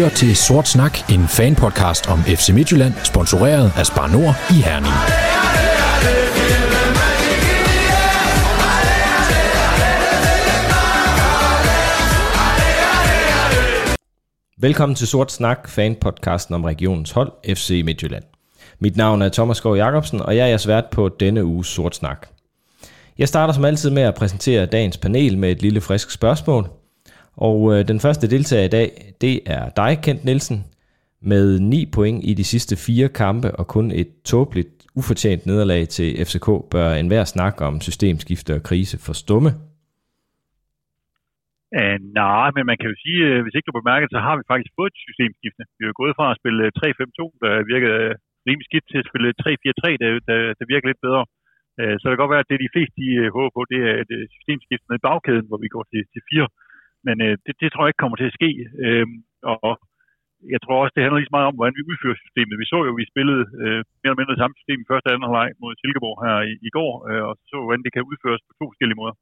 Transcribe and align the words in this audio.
Lytter 0.00 0.16
til 0.16 0.36
Sort 0.36 0.68
Snak, 0.68 1.10
en 1.10 1.28
fanpodcast 1.28 2.08
om 2.08 2.18
FC 2.18 2.50
Midtjylland, 2.54 2.92
sponsoreret 3.04 3.72
af 3.76 3.86
Spar 3.86 4.08
Nord 4.08 4.34
i 4.50 4.62
Herning. 4.62 4.94
Velkommen 14.58 14.96
til 14.96 15.06
Sort 15.06 15.32
Snak, 15.32 15.68
fanpodcasten 15.68 16.54
om 16.54 16.64
regionens 16.64 17.10
hold, 17.10 17.32
FC 17.54 17.82
Midtjylland. 17.84 18.24
Mit 18.78 18.96
navn 18.96 19.22
er 19.22 19.28
Thomas 19.28 19.60
Gård 19.60 19.76
Jacobsen, 19.76 20.20
og 20.20 20.36
jeg 20.36 20.42
er 20.42 20.46
jeres 20.46 20.68
vært 20.68 20.84
på 20.92 21.08
denne 21.20 21.44
uges 21.44 21.66
Sort 21.66 21.96
Snak. 21.96 22.26
Jeg 23.18 23.28
starter 23.28 23.54
som 23.54 23.64
altid 23.64 23.90
med 23.90 24.02
at 24.02 24.14
præsentere 24.14 24.66
dagens 24.66 24.96
panel 24.96 25.38
med 25.38 25.50
et 25.50 25.62
lille 25.62 25.80
frisk 25.80 26.10
spørgsmål. 26.10 26.79
Og 27.48 27.58
øh, 27.72 27.80
den 27.90 27.98
første 28.04 28.26
deltager 28.34 28.64
i 28.66 28.74
dag, 28.78 28.88
det 29.24 29.34
er 29.56 29.64
dig, 29.80 29.92
Kent 30.04 30.24
Nielsen, 30.24 30.58
med 31.32 31.46
9 31.60 31.90
point 31.96 32.20
i 32.30 32.32
de 32.40 32.44
sidste 32.52 32.74
fire 32.86 33.08
kampe 33.22 33.48
og 33.60 33.64
kun 33.74 33.86
et 34.02 34.10
tåbeligt, 34.30 34.72
ufortjent 34.98 35.42
nederlag 35.50 35.82
til 35.96 36.08
FCK, 36.26 36.48
bør 36.74 36.88
enhver 37.02 37.24
snak 37.34 37.56
om 37.68 37.74
systemskifte 37.88 38.52
og 38.58 38.62
krise 38.70 38.96
for 39.06 39.14
stumme. 39.24 39.50
Uh, 41.78 41.96
nej, 42.20 42.48
men 42.56 42.64
man 42.70 42.78
kan 42.78 42.90
jo 42.92 42.96
sige, 43.04 43.20
uh, 43.28 43.38
hvis 43.42 43.56
ikke 43.56 43.68
du 43.68 43.78
bemærker 43.80 44.06
så 44.10 44.20
har 44.26 44.34
vi 44.38 44.50
faktisk 44.52 44.72
fået 44.78 44.92
et 44.92 45.04
systemskifte. 45.06 45.62
Vi 45.78 45.82
er 45.84 46.00
gået 46.02 46.16
fra 46.18 46.26
at 46.32 46.38
spille 46.40 46.64
3-5-2, 46.78 47.22
der 47.42 47.52
virkede 47.72 47.96
øh, 48.04 48.12
rimelig 48.48 48.66
skidt, 48.68 48.86
til 48.90 49.02
at 49.02 49.08
spille 49.10 49.28
3-4-3, 49.42 49.84
der, 50.02 50.10
der, 50.28 50.38
der 50.58 50.64
virker 50.72 50.88
lidt 50.90 51.04
bedre. 51.06 51.22
Uh, 51.80 51.94
så 51.96 52.02
det 52.04 52.12
kan 52.12 52.22
godt 52.22 52.34
være, 52.34 52.44
at 52.44 52.50
det 52.50 52.64
de 52.66 52.74
fleste 52.74 52.94
de, 53.02 53.08
uh, 53.22 53.28
håber 53.36 53.50
på, 53.56 53.62
det 53.72 53.80
er 53.88 53.94
et 54.04 54.12
systemskifte 54.36 54.86
med 54.92 54.98
bagkæden, 55.06 55.48
hvor 55.48 55.60
vi 55.64 55.68
går 55.74 55.84
til, 55.92 56.02
til 56.12 56.22
4 56.32 56.46
men 57.06 57.16
øh, 57.26 57.34
det, 57.44 57.54
det 57.60 57.68
tror 57.68 57.82
jeg 57.82 57.90
ikke 57.90 58.02
kommer 58.04 58.18
til 58.18 58.30
at 58.30 58.38
ske. 58.40 58.50
Øh, 58.84 59.06
og 59.52 59.70
jeg 60.54 60.60
tror 60.60 60.76
også, 60.80 60.94
det 60.94 61.02
handler 61.02 61.18
lige 61.20 61.30
så 61.30 61.36
meget 61.36 61.50
om, 61.50 61.56
hvordan 61.58 61.78
vi 61.78 61.88
udfører 61.90 62.22
systemet. 62.22 62.62
Vi 62.62 62.70
så 62.72 62.78
jo, 62.86 62.92
at 62.92 63.00
vi 63.00 63.12
spillede 63.12 63.44
øh, 63.62 63.80
mere 64.00 64.10
eller 64.10 64.20
mindre 64.20 64.34
det 64.34 64.42
samme 64.42 64.58
system 64.58 64.78
i 64.80 64.88
første 64.90 65.06
og 65.08 65.12
anden 65.12 65.26
halvleg 65.26 65.48
mod 65.62 65.72
Silkeborg 65.80 66.18
her 66.26 66.36
i, 66.50 66.52
i 66.68 66.70
går, 66.76 66.92
øh, 67.08 67.22
og 67.28 67.34
så 67.50 67.56
hvordan 67.64 67.84
det 67.84 67.92
kan 67.94 68.08
udføres 68.10 68.42
på 68.46 68.52
to 68.58 68.64
forskellige 68.70 69.00
måder. 69.00 69.16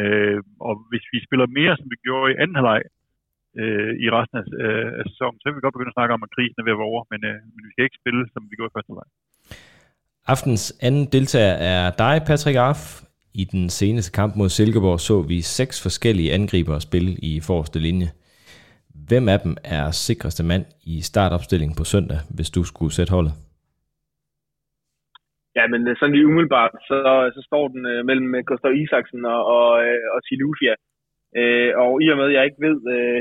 Øh, 0.00 0.40
og 0.66 0.74
hvis 0.90 1.04
vi 1.12 1.18
spiller 1.26 1.56
mere, 1.58 1.74
som 1.80 1.88
vi 1.92 1.98
gjorde 2.06 2.28
i 2.32 2.38
anden 2.42 2.58
halvleg 2.58 2.82
øh, 3.60 3.92
i 4.04 4.06
resten 4.16 4.36
af, 4.40 4.44
øh, 4.64 4.88
af 4.98 5.04
sæsonen, 5.10 5.38
så 5.38 5.46
kan 5.46 5.56
vi 5.56 5.64
godt 5.64 5.76
begynde 5.76 5.92
at 5.94 5.98
snakke 5.98 6.14
om, 6.16 6.24
at 6.26 6.32
krisen 6.34 6.58
er 6.58 6.66
ved 6.66 6.74
at 6.74 6.80
være 6.80 6.92
over, 6.92 7.02
men, 7.12 7.20
øh, 7.30 7.38
men 7.52 7.60
vi 7.66 7.70
skal 7.72 7.86
ikke 7.86 8.00
spille, 8.02 8.22
som 8.32 8.42
vi 8.50 8.56
gjorde 8.56 8.70
i 8.70 8.76
første 8.76 8.90
halvleg. 8.90 9.08
Aftens 10.32 10.64
anden 10.86 11.04
deltager 11.16 11.54
er 11.72 11.82
dig, 12.04 12.14
Patrick 12.28 12.58
Arf. 12.68 12.82
I 13.42 13.44
den 13.54 13.64
seneste 13.80 14.10
kamp 14.20 14.32
mod 14.40 14.48
Silkeborg 14.48 15.00
så 15.08 15.16
vi 15.32 15.38
seks 15.58 15.76
forskellige 15.86 16.32
angribere 16.38 16.80
spille 16.88 17.12
i 17.30 17.32
forreste 17.48 17.78
linje. 17.86 18.08
Hvem 19.08 19.24
af 19.34 19.38
dem 19.44 19.54
er 19.76 19.84
sikreste 20.06 20.44
mand 20.50 20.64
i 20.92 20.94
startopstillingen 21.10 21.76
på 21.80 21.84
søndag, 21.92 22.18
hvis 22.36 22.50
du 22.56 22.62
skulle 22.70 22.92
sætte 22.98 23.14
holdet? 23.16 23.34
Ja, 25.58 25.64
men 25.72 25.80
øh, 25.88 25.94
sådan 25.96 26.14
lige 26.14 26.30
umiddelbart, 26.30 26.74
så, 26.88 26.98
så 27.36 27.40
står 27.48 27.64
den 27.74 27.82
øh, 27.92 28.00
mellem 28.08 28.30
øh, 28.36 28.42
Gustav 28.48 28.72
Isaksen 28.82 29.22
og, 29.34 29.40
og, 29.56 29.68
øh, 29.86 30.06
og 30.14 30.20
Silufia. 30.26 30.74
Øh, 31.40 31.70
og 31.82 31.90
i 32.04 32.06
og 32.12 32.16
med, 32.18 32.26
at 32.28 32.36
jeg 32.36 32.44
ikke 32.44 32.64
ved 32.66 32.78
øh, 32.96 33.18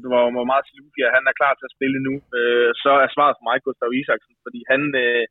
100% 0.00 0.10
hvor, 0.10 0.24
hvor 0.36 0.46
meget 0.50 0.64
Silufia 0.68 1.06
han 1.16 1.24
er 1.30 1.38
klar 1.40 1.52
til 1.54 1.68
at 1.68 1.74
spille 1.76 1.98
nu, 2.08 2.14
øh, 2.38 2.70
så 2.82 2.92
er 3.04 3.08
svaret 3.14 3.34
for 3.36 3.46
mig 3.48 3.56
Gustav 3.66 3.90
Isaksen, 4.00 4.34
fordi 4.44 4.60
han, 4.72 4.82
øh, 5.04 5.24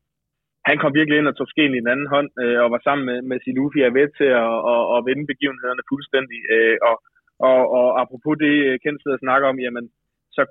han 0.69 0.77
kom 0.81 0.91
virkelig 0.99 1.17
ind 1.17 1.31
og 1.31 1.35
tog 1.37 1.47
skeen 1.49 1.73
i 1.75 1.83
den 1.83 1.93
anden 1.93 2.09
hånd, 2.15 2.29
øh, 2.43 2.59
og 2.63 2.67
var 2.75 2.81
sammen 2.83 3.05
med, 3.09 3.17
med 3.29 3.37
Silufi 3.43 3.79
er 3.81 3.95
ved 3.99 4.07
til 4.19 4.29
at, 4.41 4.49
og, 4.71 4.81
og 4.93 4.99
vende 5.07 5.25
begivenhederne 5.31 5.83
fuldstændig. 5.91 6.39
Øh, 6.55 6.77
og, 6.89 6.95
og, 7.49 7.59
og 7.77 7.87
apropos 8.01 8.35
det, 8.43 8.53
øh, 8.67 8.75
Kent 8.83 8.99
sidder 9.01 9.17
og 9.19 9.25
snakker 9.25 9.47
om, 9.51 9.57
jamen, 9.65 9.85
så 10.37 10.43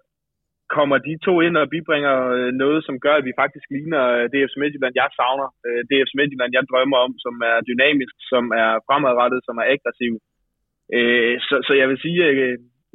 kommer 0.76 0.96
de 1.06 1.14
to 1.26 1.34
ind 1.46 1.56
og 1.62 1.70
bibringer 1.74 2.16
øh, 2.36 2.50
noget, 2.62 2.80
som 2.86 2.96
gør, 3.04 3.14
at 3.18 3.26
vi 3.28 3.38
faktisk 3.42 3.66
ligner 3.76 4.02
øh, 4.16 4.24
DFS 4.32 4.52
DFC 4.52 4.54
Midtjylland, 4.60 4.94
jeg 5.00 5.08
savner. 5.18 5.48
Øh, 5.66 5.80
DFC 5.88 6.12
Midtjylland, 6.18 6.50
jeg 6.56 6.64
drømmer 6.70 6.98
om, 7.06 7.12
som 7.24 7.34
er 7.50 7.58
dynamisk, 7.70 8.14
som 8.32 8.44
er 8.62 8.70
fremadrettet, 8.86 9.40
som 9.46 9.54
er 9.62 9.66
aggressiv. 9.74 10.14
Så, 11.48 11.54
så 11.66 11.72
jeg 11.80 11.86
vil 11.90 12.02
sige, 12.04 12.22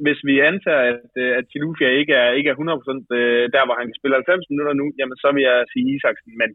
hvis 0.04 0.20
vi 0.28 0.34
antager, 0.50 0.82
at, 0.92 1.02
at 1.38 1.44
Tilufia 1.52 1.90
ikke 2.00 2.14
er, 2.22 2.30
ikke 2.38 2.50
er 2.50 2.56
100% 2.56 3.54
der, 3.54 3.64
hvor 3.66 3.76
han 3.78 3.86
kan 3.88 3.98
spille 3.98 4.18
90 4.20 4.50
minutter 4.50 4.74
nu, 4.80 4.86
jamen 4.98 5.18
så 5.22 5.28
vil 5.34 5.42
jeg 5.50 5.58
sige 5.72 5.88
Isaksen. 5.94 6.32
Men 6.40 6.50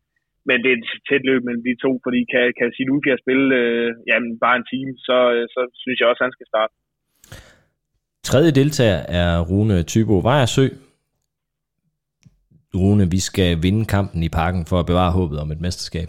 men 0.47 0.57
det 0.63 0.69
er 0.71 0.77
et 0.77 0.87
tæt 1.09 1.23
løb 1.29 1.41
mellem 1.47 1.63
de 1.67 1.81
to, 1.85 1.91
fordi 2.05 2.19
kan, 2.33 2.43
kan 2.59 2.67
Silukia 2.75 3.15
spille 3.23 3.45
øh, 3.61 3.89
jamen, 4.09 4.31
bare 4.43 4.55
en 4.61 4.67
time, 4.73 4.91
så, 5.07 5.17
øh, 5.35 5.45
så 5.53 5.61
synes 5.81 5.97
jeg 5.99 6.07
også, 6.07 6.21
at 6.21 6.27
han 6.27 6.37
skal 6.37 6.51
starte. 6.53 6.73
Tredje 8.29 8.51
deltager 8.51 9.01
er 9.21 9.31
Rune 9.49 9.83
Tybo 9.83 10.15
Vejersø. 10.29 10.67
Rune, 12.75 13.05
vi 13.15 13.19
skal 13.19 13.63
vinde 13.63 13.85
kampen 13.85 14.23
i 14.23 14.29
parken 14.29 14.65
for 14.65 14.79
at 14.79 14.85
bevare 14.85 15.11
håbet 15.11 15.39
om 15.39 15.51
et 15.51 15.61
mesterskab. 15.61 16.07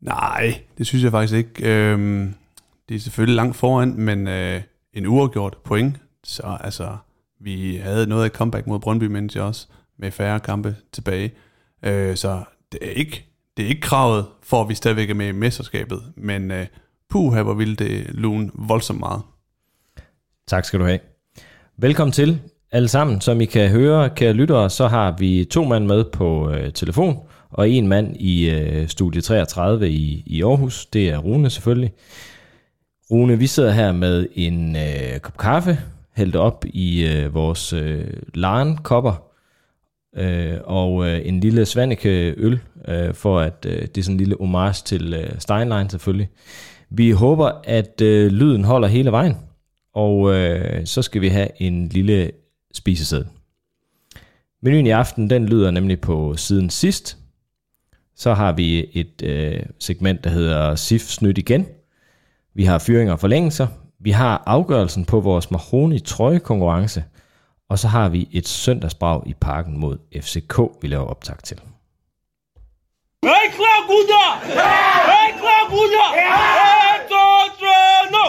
Nej, 0.00 0.44
det 0.78 0.86
synes 0.86 1.04
jeg 1.04 1.10
faktisk 1.10 1.36
ikke. 1.36 1.54
Øhm, 1.70 2.34
det 2.88 2.94
er 2.94 2.98
selvfølgelig 2.98 3.36
langt 3.36 3.56
foran, 3.56 3.94
men 4.08 4.28
øh, 4.28 4.60
en 4.92 5.06
uafgjort 5.06 5.56
point. 5.64 5.94
Så 6.24 6.58
altså, 6.60 6.96
vi 7.40 7.76
havde 7.76 8.08
noget 8.08 8.24
af 8.24 8.30
comeback 8.30 8.66
mod 8.66 8.80
Brøndby, 8.80 9.04
mens 9.04 9.36
jeg 9.36 9.44
også, 9.44 9.68
med 9.98 10.10
færre 10.10 10.40
kampe 10.40 10.76
tilbage. 10.92 11.32
Øh, 11.84 12.14
så 12.16 12.44
det 12.72 12.78
er 12.82 12.90
ikke 12.90 13.33
det 13.56 13.64
er 13.64 13.68
ikke 13.68 13.80
kravet 13.80 14.26
for, 14.42 14.62
at 14.62 14.68
vi 14.68 14.74
stadigvæk 14.74 15.10
er 15.10 15.14
med 15.14 15.28
i 15.28 15.32
mesterskabet, 15.32 16.02
men 16.16 16.50
øh, 16.50 16.66
puha, 17.10 17.42
hvor 17.42 17.54
ville 17.54 17.76
det 17.76 18.06
lune 18.08 18.50
voldsomt 18.54 19.00
meget. 19.00 19.22
Tak 20.46 20.64
skal 20.64 20.80
du 20.80 20.84
have. 20.84 20.98
Velkommen 21.76 22.12
til 22.12 22.40
alle 22.72 22.88
sammen. 22.88 23.20
Som 23.20 23.40
I 23.40 23.44
kan 23.44 23.70
høre, 23.70 24.10
kære 24.10 24.32
lyttere, 24.32 24.70
så 24.70 24.88
har 24.88 25.16
vi 25.18 25.44
to 25.44 25.64
mand 25.64 25.86
med 25.86 26.04
på 26.04 26.50
øh, 26.50 26.72
telefon, 26.72 27.18
og 27.50 27.70
en 27.70 27.88
mand 27.88 28.16
i 28.16 28.50
øh, 28.50 28.88
studie 28.88 29.20
33 29.20 29.90
i, 29.90 30.22
i 30.26 30.42
Aarhus. 30.42 30.86
Det 30.86 31.08
er 31.08 31.18
Rune 31.18 31.50
selvfølgelig. 31.50 31.92
Rune, 33.10 33.38
vi 33.38 33.46
sidder 33.46 33.72
her 33.72 33.92
med 33.92 34.26
en 34.34 34.76
øh, 34.76 35.20
kop 35.22 35.36
kaffe, 35.36 35.78
hældt 36.16 36.36
op 36.36 36.64
i 36.68 37.06
øh, 37.06 37.34
vores 37.34 37.72
øh, 37.72 38.06
larnkopper. 38.34 39.10
kopper 39.10 39.33
øh, 40.16 40.58
og 40.64 41.06
øh, 41.06 41.20
en 41.24 41.40
lille 41.40 41.66
Svanike 41.66 42.34
øl, 42.36 42.60
øh, 42.88 43.14
for 43.14 43.40
at 43.40 43.66
øh, 43.66 43.82
det 43.82 43.98
er 43.98 44.02
sådan 44.02 44.14
en 44.14 44.18
lille 44.18 44.36
homage 44.40 44.82
til 44.84 45.14
øh, 45.14 45.30
Steinlein 45.38 45.90
selvfølgelig. 45.90 46.28
Vi 46.90 47.10
håber, 47.10 47.52
at 47.64 48.00
øh, 48.00 48.32
lyden 48.32 48.64
holder 48.64 48.88
hele 48.88 49.10
vejen, 49.10 49.36
og 49.94 50.34
øh, 50.34 50.86
så 50.86 51.02
skal 51.02 51.20
vi 51.20 51.28
have 51.28 51.48
en 51.62 51.88
lille 51.88 52.30
spiseseddel. 52.74 53.26
Menuen 54.62 54.86
i 54.86 54.90
aften, 54.90 55.30
den 55.30 55.46
lyder 55.46 55.70
nemlig 55.70 56.00
på 56.00 56.36
siden 56.36 56.70
sidst. 56.70 57.18
Så 58.16 58.34
har 58.34 58.52
vi 58.52 58.90
et 58.92 59.22
øh, 59.22 59.62
segment, 59.78 60.24
der 60.24 60.30
hedder 60.30 60.74
SIF 60.74 61.02
Snydt 61.02 61.38
igen. 61.38 61.66
Vi 62.54 62.64
har 62.64 62.78
fyringer 62.78 63.12
og 63.12 63.20
forlængelser. 63.20 63.66
Vi 64.00 64.10
har 64.10 64.42
afgørelsen 64.46 65.04
på 65.04 65.20
vores 65.20 65.50
Mahoney 65.50 66.00
trøjekonkurrence. 66.00 67.04
Og 67.74 67.78
så 67.78 67.88
har 67.88 68.08
vi 68.08 68.28
et 68.32 68.48
søndagsbrag 68.48 69.22
i 69.26 69.34
parken 69.40 69.78
mod 69.78 69.98
FCK, 70.22 70.58
vi 70.82 70.88
laver 70.88 71.04
optag 71.04 71.36
til. 71.44 71.56
Hey, 73.22 73.50
klar, 73.56 73.86
gutter! 73.86 74.28
Hey, 75.10 75.38
klar, 75.38 75.70
gutter! 75.70 76.08
Hey, 76.14 76.98
to, 77.10 77.24
tre, 77.58 78.10
no! 78.14 78.24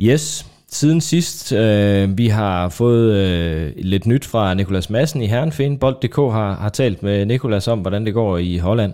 Yes, 0.00 0.49
siden 0.80 1.00
sidst. 1.00 1.52
Øh, 1.52 2.18
vi 2.18 2.28
har 2.28 2.68
fået 2.68 3.14
øh, 3.14 3.72
lidt 3.76 4.06
nyt 4.06 4.24
fra 4.24 4.54
Nikolas 4.54 4.90
Madsen 4.90 5.22
i 5.22 5.26
Herrenfin. 5.26 5.78
Bold.dk 5.78 6.16
har, 6.16 6.54
har 6.54 6.68
talt 6.68 7.02
med 7.02 7.26
Nikolas 7.26 7.68
om, 7.68 7.78
hvordan 7.78 8.06
det 8.06 8.14
går 8.14 8.38
i 8.38 8.56
Holland. 8.56 8.92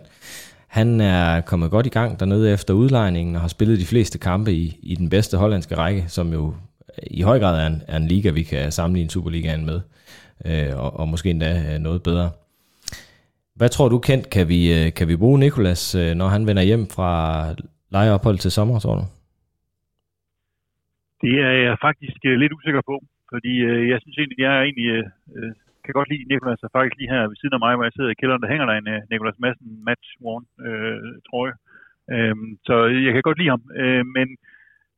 Han 0.66 1.00
er 1.00 1.40
kommet 1.40 1.70
godt 1.70 1.86
i 1.86 1.88
gang 1.88 2.20
dernede 2.20 2.52
efter 2.52 2.74
udlejningen 2.74 3.34
og 3.34 3.40
har 3.40 3.48
spillet 3.48 3.80
de 3.80 3.86
fleste 3.86 4.18
kampe 4.18 4.52
i, 4.52 4.78
i 4.82 4.94
den 4.94 5.08
bedste 5.08 5.36
hollandske 5.36 5.76
række, 5.76 6.04
som 6.08 6.32
jo 6.32 6.54
øh, 6.88 7.06
i 7.10 7.22
høj 7.22 7.38
grad 7.38 7.60
er 7.62 7.66
en, 7.66 7.82
er 7.88 7.96
en 7.96 8.08
liga, 8.08 8.30
vi 8.30 8.42
kan 8.42 8.72
sammenligne 8.72 9.10
Superligaen 9.10 9.66
med, 9.66 9.80
øh, 10.44 10.76
og, 10.76 11.00
og 11.00 11.08
måske 11.08 11.30
endda 11.30 11.62
øh, 11.72 11.78
noget 11.78 12.02
bedre. 12.02 12.30
Hvad 13.54 13.68
tror 13.68 13.88
du, 13.88 13.98
Kent, 13.98 14.30
kan 14.30 14.48
vi, 14.48 14.72
øh, 14.72 14.92
kan 14.92 15.08
vi 15.08 15.16
bruge 15.16 15.38
Nikolas, 15.38 15.94
når 15.94 16.28
han 16.28 16.46
vender 16.46 16.62
hjem 16.62 16.90
fra 16.90 17.46
lejeophold 17.90 18.38
til 18.38 18.50
sommer, 18.50 18.78
tror 18.78 18.94
du? 18.94 19.04
Det 21.22 21.34
er 21.48 21.54
jeg 21.66 21.76
faktisk 21.88 22.20
øh, 22.30 22.36
lidt 22.42 22.56
usikker 22.58 22.82
på, 22.90 22.96
fordi 23.32 23.52
øh, 23.68 23.82
jeg 23.92 23.98
synes 24.00 24.16
egentlig, 24.18 24.38
jeg 24.44 24.52
er 24.58 24.62
egentlig, 24.62 24.88
øh, 24.96 25.04
øh 25.36 25.52
kan 25.84 25.98
godt 25.98 26.10
lide 26.10 26.28
Nikolas, 26.30 26.66
og 26.66 26.70
faktisk 26.76 26.96
lige 26.98 27.12
her 27.14 27.28
ved 27.30 27.38
siden 27.38 27.56
af 27.56 27.62
mig, 27.64 27.72
hvor 27.74 27.86
jeg 27.86 27.96
sidder 27.96 28.10
i 28.12 28.20
kælderen, 28.20 28.42
der 28.42 28.52
hænger 28.52 28.66
der 28.68 28.76
en 28.76 28.88
øh, 28.94 29.00
uh, 29.02 29.08
Nikolas 29.10 29.42
Madsen 29.44 29.70
match 29.88 30.08
worn 30.24 30.44
øh, 30.66 31.12
trøje. 31.28 31.54
Øhm, 32.14 32.50
så 32.66 32.74
jeg 33.06 33.12
kan 33.12 33.26
godt 33.26 33.38
lide 33.38 33.52
ham, 33.54 33.62
øh, 33.80 34.04
men 34.16 34.26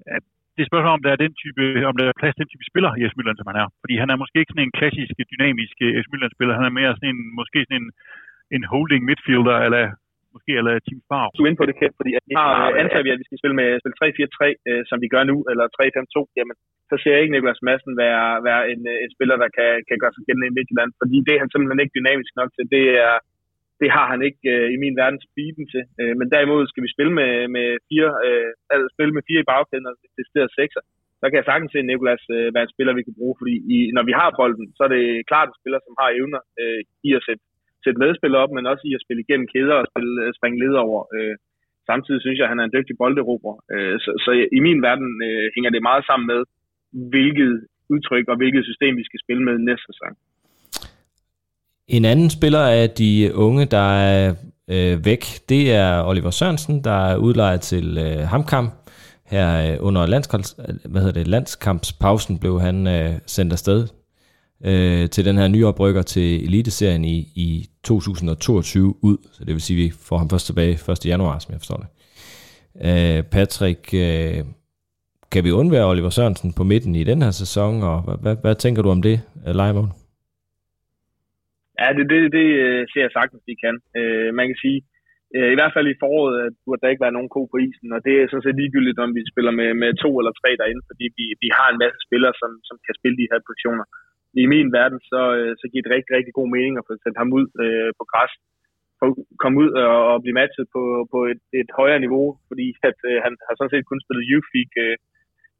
øh, 0.09 0.21
det 0.55 0.61
er 0.63 0.71
spørgsmålet 0.71 0.97
om, 0.97 1.05
der 1.05 1.13
er 1.13 1.25
den 1.25 1.35
type, 1.43 1.63
om 1.91 1.97
der 1.97 2.05
er 2.05 2.21
plads 2.21 2.35
til 2.35 2.43
den 2.43 2.53
type 2.53 2.69
spiller 2.71 2.93
i 2.95 3.05
Esmylland, 3.07 3.39
som 3.39 3.51
han 3.51 3.61
er. 3.63 3.69
Fordi 3.83 3.95
han 4.03 4.11
er 4.11 4.21
måske 4.23 4.39
ikke 4.39 4.53
sådan 4.53 4.67
en 4.69 4.79
klassisk, 4.79 5.13
dynamisk 5.33 5.77
Esmylland-spiller. 6.01 6.59
Han 6.59 6.69
er 6.69 6.79
mere 6.79 6.93
sådan 6.97 7.13
en, 7.15 7.23
måske 7.41 7.59
sådan 7.65 7.81
en 7.83 7.89
en 8.57 8.65
holding 8.73 9.03
midfielder, 9.11 9.57
eller 9.67 9.83
måske 10.35 10.53
eller 10.61 10.73
Team 10.87 11.01
Farv. 11.11 11.31
Du 11.37 11.43
er 11.43 11.49
inde 11.49 11.61
på 11.61 11.69
det, 11.69 11.79
Kæft, 11.81 11.99
fordi 12.01 12.13
at 12.19 12.25
vi 12.31 12.35
har, 12.43 12.53
antager 12.83 13.05
vi, 13.07 13.15
at 13.15 13.21
vi 13.23 13.29
skal 13.29 13.41
spille 13.41 13.57
med 13.61 13.69
spil 13.81 13.99
3-4-3, 14.01 14.39
øh, 14.69 14.83
som 14.91 14.99
vi 15.05 15.09
gør 15.15 15.25
nu, 15.31 15.37
eller 15.51 15.65
3-5-2, 15.77 16.19
jamen, 16.39 16.57
så 16.91 16.95
ser 16.99 17.13
jeg 17.13 17.23
ikke 17.23 17.35
Niklas 17.35 17.65
Madsen 17.67 17.95
være, 18.05 18.29
være 18.49 18.63
en, 18.73 18.81
øh, 18.93 19.05
en 19.05 19.11
spiller, 19.17 19.37
der 19.43 19.51
kan, 19.59 19.71
kan 19.89 19.99
gøre 20.03 20.15
sig 20.15 20.25
gældende 20.27 20.51
i 20.51 20.57
Midtjylland, 20.57 20.91
fordi 21.01 21.17
det 21.27 21.33
er 21.35 21.43
han 21.43 21.51
simpelthen 21.51 21.83
ikke 21.83 21.97
dynamisk 21.99 22.33
nok 22.41 22.51
til. 22.57 22.65
Det 22.77 22.85
er, 23.07 23.15
det 23.81 23.89
har 23.97 24.07
han 24.13 24.21
ikke 24.29 24.45
øh, 24.55 24.67
i 24.75 24.77
min 24.83 24.99
verden 25.01 25.21
speeden 25.27 25.65
til. 25.73 25.85
Øh, 26.01 26.15
men 26.19 26.27
derimod 26.35 26.63
skal 26.67 26.85
vi 26.85 26.95
spille 26.95 27.13
med, 27.21 27.33
med 27.57 27.67
fire, 27.89 28.11
øh, 28.27 28.51
altså 28.73 28.87
spille 28.95 29.13
med 29.17 29.27
fire 29.29 29.43
i 29.43 29.51
bagkæden 29.53 29.91
og 29.91 29.95
det 30.17 30.25
stedet 30.31 30.53
sekser. 30.61 30.83
Så 31.21 31.25
kan 31.27 31.39
jeg 31.39 31.49
sagtens 31.49 31.73
se 31.73 31.81
Nikolas 31.83 32.25
øh, 32.37 32.49
være 32.55 32.67
en 32.67 32.75
spiller, 32.75 32.99
vi 32.99 33.07
kan 33.07 33.19
bruge, 33.19 33.35
fordi 33.41 33.55
i, 33.75 33.77
når 33.97 34.05
vi 34.09 34.15
har 34.21 34.37
bolden, 34.39 34.67
så 34.77 34.81
er 34.87 34.91
det 34.97 35.05
klart 35.31 35.49
en 35.49 35.61
spiller, 35.61 35.81
som 35.87 35.95
har 36.01 36.09
evner 36.19 36.41
øh, 36.61 36.81
i 37.09 37.11
at 37.19 37.25
sætte, 37.27 37.43
sætte 37.85 38.03
medspillere 38.05 38.43
op, 38.45 38.53
men 38.55 38.71
også 38.73 38.85
i 38.87 38.93
at 38.97 39.05
spille 39.05 39.23
igennem 39.25 39.51
kæder 39.53 39.77
og 39.81 39.87
spille, 39.91 40.15
øh, 40.25 40.31
springe 40.39 40.61
led 40.63 40.75
over. 40.87 41.01
Øh, 41.17 41.35
samtidig 41.91 42.21
synes 42.23 42.39
jeg, 42.39 42.47
at 42.47 42.53
han 42.53 42.61
er 42.61 42.67
en 42.67 42.77
dygtig 42.77 42.95
bolderober. 43.03 43.53
Øh, 43.75 43.95
så, 44.05 44.11
så 44.25 44.31
i 44.59 44.61
min 44.67 44.81
verden 44.89 45.11
øh, 45.29 45.47
hænger 45.55 45.71
det 45.75 45.83
meget 45.89 46.05
sammen 46.09 46.27
med, 46.33 46.41
hvilket 47.13 47.53
udtryk 47.93 48.27
og 48.33 48.37
hvilket 48.41 48.65
system 48.71 48.93
vi 49.01 49.05
skal 49.09 49.21
spille 49.25 49.43
med 49.49 49.55
næste 49.59 49.87
sæson. 49.91 50.13
En 51.97 52.05
anden 52.05 52.31
spiller 52.31 52.65
af 52.81 52.91
de 52.91 53.31
unge, 53.35 53.65
der 53.77 53.89
er 54.13 54.35
øh, 54.75 55.05
væk, 55.05 55.23
det 55.49 55.63
er 55.75 56.05
Oliver 56.11 56.31
Sørensen, 56.31 56.85
der 56.85 56.99
er 57.11 57.17
udlejet 57.17 57.61
til 57.61 57.99
øh, 57.99 58.21
Hamkamp. 58.33 58.71
Her 59.27 59.73
øh, 59.73 59.87
under 59.87 60.07
landskamps, 60.07 60.57
øh, 60.59 60.91
hvad 60.91 61.01
hedder 61.03 61.21
det, 61.21 61.29
landskampspausen 61.29 62.39
blev 62.39 62.61
han 62.61 62.87
øh, 62.87 63.13
sendt 63.27 63.53
afsted 63.53 63.89
øh, 64.65 65.09
til 65.15 65.25
den 65.25 65.37
her 65.37 65.49
nye 65.49 65.67
oprykker 65.67 66.03
til 66.03 66.45
Eliteserien 66.45 67.05
i, 67.05 67.17
i 67.47 67.67
2022 67.85 68.95
ud. 69.03 69.19
Så 69.33 69.45
det 69.45 69.53
vil 69.55 69.61
sige, 69.61 69.79
at 69.79 69.85
vi 69.85 69.91
får 70.09 70.19
ham 70.19 70.31
først 70.31 70.47
tilbage 70.47 70.73
1. 70.93 71.07
januar, 71.07 71.39
som 71.39 71.53
jeg 71.53 71.61
forstår 71.61 71.81
det. 71.85 71.91
Øh, 72.89 73.23
Patrick, 73.35 73.83
øh, 74.05 74.41
kan 75.33 75.43
vi 75.45 75.51
undvære 75.61 75.91
Oliver 75.93 76.13
Sørensen 76.17 76.51
på 76.59 76.65
midten 76.73 76.95
i 76.95 77.05
den 77.11 77.19
her 77.25 77.33
sæson, 77.43 77.73
og 77.91 77.97
hvad, 78.05 78.19
hvad, 78.23 78.37
hvad 78.43 78.55
tænker 78.55 78.83
du 78.83 78.91
om 78.97 79.03
det, 79.09 79.17
øh, 79.47 79.55
Leimund? 79.61 79.91
Ja, 81.81 81.89
det, 81.97 82.05
det, 82.13 82.21
det 82.37 82.47
øh, 82.65 82.81
ser 82.93 83.03
jeg 83.07 83.17
sagtens, 83.19 83.43
vi 83.51 83.55
kan. 83.65 83.75
Øh, 83.99 84.29
man 84.39 84.47
kan 84.51 84.59
sige, 84.65 84.79
øh, 85.37 85.51
i 85.55 85.57
hvert 85.59 85.75
fald 85.75 85.87
i 85.91 86.01
foråret 86.03 86.37
burde 86.65 86.81
der 86.83 86.93
ikke 86.93 87.05
være 87.07 87.17
nogen 87.17 87.33
ko 87.35 87.41
på 87.53 87.57
isen, 87.67 87.89
og 87.97 88.01
det 88.07 88.15
er 88.17 88.27
sådan 88.27 88.47
set 88.47 88.61
ligegyldigt, 88.61 88.99
om 89.05 89.11
vi 89.19 89.23
spiller 89.33 89.53
med, 89.61 89.71
med 89.83 89.91
to 90.05 90.11
eller 90.21 90.33
tre 90.41 90.51
derinde, 90.61 90.85
fordi 90.91 91.05
vi, 91.19 91.27
vi 91.43 91.49
har 91.59 91.69
en 91.71 91.81
masse 91.85 92.01
spillere, 92.07 92.35
som, 92.41 92.51
som 92.69 92.77
kan 92.87 92.95
spille 92.99 93.17
de 93.21 93.31
her 93.33 93.41
positioner. 93.49 93.87
I 94.43 94.45
min 94.55 94.69
verden, 94.79 95.01
så, 95.11 95.21
øh, 95.39 95.53
så 95.61 95.65
giver 95.71 95.85
det 95.85 95.95
rigtig, 95.97 96.13
rigtig 96.19 96.35
god 96.39 96.49
mening 96.57 96.75
at 96.77 96.87
få 96.89 96.93
sendt 97.03 97.19
ham 97.23 97.31
ud 97.39 97.47
øh, 97.65 97.91
på 97.99 98.05
græs, 98.13 98.33
for 98.99 99.07
komme 99.43 99.57
ud 99.65 99.71
og, 99.85 99.97
og 100.13 100.17
blive 100.23 100.39
matchet 100.41 100.67
på, 100.77 100.83
på 101.13 101.19
et, 101.33 101.43
et 101.61 101.71
højere 101.81 102.01
niveau, 102.05 102.27
fordi 102.49 102.67
at, 102.89 102.99
øh, 103.11 103.19
han 103.25 103.33
har 103.47 103.55
sådan 103.55 103.73
set 103.75 103.89
kun 103.91 104.03
spillet 104.05 104.29
Youth 104.31 104.51
League 104.55 104.77
øh, 104.85 104.97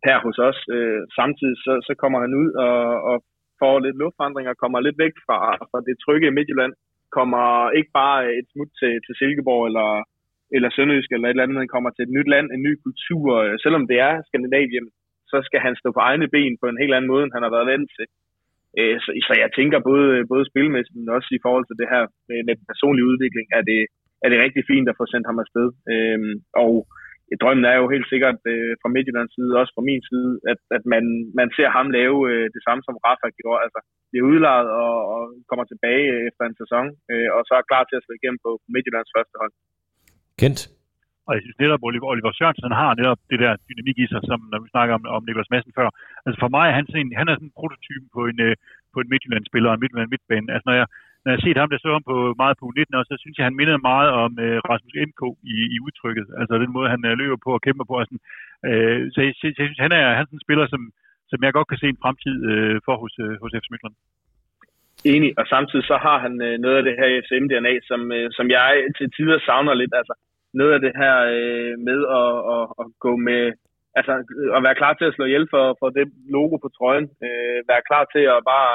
her 0.07 0.17
hos 0.27 0.39
os. 0.49 0.59
Øh, 0.77 1.01
samtidig 1.19 1.57
så, 1.65 1.73
så 1.89 1.93
kommer 2.03 2.19
han 2.25 2.33
ud 2.43 2.51
og, 2.67 2.81
og 3.11 3.17
får 3.61 3.75
lidt 3.79 4.01
luftforandringer, 4.03 4.61
kommer 4.63 4.79
lidt 4.81 4.99
væk 5.05 5.15
fra, 5.27 5.39
fra 5.71 5.79
det 5.87 5.97
trygge 6.05 6.37
Midtjylland, 6.37 6.75
kommer 7.19 7.45
ikke 7.79 7.93
bare 8.01 8.21
et 8.39 8.47
smut 8.53 8.71
til, 8.81 8.93
til 9.05 9.15
Silkeborg 9.19 9.63
eller, 9.69 9.91
eller 10.57 10.71
Sønderjysk 10.71 11.11
eller 11.13 11.27
et 11.27 11.31
eller 11.35 11.45
andet, 11.45 11.59
men 11.59 11.75
kommer 11.75 11.91
til 11.91 12.05
et 12.05 12.15
nyt 12.17 12.29
land, 12.35 12.47
en 12.51 12.67
ny 12.69 12.73
kultur. 12.85 13.25
Øh, 13.45 13.55
selvom 13.65 13.85
det 13.91 13.99
er 14.09 14.13
Skandinavien, 14.29 14.87
så 15.31 15.39
skal 15.47 15.61
han 15.67 15.75
stå 15.81 15.89
på 15.93 16.01
egne 16.09 16.29
ben 16.35 16.55
på 16.61 16.67
en 16.69 16.81
helt 16.83 16.95
anden 16.95 17.11
måde, 17.13 17.23
end 17.25 17.35
han 17.37 17.45
har 17.47 17.53
været 17.57 17.71
vant 17.73 17.91
til. 17.97 18.07
Øh, 18.79 18.97
så, 19.05 19.11
så 19.27 19.33
jeg 19.43 19.51
tænker 19.59 19.89
både, 19.91 20.09
både 20.33 20.45
spilmæssigt, 20.51 20.97
men 20.99 21.17
også 21.17 21.31
i 21.35 21.43
forhold 21.45 21.65
til 21.67 21.79
det 21.81 21.89
her 21.95 22.05
med 22.47 22.55
den 22.59 22.67
personlige 22.71 23.09
udvikling, 23.13 23.47
er 23.59 23.63
det, 23.71 23.81
er 24.25 24.29
det 24.31 24.39
rigtig 24.45 24.63
fint 24.73 24.89
at 24.89 24.99
få 25.01 25.05
sendt 25.13 25.27
ham 25.31 25.43
afsted. 25.45 25.69
Øhm, 25.93 26.35
og 26.63 26.73
drømmen 27.43 27.65
er 27.73 27.77
jo 27.83 27.87
helt 27.95 28.09
sikkert 28.13 28.41
øh, 28.53 28.73
fra 28.81 28.93
Midtjyllands 28.95 29.35
side, 29.37 29.59
også 29.61 29.73
fra 29.77 29.87
min 29.91 30.03
side, 30.11 30.33
at, 30.53 30.61
at 30.77 30.83
man, 30.93 31.05
man 31.41 31.49
ser 31.57 31.69
ham 31.77 31.87
lave 31.99 32.17
øh, 32.31 32.47
det 32.55 32.63
samme 32.67 32.83
som 32.85 33.01
Rafa 33.05 33.29
gjorde. 33.41 33.63
Altså, 33.65 33.81
bliver 34.11 34.29
udlejet 34.31 34.69
og, 34.83 34.95
og 35.15 35.21
kommer 35.51 35.67
tilbage 35.69 36.05
efter 36.29 36.43
en 36.45 36.57
sæson, 36.61 36.87
øh, 37.13 37.29
og 37.37 37.41
så 37.49 37.53
er 37.57 37.71
klar 37.71 37.85
til 37.87 37.99
at 37.99 38.05
slå 38.05 38.13
igennem 38.17 38.41
på 38.47 38.51
Midtjyllands 38.73 39.15
første 39.17 39.37
hold. 39.41 39.53
Kent? 40.41 40.61
Og 41.29 41.33
jeg 41.35 41.43
synes 41.43 41.61
netop, 41.63 41.83
Oliver, 41.89 42.09
Oliver 42.13 42.33
Sørensen 42.39 42.81
har 42.83 42.91
netop 43.01 43.21
det 43.31 43.39
der 43.45 43.53
dynamik 43.69 43.99
i 44.05 44.07
sig, 44.13 44.21
som 44.31 44.39
når 44.53 44.59
vi 44.65 44.69
snakker 44.75 44.93
om, 44.99 45.03
om 45.17 45.23
Niklas 45.25 45.53
Madsen 45.53 45.77
før. 45.79 45.89
Altså 46.27 46.39
for 46.43 46.51
mig 46.57 46.65
er 46.69 46.77
han 46.79 46.87
sådan, 46.87 47.19
han 47.21 47.29
er 47.29 47.35
sådan 47.37 47.51
en 47.51 47.59
prototype 47.61 48.07
på 48.17 48.21
en, 48.31 48.39
øh, 48.47 48.55
på 48.93 48.99
en 49.01 49.11
Midtjylland-spiller, 49.13 49.69
en 49.71 49.81
Midtjylland 49.83 50.11
midtbane. 50.13 50.53
Altså 50.55 50.67
når 50.69 50.77
jeg, 50.81 50.87
når 51.23 51.29
jeg 51.31 51.37
har 51.39 51.47
set 51.47 51.61
ham, 51.61 51.71
der 51.71 51.79
så 51.79 51.91
ham 51.97 52.07
på 52.13 52.17
meget 52.43 52.57
på 52.61 52.67
19 52.77 52.95
og 52.99 53.05
så 53.09 53.15
synes 53.23 53.37
jeg, 53.37 53.47
han 53.49 53.59
minder 53.61 53.87
meget 53.91 54.11
om 54.23 54.33
øh, 54.45 54.59
Rasmus 54.71 54.95
MK 55.09 55.23
i, 55.55 55.57
i 55.75 55.77
udtrykket. 55.87 56.27
Altså 56.41 56.55
den 56.65 56.73
måde, 56.77 56.93
han 56.95 57.03
øh, 57.09 57.13
løber 57.21 57.39
på 57.45 57.51
og 57.57 57.63
kæmper 57.67 57.85
på. 57.91 57.95
Altså, 58.03 58.17
øh, 58.69 58.99
så 59.13 59.19
jeg, 59.25 59.33
så, 59.39 59.45
jeg, 59.47 59.55
synes, 59.69 59.85
han 59.87 59.93
er, 59.99 60.05
han 60.17 60.23
er 60.25 60.29
sådan 60.29 60.39
en 60.41 60.47
spiller, 60.47 60.67
som, 60.73 60.83
som 61.31 61.39
jeg 61.43 61.57
godt 61.57 61.69
kan 61.69 61.81
se 61.81 61.89
en 61.89 62.03
fremtid 62.05 62.37
øh, 62.51 62.77
for 62.87 62.95
hos, 63.03 63.15
øh, 63.25 63.35
hos 63.43 63.53
FC 63.61 63.69
Midtjylland. 63.71 63.99
Enig, 65.13 65.31
og 65.41 65.47
samtidig 65.55 65.85
så 65.91 65.97
har 66.07 66.19
han 66.25 66.35
øh, 66.47 66.55
noget 66.65 66.77
af 66.81 66.85
det 66.89 66.95
her 66.99 67.09
FCM-DNA, 67.25 67.75
som, 67.91 68.01
øh, 68.17 68.27
som 68.37 68.47
jeg 68.57 68.71
til 68.99 69.09
tider 69.17 69.39
savner 69.47 69.75
lidt. 69.75 69.95
Altså, 70.01 70.15
noget 70.55 70.73
af 70.77 70.81
det 70.87 70.93
her 71.03 71.17
øh, 71.37 71.75
med 71.89 72.01
at, 72.21 72.33
at, 72.55 72.65
at 72.81 72.87
gå 73.05 73.13
med, 73.29 73.43
altså 73.99 74.13
at 74.57 74.63
være 74.67 74.79
klar 74.81 74.93
til 74.95 75.09
at 75.09 75.15
slå 75.15 75.25
ihjel 75.27 75.47
for, 75.55 75.65
for 75.81 75.89
det 75.97 76.05
logo 76.37 76.57
på 76.61 76.69
trøjen. 76.77 77.07
Øh, 77.27 77.59
være 77.71 77.87
klar 77.89 78.05
til 78.15 78.25
at 78.35 78.41
bare 78.53 78.71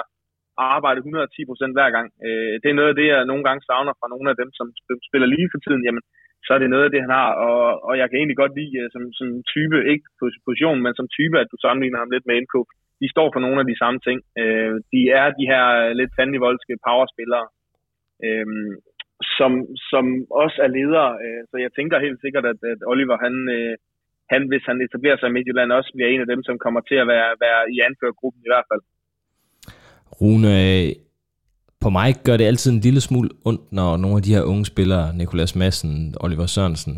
arbejde 0.58 1.00
110 1.00 1.46
procent 1.50 1.74
hver 1.76 1.90
gang. 1.96 2.08
Øh, 2.26 2.54
det 2.62 2.68
er 2.70 2.80
noget 2.80 2.92
af 2.94 2.98
det, 3.00 3.08
jeg 3.08 3.30
nogle 3.32 3.44
gange 3.48 3.62
savner 3.70 3.94
fra 4.00 4.12
nogle 4.14 4.28
af 4.32 4.36
dem, 4.42 4.50
som 4.60 4.68
spiller 5.10 5.28
lige 5.28 5.50
for 5.54 5.60
tiden. 5.66 5.84
Jamen, 5.88 6.04
så 6.46 6.50
er 6.54 6.60
det 6.62 6.70
noget 6.74 6.86
af 6.88 6.92
det, 6.92 7.02
han 7.06 7.14
har. 7.22 7.30
Og, 7.48 7.62
og 7.88 7.94
jeg 8.00 8.08
kan 8.08 8.18
egentlig 8.18 8.42
godt 8.42 8.58
lide 8.60 8.76
øh, 8.82 8.88
som, 8.94 9.04
som 9.20 9.28
type, 9.54 9.78
ikke 9.92 10.06
position, 10.48 10.80
men 10.86 10.94
som 11.00 11.08
type, 11.18 11.36
at 11.40 11.52
du 11.52 11.58
sammenligner 11.66 12.00
ham 12.02 12.12
lidt 12.12 12.26
med 12.28 12.36
NK. 12.44 12.56
De 13.02 13.08
står 13.14 13.28
for 13.34 13.42
nogle 13.46 13.60
af 13.62 13.68
de 13.72 13.80
samme 13.82 14.00
ting. 14.08 14.18
Øh, 14.42 14.76
de 14.94 15.02
er 15.20 15.28
de 15.40 15.46
her 15.52 15.66
øh, 15.82 15.92
lidt 16.00 16.12
fandenivoldske 16.18 16.74
powerspillere. 16.88 17.48
Øh, 18.26 18.48
som, 19.40 19.52
som 19.92 20.06
også 20.44 20.58
er 20.66 20.70
ledere. 20.78 21.12
Øh, 21.26 21.42
så 21.50 21.56
jeg 21.66 21.72
tænker 21.78 22.06
helt 22.06 22.20
sikkert, 22.24 22.46
at, 22.52 22.60
at 22.74 22.80
Oliver, 22.92 23.18
han, 23.26 23.36
øh, 23.58 23.74
han, 24.32 24.42
hvis 24.52 24.66
han 24.70 24.78
etablerer 24.86 25.18
sig 25.18 25.30
i 25.30 25.36
Midtjylland, 25.36 25.78
også 25.80 25.92
bliver 25.96 26.10
en 26.10 26.24
af 26.26 26.30
dem, 26.34 26.42
som 26.48 26.56
kommer 26.66 26.82
til 26.90 26.98
at 27.04 27.08
være, 27.14 27.30
være 27.46 27.62
i 27.76 27.78
anførergruppen 27.88 28.42
i 28.44 28.52
hvert 28.52 28.68
fald. 28.72 28.84
Rune, 30.20 30.50
øh, 30.64 30.90
på 31.84 31.90
mig 31.90 32.10
gør 32.26 32.38
det 32.38 32.46
altid 32.52 32.72
en 32.72 32.86
lille 32.88 33.02
smule 33.02 33.30
ondt, 33.50 33.66
når 33.72 33.98
nogle 33.98 34.18
af 34.18 34.24
de 34.24 34.36
her 34.36 34.44
unge 34.52 34.66
spillere, 34.66 35.16
Nikolas 35.18 35.56
Madsen, 35.56 36.16
Oliver 36.26 36.46
Sørensen, 36.46 36.96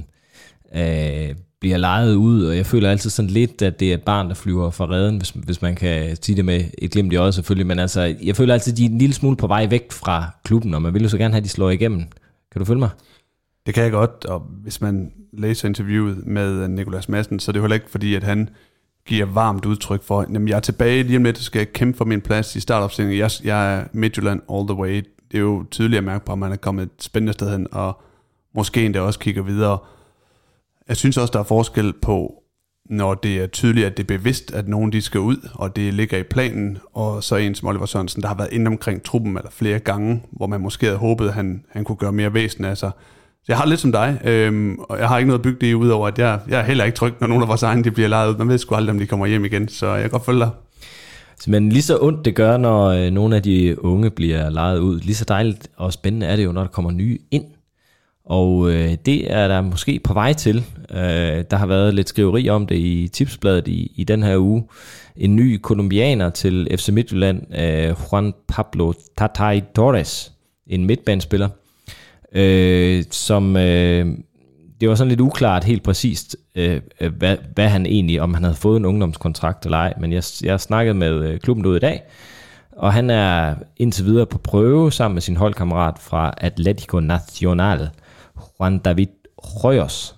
øh, 0.79 1.29
bliver 1.59 1.77
lejet 1.77 2.15
ud, 2.15 2.45
og 2.45 2.57
jeg 2.57 2.65
føler 2.65 2.89
altid 2.89 3.09
sådan 3.09 3.31
lidt, 3.31 3.61
at 3.61 3.79
det 3.79 3.89
er 3.89 3.93
et 3.93 4.03
barn, 4.03 4.27
der 4.29 4.33
flyver 4.33 4.71
fra 4.71 4.89
redden, 4.89 5.17
hvis, 5.17 5.29
hvis 5.29 5.61
man 5.61 5.75
kan 5.75 6.15
sige 6.15 6.35
det 6.35 6.45
med 6.45 6.63
et 6.77 6.91
glimt 6.91 7.13
i 7.13 7.15
øjet 7.15 7.33
selvfølgelig, 7.33 7.67
men 7.67 7.79
altså, 7.79 8.15
jeg 8.23 8.35
føler 8.35 8.53
altid, 8.53 8.73
at 8.73 8.77
de 8.77 8.85
er 8.85 8.89
en 8.89 8.97
lille 8.97 9.15
smule 9.15 9.37
på 9.37 9.47
vej 9.47 9.67
væk 9.69 9.91
fra 9.91 10.17
klubben, 10.43 10.73
og 10.73 10.81
man 10.81 10.93
vil 10.93 11.01
jo 11.01 11.09
så 11.09 11.17
gerne 11.17 11.33
have, 11.33 11.37
at 11.37 11.43
de 11.43 11.49
slår 11.49 11.69
igennem. 11.69 12.03
Kan 12.55 12.59
du 12.59 12.65
følge 12.65 12.79
mig? 12.79 12.89
Det 13.65 13.73
kan 13.73 13.83
jeg 13.83 13.91
godt, 13.91 14.25
og 14.25 14.39
hvis 14.39 14.81
man 14.81 15.13
læser 15.33 15.67
interviewet 15.67 16.25
med 16.25 16.63
øh, 16.63 16.69
Nikolas 16.69 17.09
Madsen, 17.09 17.39
så 17.39 17.51
er 17.51 17.53
det 17.53 17.61
heller 17.61 17.75
ikke 17.75 17.89
fordi, 17.89 18.15
at 18.15 18.23
han 18.23 18.49
giver 19.05 19.25
varmt 19.25 19.65
udtryk 19.65 20.03
for, 20.03 20.21
at 20.21 20.29
jeg 20.47 20.55
er 20.55 20.59
tilbage 20.59 21.03
lige 21.03 21.17
om 21.17 21.23
lidt, 21.23 21.37
skal 21.37 21.59
jeg 21.59 21.73
kæmpe 21.73 21.97
for 21.97 22.05
min 22.05 22.21
plads 22.21 22.55
i 22.55 22.59
startopstillingen. 22.59 23.19
Jeg, 23.19 23.31
jeg 23.43 23.75
er 23.75 23.85
Midtjylland 23.93 24.41
all 24.51 24.67
the 24.67 24.75
way. 24.75 25.03
Det 25.31 25.37
er 25.37 25.41
jo 25.41 25.65
tydeligt 25.71 25.97
at 25.97 26.03
mærke 26.03 26.25
på, 26.25 26.31
at 26.31 26.37
man 26.37 26.51
er 26.51 26.55
kommet 26.55 26.83
et 26.83 26.89
spændende 26.99 27.33
sted 27.33 27.51
hen, 27.51 27.67
og 27.71 28.01
måske 28.55 28.85
endda 28.85 29.01
også 29.01 29.19
kigger 29.19 29.41
videre. 29.41 29.77
Jeg 30.87 30.97
synes 30.97 31.17
også, 31.17 31.31
der 31.31 31.39
er 31.39 31.43
forskel 31.43 31.93
på, 31.93 32.43
når 32.89 33.13
det 33.13 33.37
er 33.37 33.47
tydeligt, 33.47 33.85
at 33.85 33.97
det 33.97 34.03
er 34.03 34.17
bevidst, 34.17 34.53
at 34.53 34.67
nogen 34.67 34.91
de 34.91 35.01
skal 35.01 35.19
ud, 35.19 35.49
og 35.53 35.75
det 35.75 35.93
ligger 35.93 36.17
i 36.17 36.23
planen, 36.23 36.77
og 36.93 37.23
så 37.23 37.35
en 37.35 37.55
som 37.55 37.67
Oliver 37.67 37.85
Sørensen, 37.85 38.21
der 38.21 38.27
har 38.27 38.35
været 38.35 38.49
inde 38.51 38.67
omkring 38.67 39.03
truppen 39.03 39.37
eller 39.37 39.51
flere 39.51 39.79
gange, 39.79 40.23
hvor 40.31 40.47
man 40.47 40.61
måske 40.61 40.85
havde 40.85 40.97
håbet, 40.97 41.27
at 41.27 41.33
han, 41.33 41.63
han 41.69 41.83
kunne 41.83 41.95
gøre 41.95 42.11
mere 42.11 42.33
væsen 42.33 42.65
af 42.65 42.77
sig. 42.77 42.91
Så 43.43 43.51
jeg 43.51 43.57
har 43.57 43.65
lidt 43.65 43.79
som 43.79 43.91
dig, 43.91 44.19
øhm, 44.25 44.79
og 44.79 44.99
jeg 44.99 45.07
har 45.07 45.17
ikke 45.17 45.27
noget 45.27 45.39
at 45.39 45.43
bygge 45.43 45.59
det 45.61 45.67
i, 45.67 45.73
udover 45.73 46.07
at 46.07 46.19
jeg, 46.19 46.39
jeg 46.47 46.59
er 46.59 46.63
heller 46.63 46.83
ikke 46.83 46.95
tryg, 46.95 47.13
når 47.19 47.27
nogen 47.27 47.43
af 47.43 47.47
vores 47.47 47.63
egne 47.63 47.83
de 47.83 47.91
bliver 47.91 48.09
lejet 48.09 48.29
ud. 48.29 48.37
Man 48.37 48.49
ved 48.49 48.57
sgu 48.57 48.75
aldrig, 48.75 48.91
om 48.93 48.99
de 48.99 49.05
kommer 49.05 49.25
hjem 49.25 49.45
igen, 49.45 49.67
så 49.67 49.87
jeg 49.87 50.01
kan 50.01 50.09
godt 50.09 50.25
følge 50.25 50.39
dig. 50.39 50.49
Men 51.47 51.69
lige 51.69 51.81
så 51.81 51.97
ondt 52.01 52.25
det 52.25 52.35
gør, 52.35 52.57
når 52.57 52.85
øh, 52.87 53.11
nogle 53.11 53.35
af 53.35 53.43
de 53.43 53.85
unge 53.85 54.09
bliver 54.09 54.49
lejet 54.49 54.79
ud, 54.79 54.99
lige 54.99 55.15
så 55.15 55.25
dejligt 55.27 55.67
og 55.77 55.93
spændende 55.93 56.25
er 56.25 56.35
det 56.35 56.45
jo, 56.45 56.51
når 56.51 56.61
der 56.61 56.67
kommer 56.67 56.91
nye 56.91 57.17
ind. 57.31 57.45
Og 58.25 58.71
øh, 58.71 58.97
det 59.05 59.31
er 59.31 59.47
der 59.47 59.61
måske 59.61 59.99
på 60.03 60.13
vej 60.13 60.33
til. 60.33 60.63
Øh, 60.91 61.43
der 61.51 61.55
har 61.55 61.65
været 61.65 61.93
lidt 61.93 62.09
skriveri 62.09 62.49
om 62.49 62.67
det 62.67 62.75
i 62.75 63.09
tipsbladet 63.13 63.67
i, 63.67 63.91
i 63.95 64.03
den 64.03 64.23
her 64.23 64.37
uge. 64.37 64.63
En 65.15 65.35
ny 65.35 65.57
kolumbianer 65.57 66.29
til 66.29 66.67
FC 66.77 66.89
Midtjylland, 66.89 67.55
øh, 67.59 67.95
Juan 68.11 68.33
Pablo 68.47 68.93
Tatay 69.17 69.61
Torres, 69.75 70.31
en 70.67 70.85
midtbanespiller, 70.85 71.49
øh, 72.31 73.03
som 73.11 73.57
øh, 73.57 74.07
det 74.81 74.89
var 74.89 74.95
sådan 74.95 75.09
lidt 75.09 75.21
uklart 75.21 75.63
helt 75.63 75.83
præcist, 75.83 76.37
øh, 76.55 76.81
hvad, 77.17 77.37
hvad 77.53 77.67
han 77.67 77.85
egentlig, 77.85 78.21
om 78.21 78.33
han 78.33 78.43
havde 78.43 78.55
fået 78.55 78.77
en 78.77 78.85
ungdomskontrakt 78.85 79.65
eller 79.65 79.77
ej, 79.77 79.93
men 79.99 80.13
jeg, 80.13 80.23
jeg 80.43 80.59
snakkede 80.59 80.93
med 80.93 81.13
øh, 81.13 81.39
klubben 81.39 81.65
ud 81.65 81.75
i 81.75 81.79
dag, 81.79 82.03
og 82.71 82.93
han 82.93 83.09
er 83.09 83.55
indtil 83.77 84.05
videre 84.05 84.25
på 84.25 84.37
prøve 84.37 84.91
sammen 84.91 85.13
med 85.13 85.21
sin 85.21 85.37
holdkammerat 85.37 85.99
fra 85.99 86.33
Atletico 86.37 86.99
Nacional, 86.99 87.89
Juan 88.59 88.77
David 88.79 89.07
Røyers, 89.37 90.15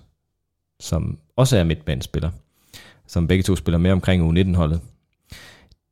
som 0.80 1.18
også 1.36 1.56
er 1.56 1.64
midtbanespiller, 1.64 2.30
som 3.06 3.28
begge 3.28 3.42
to 3.42 3.56
spiller 3.56 3.78
med 3.78 3.90
omkring 3.90 4.30
U19-holdet. 4.30 4.80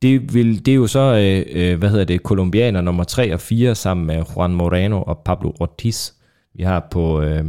Det, 0.03 0.35
vil, 0.35 0.67
det 0.67 0.73
er 0.73 0.77
jo 0.77 0.87
så, 0.87 1.01
øh, 1.01 1.47
øh 1.73 1.79
hvad 1.79 1.91
hedder 1.91 2.05
det, 2.05 2.23
kolumbianer 2.23 2.81
nummer 2.81 3.05
3 3.05 3.35
og 3.35 3.41
4 3.41 3.75
sammen 3.75 4.07
med 4.07 4.25
Juan 4.37 4.55
Moreno 4.55 5.03
og 5.03 5.19
Pablo 5.19 5.53
Ortiz, 5.61 6.13
vi 6.55 6.63
har 6.63 6.89
på 6.91 7.21
øh, 7.21 7.45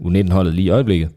U19-holdet 0.00 0.54
lige 0.54 0.66
i 0.66 0.70
øjeblikket. 0.70 1.10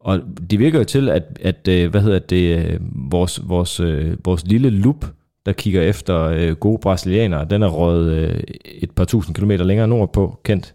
Og 0.00 0.20
det 0.50 0.58
virker 0.58 0.78
jo 0.78 0.84
til, 0.84 1.08
at, 1.08 1.38
at 1.40 1.68
øh, 1.68 1.90
hvad 1.90 2.00
hedder 2.00 2.18
det, 2.18 2.58
øh, 2.58 2.80
vores, 3.12 3.40
vores, 3.44 3.80
øh, 3.80 4.16
vores 4.24 4.46
lille 4.46 4.70
loop, 4.70 5.06
der 5.46 5.52
kigger 5.52 5.82
efter 5.82 6.20
øh, 6.22 6.52
gode 6.52 6.78
brasilianere, 6.78 7.46
den 7.50 7.62
er 7.62 7.68
røget 7.68 8.44
et 8.64 8.90
par 8.90 9.04
tusind 9.04 9.34
kilometer 9.34 9.64
længere 9.64 9.88
nordpå, 9.88 10.40
kendt. 10.44 10.74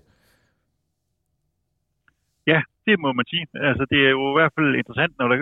Det 2.90 2.98
må 3.04 3.10
man 3.20 3.28
sige. 3.32 3.46
Altså, 3.70 3.84
det 3.92 4.00
er 4.08 4.12
jo 4.18 4.24
i 4.34 4.38
hvert 4.38 4.54
fald 4.56 4.70
interessant, 4.82 5.14
når 5.20 5.28
der 5.28 5.38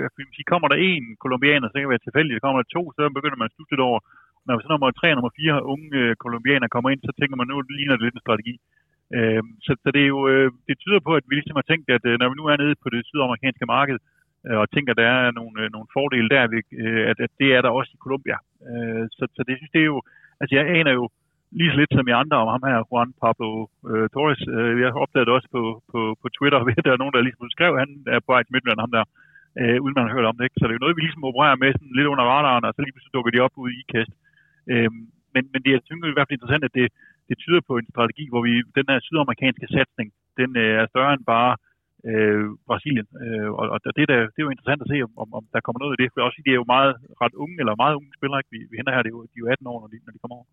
kommer 0.51 0.67
der 0.69 0.77
en 0.89 1.05
kolumbianer, 1.23 1.67
så 1.67 1.73
kan 1.75 1.85
det 1.85 1.95
være 1.95 2.07
tilfældigt, 2.07 2.35
der 2.37 2.45
kommer 2.45 2.61
der 2.61 2.73
to, 2.75 2.83
så 2.95 3.01
begynder 3.17 3.39
man 3.39 3.49
at 3.49 3.55
studere 3.55 3.87
over. 3.89 3.99
Når 4.45 4.55
så 4.59 4.67
nummer 4.69 4.91
tre 4.91 5.07
og 5.11 5.17
nummer 5.17 5.37
fire 5.39 5.55
unge 5.73 5.89
øh, 6.01 6.15
kolumbianer 6.23 6.67
kommer 6.75 6.89
ind, 6.89 7.01
så 7.03 7.13
tænker 7.19 7.35
man, 7.37 7.47
nu 7.47 7.57
ligner 7.77 7.95
det 7.95 8.05
lidt 8.05 8.17
en 8.17 8.25
strategi. 8.25 8.55
Øh, 9.15 9.41
så, 9.65 9.71
så 9.83 9.89
det 9.95 10.01
er 10.03 10.11
jo, 10.15 10.21
øh, 10.31 10.47
det 10.67 10.75
tyder 10.83 11.01
på, 11.07 11.11
at 11.19 11.25
vi 11.29 11.33
ligesom 11.35 11.59
har 11.59 11.67
tænkt, 11.67 11.87
at 11.97 12.03
øh, 12.09 12.15
når 12.19 12.27
vi 12.29 12.35
nu 12.37 12.45
er 12.51 12.57
nede 12.57 12.75
på 12.83 12.87
det 12.93 13.01
sydamerikanske 13.09 13.65
marked, 13.75 13.97
øh, 14.47 14.57
og 14.61 14.67
tænker, 14.69 14.91
at 14.93 14.99
der 15.01 15.09
er 15.17 15.31
nogle, 15.39 15.55
øh, 15.61 15.67
nogle 15.75 15.87
fordele 15.95 16.29
der, 16.33 16.43
øh, 16.83 17.03
at, 17.11 17.17
at 17.25 17.31
det 17.39 17.49
er 17.55 17.61
der 17.61 17.71
også 17.79 17.91
i 17.93 18.03
Colombia. 18.05 18.37
Øh, 18.69 19.03
så, 19.17 19.23
så 19.35 19.41
det 19.47 19.53
synes 19.57 19.73
det 19.75 19.81
er 19.81 19.91
jo, 19.93 19.99
altså 20.41 20.53
jeg 20.57 20.65
aner 20.77 20.93
jo 20.99 21.05
lige 21.51 21.71
så 21.71 21.77
lidt 21.79 21.93
som 21.93 22.07
i 22.07 22.19
andre 22.21 22.37
om 22.43 22.49
ham 22.53 22.63
her, 22.69 22.87
Juan 22.89 23.11
Pablo 23.21 23.49
øh, 23.91 24.07
Torres. 24.13 24.41
Øh, 24.55 24.73
jeg 24.81 24.87
har 24.91 24.99
også 25.37 25.49
på, 25.55 25.61
på, 25.91 25.99
på 26.21 26.27
Twitter, 26.35 26.59
at 26.79 26.85
der 26.85 26.93
er 26.93 27.01
nogen, 27.01 27.15
der 27.15 27.27
ligesom 27.27 27.49
skrev, 27.55 27.71
at 27.73 27.83
han 27.83 27.91
er 28.15 28.19
på 28.19 28.31
vej 28.33 28.41
til 28.43 28.53
Midtjylland, 28.53 28.83
ham 28.85 28.93
der, 28.97 29.05
øh, 29.59 29.77
uden 29.83 29.95
man 29.97 30.05
har 30.07 30.15
hørt 30.15 30.29
om 30.31 30.37
det. 30.37 30.45
Ikke? 30.45 30.57
Så 30.57 30.63
det 30.63 30.73
er 30.73 30.79
jo 30.79 30.85
noget, 30.85 30.97
vi 30.97 31.03
ligesom 31.05 31.29
opererer 31.29 31.61
med 31.63 31.71
sådan 31.73 31.97
lidt 31.97 32.11
under 32.13 32.25
radaren, 32.33 32.65
og 32.65 32.71
så 32.73 32.79
lige 32.81 32.93
pludselig 32.93 33.15
dukker 33.15 33.31
de 33.33 33.45
op 33.45 33.55
ude 33.63 33.73
i 33.79 33.81
kast. 33.93 34.13
Øh, 34.71 34.91
men, 35.33 35.43
men 35.51 35.59
det 35.63 35.71
er 35.71 35.79
i 36.11 36.15
hvert 36.15 36.27
fald 36.27 36.37
interessant, 36.37 36.63
at 36.67 36.77
det, 36.79 36.87
det 37.29 37.35
tyder 37.43 37.61
på 37.69 37.73
en 37.77 37.87
strategi, 37.93 38.25
hvor 38.31 38.41
vi 38.47 38.53
den 38.77 38.85
her 38.91 38.99
sydamerikanske 39.07 39.67
satsning, 39.75 40.07
den 40.39 40.49
øh, 40.63 40.73
er 40.81 40.85
større 40.91 41.13
end 41.13 41.25
bare 41.35 41.51
øh, 42.09 42.45
Brasilien. 42.69 43.07
Øh, 43.23 43.49
og, 43.59 43.65
og 43.73 43.77
det, 43.97 44.05
der, 44.11 44.17
det 44.33 44.39
er 44.39 44.47
jo 44.47 44.55
interessant 44.55 44.83
at 44.83 44.91
se, 44.91 44.97
om, 45.23 45.29
om 45.39 45.43
der 45.53 45.65
kommer 45.65 45.79
noget 45.81 45.93
af 45.95 45.99
det. 46.01 46.09
For 46.11 46.21
også 46.21 46.41
de 46.45 46.51
er 46.53 46.61
jo 46.61 46.73
meget 46.75 46.93
ret 47.23 47.35
unge, 47.43 47.57
eller 47.61 47.81
meget 47.83 47.95
unge 47.99 48.11
spillere, 48.17 48.39
ikke? 48.41 48.53
Vi, 48.55 48.59
vi 48.69 48.75
henter 48.77 48.93
her, 48.93 49.03
det 49.03 49.11
er 49.11 49.17
jo, 49.17 49.23
de 49.31 49.37
er 49.37 49.43
jo 49.45 49.53
18 49.53 49.71
år, 49.71 49.77
når 49.81 49.89
de, 49.93 49.97
når 50.05 50.13
de 50.13 50.21
kommer 50.23 50.37
over. 50.39 50.47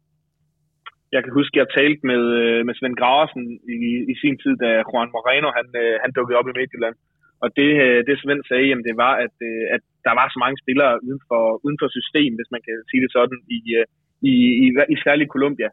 Jeg 1.14 1.20
kan 1.22 1.32
huske, 1.38 1.54
at 1.54 1.60
jeg 1.62 1.74
talte 1.78 2.02
med, 2.10 2.22
øh, 2.42 2.60
med 2.66 2.74
Svend 2.74 2.96
Graversen 3.00 3.44
i, 3.88 3.90
i 4.12 4.14
sin 4.22 4.36
tid, 4.42 4.54
da 4.64 4.70
Juan 4.88 5.12
Moreno 5.14 5.48
han, 5.58 5.68
øh, 5.82 5.94
han 6.02 6.14
dukkede 6.16 6.38
op 6.38 6.48
i 6.48 6.56
Midtjylland. 6.58 6.96
Og 7.42 7.48
det, 7.58 7.70
øh, 7.84 8.00
det 8.06 8.14
Svend 8.16 8.42
sagde, 8.48 8.68
jamen, 8.68 8.86
det 8.88 8.96
var, 9.04 9.14
at, 9.24 9.34
at 9.74 9.82
der 10.06 10.14
var 10.20 10.26
så 10.28 10.38
mange 10.44 10.58
spillere 10.62 10.92
uden 11.06 11.20
for, 11.28 11.42
uden 11.64 11.78
for 11.80 11.88
system, 11.98 12.30
hvis 12.38 12.50
man 12.54 12.62
kan 12.66 12.76
sige 12.90 13.02
det 13.04 13.10
sådan, 13.16 13.38
i, 13.56 13.58
i, 14.30 14.32
i, 14.64 14.66
i 14.94 14.96
særligt 15.04 15.32
Colombia 15.36 15.70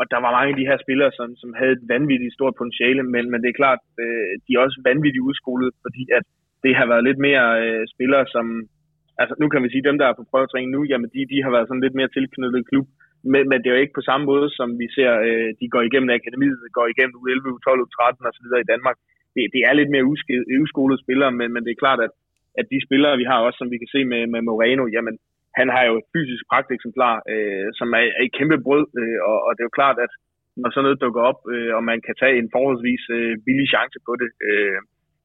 og 0.00 0.04
der 0.12 0.18
var 0.24 0.36
mange 0.36 0.52
af 0.52 0.58
de 0.60 0.68
her 0.70 0.78
spillere, 0.84 1.12
som, 1.18 1.28
som 1.42 1.50
havde 1.58 1.74
et 1.76 1.84
vanvittigt 1.94 2.36
stort 2.36 2.54
potentiale, 2.60 3.02
men, 3.14 3.24
men 3.30 3.38
det 3.42 3.48
er 3.50 3.60
klart, 3.62 3.80
de 4.44 4.50
er 4.52 4.64
også 4.66 4.78
vanvittigt 4.90 5.26
udskolet, 5.28 5.70
fordi 5.84 6.02
at 6.18 6.24
det 6.64 6.72
har 6.78 6.86
været 6.92 7.06
lidt 7.08 7.20
mere 7.28 7.46
øh, 7.64 7.82
spillere, 7.94 8.24
som, 8.34 8.46
altså 9.20 9.34
nu 9.40 9.46
kan 9.48 9.62
vi 9.62 9.68
sige, 9.70 9.88
dem 9.88 9.98
der 9.98 10.06
er 10.08 10.18
på 10.18 10.28
prøvetræning 10.30 10.70
nu, 10.72 10.80
jamen 10.90 11.08
de, 11.14 11.20
de 11.32 11.42
har 11.44 11.50
været 11.54 11.68
sådan 11.68 11.84
lidt 11.84 11.98
mere 11.98 12.14
tilknyttet 12.16 12.68
klub, 12.70 12.86
men, 13.32 13.42
men 13.50 13.58
det 13.58 13.68
er 13.68 13.74
jo 13.76 13.84
ikke 13.84 13.98
på 13.98 14.08
samme 14.08 14.24
måde, 14.32 14.48
som 14.58 14.68
vi 14.82 14.86
ser, 14.96 15.10
øh, 15.28 15.50
de 15.60 15.66
går 15.74 15.82
igennem 15.84 16.10
akademiet, 16.18 16.58
går 16.78 16.86
igennem 16.92 17.18
U11, 17.20 17.44
U12, 17.54 17.70
U13 17.84 18.28
osv. 18.30 18.46
i 18.64 18.70
Danmark. 18.72 18.96
Det, 19.34 19.42
det 19.54 19.60
er 19.68 19.74
lidt 19.76 19.90
mere 19.94 20.08
uskolede 20.64 21.02
spillere, 21.04 21.32
men, 21.38 21.48
men 21.54 21.62
det 21.64 21.72
er 21.72 21.82
klart, 21.84 22.00
at, 22.06 22.12
at 22.60 22.66
de 22.72 22.86
spillere, 22.86 23.20
vi 23.22 23.26
har 23.30 23.38
også, 23.46 23.58
som 23.58 23.70
vi 23.72 23.78
kan 23.82 23.92
se 23.94 24.00
med, 24.12 24.22
med 24.34 24.40
Moreno, 24.48 24.84
jamen 24.96 25.14
han 25.58 25.68
har 25.74 25.84
jo 25.88 25.94
et 26.00 26.08
fysisk 26.14 26.42
pragteksemplar, 26.50 27.14
øh, 27.32 27.66
som 27.78 27.88
er, 27.98 28.04
er 28.18 28.22
et 28.26 28.36
kæmpe 28.38 28.58
brød, 28.66 28.86
øh, 29.00 29.18
og, 29.30 29.38
og 29.46 29.50
det 29.52 29.60
er 29.62 29.70
jo 29.70 29.78
klart, 29.80 29.98
at 30.06 30.12
når 30.60 30.70
sådan 30.70 30.84
noget 30.86 31.02
dukker 31.04 31.22
op, 31.30 31.40
øh, 31.54 31.72
og 31.76 31.82
man 31.90 31.98
kan 32.06 32.14
tage 32.22 32.36
en 32.40 32.52
forholdsvis 32.54 33.04
øh, 33.16 33.32
billig 33.46 33.68
chance 33.74 33.98
på 34.06 34.12
det, 34.22 34.30
øh, 34.48 34.78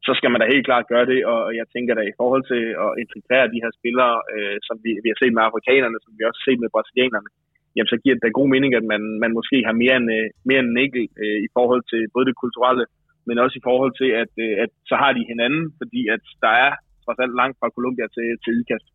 så 0.08 0.12
skal 0.18 0.32
man 0.32 0.40
da 0.40 0.54
helt 0.54 0.68
klart 0.70 0.92
gøre 0.94 1.08
det, 1.12 1.20
og 1.32 1.40
jeg 1.60 1.66
tænker 1.74 1.94
da 1.96 2.04
i 2.08 2.18
forhold 2.20 2.44
til 2.52 2.64
at 2.86 2.92
integrere 3.04 3.52
de 3.54 3.62
her 3.64 3.72
spillere, 3.80 4.16
øh, 4.34 4.58
som 4.68 4.76
vi, 4.86 4.92
vi 5.04 5.10
har 5.12 5.20
set 5.20 5.34
med 5.36 5.48
afrikanerne, 5.50 6.00
som 6.04 6.12
vi 6.18 6.24
også 6.28 6.40
har 6.42 6.48
set 6.48 6.62
med 6.64 6.74
brasilianerne, 6.76 7.30
jamen 7.76 7.92
så 7.94 7.98
giver 8.02 8.16
det 8.16 8.24
da 8.26 8.30
god 8.40 8.50
mening, 8.54 8.72
at 8.80 8.86
man, 8.94 9.02
man 9.24 9.32
måske 9.38 9.58
har 9.68 9.76
mere 9.84 9.96
end, 10.00 10.08
øh, 10.18 10.28
mere 10.50 10.60
end 10.62 10.70
en 10.72 10.84
enkelt 10.86 11.12
øh, 11.24 11.40
i 11.48 11.50
forhold 11.58 11.84
til 11.92 12.02
både 12.14 12.26
det 12.30 12.36
kulturelle, 12.44 12.86
men 13.28 13.36
også 13.44 13.56
i 13.58 13.66
forhold 13.70 13.94
til, 14.02 14.10
at, 14.24 14.34
øh, 14.46 14.54
at 14.64 14.72
så 14.90 14.96
har 15.02 15.12
de 15.18 15.30
hinanden, 15.32 15.64
fordi 15.80 16.02
at 16.16 16.24
der 16.44 16.54
er 16.66 16.72
trods 17.04 17.20
alt 17.24 17.36
langt 17.42 17.56
fra 17.60 17.74
Colombia 17.78 18.08
til, 18.16 18.28
til 18.44 18.54
IKAST. 18.62 18.88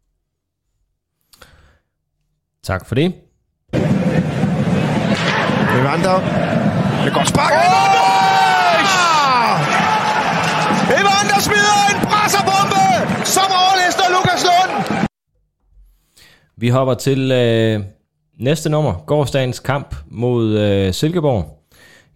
Tak 2.71 2.83
for 2.88 2.95
det. 3.00 3.09
Evander. 5.78 6.16
Det 7.04 7.12
går 7.16 7.25
spark. 7.33 7.52
Oh! 7.52 8.06
Evander 11.00 11.38
smider 11.47 11.78
en 11.92 11.99
presserbombe, 12.11 12.85
som 13.37 13.49
overlister 13.62 14.06
Lukas 14.14 14.42
Lund. 14.49 14.73
Vi 16.56 16.68
hopper 16.68 16.95
til 16.95 17.21
øh, 17.42 17.95
næste 18.38 18.71
nummer, 18.71 19.05
gårdsdagens 19.07 19.61
kamp 19.61 19.95
mod 20.11 20.59
øh, 20.59 20.93
Silkeborg. 20.93 21.45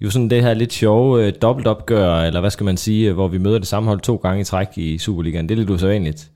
Jo 0.00 0.10
sådan 0.10 0.30
det 0.30 0.42
her 0.42 0.54
lidt 0.54 0.72
sjove 0.72 1.26
øh, 1.26 1.32
dobbeltopgør, 1.42 2.14
eller 2.14 2.40
hvad 2.40 2.50
skal 2.50 2.64
man 2.64 2.76
sige, 2.76 3.08
øh, 3.08 3.14
hvor 3.14 3.28
vi 3.28 3.38
møder 3.38 3.58
det 3.58 3.66
samme 3.66 3.88
hold 3.88 4.00
to 4.00 4.16
gange 4.16 4.40
i 4.40 4.44
træk 4.44 4.68
i 4.76 4.98
Superligaen. 4.98 5.48
Det 5.48 5.54
er 5.54 5.58
lidt 5.58 5.70
usædvanligt. 5.70 6.30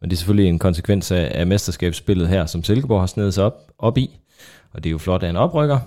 Men 0.00 0.10
det 0.10 0.16
er 0.16 0.18
selvfølgelig 0.18 0.48
en 0.48 0.58
konsekvens 0.58 1.12
af, 1.12 1.32
af 1.34 1.46
mesterskabsspillet 1.46 2.28
her, 2.28 2.46
som 2.46 2.62
Silkeborg 2.62 3.00
har 3.00 3.06
snedet 3.06 3.34
sig 3.34 3.44
op, 3.44 3.58
op 3.78 3.98
i. 3.98 4.06
Og 4.72 4.84
det 4.84 4.88
er 4.88 4.92
jo 4.92 4.98
flot 4.98 5.22
af 5.22 5.30
en 5.30 5.36
oprykker. 5.36 5.78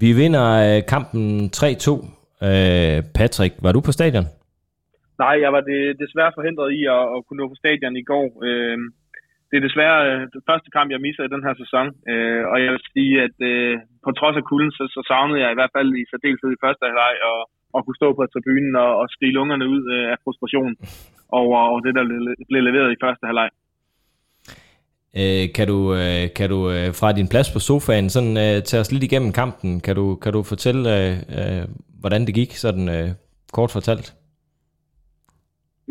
Vi 0.00 0.12
vinder 0.12 0.76
øh, 0.76 0.82
kampen 0.88 1.50
3-2. 1.56 1.66
Øh, 2.46 3.02
Patrick, 3.14 3.54
var 3.62 3.72
du 3.72 3.80
på 3.80 3.92
stadion? 3.92 4.26
Nej, 5.18 5.34
jeg 5.44 5.52
var 5.52 5.60
desværre 6.04 6.32
forhindret 6.34 6.70
i 6.78 6.80
at, 6.96 7.02
at 7.14 7.18
kunne 7.26 7.40
nå 7.40 7.48
på 7.48 7.58
stadion 7.62 7.96
i 7.96 8.02
går. 8.02 8.28
Øh, 8.48 8.78
det 9.50 9.56
er 9.56 9.66
desværre 9.68 9.98
øh, 10.08 10.22
den 10.34 10.42
første 10.48 10.68
kamp, 10.76 10.88
jeg 10.90 11.04
misser 11.06 11.24
i 11.24 11.32
den 11.34 11.46
her 11.46 11.54
sæson. 11.62 11.86
Øh, 12.10 12.42
og 12.52 12.56
jeg 12.64 12.70
vil 12.74 12.84
sige, 12.94 13.12
at 13.26 13.36
øh, 13.50 13.74
på 14.04 14.10
trods 14.18 14.36
af 14.40 14.44
kulden, 14.50 14.72
så, 14.78 14.84
så 14.94 15.00
savnede 15.10 15.42
jeg 15.42 15.50
i 15.52 15.58
hvert 15.58 15.74
fald 15.76 15.90
i 16.00 16.02
særdeleshed 16.10 16.50
i 16.52 16.62
første 16.64 16.84
halvleg 16.88 17.14
og, 17.30 17.40
og 17.74 17.80
kunne 17.82 18.00
stå 18.00 18.08
på 18.14 18.22
tribunen 18.32 18.74
og, 18.84 18.90
og 19.00 19.06
skrige 19.14 19.36
lungerne 19.38 19.66
ud 19.74 19.82
øh, 19.94 20.06
af 20.12 20.16
frustration 20.24 20.72
over, 21.40 21.58
over 21.70 21.80
det, 21.86 21.92
der 21.98 22.04
blev 22.50 22.62
leveret 22.68 22.90
i 22.92 23.02
første 23.04 23.24
halvleg. 23.30 23.50
Øh, 25.20 25.44
kan 25.56 25.66
du, 25.72 25.78
øh, 26.00 26.24
kan 26.38 26.48
du 26.54 26.58
øh, 26.74 26.88
fra 27.00 27.08
din 27.18 27.28
plads 27.32 27.48
på 27.54 27.60
sofaen 27.68 28.08
sådan 28.10 28.36
øh, 28.44 28.56
tage 28.68 28.80
os 28.82 28.92
lidt 28.92 29.04
igennem 29.08 29.32
kampen? 29.40 29.70
Kan 29.80 29.94
du, 30.00 30.06
kan 30.22 30.32
du 30.32 30.42
fortælle, 30.42 30.82
øh, 30.96 31.12
øh, 31.38 31.64
hvordan 32.00 32.26
det 32.26 32.34
gik, 32.40 32.52
sådan 32.64 32.86
øh, 32.96 33.08
kort 33.52 33.70
fortalt? 33.76 34.06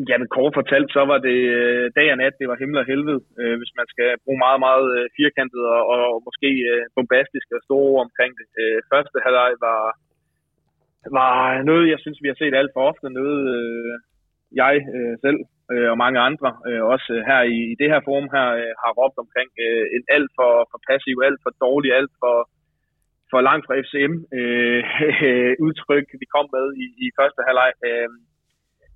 Ja, 0.10 0.16
men 0.18 0.28
kort 0.36 0.54
fortalt, 0.60 0.90
så 0.96 1.02
var 1.12 1.20
det 1.28 1.40
øh, 1.58 1.86
dag 1.98 2.08
og 2.14 2.18
nat, 2.18 2.40
det 2.40 2.48
var 2.50 2.62
himmel 2.62 2.78
og 2.82 2.90
helvede, 2.92 3.20
øh, 3.40 3.56
hvis 3.60 3.74
man 3.80 3.88
skal 3.94 4.10
bruge 4.24 4.40
meget, 4.46 4.60
meget 4.68 4.88
øh, 4.98 5.06
firkantet 5.18 5.64
og, 5.76 5.84
og 5.96 6.22
måske 6.28 6.50
øh, 6.72 6.84
bombastisk 6.96 7.48
og 7.56 7.62
store 7.64 7.88
ord 7.92 8.06
omkring 8.08 8.32
det. 8.40 8.48
Øh, 8.62 8.78
første 8.92 9.18
halvleg 9.26 9.52
var, 9.68 9.82
var 11.20 11.36
noget, 11.70 11.92
jeg 11.94 12.00
synes, 12.02 12.20
vi 12.22 12.30
har 12.32 12.38
set 12.40 12.56
alt 12.56 12.72
for 12.74 12.82
ofte, 12.90 13.08
noget, 13.20 13.42
øh, 13.58 13.94
jeg 14.62 14.76
øh, 14.96 15.14
selv 15.26 15.40
øh, 15.74 15.90
og 15.94 15.98
mange 16.04 16.20
andre, 16.30 16.50
øh, 16.68 16.84
også 16.94 17.12
her 17.30 17.42
i, 17.56 17.60
i 17.74 17.76
det 17.82 17.88
her 17.92 18.02
forum 18.08 18.30
her, 18.36 18.48
øh, 18.62 18.74
har 18.82 18.92
råbt 19.00 19.18
omkring 19.24 19.50
øh, 19.66 19.86
en 19.96 20.04
alt 20.16 20.32
for, 20.38 20.52
for 20.72 20.80
passiv, 20.90 21.16
alt 21.28 21.40
for 21.44 21.52
dårlig, 21.66 21.90
alt 22.00 22.14
for, 22.22 22.36
for 23.32 23.40
langt 23.50 23.66
fra 23.66 23.78
FCM 23.86 24.14
øh, 24.38 24.82
udtryk, 25.68 26.08
vi 26.22 26.28
kom 26.36 26.48
med 26.56 26.66
i, 26.84 26.86
i 27.04 27.06
første 27.20 27.42
halvleg. 27.48 27.72
Øh, 27.88 28.10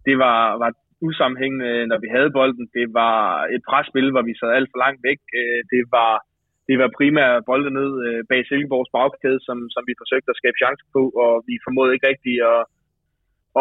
det 0.08 0.16
var, 0.26 0.40
var 0.64 0.72
usammenhængende, 1.08 1.88
når 1.92 2.00
vi 2.04 2.10
havde 2.16 2.36
bolden. 2.38 2.66
Det 2.78 2.88
var 3.00 3.18
et 3.56 3.64
presspil, 3.70 4.08
hvor 4.12 4.24
vi 4.30 4.34
sad 4.40 4.50
alt 4.58 4.70
for 4.72 4.80
langt 4.86 5.02
væk. 5.10 5.20
Øh, 5.40 5.62
det 5.74 5.84
var 5.96 6.14
det 6.70 6.78
var 6.82 6.98
primært 7.00 7.46
bolden 7.50 7.74
ned 7.80 7.92
øh, 8.06 8.22
bag 8.30 8.42
Silkeborgs 8.46 8.94
bagkæde, 8.98 9.40
som, 9.48 9.58
som 9.74 9.84
vi 9.90 9.94
forsøgte 10.02 10.32
at 10.32 10.40
skabe 10.42 10.62
chance 10.64 10.84
på, 10.96 11.02
og 11.24 11.34
vi 11.50 11.56
formåede 11.66 11.94
ikke 11.94 12.10
rigtig 12.12 12.36
at, 12.52 12.62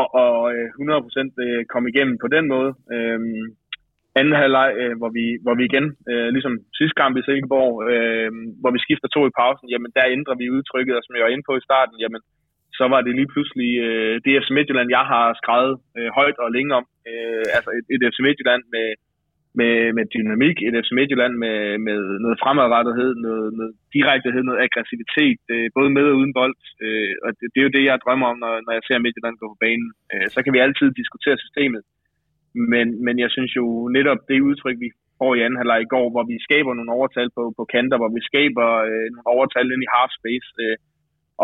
og, 0.00 0.07
og 0.23 0.35
100% 0.52 1.73
komme 1.73 1.87
igennem 1.92 2.16
på 2.25 2.28
den 2.37 2.45
måde. 2.54 2.71
Øhm, 2.95 3.45
anden 4.21 4.35
halvleg, 4.42 4.71
øh, 4.83 4.95
hvor, 5.00 5.11
vi, 5.18 5.26
hvor 5.45 5.54
vi 5.59 5.64
igen, 5.71 5.87
øh, 6.11 6.28
ligesom 6.37 6.54
sidste 6.78 6.99
kamp 7.00 7.14
i 7.16 7.26
Silkeborg, 7.26 7.73
øh, 7.92 8.30
hvor 8.61 8.73
vi 8.75 8.85
skifter 8.87 9.09
to 9.11 9.21
i 9.26 9.37
pausen, 9.40 9.66
jamen 9.73 9.90
der 9.97 10.14
ændrer 10.16 10.37
vi 10.40 10.54
udtrykket, 10.57 10.95
og 10.97 11.02
som 11.02 11.14
jeg 11.14 11.25
var 11.25 11.35
inde 11.35 11.49
på 11.49 11.54
i 11.57 11.66
starten, 11.68 11.97
jamen 12.02 12.23
så 12.78 12.85
var 12.92 13.00
det 13.06 13.12
lige 13.18 13.32
pludselig 13.35 13.70
øh, 13.87 14.14
det 14.25 14.40
FC 14.42 14.50
Midtjylland, 14.56 14.88
jeg 14.99 15.04
har 15.12 15.26
skrevet 15.40 15.75
øh, 15.99 16.11
højt 16.18 16.38
og 16.44 16.49
længe 16.56 16.73
om. 16.78 16.85
Øh, 17.11 17.47
altså 17.56 17.70
et, 17.78 17.87
et 17.94 18.02
FC 18.11 18.18
Midtjylland 18.26 18.62
med, 18.75 18.88
med, 19.61 19.75
med 19.97 20.04
dynamik 20.14 20.56
et 20.66 20.78
FC 20.85 20.90
Midtjylland, 20.99 21.35
med, 21.44 21.58
med 21.87 21.99
noget 22.25 22.40
fremadrettethed, 22.42 23.11
noget, 23.26 23.49
noget 23.58 23.75
direktehed, 23.97 24.42
noget 24.44 24.64
aggressivitet, 24.66 25.40
øh, 25.54 25.66
både 25.76 25.90
med 25.97 26.06
og 26.11 26.16
uden 26.20 26.32
bold. 26.38 26.56
Øh, 26.85 27.14
og 27.25 27.30
det, 27.38 27.47
det 27.52 27.58
er 27.61 27.66
jo 27.66 27.76
det, 27.76 27.85
jeg 27.85 28.02
drømmer 28.04 28.26
om, 28.32 28.38
når, 28.44 28.52
når 28.66 28.73
jeg 28.76 28.85
ser 28.85 29.04
Midtjylland 29.04 29.40
gå 29.40 29.47
på 29.52 29.58
banen. 29.66 29.90
Øh, 30.12 30.26
så 30.35 30.38
kan 30.42 30.52
vi 30.54 30.64
altid 30.66 30.88
diskutere 31.00 31.38
systemet. 31.44 31.82
Men, 32.73 32.87
men 33.04 33.16
jeg 33.25 33.30
synes 33.37 33.52
jo 33.61 33.64
netop 33.97 34.20
det 34.28 34.47
udtryk, 34.49 34.76
vi 34.85 34.90
får 35.20 35.32
i 35.35 35.42
anden 35.44 35.61
halvleg 35.61 35.80
i 35.82 35.92
går, 35.94 36.06
hvor 36.14 36.25
vi 36.30 36.37
skaber 36.47 36.73
nogle 36.75 36.94
overtal 36.99 37.28
på, 37.37 37.42
på 37.58 37.62
kanter, 37.75 37.97
hvor 38.00 38.12
vi 38.16 38.23
skaber 38.30 38.68
øh, 38.88 39.06
nogle 39.14 39.30
overtal 39.37 39.73
ind 39.75 39.82
i 39.85 39.92
half 39.97 40.12
space, 40.20 40.49
øh, 40.64 40.76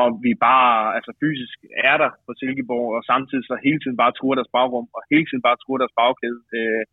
og 0.00 0.08
vi 0.24 0.32
bare 0.48 0.72
altså 0.96 1.12
fysisk 1.22 1.58
er 1.90 1.96
der 2.02 2.10
på 2.26 2.32
Silkeborg, 2.40 2.88
og 2.96 3.02
samtidig 3.12 3.44
så 3.46 3.56
hele 3.66 3.80
tiden 3.80 3.96
bare 4.02 4.16
truer 4.18 4.36
deres 4.38 4.54
bagrum, 4.56 4.86
og 4.96 5.00
hele 5.12 5.26
tiden 5.26 5.42
bare 5.46 5.60
truer 5.62 5.80
deres 5.82 5.98
bagkæde. 6.00 6.40
Øh, 6.58 6.84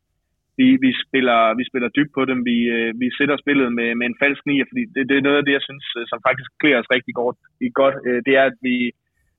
vi, 0.60 0.68
vi, 0.86 0.92
spiller, 1.06 1.40
vi 1.60 1.64
spiller 1.70 1.90
dybt 1.98 2.14
på 2.18 2.24
dem, 2.32 2.40
vi, 2.50 2.58
øh, 2.76 2.90
vi 3.02 3.08
sætter 3.18 3.38
spillet 3.44 3.70
med, 3.78 3.90
med 4.00 4.06
en 4.08 4.20
falsk 4.22 4.44
nier, 4.50 4.66
fordi 4.72 4.84
det, 4.94 5.02
det 5.10 5.16
er 5.18 5.28
noget 5.28 5.40
af 5.40 5.46
det, 5.46 5.54
jeg 5.58 5.68
synes, 5.70 5.86
øh, 5.98 6.04
som 6.12 6.20
faktisk 6.28 6.50
klæder 6.62 6.80
os 6.82 6.94
rigtig 6.96 7.14
godt. 7.22 7.38
godt 7.82 7.96
øh, 8.08 8.20
det 8.28 8.34
er, 8.40 8.46
at 8.52 8.58
vi, 8.68 8.76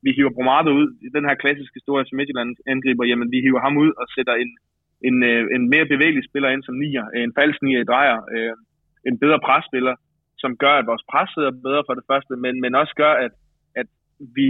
vi 0.04 0.10
hiver 0.16 0.34
Bromado 0.36 0.70
ud. 0.80 0.88
I 1.06 1.08
den 1.16 1.24
her 1.28 1.36
klassiske 1.42 1.78
historie, 1.80 2.04
som 2.06 2.16
Midtjylland 2.16 2.50
angriber, 2.72 3.04
jamen 3.10 3.28
vi 3.34 3.38
hiver 3.46 3.60
ham 3.66 3.76
ud 3.84 3.90
og 4.00 4.06
sætter 4.14 4.34
en, 4.42 4.50
en, 5.08 5.16
øh, 5.30 5.42
en 5.56 5.64
mere 5.74 5.86
bevægelig 5.92 6.24
spiller 6.30 6.48
ind 6.50 6.62
som 6.64 6.76
nier, 6.82 7.04
øh, 7.14 7.22
en 7.26 7.36
falsk 7.38 7.58
nier 7.62 7.80
i 7.82 7.90
drejer, 7.92 8.18
øh, 8.34 8.54
en 9.08 9.16
bedre 9.22 9.40
presspiller, 9.46 9.94
som 10.42 10.52
gør, 10.62 10.74
at 10.78 10.88
vores 10.90 11.04
pres 11.10 11.30
sidder 11.34 11.52
bedre 11.66 11.82
for 11.88 11.94
det 11.98 12.04
første, 12.10 12.32
men, 12.44 12.54
men 12.64 12.72
også 12.82 12.94
gør, 13.02 13.12
at 13.26 13.32
vi 14.38 14.46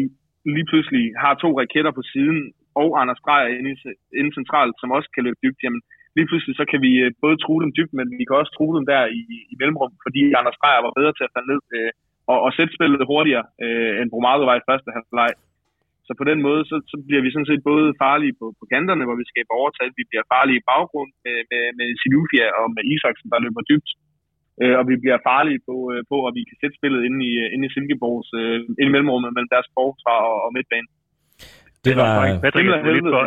lige 0.54 0.68
pludselig 0.70 1.04
har 1.22 1.32
to 1.34 1.48
raketter 1.60 1.92
på 1.98 2.02
siden, 2.12 2.38
og 2.82 2.88
Anders 3.00 3.24
Dreyer 3.26 3.58
inde, 3.60 3.74
inde 4.18 4.32
centralt, 4.38 4.74
som 4.80 4.94
også 4.96 5.08
kan 5.14 5.24
løbe 5.24 5.42
dybt. 5.44 5.60
Jamen, 5.64 5.82
lige 6.16 6.28
pludselig 6.28 6.54
så 6.60 6.64
kan 6.70 6.80
vi 6.86 6.92
øh, 7.04 7.10
både 7.24 7.36
true 7.36 7.62
dem 7.64 7.72
dybt, 7.78 7.92
men 7.98 8.06
vi 8.18 8.24
kan 8.24 8.40
også 8.40 8.52
true 8.54 8.76
dem 8.78 8.86
der 8.92 9.02
i, 9.18 9.20
i 9.52 9.54
mellemrum, 9.60 9.92
fordi 10.04 10.20
Anders 10.38 10.60
Dreyer 10.60 10.86
var 10.86 10.98
bedre 10.98 11.14
til 11.14 11.26
at 11.26 11.34
falde 11.34 11.50
ned 11.52 11.60
øh, 11.76 11.90
og, 12.32 12.38
og 12.44 12.50
sætte 12.56 12.72
spillet 12.76 13.10
hurtigere, 13.12 13.46
øh, 13.64 13.92
end 14.00 14.10
Bromado 14.12 14.44
var 14.50 14.56
i 14.58 14.66
første 14.68 14.90
halvleg. 14.96 15.32
Så 16.06 16.12
på 16.20 16.24
den 16.30 16.38
måde, 16.46 16.62
så, 16.70 16.76
så 16.92 16.96
bliver 17.06 17.22
vi 17.24 17.32
sådan 17.32 17.50
set 17.50 17.62
både 17.70 17.86
farlige 18.02 18.34
på, 18.40 18.46
på 18.58 18.64
kanterne, 18.74 19.04
hvor 19.06 19.16
vi 19.20 19.30
skaber 19.32 19.52
overtal, 19.60 19.90
vi 20.00 20.04
bliver 20.10 20.24
farlige 20.32 20.60
i 20.60 20.66
baggrund 20.72 21.10
med, 21.24 21.38
med, 21.50 21.64
med 21.78 21.88
Silufia 22.00 22.46
og 22.60 22.66
med 22.76 22.82
Isaksen, 22.92 23.28
der 23.32 23.44
løber 23.44 23.62
dybt. 23.70 23.90
Øh, 24.60 24.74
og 24.80 24.84
vi 24.90 24.94
bliver 25.02 25.18
farlige 25.28 25.60
på, 25.68 25.76
øh, 25.92 26.00
på, 26.10 26.16
at 26.28 26.32
vi 26.38 26.42
kan 26.48 26.56
sætte 26.60 26.78
spillet 26.78 27.00
inde 27.08 27.18
i, 27.30 27.32
inde 27.54 27.64
i 27.68 27.72
Silkeborgs, 27.74 28.30
øh, 28.40 28.56
inde 28.80 28.90
i 28.90 28.94
mellemrummet 28.94 29.30
mellem 29.34 29.52
deres 29.54 29.68
forsvar 29.78 30.18
og, 30.30 30.36
og 30.44 30.50
midtbane. 30.56 30.88
Det 31.86 31.94
var... 32.00 32.12
Patrick, 32.44 32.66
du 32.84 32.88
er 32.90 32.96
lidt 32.98 33.10
for, 33.14 33.22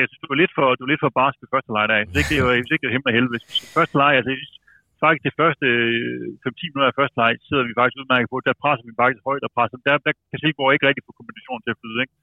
jeg 0.00 0.06
synes, 0.08 0.22
du 0.24 0.32
er 0.34 0.40
lidt 0.42 0.54
for, 0.58 0.66
du 0.78 0.82
er 0.86 0.90
lidt 0.92 1.04
for 1.04 1.12
barsk 1.20 1.36
ved 1.42 1.52
første 1.54 1.70
leg 1.76 1.84
der. 1.88 1.96
Jeg 2.00 2.06
synes 2.06 2.20
ikke, 2.22 2.32
det 2.32 2.38
er 2.38 2.46
jo 2.46 2.52
ikke 2.74 2.94
himmel 2.94 3.10
og 3.10 3.16
helvede. 3.18 3.38
Første 3.78 3.94
leg, 4.00 4.12
altså, 4.18 4.30
jeg 4.32 4.40
synes, 4.40 4.54
faktisk 5.04 5.24
det 5.28 5.34
første 5.42 5.66
5-10 6.44 6.70
minutter 6.70 6.90
af 6.90 6.98
første 7.00 7.16
leg, 7.20 7.30
sidder 7.48 7.64
vi 7.68 7.78
faktisk 7.78 8.00
udmærket 8.00 8.28
på, 8.32 8.38
der 8.46 8.62
presser 8.62 8.84
vi 8.88 9.00
faktisk 9.02 9.22
højt 9.28 9.46
og 9.48 9.52
presser. 9.56 9.76
Der, 9.86 9.94
der 10.06 10.12
kan 10.30 10.38
Silkeborg 10.40 10.70
ikke 10.74 10.88
rigtig 10.88 11.04
få 11.06 11.12
kombinationen 11.18 11.62
til 11.62 11.74
at 11.74 11.80
flyde, 11.82 12.00
ikke? 12.04 12.14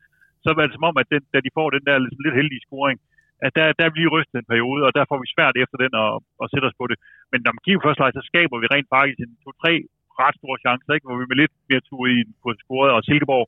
Så 0.43 0.47
er 0.49 0.67
det 0.67 0.77
som 0.77 0.89
om, 0.89 0.95
at 1.01 1.07
den, 1.13 1.21
da 1.33 1.37
de 1.45 1.55
får 1.57 1.67
den 1.75 1.83
der 1.87 1.95
lidt, 2.05 2.17
lidt 2.25 2.37
heldige 2.39 2.65
scoring, 2.65 2.97
at 3.45 3.51
der, 3.57 3.67
der 3.81 3.87
bliver 3.95 4.09
rystet 4.15 4.35
en 4.37 4.51
periode, 4.53 4.81
og 4.87 4.91
der 4.97 5.03
får 5.09 5.19
vi 5.23 5.27
svært 5.35 5.55
efter 5.63 5.77
den 5.83 5.91
at, 6.03 6.09
at 6.43 6.47
sætte 6.51 6.67
os 6.69 6.79
på 6.81 6.85
det. 6.91 6.97
Men 7.31 7.39
når 7.45 7.51
man 7.55 7.63
kigger 7.65 7.81
første 7.85 8.01
leg, 8.01 8.11
så 8.17 8.23
skaber 8.31 8.57
vi 8.63 8.67
rent 8.75 8.89
faktisk 8.95 9.19
en 9.19 9.33
to-tre 9.43 9.73
ret 10.21 10.35
store 10.41 10.57
chancer, 10.63 10.91
ikke? 10.95 11.07
hvor 11.07 11.17
vi 11.21 11.25
med 11.31 11.37
lidt 11.41 11.55
mere 11.69 11.83
tur 11.89 12.03
i 12.15 12.17
på 12.43 12.49
scoret, 12.61 12.91
og 12.95 12.99
Silkeborg 13.07 13.45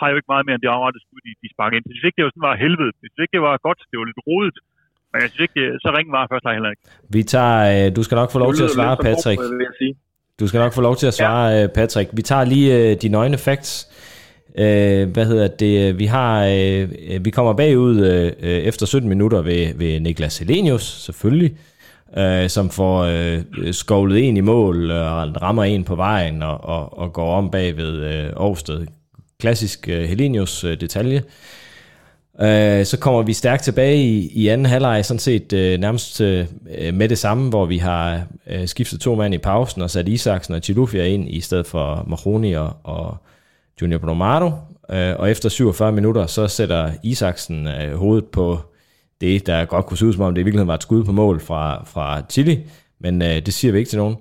har 0.00 0.06
jo 0.10 0.16
ikke 0.18 0.32
meget 0.32 0.44
mere 0.46 0.56
end 0.56 0.64
det 0.64 0.74
afrettede 0.76 1.02
skud, 1.04 1.20
de, 1.26 1.32
de 1.42 1.48
sparker 1.54 1.74
ind. 1.76 1.84
Så 1.84 1.90
jeg 1.90 1.96
synes 1.96 2.08
ikke, 2.08 2.18
det 2.18 2.26
var 2.26 2.32
sådan 2.34 2.48
var 2.50 2.62
helvede. 2.64 2.92
Jeg 3.04 3.10
synes 3.10 3.24
ikke, 3.24 3.36
det 3.36 3.44
var 3.48 3.54
godt. 3.68 3.80
Det 3.90 3.96
var 4.00 4.06
lidt 4.10 4.22
rodet. 4.30 4.56
Men 5.10 5.18
jeg 5.22 5.28
synes 5.30 5.44
ikke, 5.46 5.56
det, 5.58 5.66
så 5.82 5.88
ringen 5.96 6.12
var 6.18 6.24
først 6.32 6.44
heller 6.58 6.70
ikke. 6.74 6.82
Vi 7.16 7.22
tager, 7.34 7.58
øh, 7.72 7.86
du 7.96 8.02
skal 8.06 8.16
nok 8.22 8.30
få 8.34 8.40
lov 8.44 8.52
til 8.58 8.64
at 8.68 8.72
svare, 8.78 8.96
Patrick. 9.08 9.38
Du 10.40 10.44
skal 10.48 10.58
nok 10.64 10.72
få 10.78 10.82
lov 10.88 10.94
til 11.00 11.06
at 11.10 11.14
svare, 11.20 11.46
ja. 11.54 11.62
Øh, 11.62 11.66
Patrick. 11.78 12.08
Vi 12.18 12.22
tager 12.30 12.44
lige 12.54 12.68
uh, 12.80 12.90
de 13.02 13.08
nøgne 13.16 13.38
facts. 13.46 13.72
Øh, 14.58 15.08
hvad 15.08 15.26
hedder 15.26 15.48
det? 15.48 15.98
Vi 15.98 16.06
har, 16.06 16.44
øh, 16.44 17.24
vi 17.24 17.30
kommer 17.30 17.52
bagud 17.52 18.06
øh, 18.06 18.32
efter 18.42 18.86
17 18.86 19.08
minutter 19.08 19.42
ved, 19.42 19.74
ved 19.74 20.00
Niklas 20.00 20.38
Helenius, 20.38 21.02
selvfølgelig. 21.04 21.56
øh, 22.18 22.48
som 22.48 22.70
får 22.70 23.02
øh, 23.02 23.42
skovlet 23.72 24.28
en 24.28 24.36
i 24.36 24.40
mål 24.40 24.90
øh, 24.90 25.12
og 25.12 25.42
rammer 25.42 25.64
en 25.64 25.84
på 25.84 25.94
vejen 25.94 26.42
og, 26.42 26.64
og, 26.64 26.98
og 26.98 27.12
går 27.12 27.34
om 27.34 27.50
bag 27.50 27.76
ved 27.76 27.92
øh, 27.92 28.24
uh, 28.24 28.42
Aarhusted 28.42 28.86
klassisk 29.40 29.88
øh, 29.88 30.04
Helenius 30.04 30.64
øh, 30.64 30.80
detalje. 30.80 31.22
Øh, 32.40 32.84
så 32.84 32.98
kommer 33.00 33.22
vi 33.22 33.32
stærkt 33.32 33.62
tilbage 33.62 33.96
i, 33.96 34.30
i 34.34 34.48
anden 34.48 34.66
halvleg, 34.66 35.04
sådan 35.04 35.18
set 35.18 35.52
øh, 35.52 35.78
nærmest 35.80 36.20
øh, 36.20 36.46
med 36.92 37.08
det 37.08 37.18
samme, 37.18 37.48
hvor 37.48 37.66
vi 37.66 37.78
har 37.78 38.22
øh, 38.46 38.68
skiftet 38.68 39.00
to 39.00 39.14
mand 39.14 39.34
i 39.34 39.38
pausen 39.38 39.82
og 39.82 39.90
sat 39.90 40.08
Isaksen 40.08 40.54
og 40.54 40.60
Chilufia 40.60 41.04
ind 41.04 41.28
i 41.28 41.40
stedet 41.40 41.66
for 41.66 42.04
Mahoney 42.06 42.56
og, 42.56 42.76
og 42.84 43.16
Junior 43.82 43.98
Bromado. 43.98 44.46
Uh, 44.46 44.96
øh, 44.96 45.16
og 45.18 45.30
efter 45.30 45.48
47 45.48 45.92
minutter, 45.92 46.26
så 46.26 46.48
sætter 46.48 46.92
Isaksen 47.02 47.66
øh, 47.66 47.94
hovedet 47.96 48.24
på 48.24 48.58
det, 49.20 49.46
der 49.46 49.64
godt 49.64 49.86
kunne 49.86 49.98
se 49.98 50.06
ud 50.06 50.12
som 50.12 50.22
om 50.22 50.34
det 50.34 50.40
i 50.40 50.44
virkeligheden 50.44 50.68
var 50.68 50.74
et 50.74 50.82
skud 50.82 51.04
på 51.04 51.12
mål 51.12 51.40
fra, 51.40 51.84
fra 51.84 52.22
Chili, 52.30 52.60
men 53.00 53.22
øh, 53.22 53.46
det 53.46 53.54
siger 53.54 53.72
vi 53.72 53.78
ikke 53.78 53.88
til 53.88 53.98
nogen. 53.98 54.16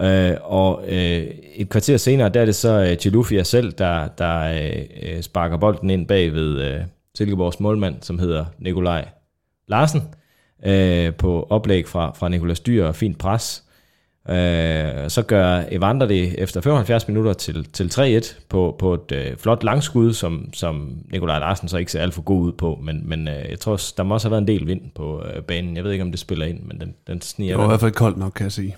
Øh, 0.00 0.36
og 0.42 0.84
øh, 0.88 1.26
et 1.54 1.68
kvarter 1.68 1.96
senere, 1.96 2.28
der 2.28 2.40
er 2.40 2.44
det 2.44 2.54
så 2.54 2.86
øh, 2.90 2.96
Chilufia 2.96 3.42
selv, 3.42 3.72
der, 3.72 4.08
der 4.08 4.40
øh, 4.40 4.82
øh, 5.02 5.22
sparker 5.22 5.56
bolden 5.56 5.90
ind 5.90 6.06
bag 6.06 6.32
ved 6.32 6.62
øh, 6.62 6.80
Silkeborgs 7.14 7.60
målmand, 7.60 7.96
som 8.02 8.18
hedder 8.18 8.44
Nikolaj 8.58 9.08
Larsen, 9.68 10.02
øh, 10.66 11.14
på 11.14 11.46
oplæg 11.50 11.88
fra, 11.88 12.12
fra 12.16 12.28
Nikolas 12.28 12.60
Dyr 12.60 12.86
og 12.86 12.94
fint 12.94 13.18
pres. 13.18 13.64
Øh, 14.28 15.10
så 15.10 15.22
gør 15.26 15.62
Evander 15.70 16.06
det 16.06 16.34
efter 16.42 16.60
75 16.60 17.08
minutter 17.08 17.32
til, 17.32 17.66
til 17.72 17.90
3-1 17.94 18.34
på, 18.48 18.76
på 18.78 18.94
et 18.94 19.12
øh, 19.12 19.36
flot 19.36 19.64
langskud, 19.64 20.12
som, 20.12 20.48
som 20.52 20.98
Nikolaj 21.12 21.38
Larsen 21.38 21.68
så 21.68 21.76
ikke 21.76 21.92
ser 21.92 22.00
alt 22.00 22.14
for 22.14 22.22
god 22.22 22.42
ud 22.42 22.52
på, 22.52 22.78
men, 22.82 23.08
men 23.08 23.28
øh, 23.28 23.50
jeg 23.50 23.60
tror, 23.60 23.80
der 23.96 24.02
må 24.02 24.14
også 24.14 24.28
have 24.28 24.30
været 24.30 24.40
en 24.40 24.48
del 24.48 24.66
vind 24.66 24.80
på 24.94 25.22
øh, 25.24 25.42
banen. 25.42 25.76
Jeg 25.76 25.84
ved 25.84 25.92
ikke, 25.92 26.04
om 26.04 26.10
det 26.10 26.20
spiller 26.20 26.46
ind, 26.46 26.60
men 26.62 26.80
den, 26.80 26.94
den 27.06 27.20
sniger. 27.20 27.52
Det 27.52 27.58
var 27.58 27.64
i 27.64 27.68
hvert 27.68 27.80
fald 27.80 27.92
koldt 27.92 28.18
nok, 28.18 28.32
kan 28.32 28.44
jeg 28.44 28.52
sige. 28.52 28.76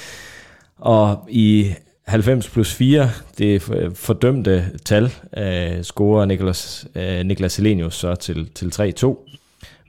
Og 0.78 1.26
i 1.28 1.74
90 2.06 2.48
plus 2.48 2.74
4, 2.74 3.10
det 3.38 3.62
fordømte 3.94 4.64
tal, 4.84 5.04
uh, 5.04 5.82
scorer 5.82 6.24
Niklas, 6.24 6.86
uh, 6.94 7.26
Niklas 7.26 7.56
Helenius 7.56 7.94
så 7.94 8.14
til, 8.14 8.48
til 8.54 8.94
3-2. 9.04 9.28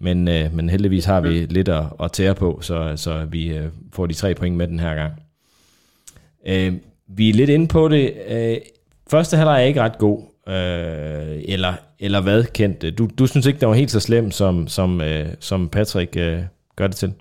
Men, 0.02 0.28
uh, 0.28 0.54
men 0.54 0.70
heldigvis 0.70 1.06
har 1.06 1.22
vi 1.22 1.46
lidt 1.46 1.70
at, 1.70 1.84
at 2.04 2.12
tære 2.12 2.36
på, 2.36 2.60
så, 2.62 2.94
så 2.96 3.26
vi 3.26 3.60
uh, 3.60 3.66
får 3.94 4.06
de 4.06 4.14
tre 4.14 4.36
point 4.36 4.58
med 4.58 4.68
den 4.68 4.80
her 4.80 4.96
gang. 4.96 5.14
Uh, 6.42 6.80
vi 7.08 7.30
er 7.30 7.34
lidt 7.34 7.50
inde 7.50 7.68
på 7.68 7.88
det. 7.88 8.14
Uh, 8.32 8.62
første 9.12 9.38
halvleg 9.38 9.62
er 9.62 9.68
ikke 9.68 9.82
ret 9.82 9.98
god. 9.98 10.20
Uh, 10.48 10.54
eller, 11.54 11.74
eller 12.00 12.22
hvad, 12.22 12.44
Kent? 12.44 12.98
Du, 12.98 13.10
du 13.20 13.28
synes 13.28 13.46
ikke, 13.46 13.60
det 13.60 13.68
var 13.68 13.74
helt 13.74 13.92
så 13.92 14.00
slem, 14.00 14.32
som, 14.32 14.68
som, 14.68 15.02
uh, 15.02 15.28
som 15.40 15.70
Patrick 15.70 16.16
uh, 16.16 16.44
gør 16.76 16.88
det 16.88 16.96
til? 16.96 17.14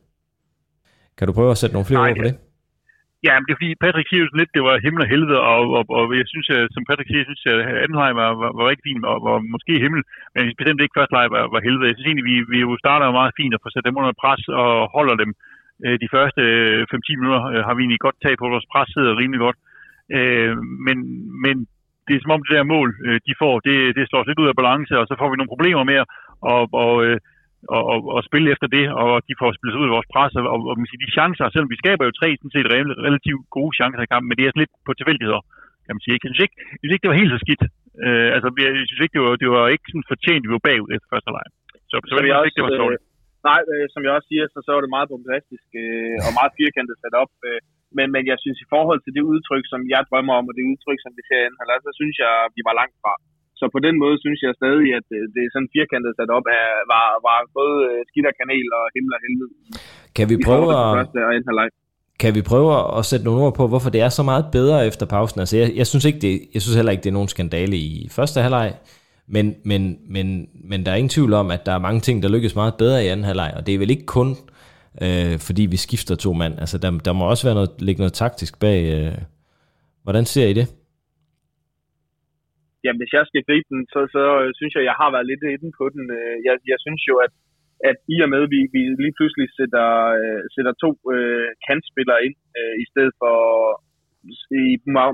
Kan 1.19 1.27
du 1.27 1.33
prøve 1.33 1.51
at 1.51 1.59
sætte 1.59 1.75
nogle 1.75 1.87
flere 1.87 2.01
ord 2.01 2.17
på 2.17 2.23
det? 2.23 2.35
Ja, 3.27 3.33
men 3.35 3.45
det 3.45 3.53
er 3.53 3.61
fordi 3.61 3.83
Patrick 3.85 4.09
siger 4.09 4.23
jo 4.23 4.39
lidt, 4.41 4.55
det 4.57 4.63
var 4.69 4.85
himmel 4.85 5.05
og 5.05 5.11
helvede, 5.15 5.41
og, 5.53 5.63
og, 5.79 5.85
og 5.99 6.05
jeg 6.21 6.27
synes, 6.33 6.49
at, 6.57 6.63
som 6.75 6.87
Patrick 6.89 7.09
siger, 7.09 7.21
jeg 7.23 7.31
synes, 7.31 7.45
at 7.53 7.83
anden 7.85 7.99
leg 8.03 8.11
var, 8.21 8.31
var, 8.43 8.51
var 8.59 8.65
rigtig 8.71 8.87
fint, 8.89 9.05
og 9.11 9.17
var 9.29 9.37
måske 9.55 9.75
himmel, 9.85 10.03
men 10.35 10.43
bestemt 10.59 10.81
ikke 10.81 10.99
første 10.99 11.15
leg 11.17 11.27
var, 11.35 11.43
var 11.55 11.61
helvede. 11.67 11.89
Jeg 11.89 11.95
synes 11.95 12.09
egentlig, 12.09 12.29
vi, 12.33 12.37
vi 12.53 12.59
jo 12.67 12.71
starter 12.85 13.19
meget 13.21 13.37
fint 13.41 13.55
og 13.55 13.61
får 13.63 13.73
sat 13.73 13.87
dem 13.89 14.01
under 14.01 14.21
pres 14.23 14.43
og 14.63 14.73
holder 14.97 15.17
dem. 15.23 15.31
Øh, 15.85 15.97
de 16.03 16.09
første 16.15 16.43
øh, 16.57 16.81
5-10 16.95 17.21
minutter 17.21 17.41
har 17.67 17.75
vi 17.75 17.81
egentlig 17.83 18.05
godt 18.07 18.19
tag 18.25 18.35
på, 18.39 18.55
vores 18.55 18.71
pres 18.73 18.89
sidder 18.95 19.21
rimelig 19.23 19.41
godt. 19.47 19.59
Men, 20.87 20.99
men 21.45 21.57
det 22.07 22.15
er 22.15 22.23
som 22.23 22.37
om 22.37 22.43
det 22.45 22.57
der 22.57 22.73
mål, 22.75 22.89
de 23.27 23.35
får, 23.43 23.55
det, 23.67 23.77
det 23.97 24.09
slår 24.09 24.25
lidt 24.29 24.43
ud 24.43 24.49
af 24.53 24.59
balance, 24.61 24.93
og 25.01 25.05
så 25.07 25.15
får 25.19 25.29
vi 25.31 25.37
nogle 25.37 25.55
problemer 25.55 25.85
med 25.91 25.99
og, 26.53 26.63
og, 26.85 26.93
og, 27.75 27.83
og, 27.93 27.99
og 28.17 28.21
spille 28.29 28.49
efter 28.55 28.69
det, 28.77 28.85
og 29.03 29.11
de 29.29 29.35
får 29.41 29.51
spillet 29.59 29.79
ud 29.81 29.89
af 29.89 29.95
vores 29.97 30.11
pres, 30.15 30.33
og, 30.39 30.45
og, 30.55 30.59
og 30.71 30.75
man 30.79 30.87
siger, 30.89 31.03
de 31.05 31.17
chancer, 31.19 31.47
selvom 31.49 31.73
vi 31.73 31.83
skaber 31.83 32.05
jo 32.05 32.19
tre 32.21 32.29
sådan 32.37 32.55
set 32.55 32.69
relativt 33.07 33.45
gode 33.57 33.73
chancer 33.79 34.03
i 34.03 34.11
kampen, 34.13 34.29
men 34.29 34.37
det 34.37 34.45
er 34.45 34.51
sådan 34.51 34.65
lidt 34.65 34.77
på 34.87 34.93
tilfældigheder, 34.95 35.43
kan 35.85 35.95
man 35.97 36.05
sige. 36.05 36.15
Jeg 36.17 36.23
synes 36.23 36.45
ikke, 36.47 36.57
jeg 36.73 36.79
synes 36.81 36.95
ikke 36.95 37.05
det 37.05 37.13
var 37.13 37.23
helt 37.23 37.35
så 37.35 37.41
skidt. 37.45 37.63
Uh, 38.07 38.29
altså, 38.37 38.49
jeg 38.65 38.87
synes 38.91 39.03
ikke, 39.05 39.17
det 39.17 39.23
var, 39.25 39.33
det 39.43 39.49
var 39.57 39.65
ikke 39.75 39.87
sådan 39.91 40.11
fortjent, 40.13 40.45
vi 40.47 40.55
var 40.57 40.67
bagud 40.69 40.91
efter 40.95 41.09
første 41.13 41.31
leg. 41.37 41.47
Så, 41.91 41.97
så, 42.09 42.15
så 42.17 42.25
jeg 42.29 42.37
også, 42.39 42.49
ikke, 42.49 42.59
det 42.59 42.67
var 42.69 42.75
dårligt. 42.83 43.03
Øh, 43.05 43.49
nej, 43.49 43.61
øh, 43.73 43.87
som 43.93 44.01
jeg 44.05 44.13
også 44.17 44.29
siger, 44.31 44.45
så, 44.53 44.59
så 44.67 44.71
var 44.75 44.83
det 44.83 44.95
meget 44.97 45.11
bombastisk 45.13 45.69
øh, 45.85 46.17
og 46.27 46.31
meget 46.39 46.53
firkantet 46.61 46.97
sat 47.03 47.15
op. 47.23 47.33
Øh, 47.49 47.61
men, 47.97 48.07
men 48.15 48.23
jeg 48.31 48.39
synes, 48.45 48.59
i 48.61 48.71
forhold 48.75 49.01
til 49.03 49.13
det 49.17 49.25
udtryk, 49.33 49.65
som 49.73 49.81
jeg 49.95 50.03
drømmer 50.11 50.35
om, 50.39 50.49
og 50.51 50.55
det 50.59 50.71
udtryk, 50.73 51.01
som 51.03 51.13
vi 51.19 51.23
ser 51.29 51.43
inden, 51.47 51.85
så 51.87 51.93
synes 52.01 52.17
jeg, 52.25 52.35
vi 52.57 52.63
var 52.69 52.75
langt 52.81 52.97
fra. 53.03 53.15
Så 53.61 53.65
på 53.75 53.81
den 53.87 53.95
måde 54.03 54.17
synes 54.25 54.41
jeg 54.47 54.53
stadig, 54.63 54.89
at 54.99 55.07
øh, 55.17 55.23
det 55.35 55.41
er 55.47 55.51
sådan 55.55 55.71
firkantet 55.77 56.13
sat 56.19 56.31
op 56.39 56.47
af, 56.59 56.65
var, 56.93 57.07
var 57.27 57.39
både 57.59 57.75
øh, 57.91 58.01
skidt 58.09 58.27
og 58.31 58.35
kanel 58.41 58.69
og 58.79 58.85
himmel 58.95 59.13
og 59.17 59.21
helvede. 59.25 59.53
Kan 60.17 60.27
vi 60.31 60.37
prøve 60.49 60.69
at... 60.81 60.87
Kan 62.23 62.33
vi 62.39 62.43
prøve 62.51 62.71
at 62.99 63.05
sætte 63.11 63.25
nogle 63.29 63.41
ord 63.45 63.55
på, 63.61 63.65
hvorfor 63.73 63.91
det 63.91 64.01
er 64.07 64.09
så 64.09 64.23
meget 64.31 64.45
bedre 64.53 64.87
efter 64.87 65.07
pausen? 65.15 65.41
Altså, 65.41 65.57
jeg, 65.61 65.69
jeg, 65.81 65.87
synes, 65.87 66.05
ikke, 66.09 66.21
det, 66.27 66.33
jeg 66.55 66.63
synes 66.63 66.77
heller 66.77 66.93
ikke, 66.93 67.05
det 67.05 67.11
er 67.11 67.19
nogen 67.19 67.35
skandale 67.35 67.77
i 67.77 68.09
første 68.17 68.41
halvleg, 68.41 68.69
men, 69.35 69.47
men, 69.71 69.83
men, 70.15 70.27
men 70.71 70.79
der 70.85 70.91
er 70.93 70.97
ingen 70.97 71.17
tvivl 71.17 71.33
om, 71.33 71.51
at 71.51 71.67
der 71.67 71.73
er 71.73 71.79
mange 71.79 72.01
ting, 72.01 72.23
der 72.23 72.29
lykkes 72.29 72.55
meget 72.55 72.75
bedre 72.79 73.05
i 73.05 73.09
anden 73.13 73.25
halvleg, 73.25 73.53
og 73.57 73.67
det 73.67 73.75
er 73.75 73.79
vel 73.79 73.91
ikke 73.91 74.07
kun 74.07 74.29
øh, 75.03 75.39
fordi 75.39 75.63
vi 75.63 75.77
skifter 75.77 76.15
to 76.15 76.33
mand. 76.33 76.59
Altså, 76.59 76.79
der, 76.79 76.91
der 76.91 77.13
må 77.13 77.25
også 77.25 77.47
være 77.47 77.55
noget, 77.55 77.71
ligge 77.79 78.01
noget 78.01 78.13
taktisk 78.13 78.61
bag. 78.61 78.79
Øh. 78.95 79.19
Hvordan 80.03 80.25
ser 80.25 80.47
I 80.47 80.53
det? 80.53 80.67
Jamen, 82.85 83.01
hvis 83.01 83.15
jeg 83.17 83.25
skal 83.27 83.47
gribe 83.49 83.69
den, 83.73 83.83
så, 83.93 84.01
så 84.15 84.25
øh, 84.43 84.51
synes 84.59 84.73
jeg, 84.75 84.85
jeg 84.91 84.97
har 85.01 85.11
været 85.15 85.31
lidt 85.31 85.43
inde 85.55 85.71
på 85.81 85.85
den. 85.95 86.05
Øh, 86.19 86.37
jeg, 86.47 86.55
jeg 86.73 86.79
synes 86.85 87.03
jo, 87.11 87.15
at, 87.27 87.33
at 87.91 87.99
i 88.15 88.17
og 88.25 88.29
med, 88.33 88.43
at 88.47 88.53
vi, 88.55 88.61
vi 88.75 88.81
lige 89.03 89.17
pludselig 89.19 89.47
sætter, 89.59 89.89
øh, 90.21 90.43
sætter 90.55 90.73
to 90.85 90.91
øh, 91.15 91.49
kantspillere 91.67 92.21
ind, 92.27 92.37
øh, 92.59 92.75
i 92.85 92.87
stedet 92.91 93.15
for 93.21 93.37
i 94.63 94.65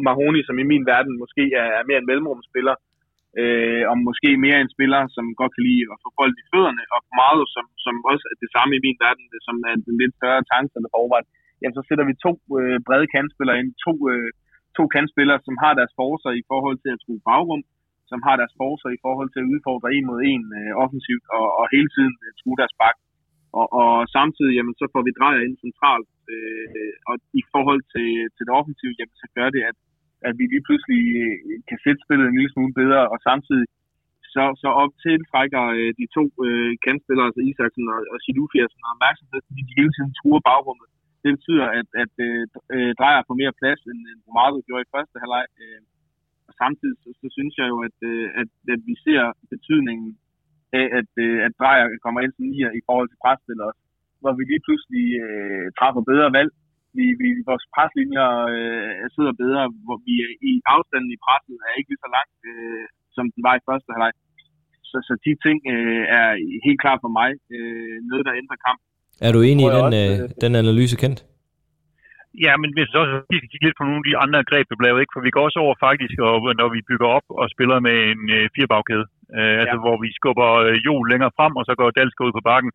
Mahoney, 0.08 0.42
som 0.48 0.56
i 0.62 0.68
min 0.72 0.84
verden 0.92 1.14
måske 1.22 1.44
er, 1.60 1.68
er 1.78 1.84
mere 1.88 2.00
en 2.02 2.10
mellemrumspiller, 2.10 2.76
øh, 3.40 3.82
og 3.90 3.96
måske 4.08 4.30
mere 4.44 4.58
en 4.60 4.74
spiller, 4.74 5.00
som 5.16 5.24
godt 5.40 5.52
kan 5.54 5.66
lide 5.68 5.82
at 5.94 6.02
få 6.04 6.10
bold 6.18 6.34
i 6.42 6.48
fødderne, 6.50 6.84
og 6.94 7.00
Marlo, 7.18 7.44
som, 7.54 7.66
som 7.84 7.94
også 8.12 8.24
er 8.32 8.36
det 8.42 8.50
samme 8.56 8.72
i 8.78 8.84
min 8.86 8.98
verden, 9.04 9.24
det, 9.32 9.40
som 9.48 9.56
er 9.70 9.74
den 9.86 9.96
lidt 10.02 10.14
større 10.20 10.42
tanke 10.52 10.72
eller 10.76 10.90
forvejen, 10.96 11.28
jamen 11.60 11.76
så 11.78 11.82
sætter 11.88 12.04
vi 12.10 12.22
to 12.26 12.32
øh, 12.58 12.78
brede 12.86 13.08
kantspillere 13.14 13.58
ind, 13.60 13.70
to, 13.86 13.94
øh, 14.12 14.30
to 14.78 14.84
kantspillere, 14.94 15.40
som 15.46 15.56
har 15.62 15.72
deres 15.80 15.94
forser 16.00 16.30
i 16.40 16.44
forhold 16.50 16.78
til 16.80 16.90
at 16.94 17.02
true 17.04 17.22
bagrum, 17.30 17.62
som 18.10 18.20
har 18.26 18.34
deres 18.40 18.54
forser 18.60 18.88
i 18.92 19.02
forhold 19.06 19.28
til 19.30 19.40
at 19.42 19.50
udfordre 19.54 19.88
en 19.96 20.06
mod 20.10 20.20
en 20.32 20.44
øh, 20.60 20.72
offensivt, 20.84 21.24
og, 21.38 21.46
og 21.60 21.64
hele 21.74 21.88
tiden 21.94 22.14
øh, 22.24 22.30
true 22.40 22.58
deres 22.60 22.76
bak. 22.82 22.96
Og, 23.60 23.66
og 23.80 23.92
samtidig, 24.16 24.52
jamen, 24.58 24.74
så 24.80 24.86
får 24.92 25.02
vi 25.06 25.12
drejer 25.20 25.40
ind 25.46 25.56
centralt, 25.66 26.10
øh, 26.32 26.92
og 27.08 27.14
i 27.40 27.42
forhold 27.54 27.82
til, 27.94 28.10
til 28.34 28.42
det 28.46 28.52
offensive, 28.60 28.94
jamen, 28.98 29.16
så 29.22 29.26
gør 29.38 29.48
det, 29.56 29.62
at 29.70 29.76
at 30.28 30.34
vi 30.38 30.44
lige 30.52 30.66
pludselig 30.68 31.02
øh, 31.24 31.56
kan 31.68 31.78
sætte 31.84 32.00
spillet 32.04 32.26
en 32.26 32.36
lille 32.38 32.52
smule 32.54 32.74
bedre, 32.82 33.02
og 33.12 33.18
samtidig 33.28 33.66
så, 34.34 34.44
så 34.62 34.68
op 34.82 34.92
tiltrækker 35.04 35.62
øh, 35.78 35.90
de 36.00 36.06
to 36.16 36.24
øh, 36.46 36.72
kandspillere, 36.84 37.28
altså 37.28 37.42
Isaksen 37.48 37.86
og, 37.94 38.00
og 38.12 38.18
Silufi, 38.24 38.58
altså, 38.60 38.74
som 38.74 38.84
har 38.86 38.94
opmærksomhed, 38.96 39.40
fordi 39.46 39.60
de 39.68 39.78
hele 39.80 39.92
tiden 39.96 40.12
truer 40.18 40.42
bagrummet. 40.50 40.88
Det 41.24 41.30
betyder, 41.36 41.66
at, 41.78 41.88
at 42.02 42.12
øh, 42.26 42.42
øh, 42.74 42.92
drejer 43.00 43.22
på 43.28 43.32
mere 43.40 43.54
plads, 43.60 43.80
end, 43.90 44.00
end 44.10 44.20
Romario 44.28 44.58
gjorde 44.66 44.84
i 44.86 44.92
første 44.94 45.16
halvleg. 45.22 45.46
Øh, 45.62 45.80
og 46.48 46.52
samtidig 46.62 46.96
så, 47.02 47.08
så 47.22 47.26
synes 47.36 47.54
jeg 47.60 47.66
jo, 47.72 47.76
at, 47.88 47.96
øh, 48.10 48.26
at, 48.40 48.50
at 48.74 48.80
vi 48.88 48.94
ser 49.06 49.22
betydningen 49.54 50.08
af, 50.80 50.86
at, 50.98 51.10
øh, 51.24 51.38
at 51.46 51.52
drejer 51.60 51.84
kommer 52.04 52.20
ind 52.20 52.32
som 52.34 52.46
nier 52.52 52.70
i 52.80 52.82
forhold 52.88 53.08
til 53.08 53.22
presspillere, 53.24 53.72
hvor 54.20 54.32
vi 54.38 54.42
lige 54.44 54.64
pludselig 54.66 55.06
øh, 55.24 55.66
træffer 55.78 56.02
bedre 56.12 56.28
valg, 56.38 56.50
vi, 56.98 57.04
vi, 57.20 57.28
vores 57.50 57.66
preslinjer 57.74 58.28
øh, 58.54 59.02
sidder 59.14 59.34
bedre, 59.42 59.62
hvor 59.86 59.98
vi 60.06 60.14
i 60.50 60.52
afstanden 60.74 61.10
i 61.16 61.22
presset 61.26 61.56
er 61.66 61.72
ikke 61.78 61.90
lige 61.90 62.04
så 62.04 62.10
langt, 62.16 62.38
øh, 62.50 62.84
som 63.16 63.24
den 63.34 63.42
var 63.46 63.54
i 63.56 63.66
første 63.68 63.90
halvleg. 63.94 64.14
Så, 64.90 64.96
så 65.08 65.12
de 65.26 65.32
ting 65.44 65.58
øh, 65.74 66.04
er 66.18 66.28
helt 66.66 66.80
klart 66.84 67.00
for 67.04 67.12
mig 67.20 67.30
øh, 67.54 67.96
noget, 68.08 68.24
der 68.26 68.40
ændrer 68.40 68.64
kamp. 68.66 68.80
Er 69.26 69.32
du 69.32 69.40
enig 69.50 69.64
i 69.66 69.74
den, 69.76 69.84
også, 69.86 70.22
øh, 70.22 70.28
den 70.44 70.52
analyse, 70.62 70.96
kendt? 71.02 71.20
Ja, 72.44 72.52
men 72.62 72.70
hvis 72.74 72.90
vi 72.92 72.98
også 73.02 73.14
skal 73.38 73.50
kigge 73.50 73.66
lidt 73.66 73.78
på 73.78 73.84
nogle 73.84 74.02
af 74.02 74.08
de 74.08 74.20
andre 74.24 74.40
greb, 74.50 74.66
der 74.70 74.78
bliver 74.78 75.02
ikke, 75.02 75.16
for 75.16 75.24
vi 75.26 75.34
går 75.34 75.44
også 75.48 75.58
over 75.64 75.74
faktisk, 75.86 76.16
og, 76.28 76.36
når 76.60 76.68
vi 76.74 76.88
bygger 76.90 77.08
op 77.16 77.26
og 77.40 77.46
spiller 77.54 77.78
med 77.86 77.96
en 78.12 78.22
øh, 78.36 78.44
firebagkæde, 78.54 79.06
øh, 79.38 79.54
ja. 79.54 79.60
altså 79.62 79.78
hvor 79.84 79.96
vi 80.04 80.08
skubber 80.18 80.48
øh, 80.66 80.74
jul 80.86 81.04
længere 81.12 81.36
frem, 81.38 81.52
og 81.58 81.64
så 81.68 81.72
går 81.80 81.88
Dalsgaard 81.90 82.28
ud 82.28 82.36
på 82.38 82.46
bakken, 82.50 82.70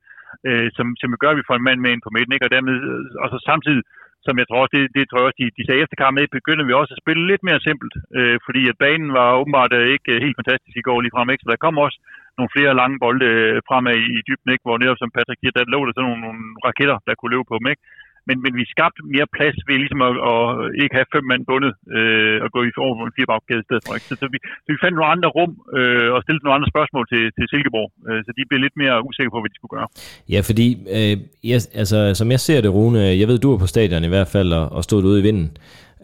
øh, 0.48 0.68
som, 0.78 0.88
som 1.02 1.10
gør, 1.22 1.32
at 1.34 1.40
vi 1.40 1.48
får 1.50 1.58
en 1.58 1.68
mand 1.68 1.80
med 1.82 1.92
ind 1.94 2.06
på 2.06 2.14
midten, 2.16 2.34
ikke? 2.34 2.48
og 2.48 2.54
dermed, 2.56 2.76
øh, 2.92 3.22
og 3.22 3.28
så 3.34 3.38
samtidig 3.52 3.84
som 4.26 4.36
jeg 4.40 4.48
tror 4.48 4.62
også, 4.64 4.76
det, 4.78 4.86
det 4.96 5.04
tror 5.06 5.20
jeg 5.20 5.28
også, 5.30 5.42
de, 5.42 5.56
de 5.58 5.66
sagde 5.66 5.82
efter 5.84 5.98
kampen, 6.02 6.38
begynder 6.40 6.66
vi 6.66 6.74
også 6.74 6.94
at 6.96 7.04
spille 7.04 7.24
lidt 7.32 7.44
mere 7.48 7.66
simpelt, 7.68 7.96
øh, 8.18 8.38
fordi 8.46 8.62
at 8.72 8.80
banen 8.86 9.10
var 9.20 9.40
åbenbart 9.42 9.74
øh, 9.80 9.88
ikke 9.96 10.10
øh, 10.14 10.22
helt 10.26 10.40
fantastisk 10.40 10.76
i 10.78 10.86
går 10.88 11.00
lige 11.02 11.16
frem, 11.16 11.30
ikke? 11.30 11.44
så 11.44 11.50
der 11.52 11.64
kom 11.66 11.84
også 11.86 11.98
nogle 12.40 12.56
flere 12.56 12.80
lange 12.82 12.98
bolde 13.04 13.26
øh, 13.34 13.56
fremad 13.68 13.96
i, 14.06 14.08
i 14.18 14.22
dybden, 14.28 14.50
ikke? 14.54 14.66
hvor 14.66 14.78
netop 14.78 15.00
som 15.00 15.14
Patrick 15.16 15.40
siger, 15.40 15.54
der 15.56 15.74
lå 15.74 15.80
der 15.86 15.94
sådan 15.96 16.08
nogle, 16.10 16.24
nogle 16.26 16.42
raketter, 16.68 16.98
der 17.06 17.14
kunne 17.16 17.34
løbe 17.34 17.50
på 17.52 17.58
dem. 17.60 17.68
Ikke? 17.74 17.84
men, 18.30 18.38
men 18.46 18.54
vi 18.60 18.66
skabte 18.74 19.02
mere 19.16 19.28
plads 19.36 19.58
ved 19.68 19.78
ligesom 19.84 20.02
at, 20.08 20.14
at 20.32 20.42
ikke 20.82 20.96
have 20.98 21.14
fem 21.16 21.26
mand 21.32 21.44
bundet 21.50 21.74
øh, 21.98 22.38
og 22.44 22.50
gå 22.56 22.60
i 22.68 22.72
over 22.86 22.94
en 23.08 23.16
firebagkæde 23.18 23.62
i 23.64 23.68
stedet 23.68 23.84
for. 23.86 23.92
Ikke? 23.98 24.08
Så, 24.10 24.16
så, 24.22 24.28
vi, 24.34 24.38
så 24.64 24.70
vi 24.74 24.80
fandt 24.84 24.96
nogle 24.98 25.14
andre 25.16 25.30
rum 25.38 25.54
øh, 25.78 26.10
og 26.16 26.20
stillede 26.24 26.44
nogle 26.46 26.58
andre 26.58 26.70
spørgsmål 26.74 27.06
til, 27.14 27.24
til 27.36 27.44
Silkeborg, 27.52 27.90
øh, 28.10 28.20
så 28.26 28.30
de 28.38 28.42
blev 28.50 28.60
lidt 28.66 28.78
mere 28.84 28.96
usikre 29.08 29.34
på, 29.34 29.40
hvad 29.42 29.52
de 29.52 29.58
skulle 29.60 29.76
gøre. 29.78 29.90
Ja, 30.34 30.40
fordi 30.50 30.68
øh, 30.98 31.16
jeg, 31.52 31.60
altså, 31.82 31.98
som 32.20 32.28
jeg 32.36 32.42
ser 32.48 32.60
det, 32.64 32.72
Rune, 32.78 33.02
jeg 33.22 33.28
ved, 33.30 33.38
du 33.40 33.50
er 33.54 33.60
på 33.64 33.74
stadion 33.74 34.08
i 34.08 34.14
hvert 34.16 34.32
fald 34.36 34.50
og, 34.60 34.66
og 34.78 34.82
stod 34.88 35.02
ude 35.10 35.20
i 35.22 35.28
vinden. 35.28 35.48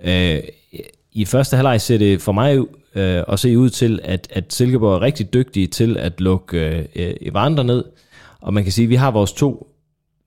Øh, 0.09 0.39
i 1.15 1.25
første 1.25 1.55
halvleg 1.55 1.81
ser 1.81 1.97
det 1.97 2.21
for 2.21 2.31
mig 2.31 2.57
øh, 2.95 3.23
at 3.27 3.39
se 3.39 3.57
ud 3.57 3.69
til, 3.69 3.99
at, 4.03 4.27
at 4.31 4.53
Silkeborg 4.53 4.95
er 4.95 5.01
rigtig 5.01 5.33
dygtige 5.33 5.67
til 5.67 5.97
at 5.97 6.21
lukke 6.21 6.87
øh, 6.95 7.15
Evander 7.21 7.63
ned, 7.63 7.83
og 8.41 8.53
man 8.53 8.63
kan 8.63 8.71
sige, 8.71 8.83
at 8.83 8.89
vi 8.89 8.95
har 8.95 9.11
vores 9.11 9.33
to 9.33 9.75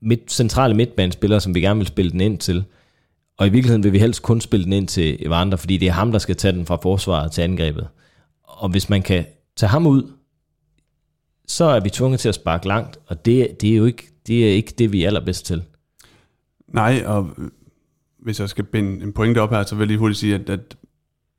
midt, 0.02 0.32
centrale 0.32 0.74
midtbanespillere, 0.74 1.40
som 1.40 1.54
vi 1.54 1.60
gerne 1.60 1.78
vil 1.78 1.86
spille 1.86 2.10
den 2.12 2.20
ind 2.20 2.38
til. 2.38 2.64
Og 3.36 3.46
i 3.46 3.50
virkeligheden 3.50 3.84
vil 3.84 3.92
vi 3.92 3.98
helst 3.98 4.22
kun 4.22 4.40
spille 4.40 4.64
den 4.64 4.72
ind 4.72 4.88
til 4.88 5.26
Evander, 5.26 5.56
fordi 5.56 5.76
det 5.76 5.88
er 5.88 5.92
ham, 5.92 6.12
der 6.12 6.18
skal 6.18 6.36
tage 6.36 6.52
den 6.52 6.66
fra 6.66 6.76
forsvaret 6.82 7.32
til 7.32 7.42
angrebet. 7.42 7.88
Og 8.42 8.68
hvis 8.68 8.88
man 8.88 9.02
kan 9.02 9.24
tage 9.56 9.70
ham 9.70 9.86
ud, 9.86 10.02
så 11.46 11.64
er 11.64 11.80
vi 11.80 11.90
tvunget 11.90 12.20
til 12.20 12.28
at 12.28 12.34
sparke 12.34 12.68
langt, 12.68 12.98
og 13.06 13.24
det, 13.24 13.60
det, 13.60 13.72
er 13.72 13.76
jo 13.76 13.84
ikke 13.84 14.08
det, 14.26 14.48
er 14.48 14.52
ikke 14.52 14.74
det, 14.78 14.92
vi 14.92 15.02
er 15.02 15.06
allerbedst 15.06 15.46
til. 15.46 15.62
Nej, 16.68 17.02
og 17.06 17.30
hvis 18.28 18.40
jeg 18.40 18.48
skal 18.48 18.64
binde 18.64 19.04
en 19.04 19.12
pointe 19.12 19.38
op 19.38 19.50
her, 19.50 19.62
så 19.62 19.74
vil 19.74 19.82
jeg 19.82 19.86
lige 19.86 19.98
hurtigt 19.98 20.18
sige, 20.18 20.34
at, 20.34 20.50
at 20.50 20.76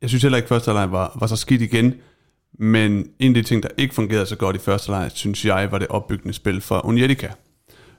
jeg 0.01 0.09
synes 0.09 0.23
heller 0.23 0.37
ikke, 0.37 0.45
at 0.45 0.49
første 0.49 0.71
leg 0.71 0.91
var, 0.91 1.17
var 1.19 1.27
så 1.27 1.35
skidt 1.35 1.61
igen, 1.61 1.93
men 2.59 3.05
en 3.19 3.31
af 3.31 3.33
de 3.33 3.43
ting, 3.43 3.63
der 3.63 3.69
ikke 3.77 3.95
fungerede 3.95 4.25
så 4.25 4.35
godt 4.35 4.55
i 4.55 4.59
første 4.59 4.91
leg, 4.91 5.11
synes 5.13 5.45
jeg, 5.45 5.67
var 5.71 5.77
det 5.77 5.87
opbyggende 5.87 6.33
spil 6.33 6.61
for 6.61 6.85
Unietica 6.85 7.29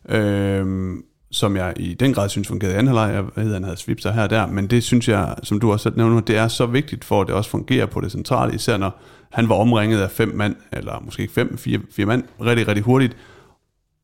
Øhm, 0.09 1.03
som 1.31 1.57
jeg 1.57 1.73
i 1.77 1.95
den 1.95 2.15
grad 2.15 2.29
synes 2.29 2.49
fungerede 2.49 2.75
i 2.75 2.79
anden 2.79 2.97
halvleg. 2.97 3.15
Jeg 3.37 3.45
ved, 3.45 3.53
han 3.53 3.65
havde 3.65 3.77
svipser 3.77 4.13
her 4.13 4.23
og 4.23 4.31
der, 4.31 4.47
men 4.47 4.67
det 4.67 4.83
synes 4.83 5.09
jeg, 5.09 5.35
som 5.43 5.61
du 5.61 5.73
også 5.73 5.93
nævner, 5.97 6.21
det 6.21 6.37
er 6.37 6.49
så 6.49 6.67
vigtigt 6.67 7.05
for, 7.05 7.21
at 7.21 7.27
det 7.27 7.35
også 7.35 7.51
fungerer 7.51 7.87
på 7.87 8.01
det 8.01 8.13
centrale, 8.13 8.55
især 8.55 8.77
når 8.77 9.01
han 9.33 9.49
var 9.49 9.55
omringet 9.55 10.01
af 10.01 10.11
fem 10.11 10.29
mand, 10.35 10.57
eller 10.73 11.03
måske 11.05 11.21
ikke 11.23 11.35
fem, 11.35 11.59
fire, 11.59 11.81
fire 11.91 12.07
mand, 12.07 12.25
rigtig, 12.41 12.69
rigtig 12.69 12.85
hurtigt. 12.85 13.17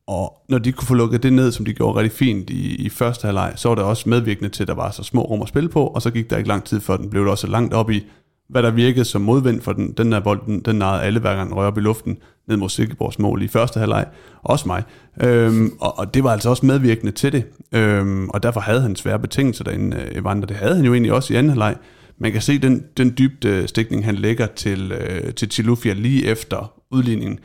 Og 0.06 0.32
når 0.48 0.58
de 0.58 0.72
kunne 0.72 0.86
få 0.86 0.94
lukket 0.94 1.22
det 1.22 1.32
ned, 1.32 1.52
som 1.52 1.64
de 1.64 1.72
gjorde 1.72 1.98
rigtig 1.98 2.18
fint 2.18 2.50
i, 2.50 2.74
i 2.74 2.88
første 2.88 3.24
halvleg, 3.24 3.52
så 3.56 3.68
var 3.68 3.74
det 3.74 3.84
også 3.84 4.08
medvirkende 4.08 4.48
til, 4.48 4.64
at 4.64 4.68
der 4.68 4.74
var 4.74 4.90
så 4.90 5.02
små 5.02 5.22
rum 5.22 5.42
at 5.42 5.48
spille 5.48 5.68
på, 5.68 5.86
og 5.86 6.02
så 6.02 6.10
gik 6.10 6.30
der 6.30 6.36
ikke 6.36 6.48
lang 6.48 6.64
tid 6.64 6.80
før 6.80 6.96
den 6.96 7.10
blev 7.10 7.22
det 7.22 7.30
også 7.30 7.46
langt 7.46 7.74
op 7.74 7.90
i 7.90 8.04
hvad 8.48 8.62
der 8.62 8.70
virkede 8.70 9.04
som 9.04 9.22
modvind 9.22 9.60
for 9.60 9.72
den, 9.72 9.92
den 9.92 10.12
der 10.12 10.20
bold, 10.20 10.40
den, 10.46 10.60
den 10.60 10.76
narrede 10.76 11.02
alle 11.02 11.20
hver 11.20 11.36
gang 11.36 11.52
op 11.54 11.78
i 11.78 11.80
luften 11.80 12.18
ned 12.48 12.56
mod 12.56 12.68
Silkeborgs 12.68 13.18
mål 13.18 13.42
i 13.42 13.48
første 13.48 13.80
halvleg. 13.80 14.06
Også 14.42 14.68
mig. 14.68 14.82
Øhm, 15.22 15.72
og, 15.80 15.98
og, 15.98 16.14
det 16.14 16.24
var 16.24 16.32
altså 16.32 16.50
også 16.50 16.66
medvirkende 16.66 17.12
til 17.12 17.32
det. 17.32 17.44
Øhm, 17.72 18.28
og 18.28 18.42
derfor 18.42 18.60
havde 18.60 18.80
han 18.80 18.96
svære 18.96 19.18
betingelser 19.18 19.64
derinde, 19.64 19.96
øh, 19.96 20.20
Evander. 20.20 20.46
Det 20.46 20.56
havde 20.56 20.76
han 20.76 20.84
jo 20.84 20.92
egentlig 20.92 21.12
også 21.12 21.32
i 21.32 21.36
anden 21.36 21.50
halvleg. 21.50 21.76
Man 22.18 22.32
kan 22.32 22.40
se 22.40 22.58
den, 22.58 22.84
den 22.96 23.14
dybde 23.18 23.68
stikning, 23.68 24.04
han 24.04 24.14
lægger 24.14 24.46
til, 24.46 24.92
øh, 24.92 25.34
til 25.34 25.50
Chilufia 25.50 25.92
lige 25.92 26.26
efter 26.26 26.72
udligningen. 26.90 27.38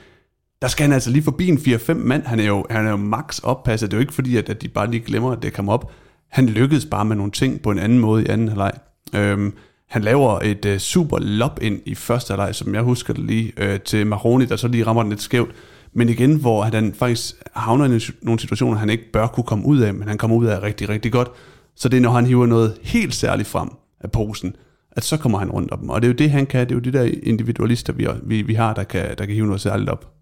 Der 0.62 0.68
skal 0.68 0.84
han 0.84 0.94
altså 0.94 1.10
lige 1.10 1.24
forbi 1.24 1.48
en 1.48 1.58
4-5 1.58 1.94
mand. 1.94 2.24
Han 2.26 2.40
er 2.40 2.46
jo, 2.46 2.66
han 2.70 2.86
er 2.86 2.90
jo 2.90 2.98
max 2.98 3.40
oppasset. 3.44 3.92
Det 3.92 3.98
er 3.98 4.00
jo 4.00 4.02
ikke 4.02 4.14
fordi, 4.14 4.38
at, 4.38 4.50
at 4.50 4.62
de 4.62 4.68
bare 4.68 4.92
lige 4.92 5.04
glemmer, 5.04 5.32
at 5.32 5.42
det 5.42 5.54
kommer 5.54 5.74
op. 5.74 5.92
Han 6.30 6.46
lykkedes 6.46 6.86
bare 6.86 7.06
med 7.06 7.16
nogle 7.16 7.32
ting 7.32 7.62
på 7.62 7.72
en 7.72 7.80
anden 7.80 8.00
måde 8.00 8.24
i 8.24 8.28
anden 8.28 8.48
halvleg. 8.48 8.72
Øhm, 9.16 9.54
han 9.90 10.02
laver 10.02 10.40
et 10.40 10.66
øh, 10.66 10.80
super 10.80 11.20
lob 11.20 11.60
ind 11.62 11.80
i 11.86 11.96
første 11.96 12.32
halvleg, 12.32 12.56
som 12.56 12.76
jeg 12.76 12.82
husker 12.82 13.14
det 13.14 13.24
lige, 13.24 13.54
øh, 13.58 13.80
til 13.80 14.08
Maroni, 14.08 14.46
der 14.46 14.56
så 14.56 14.68
lige 14.68 14.86
rammer 14.86 15.04
den 15.04 15.10
lidt 15.10 15.22
skævt. 15.22 15.52
Men 15.94 16.10
igen, 16.10 16.36
hvor 16.36 16.64
han 16.64 16.94
faktisk 16.94 17.36
havner 17.56 17.86
i 17.86 18.00
nogle 18.22 18.40
situationer, 18.40 18.78
han 18.78 18.90
ikke 18.90 19.12
bør 19.14 19.28
kunne 19.28 19.44
komme 19.44 19.66
ud 19.66 19.80
af, 19.80 19.94
men 19.94 20.08
han 20.08 20.18
kommer 20.18 20.38
ud 20.38 20.46
af 20.46 20.64
rigtig, 20.64 20.90
rigtig 20.90 21.12
godt. 21.12 21.32
Så 21.76 21.90
det 21.90 21.98
er, 21.98 22.02
når 22.02 22.12
han 22.12 22.26
hiver 22.26 22.46
noget 22.46 22.78
helt 22.82 23.16
særligt 23.16 23.48
frem 23.48 23.70
af 24.00 24.12
posen, 24.12 24.56
at 24.92 25.04
så 25.04 25.18
kommer 25.18 25.40
han 25.40 25.52
rundt 25.52 25.72
om 25.72 25.80
dem. 25.80 25.90
Og 25.90 26.02
det 26.02 26.08
er 26.08 26.12
jo 26.12 26.18
det, 26.18 26.32
han 26.32 26.46
kan. 26.46 26.70
Det 26.70 26.72
er 26.72 26.76
jo 26.76 26.82
de 26.82 26.94
der 26.94 27.12
individualister, 27.24 27.94
vi, 27.94 28.08
vi, 28.24 28.42
vi 28.42 28.54
har, 28.54 28.74
der 28.74 28.84
kan, 28.84 29.16
der 29.18 29.26
kan 29.26 29.36
hive 29.36 29.46
noget 29.46 29.62
særligt 29.62 29.90
op. 29.90 30.21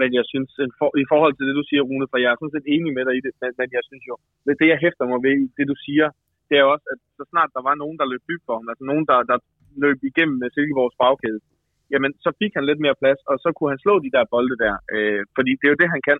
Men 0.00 0.08
jeg 0.18 0.24
synes, 0.32 0.50
for, 0.78 0.88
i 1.04 1.06
forhold 1.12 1.34
til 1.34 1.46
det, 1.48 1.54
du 1.60 1.64
siger, 1.66 1.82
Rune, 1.88 2.06
for 2.10 2.18
jeg 2.22 2.30
er 2.30 2.38
sådan 2.38 2.56
set 2.56 2.68
enig 2.74 2.90
med 2.96 3.04
dig 3.06 3.14
i 3.16 3.24
det, 3.26 3.32
men, 3.42 3.50
men 3.60 3.68
jeg 3.76 3.82
synes 3.88 4.04
jo, 4.10 4.14
det 4.60 4.72
jeg 4.72 4.82
hæfter 4.84 5.04
mig 5.12 5.20
ved, 5.26 5.36
det 5.58 5.66
du 5.72 5.76
siger, 5.86 6.06
det 6.48 6.56
er 6.58 6.66
også, 6.74 6.86
at 6.92 6.98
så 7.18 7.24
snart 7.32 7.50
der 7.56 7.62
var 7.68 7.74
nogen, 7.82 7.96
der 8.00 8.10
løb 8.12 8.22
dybt 8.28 8.44
for 8.46 8.54
ham, 8.58 8.68
altså 8.70 8.84
nogen, 8.90 9.06
der, 9.10 9.18
der 9.30 9.38
løb 9.84 9.98
igennem 10.10 10.36
med 10.42 10.48
Silkeborgs 10.50 10.98
bagkæde, 11.02 11.40
jamen 11.92 12.12
så 12.24 12.30
fik 12.40 12.52
han 12.56 12.68
lidt 12.68 12.80
mere 12.84 13.00
plads, 13.02 13.20
og 13.30 13.36
så 13.44 13.48
kunne 13.52 13.72
han 13.72 13.84
slå 13.84 13.94
de 14.04 14.14
der 14.16 14.24
bolde 14.32 14.56
der, 14.64 14.74
øh, 14.94 15.20
fordi 15.36 15.50
det 15.58 15.64
er 15.66 15.72
jo 15.74 15.82
det, 15.82 15.94
han 15.94 16.02
kan. 16.08 16.18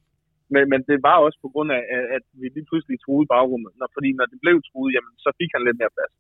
Men, 0.55 0.65
men 0.73 0.81
det 0.89 0.99
var 1.09 1.17
også 1.27 1.39
på 1.45 1.49
grund 1.53 1.71
af, 1.79 1.83
at 2.17 2.25
vi 2.41 2.47
lige 2.49 2.69
pludselig 2.71 2.97
truede 3.01 3.31
bagrummet, 3.35 3.73
når, 3.79 3.89
fordi 3.97 4.11
når 4.19 4.27
det 4.33 4.39
blev 4.45 4.57
truet, 4.69 4.91
jamen 4.95 5.15
så 5.25 5.31
fik 5.41 5.51
han 5.55 5.62
lidt 5.65 5.79
mere 5.81 5.95
plads. 5.97 6.15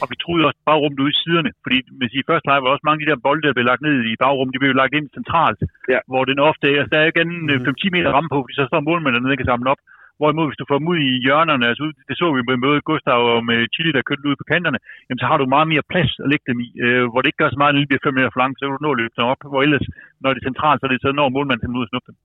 Og 0.00 0.06
vi 0.10 0.16
troede 0.22 0.46
også 0.48 0.60
bagrummet 0.68 1.02
ude 1.04 1.14
i 1.14 1.20
siderne, 1.22 1.50
fordi 1.64 1.78
hvis 1.98 2.12
i 2.18 2.26
første 2.28 2.46
leg 2.48 2.58
var 2.62 2.70
også 2.74 2.86
mange 2.88 3.00
af 3.00 3.04
de 3.04 3.10
der 3.10 3.24
bolde, 3.26 3.44
der 3.46 3.56
blev 3.56 3.66
lagt 3.70 3.82
ned 3.86 3.94
i 4.12 4.20
bagrummet, 4.24 4.54
de 4.54 4.62
blev 4.62 4.74
lagt 4.82 4.94
ind 4.98 5.06
centralt, 5.18 5.60
ja. 5.94 6.00
hvor 6.10 6.22
den 6.30 6.38
ofte, 6.50 6.66
altså 6.80 6.92
der 6.94 7.00
er 7.00 7.08
igen 7.14 7.30
mm-hmm. 7.34 7.74
5-10 7.84 7.94
meter 7.96 8.10
ramme 8.16 8.30
på, 8.32 8.38
fordi 8.42 8.54
så 8.56 8.64
står 8.70 8.88
målmanden 8.88 9.16
dernede 9.16 9.36
og 9.36 9.40
kan 9.40 9.52
samle 9.52 9.72
op. 9.74 9.82
Hvorimod, 10.18 10.46
hvis 10.48 10.60
du 10.60 10.68
får 10.70 10.78
dem 10.78 10.90
ud 10.92 10.98
i 11.08 11.10
hjørnerne, 11.24 11.64
altså 11.70 11.84
det 12.08 12.14
så 12.20 12.26
vi 12.36 12.40
med 12.48 12.56
møde 12.64 12.80
Gustav 12.88 13.20
og 13.34 13.40
med 13.50 13.58
Chili, 13.74 13.90
der 13.92 14.08
kørte 14.08 14.28
ud 14.30 14.36
på 14.40 14.46
kanterne, 14.52 14.78
jamen 15.06 15.20
så 15.22 15.26
har 15.30 15.38
du 15.38 15.54
meget 15.54 15.68
mere 15.72 15.88
plads 15.92 16.12
at 16.22 16.28
lægge 16.32 16.46
dem 16.50 16.58
i, 16.66 16.68
øh, 16.84 17.04
hvor 17.10 17.20
det 17.20 17.28
ikke 17.28 17.42
gør 17.42 17.50
så 17.52 17.60
meget, 17.60 17.72
når 17.72 17.80
det 17.80 17.90
bliver 17.90 18.06
5 18.08 18.14
meter 18.16 18.30
for 18.32 18.42
langt, 18.42 18.56
så 18.56 18.62
kan 18.64 18.74
du 18.74 18.84
nå 18.84 18.90
at 18.92 19.00
løbe 19.00 19.14
dem 19.16 19.32
op, 19.32 19.42
hvor 19.50 19.60
ellers, 19.66 19.86
når 20.22 20.28
det 20.30 20.40
er 20.40 20.48
centralt, 20.50 20.78
så, 20.78 20.84
er 20.86 20.90
det, 20.90 21.00
så 21.04 21.08
når 21.20 21.34
målmanden 21.36 21.78
ud 21.78 21.86
og 21.86 21.90
snuppe 21.90 22.08
dem. 22.10 22.16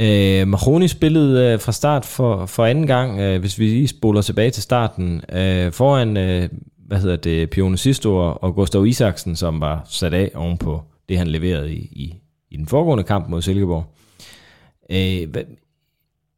Øh, 0.00 0.48
Mahoney 0.48 0.86
spillede 0.86 1.52
øh, 1.52 1.60
fra 1.60 1.72
start 1.72 2.04
for, 2.04 2.46
for 2.46 2.64
anden 2.64 2.86
gang, 2.86 3.20
øh, 3.20 3.40
hvis 3.40 3.58
vi 3.58 3.64
lige 3.66 3.88
spoler 3.88 4.22
tilbage 4.22 4.50
til 4.50 4.62
starten, 4.62 5.22
øh, 5.32 5.72
foran, 5.72 6.16
øh, 6.16 6.48
hvad 6.86 6.98
hedder 6.98 7.16
det, 7.16 7.50
Pione 7.50 7.78
Sisto 7.78 8.16
og 8.16 8.54
Gustav 8.54 8.86
Isaksen, 8.86 9.36
som 9.36 9.60
var 9.60 9.82
sat 9.88 10.14
af 10.14 10.30
ovenpå 10.34 10.82
det, 11.08 11.18
han 11.18 11.26
leverede 11.26 11.74
i, 11.74 11.78
i, 11.78 12.14
i 12.50 12.56
den 12.56 12.66
foregående 12.66 13.04
kamp 13.04 13.28
mod 13.28 13.42
Silkeborg. 13.42 13.84
Øh, 14.90 15.30
hvad, 15.30 15.42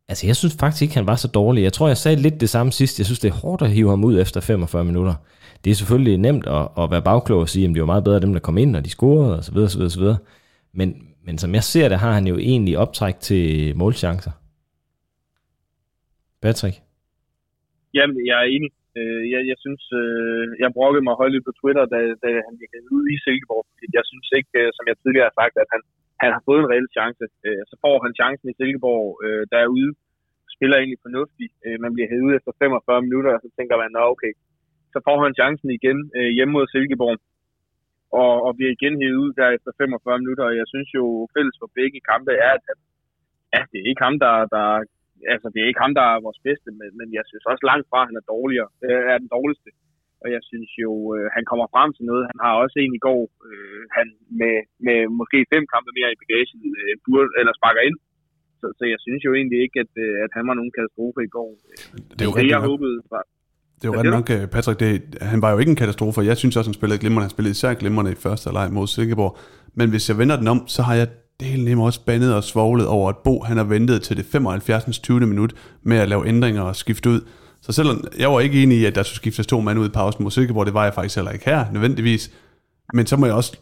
altså, 0.08 0.26
jeg 0.26 0.36
synes 0.36 0.54
faktisk 0.54 0.82
ikke, 0.82 0.94
han 0.94 1.06
var 1.06 1.16
så 1.16 1.28
dårlig. 1.28 1.62
Jeg 1.62 1.72
tror, 1.72 1.88
jeg 1.88 1.96
sagde 1.96 2.22
lidt 2.22 2.40
det 2.40 2.50
samme 2.50 2.72
sidst. 2.72 2.98
Jeg 2.98 3.06
synes, 3.06 3.18
det 3.18 3.28
er 3.28 3.34
hårdt 3.34 3.62
at 3.62 3.70
hive 3.70 3.90
ham 3.90 4.04
ud 4.04 4.20
efter 4.20 4.40
45 4.40 4.84
minutter. 4.84 5.14
Det 5.64 5.70
er 5.70 5.74
selvfølgelig 5.74 6.18
nemt 6.18 6.46
at, 6.46 6.68
at 6.78 6.90
være 6.90 7.02
bagklog 7.02 7.40
og 7.40 7.48
sige, 7.48 7.68
at 7.68 7.74
det 7.74 7.80
var 7.80 7.86
meget 7.86 8.04
bedre 8.04 8.20
dem, 8.20 8.32
der 8.32 8.40
kom 8.40 8.58
ind, 8.58 8.76
og 8.76 8.84
de 8.84 8.90
scorede, 8.90 9.38
osv. 9.38 9.56
osv., 9.56 9.80
osv. 9.80 10.02
Men, 10.74 10.94
men 11.26 11.34
som 11.42 11.50
jeg 11.58 11.64
ser 11.72 11.86
det, 11.88 11.98
har 12.04 12.12
han 12.18 12.26
jo 12.32 12.36
egentlig 12.50 12.74
optræk 12.84 13.16
til 13.28 13.44
målchancer. 13.76 14.34
Patrick? 16.44 16.76
Jamen, 17.96 18.16
jeg 18.30 18.36
er 18.44 18.48
enig. 18.56 18.70
Øh, 18.98 19.22
jeg, 19.32 19.40
jeg 19.50 19.58
synes, 19.64 19.84
øh, 20.02 20.44
jeg 20.62 20.76
brokkede 20.76 21.06
mig 21.08 21.14
højt 21.20 21.46
på 21.48 21.52
Twitter, 21.60 21.84
da, 21.92 21.98
da 22.22 22.28
han 22.46 22.54
gik 22.60 22.72
ud 22.96 23.04
i 23.14 23.16
Silkeborg. 23.24 23.64
Jeg 23.98 24.04
synes 24.10 24.28
ikke, 24.38 24.52
øh, 24.62 24.68
som 24.76 24.84
jeg 24.90 24.96
tidligere 24.98 25.28
har 25.30 25.38
sagt, 25.40 25.54
at 25.62 25.68
han, 25.74 25.80
han 26.22 26.30
har 26.36 26.42
fået 26.48 26.60
en 26.60 26.70
reel 26.72 26.88
chance. 26.96 27.24
Øh, 27.46 27.62
så 27.70 27.74
får 27.84 27.96
han 28.04 28.12
chancen 28.20 28.46
i 28.48 28.56
Silkeborg 28.58 29.06
øh, 29.26 29.44
derude, 29.54 29.90
spiller 30.56 30.76
egentlig 30.76 31.04
fornuftigt. 31.06 31.52
Øh, 31.66 31.76
man 31.84 31.92
bliver 31.94 32.08
hævet 32.12 32.32
efter 32.38 32.52
45 32.58 33.06
minutter, 33.06 33.30
og 33.36 33.40
så 33.44 33.48
tænker 33.58 33.74
man, 33.82 33.90
nå 33.96 34.02
okay, 34.14 34.32
så 34.94 34.98
får 35.06 35.18
han 35.24 35.32
chancen 35.40 35.68
igen 35.78 35.98
hjemme 36.36 36.52
mod 36.56 36.66
Silkeborg 36.72 37.18
og, 38.20 38.32
og 38.46 38.50
bliver 38.56 38.72
igen 38.74 38.94
hævet 39.02 39.22
ud 39.24 39.32
der 39.38 39.48
efter 39.56 39.70
45 39.78 40.18
minutter. 40.22 40.44
Og 40.50 40.54
jeg 40.60 40.66
synes 40.72 40.88
jo, 40.98 41.04
fælles 41.34 41.56
for 41.60 41.68
begge 41.78 42.00
kampe 42.10 42.32
er, 42.48 42.52
at 42.58 42.78
ja, 43.54 43.60
det 43.70 43.78
er 43.78 43.86
ikke 43.90 44.04
ham, 44.06 44.16
der, 44.24 44.34
der 44.54 44.64
altså, 45.34 45.46
det 45.52 45.58
er 45.60 45.68
ikke 45.70 45.84
ham, 45.84 45.94
der 45.98 46.06
er 46.12 46.24
vores 46.26 46.40
bedste, 46.46 46.68
men, 46.78 46.90
men 46.98 47.08
jeg 47.18 47.24
synes 47.26 47.44
også 47.50 47.64
langt 47.70 47.86
fra, 47.90 48.00
at 48.02 48.08
han 48.10 48.20
er 48.20 48.30
dårligere, 48.34 48.70
øh, 48.86 49.02
er 49.12 49.18
den 49.22 49.30
dårligste. 49.36 49.70
Og 50.22 50.28
jeg 50.36 50.42
synes 50.50 50.70
jo, 50.84 50.92
øh, 51.14 51.26
han 51.36 51.44
kommer 51.50 51.66
frem 51.74 51.90
til 51.96 52.04
noget. 52.10 52.24
Han 52.32 52.40
har 52.44 52.52
også 52.62 52.76
en 52.78 52.94
i 52.98 53.04
går, 53.08 53.22
øh, 53.48 53.82
han 53.96 54.06
med, 54.40 54.56
med 54.86 54.98
måske 55.20 55.38
fem 55.54 55.64
kampe 55.74 55.90
mere 55.98 56.12
i 56.12 56.20
bagagen, 56.22 56.58
øh, 56.80 56.94
burde, 57.04 57.30
eller 57.40 57.52
sparker 57.60 57.82
ind. 57.88 57.98
Så, 58.60 58.66
så 58.78 58.84
jeg 58.92 59.00
synes 59.06 59.22
jo 59.26 59.32
egentlig 59.38 59.60
ikke, 59.64 59.78
at, 59.84 59.92
øh, 60.04 60.16
at 60.24 60.30
han 60.36 60.44
var 60.48 60.54
nogen 60.58 60.74
katastrofe 60.76 61.20
i 61.24 61.32
går. 61.36 61.50
Det 62.16 62.22
er 62.22 62.28
jo 62.28 62.34
jeg 62.54 62.68
håbede 62.70 62.96
var, 63.14 63.24
det 63.82 63.88
er 63.88 63.92
jo 63.92 63.98
ret 63.98 64.10
nok, 64.10 64.30
øh, 64.30 64.46
Patrick, 64.46 64.80
det, 64.80 65.02
han 65.20 65.42
var 65.42 65.50
jo 65.50 65.58
ikke 65.58 65.70
en 65.70 65.76
katastrofe. 65.76 66.20
Jeg 66.20 66.36
synes 66.36 66.56
også, 66.56 66.68
han 66.68 66.74
spillede 66.74 66.98
glimrende. 66.98 67.22
Han 67.22 67.30
spillede 67.30 67.50
især 67.50 67.74
glimrende 67.74 68.12
i 68.12 68.14
første 68.14 68.52
leg 68.52 68.72
mod 68.72 68.86
Silkeborg. 68.86 69.38
Men 69.74 69.90
hvis 69.90 70.08
jeg 70.08 70.18
vender 70.18 70.36
den 70.36 70.48
om, 70.48 70.64
så 70.66 70.82
har 70.82 70.94
jeg 70.94 71.08
delen 71.40 71.64
nemlig 71.64 71.84
også 71.84 72.00
bandet 72.06 72.34
og 72.34 72.44
svoglet 72.44 72.86
over, 72.86 73.08
at 73.08 73.16
Bo 73.24 73.42
han 73.42 73.56
har 73.56 73.64
ventet 73.64 74.02
til 74.02 74.16
det 74.16 74.26
75. 74.32 74.98
20. 74.98 75.20
minut 75.20 75.54
med 75.82 75.96
at 75.96 76.08
lave 76.08 76.28
ændringer 76.28 76.62
og 76.62 76.76
skifte 76.76 77.10
ud. 77.10 77.20
Så 77.62 77.72
selvom 77.72 78.04
jeg 78.18 78.32
var 78.32 78.40
ikke 78.40 78.62
enig 78.62 78.78
i, 78.78 78.84
at 78.84 78.94
der 78.94 79.02
skulle 79.02 79.16
skiftes 79.16 79.46
to 79.46 79.60
mand 79.60 79.78
ud 79.78 79.86
i 79.86 79.88
pausen 79.88 80.22
mod 80.22 80.30
Silkeborg, 80.30 80.66
det 80.66 80.74
var 80.74 80.84
jeg 80.84 80.94
faktisk 80.94 81.16
heller 81.16 81.30
ikke 81.30 81.44
her, 81.44 81.64
nødvendigvis. 81.72 82.30
Men 82.94 83.06
så 83.06 83.16
må 83.16 83.26
jeg 83.26 83.34
også 83.34 83.56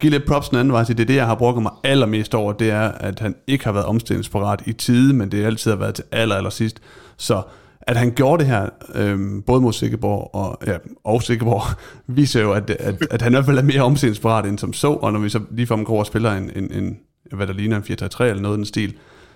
give 0.00 0.10
lidt 0.10 0.26
props 0.26 0.48
den 0.48 0.58
anden 0.58 0.72
vej 0.72 0.84
til, 0.84 0.96
det 0.96 1.02
er 1.02 1.06
det, 1.06 1.14
jeg 1.14 1.26
har 1.26 1.34
brugt 1.34 1.62
mig 1.62 1.72
allermest 1.84 2.34
over, 2.34 2.52
det 2.52 2.70
er, 2.70 2.88
at 2.88 3.20
han 3.20 3.34
ikke 3.46 3.64
har 3.64 3.72
været 3.72 3.86
omstillingsparat 3.86 4.62
i 4.66 4.72
tide, 4.72 5.14
men 5.14 5.32
det 5.32 5.44
altid 5.44 5.70
har 5.70 5.78
været 5.78 5.94
til 5.94 6.04
aller, 6.12 6.36
aller 6.36 6.50
sidst. 6.50 6.80
Så 7.16 7.42
at 7.86 7.96
han 7.96 8.12
gjorde 8.14 8.44
det 8.44 8.50
her, 8.50 8.68
øh, 8.94 9.42
både 9.46 9.60
mod 9.60 9.72
Sikkeborg 9.72 10.30
og, 10.34 10.58
ja, 10.66 10.76
og 11.04 11.22
Sikkeborg, 11.22 11.62
viser 12.16 12.42
jo, 12.42 12.52
at, 12.52 12.70
at, 12.70 13.06
at 13.10 13.22
han 13.22 13.32
i 13.32 13.34
hvert 13.34 13.44
fald 13.44 13.58
er 13.58 13.62
mere 13.62 13.82
omstillingsparat 13.82 14.46
end 14.46 14.58
som 14.58 14.72
så, 14.72 14.92
og 14.92 15.12
når 15.12 15.20
vi 15.20 15.28
så 15.28 15.40
lige 15.50 15.66
får 15.66 15.84
går 15.84 15.98
og 15.98 16.06
spiller 16.06 16.32
en, 16.32 16.50
en, 16.56 16.72
en, 16.72 16.98
hvad 17.32 17.46
der 17.46 17.52
ligner 17.52 17.76
en 17.76 17.82
4-3-3 17.82 18.24
eller 18.24 18.42
noget 18.42 18.56
i 18.56 18.58
den 18.58 18.64
stil, 18.64 18.94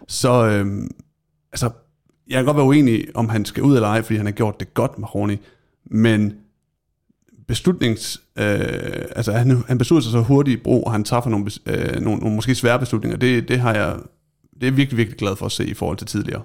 så 0.09 0.47
øh, 0.47 0.83
altså, 1.53 1.71
jeg 2.29 2.37
kan 2.37 2.45
godt 2.45 2.57
være 2.57 2.67
uenig 2.67 3.05
om 3.15 3.29
han 3.29 3.45
skal 3.45 3.63
ud 3.63 3.75
eller 3.75 3.89
ej, 3.89 4.03
fordi 4.03 4.17
han 4.17 4.27
har 4.27 4.33
gjort 4.33 4.61
det 4.61 4.75
godt 4.75 4.99
med 4.99 5.09
Horny, 5.09 5.37
men 5.91 6.35
beslutnings, 7.49 8.23
øh, 8.39 9.05
altså 9.17 9.33
han, 9.33 9.63
han 9.67 9.79
beslutter 9.79 10.03
sig 10.03 10.13
så 10.13 10.21
hurtigt 10.21 10.61
i 10.61 10.63
brug, 10.63 10.85
og 10.87 10.93
han 10.93 11.05
træffer 11.05 11.31
nogle, 11.31 11.51
øh, 11.67 12.01
nogle, 12.01 12.21
nogle 12.21 12.35
måske 12.35 12.55
svære 12.55 12.79
beslutninger, 12.79 13.19
det, 13.19 13.49
det 13.49 13.61
har 13.61 13.75
jeg, 13.75 13.97
det 14.61 14.67
er 14.67 14.73
virkelig, 14.73 14.97
virkelig 14.97 15.19
glad 15.19 15.37
for 15.37 15.47
at 15.47 15.53
se 15.53 15.67
i 15.67 15.75
forhold 15.75 15.97
til 15.97 16.07
tidligere. 16.07 16.43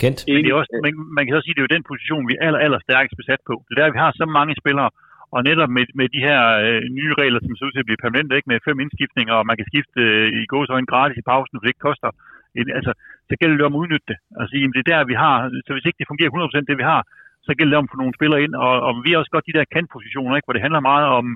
Kent? 0.00 0.18
Men 0.28 0.40
det 0.44 0.50
er 0.50 0.58
også, 0.62 0.72
man, 0.86 0.92
man 1.16 1.22
kan 1.24 1.32
så 1.34 1.42
sige, 1.42 1.54
at 1.54 1.56
det 1.56 1.62
er 1.62 1.68
jo 1.68 1.76
den 1.76 1.88
position, 1.92 2.28
vi 2.28 2.34
er 2.34 2.42
aller, 2.46 2.60
aller 2.66 2.80
stærkest 2.86 3.14
besat 3.20 3.42
på. 3.48 3.54
Det 3.66 3.72
er 3.72 3.80
der, 3.80 3.94
vi 3.96 4.04
har 4.04 4.12
så 4.20 4.26
mange 4.38 4.54
spillere, 4.62 4.90
og 5.34 5.40
netop 5.48 5.70
med, 5.76 5.84
med 6.00 6.06
de 6.14 6.24
her 6.28 6.40
øh, 6.64 6.82
nye 6.98 7.14
regler, 7.20 7.40
som 7.40 7.54
ser 7.54 7.66
ud 7.66 7.74
til 7.74 7.84
at 7.84 7.88
blive 7.88 8.02
permanente, 8.04 8.36
ikke 8.36 8.52
med 8.52 8.64
fem 8.68 8.78
indskiftninger, 8.84 9.34
og 9.40 9.46
man 9.48 9.56
kan 9.58 9.70
skifte 9.70 10.00
øh, 10.06 10.26
i 10.40 10.42
gåsøjne 10.52 10.90
gratis 10.92 11.18
i 11.20 11.28
pausen, 11.30 11.56
for 11.56 11.64
det 11.64 11.72
ikke 11.72 11.88
koster. 11.88 12.10
En, 12.58 12.66
altså, 12.78 12.92
så 13.28 13.34
gælder 13.40 13.56
det 13.56 13.66
om 13.68 13.76
at 13.76 13.82
udnytte 13.82 14.08
det. 14.12 14.18
Altså, 14.40 14.54
jamen, 14.56 14.74
det 14.74 14.82
er 14.82 14.90
der, 14.92 15.10
vi 15.12 15.16
har. 15.24 15.36
Så 15.66 15.70
hvis 15.72 15.86
ikke 15.86 16.00
det 16.00 16.10
fungerer 16.10 16.30
100% 16.30 16.70
det, 16.70 16.78
vi 16.82 16.90
har, 16.92 17.02
så 17.46 17.52
gælder 17.56 17.72
det 17.72 17.80
om 17.80 17.88
at 17.88 17.92
få 17.92 17.98
nogle 18.02 18.18
spillere 18.18 18.42
ind. 18.44 18.54
Og, 18.66 18.74
og 18.86 18.92
vi 19.04 19.10
har 19.10 19.18
også 19.18 19.34
godt 19.34 19.48
de 19.50 19.58
der 19.58 19.72
kantpositioner, 19.76 20.36
ikke, 20.36 20.46
hvor 20.46 20.56
det 20.56 20.66
handler 20.66 20.88
meget 20.90 21.06
om 21.18 21.26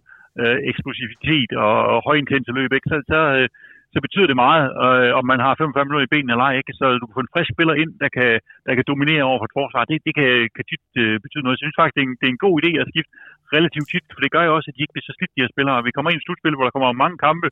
øh, 0.40 0.58
eksplosivitet 0.70 1.50
og, 1.66 1.76
og 1.92 1.98
højintense 2.08 2.52
løb. 2.58 2.70
Ikke? 2.72 2.90
Så, 2.92 2.96
så, 3.12 3.20
øh, 3.38 3.48
så 3.96 4.00
betyder 4.06 4.28
det 4.30 4.42
meget, 4.44 4.64
øh, 4.84 5.10
om 5.18 5.24
man 5.32 5.40
har 5.44 5.52
45 5.54 5.84
minutter 5.84 6.06
i 6.06 6.12
benene 6.14 6.32
eller 6.32 6.46
ej. 6.48 6.54
Ikke? 6.60 6.72
Så 6.80 6.84
du 7.00 7.04
kan 7.06 7.16
få 7.18 7.24
en 7.26 7.34
frisk 7.34 7.50
spiller 7.54 7.74
ind, 7.82 7.92
der 8.02 8.10
kan, 8.16 8.30
der 8.66 8.72
kan 8.74 8.90
dominere 8.92 9.28
over 9.30 9.38
for 9.40 9.48
et 9.48 9.58
forsvar. 9.60 9.82
Det, 9.90 9.96
det 10.06 10.12
kan, 10.18 10.28
kan 10.56 10.64
tit 10.70 10.84
øh, 11.02 11.16
betyde 11.24 11.44
noget. 11.44 11.56
Jeg 11.56 11.64
synes 11.64 11.78
faktisk, 11.80 11.96
det 11.96 12.02
er, 12.02 12.08
en, 12.08 12.16
det 12.20 12.26
er 12.26 12.34
en 12.34 12.44
god 12.46 12.54
idé 12.60 12.70
at 12.82 12.90
skifte 12.92 13.12
relativt 13.56 13.88
tit, 13.92 14.06
for 14.14 14.20
det 14.22 14.34
gør 14.34 14.44
jo 14.46 14.52
også, 14.56 14.68
at 14.68 14.76
de 14.76 14.82
ikke 14.82 14.94
bliver 14.94 15.08
så 15.08 15.14
slidt, 15.16 15.34
de 15.34 15.42
her 15.42 15.54
spillere. 15.54 15.86
Vi 15.88 15.94
kommer 15.94 16.10
ind 16.10 16.20
i 16.20 16.26
slutspil, 16.26 16.56
hvor 16.56 16.66
der 16.66 16.74
kommer 16.76 17.02
mange 17.04 17.18
kampe. 17.26 17.48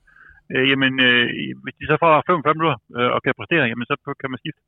Øh, 0.53 0.65
jamen, 0.71 0.93
øh, 1.09 1.27
hvis 1.63 1.77
de 1.81 1.85
så 1.91 1.97
får 2.03 2.11
45 2.27 2.57
minutter 2.57 2.79
øh, 2.97 3.11
og 3.15 3.19
kan 3.25 3.39
præstere, 3.41 3.71
jamen, 3.71 3.87
så 3.91 3.95
kan 4.21 4.31
man 4.33 4.43
skifte. 4.43 4.63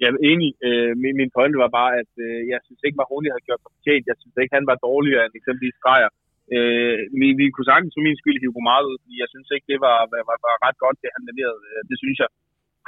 Jeg 0.00 0.06
er 0.08 0.16
enig. 0.32 0.50
Øh, 0.66 0.92
min, 1.02 1.14
min 1.20 1.30
pointe 1.36 1.56
var 1.64 1.70
bare, 1.78 1.92
at 2.02 2.12
øh, 2.26 2.40
jeg 2.52 2.60
synes 2.66 2.80
ikke, 2.86 3.00
Mahoney 3.00 3.30
har 3.34 3.42
gjort 3.46 3.62
sig 3.62 3.72
fortjent. 3.76 4.04
Jeg 4.10 4.18
synes 4.20 4.36
ikke, 4.36 4.56
han 4.58 4.68
var 4.70 4.76
dårligere 4.88 5.24
end 5.24 5.34
eksempelvis 5.38 5.78
Grejer. 5.84 6.10
Øh, 6.56 6.98
vi, 7.20 7.28
vi 7.40 7.46
kunne 7.50 7.70
sagtens 7.72 7.94
for 7.94 8.06
min 8.06 8.20
skyld 8.20 8.38
hive 8.40 8.56
på 8.56 8.62
meget 8.70 8.84
ud, 8.90 8.96
fordi 9.02 9.14
jeg 9.22 9.28
synes 9.32 9.48
ikke, 9.54 9.70
det 9.72 9.80
var, 9.86 9.96
var, 10.12 10.36
var 10.46 10.56
ret 10.66 10.78
godt, 10.84 11.00
det 11.02 11.14
han 11.16 11.24
leverede. 11.30 11.62
Øh, 11.70 11.82
det 11.90 11.96
synes 12.02 12.18
jeg 12.22 12.30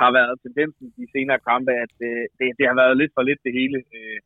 har 0.03 0.11
været 0.19 0.41
tendensen 0.45 0.87
i 1.03 1.05
senere 1.15 1.45
kampe, 1.51 1.73
at 1.85 1.95
øh, 2.09 2.25
det, 2.39 2.47
det 2.59 2.67
har 2.71 2.77
været 2.83 2.99
lidt 3.01 3.13
for 3.17 3.25
lidt 3.29 3.41
det 3.47 3.53
hele. 3.61 3.79
Øh, 3.97 4.19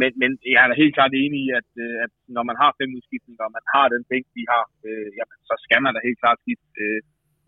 men, 0.00 0.10
men 0.20 0.30
jeg 0.52 0.60
er 0.62 0.68
da 0.68 0.82
helt 0.82 0.96
klart 0.98 1.12
enig 1.22 1.38
i, 1.46 1.48
at, 1.60 1.70
øh, 1.84 1.96
at 2.04 2.12
når 2.36 2.44
man 2.50 2.56
har 2.62 2.70
fem 2.80 2.90
udskiftninger, 2.98 3.44
og 3.46 3.54
man 3.58 3.66
har 3.74 3.86
den 3.94 4.02
bænk, 4.10 4.26
vi 4.38 4.44
har, 4.52 4.64
øh, 4.88 5.08
jamen, 5.18 5.38
så 5.48 5.54
skal 5.64 5.80
man 5.82 5.92
da 5.94 6.00
helt 6.08 6.20
klart 6.22 6.38
skifte. 6.42 6.68
Øh, 6.82 7.00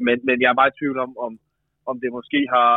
men, 0.06 0.16
men 0.26 0.36
jeg 0.42 0.48
er 0.50 0.60
bare 0.60 0.72
i 0.72 0.78
tvivl 0.78 0.98
om, 1.06 1.12
om, 1.26 1.32
om 1.90 1.96
det 2.02 2.10
måske 2.18 2.40
har, 2.54 2.72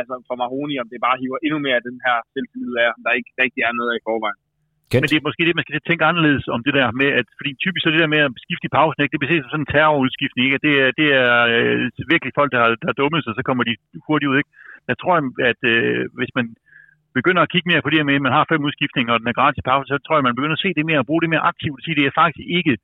altså 0.00 0.14
for 0.28 0.36
Mahoney, 0.42 0.76
om 0.82 0.88
det 0.90 1.06
bare 1.06 1.20
hiver 1.20 1.38
endnu 1.46 1.58
mere 1.66 1.78
af 1.80 1.86
den 1.88 1.98
her 2.06 2.16
selvtillid 2.32 2.74
af, 2.84 2.90
der 3.04 3.18
ikke 3.18 3.32
rigtig 3.42 3.62
er 3.68 3.72
noget 3.78 3.90
af 3.92 3.98
i 3.98 4.06
forvejen. 4.08 4.40
Kent. 4.90 5.02
Men 5.02 5.10
det 5.10 5.18
er 5.18 5.28
måske 5.28 5.46
det, 5.48 5.58
man 5.58 5.66
skal 5.66 5.80
tænke 5.88 6.08
anderledes 6.10 6.44
om 6.56 6.60
det 6.66 6.74
der 6.78 6.88
med, 7.00 7.08
at 7.20 7.26
fordi 7.38 7.50
typisk 7.64 7.82
så 7.82 7.90
det 7.94 8.02
der 8.02 8.14
med 8.14 8.22
at 8.26 8.32
skifte 8.44 8.66
i 8.68 8.74
pausen, 8.78 9.00
ikke, 9.00 9.12
det 9.14 9.20
bliver 9.20 9.32
set 9.32 9.44
som 9.44 9.52
sådan 9.52 9.66
en 9.66 9.72
terrorudskiftning, 9.74 10.44
ikke? 10.46 10.64
Det 10.66 10.74
er, 10.82 10.88
det 11.00 11.08
er 11.22 11.32
øh, 11.56 11.76
virkelig 12.12 12.32
folk, 12.40 12.50
der 12.54 12.60
har, 12.62 12.68
der 12.80 12.88
har 12.90 12.98
dummet 13.00 13.20
sig, 13.22 13.32
så 13.34 13.42
kommer 13.48 13.64
de 13.68 13.74
hurtigt 14.06 14.30
ud, 14.30 14.36
ikke? 14.40 14.50
Jeg 14.90 14.96
tror, 15.02 15.14
at 15.50 15.60
øh, 15.72 16.02
hvis 16.18 16.32
man 16.38 16.46
begynder 17.18 17.42
at 17.42 17.52
kigge 17.52 17.68
mere 17.70 17.82
på 17.82 17.90
det 17.90 17.98
her 17.98 18.08
med, 18.08 18.18
at 18.18 18.26
man 18.26 18.36
har 18.38 18.50
fem 18.52 18.62
udskiftninger, 18.68 19.12
og 19.12 19.20
den 19.20 19.30
er 19.32 19.38
gratis 19.40 19.62
pause, 19.70 19.88
så 19.92 19.96
tror 19.98 20.16
jeg, 20.16 20.28
man 20.28 20.38
begynder 20.38 20.56
at 20.58 20.64
se 20.64 20.70
det 20.78 20.88
mere 20.90 21.02
og 21.02 21.08
bruge 21.08 21.22
det 21.22 21.32
mere 21.32 21.48
aktivt 21.52 21.78
og 21.78 21.84
sige, 21.84 21.98
det 21.98 22.06
er 22.06 22.18
faktisk 22.22 22.46
ikke 22.58 22.74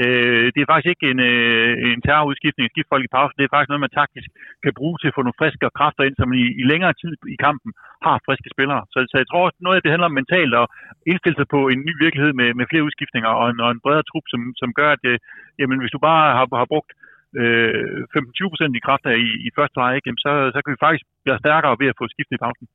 Øh, 0.00 0.46
det 0.54 0.60
er 0.60 0.70
faktisk 0.70 0.90
ikke 0.92 1.06
en, 1.12 1.20
øh, 1.30 1.72
en 1.92 2.00
terrorudskiftning 2.06 2.64
at 2.66 2.72
skifte 2.74 2.92
folk 2.92 3.04
i 3.04 3.14
pausen. 3.14 3.36
Det 3.38 3.44
er 3.44 3.54
faktisk 3.54 3.70
noget, 3.70 3.86
man 3.86 3.98
taktisk 4.00 4.28
kan 4.64 4.74
bruge 4.80 4.96
til 4.98 5.10
at 5.10 5.16
få 5.16 5.22
nogle 5.24 5.40
friske 5.40 5.76
kræfter 5.78 6.02
ind, 6.04 6.16
som 6.18 6.30
i, 6.42 6.44
i 6.60 6.62
længere 6.72 6.94
tid 7.02 7.12
i 7.34 7.36
kampen 7.46 7.70
har 8.06 8.24
friske 8.26 8.52
spillere. 8.54 8.82
Så, 8.92 8.98
så 9.10 9.16
jeg 9.20 9.28
tror 9.28 9.42
også, 9.46 9.58
noget 9.60 9.76
af 9.76 9.82
det 9.82 9.92
handler 9.92 10.10
om 10.10 10.18
mentalt 10.20 10.54
at 10.62 10.66
indstille 11.12 11.38
sig 11.38 11.48
på 11.54 11.60
en 11.72 11.80
ny 11.88 11.92
virkelighed 12.04 12.32
med, 12.40 12.48
med 12.58 12.66
flere 12.70 12.86
udskiftninger 12.88 13.30
og 13.40 13.46
en, 13.50 13.58
og 13.64 13.70
en 13.70 13.82
bredere 13.84 14.08
trup, 14.10 14.26
som, 14.32 14.40
som 14.60 14.68
gør, 14.78 14.90
at 14.96 15.04
øh, 15.10 15.18
jamen, 15.60 15.78
hvis 15.80 15.94
du 15.94 16.00
bare 16.08 16.22
har, 16.38 16.46
har 16.62 16.68
brugt 16.72 16.90
øh, 16.92 17.11
Øh, 17.40 17.74
15-20% 18.16 18.76
i 18.78 18.80
kraft 18.86 19.04
af 19.10 19.16
i, 19.26 19.30
i 19.46 19.50
første 19.56 19.76
leg, 19.80 19.94
så, 20.24 20.30
så 20.54 20.58
kan 20.62 20.72
vi 20.74 20.78
faktisk 20.86 21.04
blive 21.24 21.38
stærkere 21.38 21.76
ved 21.80 21.88
at 21.92 21.98
få 22.00 22.04
skiftet 22.14 22.36
i 22.36 22.42
pausen. 22.44 22.66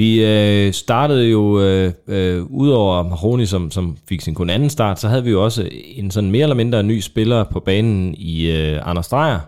Vi 0.00 0.10
øh, 0.32 0.72
startede 0.72 1.24
jo, 1.36 1.42
øh, 1.66 1.88
øh, 2.14 2.38
udover 2.62 3.02
Mahoney, 3.02 3.44
som, 3.44 3.70
som 3.70 3.96
fik 4.08 4.20
sin 4.20 4.34
kun 4.34 4.50
anden 4.50 4.70
start, 4.70 5.00
så 5.00 5.08
havde 5.08 5.24
vi 5.24 5.30
jo 5.30 5.44
også 5.44 5.62
en 6.00 6.10
sådan 6.10 6.30
mere 6.30 6.42
eller 6.42 6.62
mindre 6.62 6.82
ny 6.82 7.00
spiller 7.00 7.44
på 7.52 7.60
banen 7.60 8.14
i 8.14 8.34
øh, 8.56 8.88
Anders 8.90 9.08
Dreyer, 9.08 9.40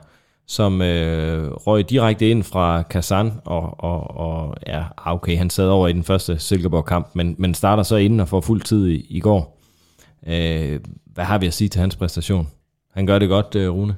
som 0.46 0.83
øh, 0.83 1.51
røg 1.66 1.90
direkte 1.90 2.31
ind 2.31 2.42
fra 2.53 2.83
Kazan, 2.83 3.33
og, 3.44 3.85
og, 3.85 4.16
og 4.16 4.57
ja, 4.66 4.83
ah, 4.98 5.14
okay, 5.14 5.37
han 5.37 5.51
sad 5.51 5.68
over 5.68 5.88
i 5.88 5.92
den 5.92 6.05
første 6.05 6.38
Silkeborg-kamp, 6.38 7.07
men, 7.14 7.35
men 7.38 7.55
starter 7.55 7.83
så 7.83 7.96
inden 7.96 8.20
og 8.20 8.29
får 8.29 8.40
fuld 8.40 8.61
tid 8.61 8.88
i, 8.88 9.07
i 9.11 9.20
går. 9.20 9.59
Øh, 10.29 10.81
hvad 11.14 11.24
har 11.24 11.38
vi 11.38 11.46
at 11.46 11.55
sige 11.55 11.68
til 11.68 11.81
hans 11.81 11.96
præstation? 11.96 12.46
Han 12.94 13.07
gør 13.07 13.18
det 13.18 13.29
godt, 13.29 13.55
øh, 13.55 13.70
Rune. 13.70 13.96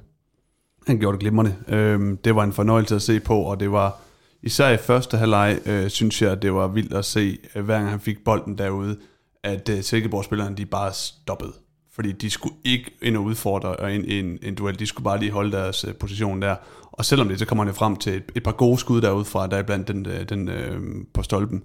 Han 0.86 0.98
gjorde 0.98 1.14
det 1.14 1.20
glimrende. 1.20 1.56
Øh, 1.68 2.16
det 2.24 2.34
var 2.34 2.44
en 2.44 2.52
fornøjelse 2.52 2.94
at 2.94 3.02
se 3.02 3.20
på, 3.20 3.40
og 3.40 3.60
det 3.60 3.72
var 3.72 4.00
især 4.42 4.68
i 4.68 4.76
første 4.76 5.16
halvleg, 5.16 5.58
øh, 5.66 5.88
synes 5.88 6.22
jeg, 6.22 6.42
det 6.42 6.54
var 6.54 6.66
vildt 6.68 6.94
at 6.94 7.04
se, 7.04 7.38
øh, 7.54 7.64
hver 7.64 7.76
gang 7.78 7.90
han 7.90 8.00
fik 8.00 8.24
bolden 8.24 8.58
derude, 8.58 8.98
at 9.44 9.68
øh, 9.68 9.82
Silkeborg-spillerne, 9.82 10.56
de 10.56 10.66
bare 10.66 10.92
stoppede. 10.92 11.52
fordi 11.94 12.12
de 12.12 12.30
skulle 12.30 12.54
ikke 12.64 12.90
ind 13.02 13.16
og 13.16 13.22
udfordre 13.24 13.68
øh, 13.68 13.76
og 13.78 13.94
en, 13.94 14.04
en, 14.04 14.38
en 14.42 14.54
duel, 14.54 14.78
de 14.78 14.86
skulle 14.86 15.04
bare 15.04 15.18
lige 15.18 15.32
holde 15.32 15.52
deres 15.52 15.84
øh, 15.84 15.94
position 15.94 16.42
der. 16.42 16.56
Og 16.92 17.04
selvom 17.04 17.28
det, 17.28 17.38
så 17.38 17.46
kommer 17.46 17.64
han 17.64 17.72
jo 17.72 17.76
frem 17.78 17.96
til 17.96 18.14
et, 18.14 18.22
et 18.36 18.42
par 18.42 18.52
gode 18.52 18.78
skud 18.78 19.00
derudfra, 19.00 19.46
der 19.46 19.56
er 19.56 19.62
blandt 19.62 19.88
den, 19.88 20.06
øh, 20.06 20.28
den 20.28 20.48
øh, 20.48 20.80
på 21.14 21.22
stolpen. 21.22 21.62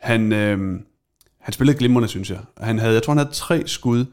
Han, 0.00 0.32
øh, 0.32 0.80
han 1.40 1.52
spillede 1.52 1.78
glimrende, 1.78 2.08
synes 2.08 2.30
jeg. 2.30 2.38
Han 2.58 2.78
havde, 2.78 2.94
jeg 2.94 3.02
tror, 3.02 3.10
han 3.10 3.18
havde 3.18 3.32
tre 3.32 3.62
skud 3.66 4.04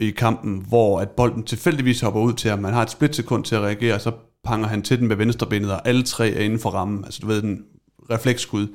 i 0.00 0.10
kampen, 0.10 0.64
hvor 0.68 1.00
at 1.00 1.10
bolden 1.10 1.42
tilfældigvis 1.42 2.00
hopper 2.00 2.20
ud 2.20 2.32
til 2.32 2.50
ham. 2.50 2.58
Man 2.58 2.72
har 2.72 2.82
et 2.82 2.90
splitsekund 2.90 3.44
til 3.44 3.54
at 3.54 3.60
reagere, 3.60 3.94
og 3.94 4.00
så 4.00 4.12
panger 4.44 4.68
han 4.68 4.82
til 4.82 4.98
den 4.98 5.08
med 5.08 5.16
venstrebenet, 5.16 5.72
og 5.72 5.88
alle 5.88 6.02
tre 6.02 6.30
er 6.30 6.40
inden 6.40 6.58
for 6.58 6.70
rammen. 6.70 7.04
Altså 7.04 7.20
du 7.22 7.26
ved, 7.26 7.42
den 7.42 7.64
refleksskud, 8.10 8.68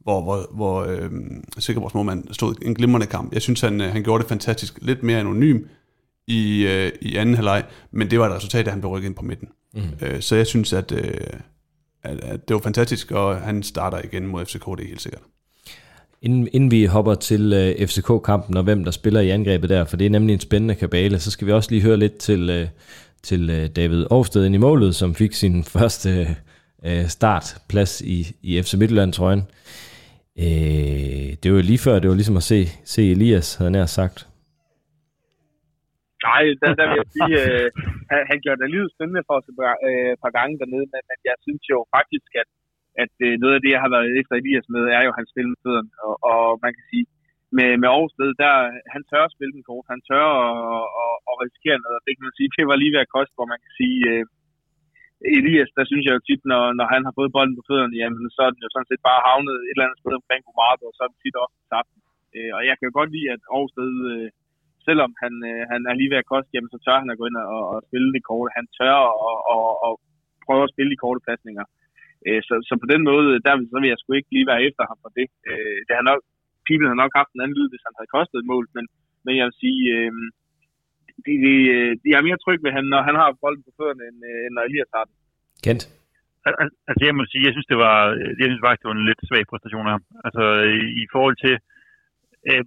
hvor, 0.00 0.22
hvor, 0.22 0.48
hvor 0.54 0.82
øh, 0.82 1.10
Sikkerborgs 1.58 1.94
målmand 1.94 2.24
stod 2.32 2.54
en 2.62 2.74
glimrende 2.74 3.06
kamp. 3.06 3.32
Jeg 3.32 3.42
synes, 3.42 3.60
han, 3.60 3.80
øh, 3.80 3.92
han 3.92 4.02
gjorde 4.02 4.22
det 4.22 4.28
fantastisk. 4.28 4.78
Lidt 4.82 5.02
mere 5.02 5.20
anonym 5.20 5.58
i, 6.26 6.66
øh, 6.66 6.92
i 7.00 7.16
anden 7.16 7.34
halvleg, 7.34 7.64
men 7.90 8.10
det 8.10 8.20
var 8.20 8.26
et 8.28 8.34
resultat, 8.34 8.66
at 8.66 8.72
han 8.72 8.80
blev 8.80 8.90
rykket 8.90 9.08
ind 9.08 9.14
på 9.14 9.24
midten. 9.24 9.48
Mm. 9.74 9.80
Øh, 10.02 10.20
så 10.20 10.36
jeg 10.36 10.46
synes, 10.46 10.72
at, 10.72 10.92
øh, 10.92 11.14
at, 12.02 12.20
at 12.20 12.48
det 12.48 12.54
var 12.54 12.60
fantastisk, 12.60 13.10
og 13.10 13.36
han 13.36 13.62
starter 13.62 14.00
igen 14.04 14.26
mod 14.26 14.44
FCK, 14.44 14.66
det 14.66 14.80
er 14.80 14.88
helt 14.88 15.02
sikkert. 15.02 15.22
Inden, 16.22 16.48
inden 16.52 16.70
vi 16.70 16.84
hopper 16.84 17.14
til 17.14 17.52
øh, 17.60 17.86
FCK-kampen 17.88 18.56
og 18.56 18.64
hvem 18.64 18.84
der 18.84 18.90
spiller 18.90 19.20
i 19.20 19.30
angrebet 19.30 19.68
der, 19.70 19.84
for 19.84 19.96
det 19.96 20.06
er 20.06 20.10
nemlig 20.10 20.32
en 20.34 20.40
spændende 20.40 20.74
kabale, 20.74 21.18
så 21.18 21.30
skal 21.30 21.46
vi 21.46 21.52
også 21.52 21.70
lige 21.70 21.82
høre 21.82 21.96
lidt 21.96 22.16
til, 22.18 22.50
øh, 22.50 22.66
til 23.22 23.50
øh, 23.50 23.64
David 23.76 24.02
Aarhusted 24.10 24.44
i 24.54 24.56
målet, 24.56 24.94
som 24.94 25.14
fik 25.14 25.32
sin 25.32 25.64
første 25.74 26.08
øh, 26.20 26.30
øh 26.88 27.06
startplads 27.16 27.92
i, 28.00 28.18
i 28.48 28.62
FC 28.62 28.72
Midtjylland-trøjen. 28.80 29.42
Øh, 30.44 31.28
det 31.42 31.48
var 31.52 31.62
lige 31.70 31.84
før, 31.86 31.98
det 31.98 32.08
var 32.10 32.18
ligesom 32.20 32.40
at 32.42 32.46
se, 32.52 32.60
se 32.94 33.02
Elias, 33.14 33.48
havde 33.58 33.70
nær 33.70 33.86
sagt. 33.86 34.18
Nej, 36.28 36.42
der, 36.60 36.70
der 36.78 36.84
vil 36.90 37.00
jeg 37.02 37.10
sige, 37.16 37.34
øh, 37.44 37.66
han, 38.10 38.20
han 38.30 38.38
gjorde 38.42 38.60
det 38.62 38.70
livet 38.74 38.90
spændende 38.94 39.22
for 39.28 39.34
os 39.38 39.46
et 39.50 39.56
par, 39.60 39.74
øh, 39.88 40.12
par 40.22 40.32
gange 40.38 40.54
dernede, 40.60 40.86
men, 40.92 41.02
men 41.10 41.18
jeg 41.30 41.36
synes 41.46 41.62
jo 41.72 41.78
faktisk, 41.96 42.30
at, 42.42 42.50
at 43.04 43.14
øh, 43.26 43.34
noget 43.42 43.54
af 43.56 43.62
det, 43.62 43.70
jeg 43.74 43.82
har 43.84 43.92
været 43.94 44.18
efter 44.20 44.34
Elias 44.36 44.66
med, 44.74 44.84
er 44.96 45.02
jo 45.06 45.12
hans 45.18 45.30
spil 45.32 45.48
med 45.52 45.60
fødderne, 45.64 45.92
og, 46.06 46.14
og 46.30 46.42
man 46.64 46.72
kan 46.76 46.84
sige, 46.90 47.06
med, 47.56 47.68
med 47.80 47.88
Aarhus 47.90 48.14
der, 48.42 48.54
han 48.94 49.02
tør 49.10 49.24
at 49.26 49.34
spille 49.36 49.54
den 49.56 49.66
kort, 49.68 49.92
han 49.94 50.02
tør 50.08 50.26
at, 50.46 50.84
at, 51.02 51.14
at 51.30 51.34
risikere 51.44 51.78
noget, 51.84 52.04
det 52.06 52.12
kan 52.14 52.26
man 52.26 52.36
sige, 52.38 52.54
det 52.56 52.70
var 52.70 52.78
lige 52.80 52.94
ved 52.94 53.04
at 53.04 53.14
koste, 53.16 53.36
hvor 53.36 53.48
man 53.52 53.60
kan 53.64 53.72
sige, 53.80 53.98
øh, 54.12 54.24
Elias, 55.38 55.70
der 55.78 55.84
synes 55.90 56.04
jeg 56.04 56.14
jo 56.16 56.26
tit, 56.28 56.42
når, 56.52 56.62
når 56.78 56.86
han 56.94 57.02
har 57.06 57.14
fået 57.18 57.34
bolden 57.36 57.58
på 57.58 57.66
fødderne, 57.68 57.96
jamen, 58.00 58.22
så 58.36 58.40
er 58.46 58.52
den 58.52 58.64
jo 58.64 58.70
sådan 58.72 58.90
set 58.90 59.02
bare 59.08 59.24
havnet 59.28 59.56
et 59.58 59.74
eller 59.74 59.86
andet 59.86 60.00
sted 60.00 60.12
omkring 60.20 60.42
Gumardo, 60.46 60.84
og 60.88 60.94
så 60.94 61.00
er 61.04 61.10
det 61.10 61.18
tit 61.22 61.36
også 61.44 61.56
tabt. 61.72 61.90
Øh, 62.36 62.52
og 62.56 62.62
jeg 62.68 62.74
kan 62.76 62.86
jo 62.88 62.92
godt 62.98 63.10
lide, 63.14 63.32
at 63.34 63.42
Aarhus 63.54 63.74
øh, 63.84 64.28
selvom 64.88 65.10
han, 65.22 65.32
øh, 65.50 65.62
han 65.72 65.80
er 65.90 65.94
lige 65.96 66.12
ved 66.12 66.22
at 66.22 66.30
koste, 66.32 66.52
jamen, 66.54 66.72
så 66.72 66.78
tør 66.84 67.02
han 67.02 67.12
at 67.12 67.18
gå 67.20 67.24
ind 67.30 67.38
og, 67.56 67.62
og 67.74 67.78
spille 67.88 68.08
det 68.14 68.22
kort. 68.30 68.56
Han 68.58 68.66
tør 68.78 68.96
at, 69.10 69.14
og, 69.54 69.66
og 69.86 69.92
prøve 70.46 70.62
at 70.64 70.72
spille 70.74 70.90
de 70.92 71.02
korte 71.04 71.20
pasninger. 71.28 71.64
Øh, 72.26 72.40
så, 72.46 72.54
så 72.68 72.74
på 72.82 72.88
den 72.92 73.02
måde, 73.10 73.26
der 73.46 73.52
så 73.72 73.76
vil 73.80 73.92
jeg 73.92 74.00
sgu 74.00 74.10
ikke 74.14 74.34
lige 74.36 74.50
være 74.52 74.64
efter 74.68 74.84
ham 74.90 74.98
for 75.04 75.10
det. 75.18 75.26
Øh, 75.50 75.78
det 75.86 75.94
har 75.98 76.04
nok, 76.10 76.20
Pibel 76.66 76.90
har 76.92 76.98
nok 77.02 77.12
haft 77.20 77.32
en 77.32 77.42
anden 77.42 77.56
lyd, 77.58 77.68
hvis 77.70 77.86
han 77.86 77.96
havde 77.96 78.14
kostet 78.16 78.36
et 78.38 78.50
mål, 78.52 78.64
men, 78.76 78.84
men 79.24 79.32
jeg 79.38 79.44
vil 79.48 79.60
sige, 79.64 79.82
øh, 79.96 80.12
det, 81.24 81.36
det, 81.44 81.54
det, 82.00 82.08
jeg 82.10 82.18
er 82.18 82.28
mere 82.28 82.42
tryg 82.44 82.60
ved 82.64 82.72
han, 82.76 82.84
når 82.94 83.00
han 83.08 83.16
har 83.20 83.38
bolden 83.42 83.64
på 83.66 83.72
fødderne, 83.78 84.04
end, 84.10 84.18
øh, 84.30 84.40
end 84.46 84.52
når 84.54 84.62
Elias 84.68 84.94
har 84.96 85.04
den. 85.08 85.14
Kent? 85.66 85.84
Altså 86.90 87.02
jeg 87.08 87.14
må 87.16 87.24
sige, 87.30 87.46
jeg 87.46 87.54
synes 87.54 87.70
det 87.72 87.78
var, 87.86 87.96
jeg 88.40 88.46
synes 88.46 88.64
faktisk 88.64 88.82
det 88.82 88.90
var 88.90 88.98
en 88.98 89.10
lidt 89.10 89.22
svag 89.28 89.44
præstation 89.50 89.86
af 89.88 89.94
ham. 89.96 90.04
Altså 90.26 90.44
i 91.02 91.04
forhold 91.14 91.36
til, 91.44 91.54
øh, 92.50 92.64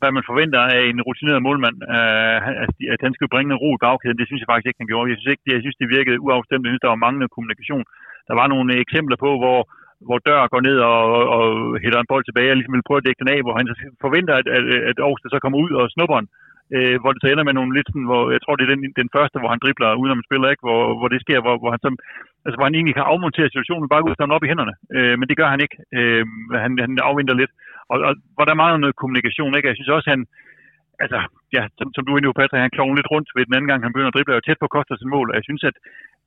hvad 0.00 0.12
man 0.16 0.28
forventer 0.30 0.60
af 0.76 0.82
en 0.90 1.00
rutineret 1.08 1.42
målmand, 1.46 1.76
øh, 1.96 2.36
at 2.94 3.00
han 3.06 3.14
skulle 3.14 3.34
bringe 3.34 3.50
en 3.52 3.62
ro 3.62 3.70
i 3.74 3.82
bagkæden, 3.86 4.18
det 4.20 4.26
synes 4.26 4.40
jeg 4.40 4.50
faktisk 4.50 4.68
ikke, 4.68 4.82
han 4.82 4.90
gjorde. 4.92 5.10
Jeg 5.10 5.18
synes, 5.18 5.32
ikke, 5.34 5.46
jeg 5.54 5.62
synes 5.64 5.80
det 5.80 5.94
virkede 5.96 6.22
uafstemt. 6.26 6.64
Jeg 6.64 6.70
synes, 6.72 6.84
der 6.84 6.94
var 6.94 7.04
manglende 7.04 7.34
kommunikation. 7.34 7.84
Der 8.30 8.36
var 8.40 8.46
nogle 8.54 8.72
eksempler 8.84 9.18
på, 9.24 9.30
hvor, 9.42 9.58
hvor 10.06 10.18
dør 10.28 10.52
går 10.52 10.62
ned 10.68 10.76
og, 10.90 11.00
og 11.36 11.44
hætter 11.82 12.00
en 12.00 12.10
bold 12.12 12.24
tilbage 12.26 12.52
og 12.52 12.56
ligesom 12.56 12.74
vil 12.74 12.88
prøve 12.88 13.00
at 13.00 13.06
dække 13.06 13.22
den 13.22 13.34
af, 13.34 13.40
hvor 13.44 13.54
han 13.58 13.66
forventer, 14.04 14.34
at, 14.40 14.46
at, 14.56 14.64
at 14.90 14.96
Aarhus 14.98 15.20
så 15.34 15.38
kommer 15.42 15.58
ud 15.64 15.72
og 15.80 15.84
snupper 15.94 16.16
den 16.20 16.28
øh, 16.76 16.96
hvor 17.00 17.10
det 17.12 17.20
så 17.20 17.28
ender 17.28 17.48
med 17.48 17.56
nogle 17.56 17.74
lidt 17.76 17.88
sådan, 17.90 18.10
hvor 18.10 18.22
jeg 18.34 18.40
tror, 18.42 18.54
det 18.56 18.64
er 18.64 18.72
den, 18.74 18.82
den 19.00 19.08
første, 19.16 19.36
hvor 19.40 19.50
han 19.52 19.62
dribler 19.62 19.98
udenom 20.00 20.26
spiller, 20.28 20.48
ikke? 20.50 20.64
Hvor, 20.66 20.80
hvor 20.98 21.08
det 21.12 21.20
sker, 21.24 21.38
hvor, 21.44 21.54
hvor 21.60 21.70
han 21.74 21.82
som, 21.84 21.94
altså, 22.44 22.56
hvor 22.56 22.66
han 22.68 22.76
egentlig 22.76 22.96
kan 22.96 23.10
afmontere 23.12 23.48
situationen 23.50 23.92
bare 23.92 24.04
ud 24.04 24.14
og 24.14 24.34
op 24.36 24.44
i 24.44 24.50
hænderne. 24.52 24.74
Øh, 24.96 25.14
men 25.18 25.26
det 25.28 25.38
gør 25.40 25.48
han 25.54 25.60
ikke. 25.64 25.76
Øh, 25.98 26.24
han, 26.64 26.72
han 26.84 26.92
afventer 27.08 27.34
lidt. 27.40 27.52
Og, 27.92 27.96
og, 28.08 28.12
hvor 28.34 28.44
der 28.44 28.52
er 28.52 28.62
meget 28.62 28.80
noget 28.80 29.00
kommunikation, 29.00 29.54
ikke? 29.54 29.68
Jeg 29.68 29.76
synes 29.76 29.94
også, 29.96 30.08
han, 30.14 30.20
altså, 31.04 31.18
ja, 31.56 31.62
som, 31.78 31.86
som 31.94 32.04
du 32.04 32.10
er 32.10 32.18
inde 32.18 32.30
på, 32.30 32.38
Patrick, 32.38 32.64
han 32.64 32.76
klovner 32.76 32.98
lidt 32.98 33.12
rundt 33.14 33.28
ved 33.36 33.44
den 33.46 33.56
anden 33.56 33.70
gang, 33.70 33.80
han 33.82 33.92
begynder 33.92 34.12
at 34.12 34.16
drible, 34.16 34.38
og 34.38 34.44
tæt 34.44 34.62
på 34.62 34.72
Koster 34.74 34.96
sin 34.96 35.14
mål, 35.16 35.28
og 35.30 35.36
jeg 35.38 35.46
synes, 35.48 35.62
at 35.70 35.76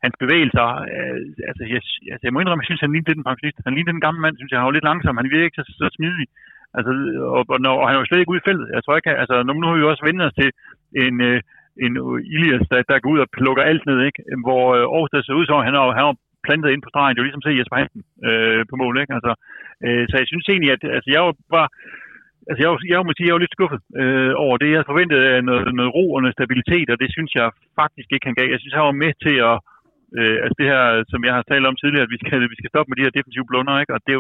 hans 0.04 0.16
bevægelser, 0.24 0.68
øh, 0.96 1.20
altså, 1.50 1.64
jeg, 1.74 1.82
altså, 2.14 2.24
jeg 2.26 2.34
må 2.34 2.40
indrømme, 2.40 2.64
jeg 2.64 2.70
synes, 2.70 2.84
han 2.86 2.94
ligner 2.94 3.10
lidt 3.10 3.22
en 3.22 3.30
pensionist. 3.30 3.68
Han 3.68 3.76
ligner 3.76 3.96
den 3.96 4.06
gamle 4.08 4.22
mand, 4.24 4.36
synes 4.38 4.52
jeg, 4.52 4.60
han 4.60 4.70
var 4.70 4.78
lidt 4.78 4.90
langsom, 4.90 5.20
han 5.20 5.32
virker 5.34 5.48
ikke 5.48 5.60
så, 5.62 5.66
så 5.82 5.88
smidig. 5.98 6.28
Altså, 6.78 6.92
og, 7.38 7.44
og, 7.54 7.60
og 7.82 7.88
han 7.90 7.98
var 7.98 8.06
slet 8.08 8.22
ikke 8.22 8.34
ude 8.34 8.44
i 8.44 8.48
feltet. 8.48 8.68
Jeg 8.76 8.82
tror 8.84 8.96
ikke, 8.96 9.22
altså, 9.24 9.36
nu, 9.46 9.52
nu 9.54 9.66
har 9.68 9.76
vi 9.76 9.84
jo 9.84 9.92
også 9.92 10.06
vendt 10.08 10.26
os 10.28 10.38
til 10.40 10.50
en, 11.06 11.16
øh, 11.30 11.40
en 11.86 11.94
Ilias, 12.36 12.66
der, 12.72 12.80
der 12.90 13.02
går 13.02 13.14
ud 13.16 13.20
og 13.26 13.34
plukker 13.38 13.64
alt 13.64 13.86
ned, 13.90 14.00
ikke? 14.08 14.22
Hvor 14.46 14.64
øh, 14.78 14.86
Aarhus 14.96 15.26
ser 15.26 15.40
ud 15.40 15.46
som, 15.46 15.68
han 15.68 15.78
har, 15.78 15.86
han 16.00 16.06
har 16.10 16.18
plantet 16.46 16.70
ind 16.72 16.84
på 16.84 16.92
stregen. 16.92 17.14
Det 17.14 17.20
er 17.20 17.24
jo 17.24 17.30
ligesom 17.30 17.46
se 17.46 17.60
Jesper 17.60 17.80
Hansen 17.80 18.02
øh, 18.28 18.62
på 18.70 18.76
mål, 18.82 18.96
ikke? 19.02 19.14
Altså, 19.18 19.34
øh, 19.86 20.04
så 20.10 20.16
jeg 20.22 20.28
synes 20.30 20.46
egentlig, 20.48 20.72
at 20.76 20.82
altså, 20.98 21.10
jeg 21.16 21.22
var 21.56 21.68
Altså, 22.50 22.60
jeg, 22.64 22.70
jeg 22.92 23.00
må 23.06 23.12
sige, 23.14 23.28
jeg 23.28 23.36
var 23.38 23.46
lidt 23.46 23.58
skuffet 23.58 23.82
øh, 24.02 24.34
over 24.46 24.56
det. 24.62 24.70
Jeg 24.78 24.90
forventede 24.92 25.26
noget, 25.50 25.64
noget 25.80 25.92
ro 25.98 26.06
og 26.16 26.22
noget 26.22 26.38
stabilitet, 26.38 26.88
og 26.94 26.98
det 27.02 27.10
synes 27.16 27.32
jeg 27.40 27.48
faktisk 27.82 28.10
ikke, 28.12 28.28
han 28.30 28.38
gav. 28.40 28.48
Jeg 28.54 28.62
synes, 28.62 28.78
han 28.78 28.90
var 28.90 29.02
med 29.04 29.14
til 29.26 29.36
at, 29.52 29.56
øh, 30.18 30.38
altså 30.44 30.56
det 30.62 30.68
her, 30.74 30.84
som 31.12 31.22
jeg 31.28 31.34
har 31.38 31.44
talt 31.52 31.70
om 31.70 31.76
tidligere, 31.82 32.06
at 32.08 32.14
vi 32.16 32.20
skal, 32.24 32.38
vi 32.54 32.58
skal 32.60 32.72
stoppe 32.72 32.90
med 32.90 32.98
de 32.98 33.06
her 33.06 33.16
defensive 33.18 33.48
blunder, 33.50 33.76
ikke? 33.82 33.94
og 33.96 34.00
det 34.08 34.16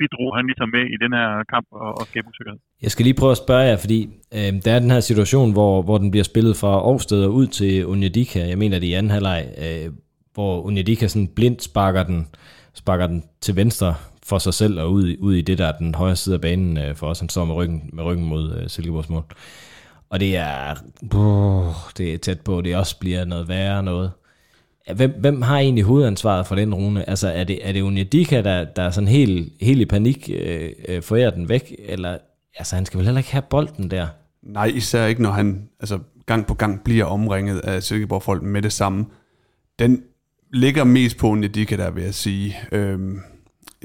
bidrog 0.00 0.30
han 0.36 0.44
ligesom 0.50 0.68
med 0.76 0.84
i 0.94 0.96
den 1.04 1.12
her 1.18 1.30
kamp 1.52 1.66
og, 1.84 1.90
og 2.00 2.04
skabe 2.10 2.26
usikkerhed. 2.30 2.60
Jeg 2.84 2.90
skal 2.92 3.04
lige 3.06 3.20
prøve 3.20 3.34
at 3.36 3.42
spørge 3.44 3.66
jer, 3.70 3.78
fordi 3.84 4.00
øh, 4.36 4.50
der 4.64 4.72
er 4.74 4.80
den 4.84 4.94
her 4.96 5.02
situation, 5.10 5.48
hvor, 5.56 5.74
hvor 5.86 5.98
den 6.02 6.10
bliver 6.12 6.26
spillet 6.32 6.54
fra 6.60 6.72
Aarhusted 6.88 7.20
og 7.28 7.32
ud 7.40 7.46
til 7.58 7.74
Unjedika, 7.92 8.40
jeg 8.52 8.58
mener 8.62 8.76
det 8.78 8.88
i 8.90 8.98
anden 8.98 9.14
halvleg, 9.16 9.40
øh, 9.64 9.86
hvor 10.34 10.52
Unjedika 10.68 11.04
sådan 11.12 11.30
blindt 11.36 11.60
sparker 11.70 12.02
den, 12.10 12.18
sparker 12.80 13.06
den 13.12 13.20
til 13.44 13.56
venstre 13.62 13.90
for 14.26 14.38
sig 14.38 14.54
selv 14.54 14.80
og 14.80 14.92
ud, 14.92 15.16
ud 15.18 15.34
i 15.34 15.40
det 15.40 15.58
der 15.58 15.72
den 15.72 15.94
højre 15.94 16.16
side 16.16 16.34
af 16.34 16.40
banen 16.40 16.78
øh, 16.78 16.96
for 16.96 17.06
os. 17.06 17.20
Han 17.20 17.28
står 17.28 17.44
med 17.44 17.54
ryggen, 17.54 17.90
med 17.92 18.04
ryggen 18.04 18.26
mod 18.26 18.54
øh, 18.54 18.68
Silkeborgs 18.68 19.08
mål. 19.08 19.24
Og 20.10 20.20
det 20.20 20.36
er, 20.36 20.74
uh, 21.14 21.74
det 21.98 22.14
er 22.14 22.18
tæt 22.18 22.40
på, 22.40 22.60
det 22.60 22.76
også 22.76 22.98
bliver 22.98 23.24
noget 23.24 23.48
værre 23.48 23.82
noget. 23.82 24.10
Hvem, 24.94 25.14
hvem 25.18 25.42
har 25.42 25.58
egentlig 25.58 25.84
hovedansvaret 25.84 26.46
for 26.46 26.54
den 26.54 26.74
rune? 26.74 27.08
Altså 27.08 27.28
er 27.28 27.44
det, 27.44 27.68
er 27.68 27.72
det 27.72 27.82
Unidika, 27.82 28.42
der, 28.42 28.64
der 28.64 28.82
er 28.82 28.90
sådan 28.90 29.08
helt, 29.08 29.52
helt 29.60 29.80
i 29.80 29.84
panik 29.84 30.30
øh, 30.34 30.70
øh, 30.88 31.02
forærer 31.02 31.30
den 31.30 31.48
væk? 31.48 31.74
Eller, 31.78 32.18
altså 32.56 32.74
han 32.76 32.86
skal 32.86 32.98
vel 32.98 33.06
heller 33.06 33.18
ikke 33.18 33.32
have 33.32 33.42
bolden 33.42 33.90
der? 33.90 34.06
Nej, 34.42 34.66
især 34.66 35.06
ikke, 35.06 35.22
når 35.22 35.30
han 35.30 35.68
altså, 35.80 35.98
gang 36.26 36.46
på 36.46 36.54
gang 36.54 36.84
bliver 36.84 37.04
omringet 37.04 37.58
af 37.58 37.82
Silkeborg-folk 37.82 38.42
med 38.42 38.62
det 38.62 38.72
samme. 38.72 39.06
Den 39.78 40.02
ligger 40.52 40.84
mest 40.84 41.16
på 41.16 41.28
Unidika, 41.28 41.76
der, 41.76 41.90
vil 41.90 42.04
jeg 42.04 42.14
sige. 42.14 42.56
Øhm, 42.72 43.20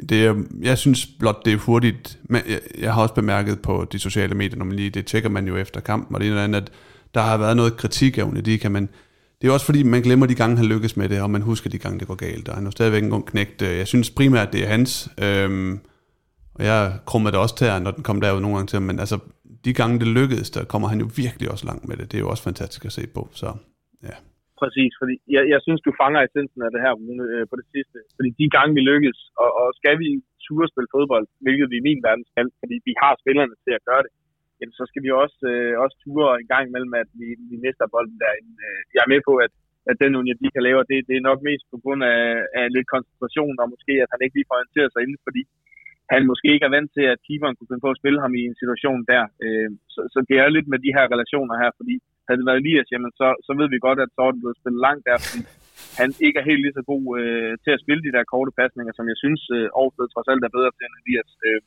det 0.10 0.26
er, 0.26 0.36
jeg 0.62 0.78
synes 0.78 1.06
blot, 1.20 1.46
det 1.46 1.54
er 1.54 1.58
hurtigt. 1.58 2.20
Men 2.24 2.42
jeg, 2.50 2.60
jeg 2.80 2.94
har 2.94 3.02
også 3.02 3.14
bemærket 3.14 3.62
på 3.62 3.88
de 3.92 4.00
sociale 4.00 4.36
medier, 4.36 4.58
når 4.58 4.66
man 4.66 4.76
lige, 4.76 4.90
det 4.90 5.06
tjekker 5.06 5.30
man 5.30 5.48
jo 5.48 5.56
efter 5.56 5.80
kampen, 5.80 6.16
og 6.16 6.22
det 6.22 6.30
er 6.30 6.44
andet, 6.44 6.62
at 6.62 6.72
der 7.16 7.22
har 7.22 7.38
været 7.38 7.58
noget 7.58 7.78
kritik 7.78 8.18
af 8.18 8.60
kan 8.62 8.72
men 8.72 8.90
det 9.42 9.48
er 9.48 9.52
også 9.52 9.66
fordi, 9.66 9.84
man 9.84 10.02
glemmer 10.02 10.26
de 10.26 10.36
gange, 10.36 10.58
han 10.58 10.66
lykkes 10.66 10.98
med 10.98 11.10
det, 11.10 11.22
og 11.22 11.30
man 11.30 11.42
husker 11.42 11.70
de 11.70 11.78
gange, 11.78 12.00
det 12.00 12.08
går 12.08 12.16
galt. 12.16 12.50
Og 12.50 12.56
han 12.56 12.68
er 12.68 12.72
stadigvæk 12.72 13.04
en 13.04 13.12
ung 13.12 13.26
knægt. 13.26 13.62
Øh, 13.62 13.78
jeg 13.78 13.88
synes 13.88 14.10
primært, 14.10 14.54
det 14.54 14.64
er 14.64 14.68
hans. 14.68 15.10
Øhm, 15.18 15.80
og 16.54 16.66
jeg 16.66 16.94
krummer 17.06 17.30
det 17.30 17.40
også 17.40 17.56
til, 17.56 17.82
når 17.82 17.92
den 17.92 18.04
kom 18.04 18.22
derud 18.22 18.42
nogle 18.42 18.58
gange 18.58 18.68
til. 18.68 18.82
Men 18.82 19.00
altså, 19.00 19.20
de 19.66 19.74
gange, 19.74 20.00
det 20.00 20.08
lykkedes, 20.08 20.50
der 20.50 20.64
kommer 20.64 20.88
han 20.88 21.00
jo 21.00 21.10
virkelig 21.16 21.52
også 21.52 21.66
langt 21.66 21.88
med 21.88 21.98
det. 21.98 22.12
Det 22.12 22.18
er 22.18 22.22
jo 22.22 22.30
også 22.30 22.44
fantastisk 22.44 22.86
at 22.86 22.92
se 22.92 23.08
på. 23.08 23.30
Så. 23.34 23.54
Præcis, 24.62 24.92
fordi 25.02 25.16
jeg, 25.36 25.44
jeg 25.54 25.60
synes, 25.66 25.82
du 25.88 25.92
fanger 26.02 26.22
essensen 26.22 26.62
af 26.66 26.72
det 26.74 26.84
her 26.86 26.94
Rune, 27.00 27.24
øh, 27.34 27.44
på 27.50 27.56
det 27.60 27.68
sidste. 27.74 27.98
Fordi 28.18 28.30
de 28.40 28.48
gange, 28.56 28.72
vi 28.78 28.84
lykkes, 28.92 29.18
og, 29.44 29.50
og 29.62 29.68
skal 29.80 29.96
vi 30.04 30.10
turde 30.46 30.72
spille 30.72 30.94
fodbold, 30.96 31.26
hvilket 31.46 31.68
vi 31.72 31.78
i 31.80 31.88
min 31.88 32.02
verden 32.08 32.26
skal, 32.32 32.48
fordi 32.62 32.76
vi 32.88 32.94
har 33.04 33.14
spillerne 33.22 33.56
til 33.66 33.74
at 33.78 33.86
gøre 33.90 34.04
det, 34.06 34.12
jamen, 34.60 34.76
så 34.80 34.84
skal 34.90 35.04
vi 35.06 35.12
også, 35.24 35.40
øh, 35.54 35.74
også 35.84 35.96
ture 36.04 36.28
en 36.42 36.50
gang 36.54 36.64
imellem, 36.68 36.94
at 37.02 37.10
vi, 37.20 37.28
vi 37.50 37.56
mister 37.66 37.86
bolden 37.94 38.18
der. 38.24 38.34
Øh, 38.66 38.82
jeg 38.96 39.02
er 39.04 39.14
med 39.14 39.22
på, 39.30 39.34
at, 39.46 39.54
at 39.90 39.96
den 40.04 40.12
unge, 40.20 40.42
de 40.44 40.50
kan 40.56 40.64
lave, 40.68 40.80
det, 40.90 40.98
det 41.10 41.16
er 41.18 41.28
nok 41.30 41.40
mest 41.50 41.66
på 41.74 41.78
grund 41.84 42.02
af, 42.14 42.22
af 42.60 42.66
lidt 42.76 42.88
koncentration, 42.94 43.56
og 43.62 43.68
måske, 43.74 43.94
at 44.04 44.10
han 44.14 44.22
ikke 44.22 44.36
lige 44.38 44.50
får 44.50 44.58
orienteret 44.60 44.90
sig 44.92 45.02
inden, 45.04 45.20
fordi 45.28 45.42
han 46.14 46.22
måske 46.32 46.48
ikke 46.54 46.68
er 46.68 46.76
vant 46.78 46.92
til, 46.98 47.06
at 47.14 47.24
keeperen 47.28 47.56
kunne 47.56 47.70
finde 47.70 47.86
på 47.86 47.94
at 47.94 48.00
spille 48.02 48.20
ham 48.24 48.34
i 48.40 48.42
en 48.50 48.60
situation 48.62 49.00
der. 49.12 49.24
Øh, 49.46 49.70
så, 49.94 50.02
så 50.14 50.20
det 50.30 50.36
er 50.38 50.56
lidt 50.56 50.68
med 50.74 50.80
de 50.86 50.96
her 50.98 51.06
relationer 51.14 51.56
her, 51.64 51.72
fordi 51.80 51.96
havde 52.26 52.40
det 52.40 52.50
været 52.50 52.62
Elias, 52.62 52.92
jamen, 52.94 53.12
så, 53.20 53.28
så 53.46 53.52
ved 53.60 53.68
vi 53.74 53.86
godt, 53.88 54.00
at 54.04 54.12
så 54.16 54.22
er 54.26 54.32
den 54.34 54.44
blevet 54.44 54.60
spillet 54.60 54.86
langt 54.88 55.04
der, 55.10 55.18
fordi 55.24 55.42
han 56.00 56.10
ikke 56.26 56.38
er 56.40 56.50
helt 56.50 56.64
lige 56.64 56.78
så 56.80 56.84
god 56.92 57.04
øh, 57.22 57.54
til 57.64 57.72
at 57.76 57.84
spille 57.84 58.02
de 58.04 58.16
der 58.16 58.32
korte 58.34 58.52
pasninger, 58.60 58.94
som 58.96 59.06
jeg 59.12 59.18
synes, 59.24 59.42
øh, 59.58 59.68
Aarhus 59.80 60.12
trods 60.14 60.30
alt 60.32 60.44
er 60.44 60.56
bedre 60.58 60.72
til 60.74 60.86
end 60.88 61.00
Elias. 61.02 61.32
Øh, 61.48 61.62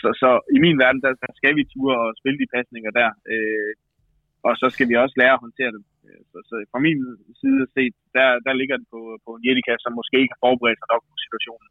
så, 0.00 0.08
så 0.22 0.30
i 0.56 0.58
min 0.64 0.78
verden, 0.82 1.00
der, 1.04 1.12
der 1.24 1.32
skal 1.40 1.52
vi 1.58 1.70
ture 1.72 1.94
og 2.04 2.08
spille 2.20 2.38
de 2.42 2.52
pasninger 2.56 2.92
der. 3.00 3.10
Øh, 3.32 3.72
og 4.46 4.52
så 4.60 4.66
skal 4.74 4.88
vi 4.90 4.94
også 5.02 5.16
lære 5.20 5.36
at 5.36 5.44
håndtere 5.46 5.72
dem. 5.76 5.84
Øh, 6.06 6.22
så, 6.30 6.38
så 6.48 6.54
fra 6.72 6.80
min 6.86 6.98
side 7.40 7.62
set, 7.76 7.94
der, 8.16 8.28
der 8.46 8.52
ligger 8.60 8.76
det 8.80 8.88
på, 8.94 9.00
på 9.24 9.30
en 9.36 9.44
Jelika, 9.46 9.74
som 9.84 9.92
måske 10.00 10.16
ikke 10.20 10.34
har 10.34 10.44
forberedt 10.46 10.80
sig 10.80 10.88
nok 10.92 11.02
på 11.10 11.14
situationen. 11.24 11.68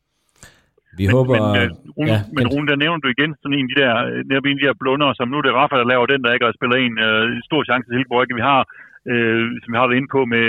Vi 1.00 1.06
men, 1.06 1.16
håber... 1.18 1.36
Men, 1.58 1.70
uh, 1.72 1.96
Rune, 1.98 2.12
ja, 2.12 2.20
men 2.38 2.46
Rune, 2.54 2.68
der 2.72 2.78
nævner 2.84 3.00
du 3.02 3.10
igen 3.16 3.32
sådan 3.42 3.58
en 3.60 3.68
af 3.68 3.72
de 3.72 3.80
der, 3.82 3.94
netop 4.30 4.46
en 4.46 4.58
af 4.58 4.62
de 4.62 4.68
der 4.70 4.82
blunder, 4.82 5.10
som 5.20 5.28
nu 5.30 5.38
det 5.42 5.50
er 5.52 5.60
Rafa, 5.60 5.76
der 5.82 5.92
laver 5.94 6.06
den, 6.14 6.22
der 6.24 6.34
ikke 6.34 6.48
har 6.48 6.58
spillet 6.58 6.78
en 6.80 6.96
uh, 7.08 7.26
stor 7.50 7.62
chance 7.70 7.86
til 7.88 7.98
Hilborg. 7.98 8.38
Vi 8.40 8.48
har, 8.52 8.62
uh, 9.12 9.46
som 9.62 9.70
vi 9.72 9.78
har 9.78 9.88
været 9.88 10.00
inde 10.00 10.14
på 10.16 10.22
med, 10.34 10.48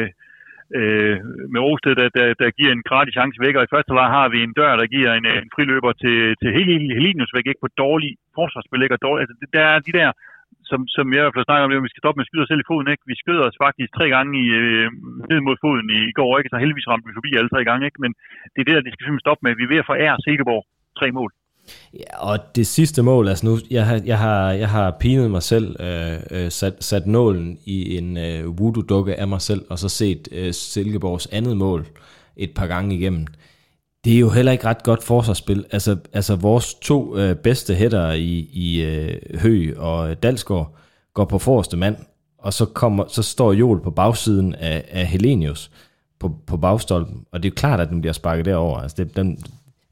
uh, 0.79 1.17
med 1.53 1.61
Osted, 1.71 1.95
der, 2.01 2.09
der, 2.17 2.27
der, 2.41 2.57
giver 2.59 2.73
en 2.73 2.87
gratis 2.91 3.15
chance 3.19 3.37
væk, 3.45 3.55
og 3.57 3.65
i 3.65 3.73
første 3.75 3.93
leg 3.99 4.09
har 4.19 4.27
vi 4.35 4.39
en 4.43 4.57
dør, 4.59 4.73
der 4.81 4.87
giver 4.95 5.11
en, 5.13 5.27
en 5.41 5.51
friløber 5.55 5.93
til, 6.03 6.19
til 6.41 6.51
Helinius 6.99 7.35
væk, 7.37 7.47
ikke 7.47 7.65
på 7.67 7.73
dårlig 7.85 8.11
forsvarsspil, 8.39 8.83
ikke? 8.85 8.97
Og 8.99 9.03
dårlig, 9.07 9.21
altså, 9.23 9.35
der 9.57 9.65
er 9.75 9.79
de 9.89 9.93
der 10.01 10.11
som, 10.71 10.81
som 10.97 11.07
jeg 11.13 11.21
i 11.21 11.25
hvert 11.25 11.37
fald 11.37 11.49
snakker 11.49 11.65
om, 11.65 11.73
at 11.73 11.87
vi 11.87 11.93
skal 11.93 12.03
stoppe 12.03 12.19
med 12.19 12.27
at 12.27 12.31
skyde 12.31 12.45
os 12.45 12.51
selv 12.51 12.65
i 12.65 12.69
foden. 12.71 12.89
Ikke? 12.93 13.11
Vi 13.11 13.17
skød 13.23 13.41
os 13.49 13.57
faktisk 13.67 13.91
tre 13.99 14.07
gange 14.15 14.33
i, 14.45 14.47
øh, 14.61 14.87
ned 15.31 15.41
mod 15.47 15.57
foden 15.65 15.89
i, 15.97 16.01
i 16.11 16.15
går, 16.19 16.33
ikke? 16.39 16.51
så 16.53 16.59
heldigvis 16.63 16.91
ramte 16.91 17.09
vi 17.09 17.19
forbi 17.19 17.31
alle 17.39 17.51
tre 17.53 17.63
gange. 17.69 17.83
Ikke? 17.89 18.03
Men 18.05 18.13
det 18.53 18.61
er 18.61 18.67
det, 18.69 18.77
der 18.77 18.85
de 18.85 18.93
skal 18.93 19.05
simpelthen 19.05 19.27
stoppe 19.27 19.43
med. 19.45 19.59
Vi 19.59 19.65
er 19.67 19.73
ved 19.73 19.83
at 19.83 19.91
forære 19.93 20.17
Silkeborg 20.25 20.63
tre 21.01 21.09
mål. 21.19 21.31
Ja, 21.95 22.11
og 22.31 22.37
det 22.57 22.67
sidste 22.67 23.03
mål, 23.03 23.29
altså 23.29 23.47
nu, 23.47 23.55
jeg 23.71 23.87
har, 23.87 24.01
jeg 24.05 24.19
har, 24.19 24.53
jeg 24.53 24.69
har 24.69 24.97
pinet 25.01 25.31
mig 25.31 25.43
selv, 25.43 25.77
øh, 25.81 26.19
øh, 26.31 26.51
sat, 26.51 26.85
sat 26.85 27.07
nålen 27.07 27.59
i 27.65 27.99
en 27.99 28.17
øh, 28.17 28.59
voodoo-dukke 28.59 29.21
af 29.21 29.29
mig 29.29 29.41
selv, 29.41 29.63
og 29.71 29.79
så 29.79 29.89
set 29.89 30.29
øh, 30.33 30.53
Silkeborgs 30.53 31.27
andet 31.27 31.57
mål 31.57 31.87
et 32.37 32.53
par 32.57 32.67
gange 32.67 32.97
igennem. 32.97 33.27
Det 34.07 34.15
er 34.15 34.19
jo 34.19 34.31
heller 34.31 34.53
ikke 34.53 34.65
ret 34.65 34.83
godt 34.83 35.03
forsvarsspil. 35.03 35.65
Altså, 35.73 35.97
altså 36.13 36.37
vores 36.37 36.75
to 36.75 37.17
øh, 37.17 37.37
bedste 37.37 37.75
hætter 37.75 38.13
i, 38.13 38.49
i 38.53 38.83
øh, 38.83 39.41
Hø 39.41 39.75
og 39.77 40.23
Dalsgaard 40.23 40.75
går 41.15 41.25
på 41.25 41.39
forreste 41.39 41.77
mand, 41.77 41.97
og 42.39 42.53
så, 42.53 42.65
kommer, 42.65 43.05
så 43.09 43.23
står 43.23 43.53
Jol 43.53 43.83
på 43.83 43.91
bagsiden 43.91 44.55
af, 44.55 44.85
af 44.91 45.07
Helenius 45.07 45.71
på, 46.19 46.35
på 46.47 46.57
bagstolpen, 46.57 47.25
og 47.33 47.43
det 47.43 47.49
er 47.49 47.51
jo 47.51 47.55
klart, 47.55 47.81
at 47.81 47.89
den 47.89 48.01
bliver 48.01 48.13
sparket 48.13 48.45
derover. 48.45 48.79
Altså 48.79 49.05
det, 49.05 49.17
den, 49.17 49.39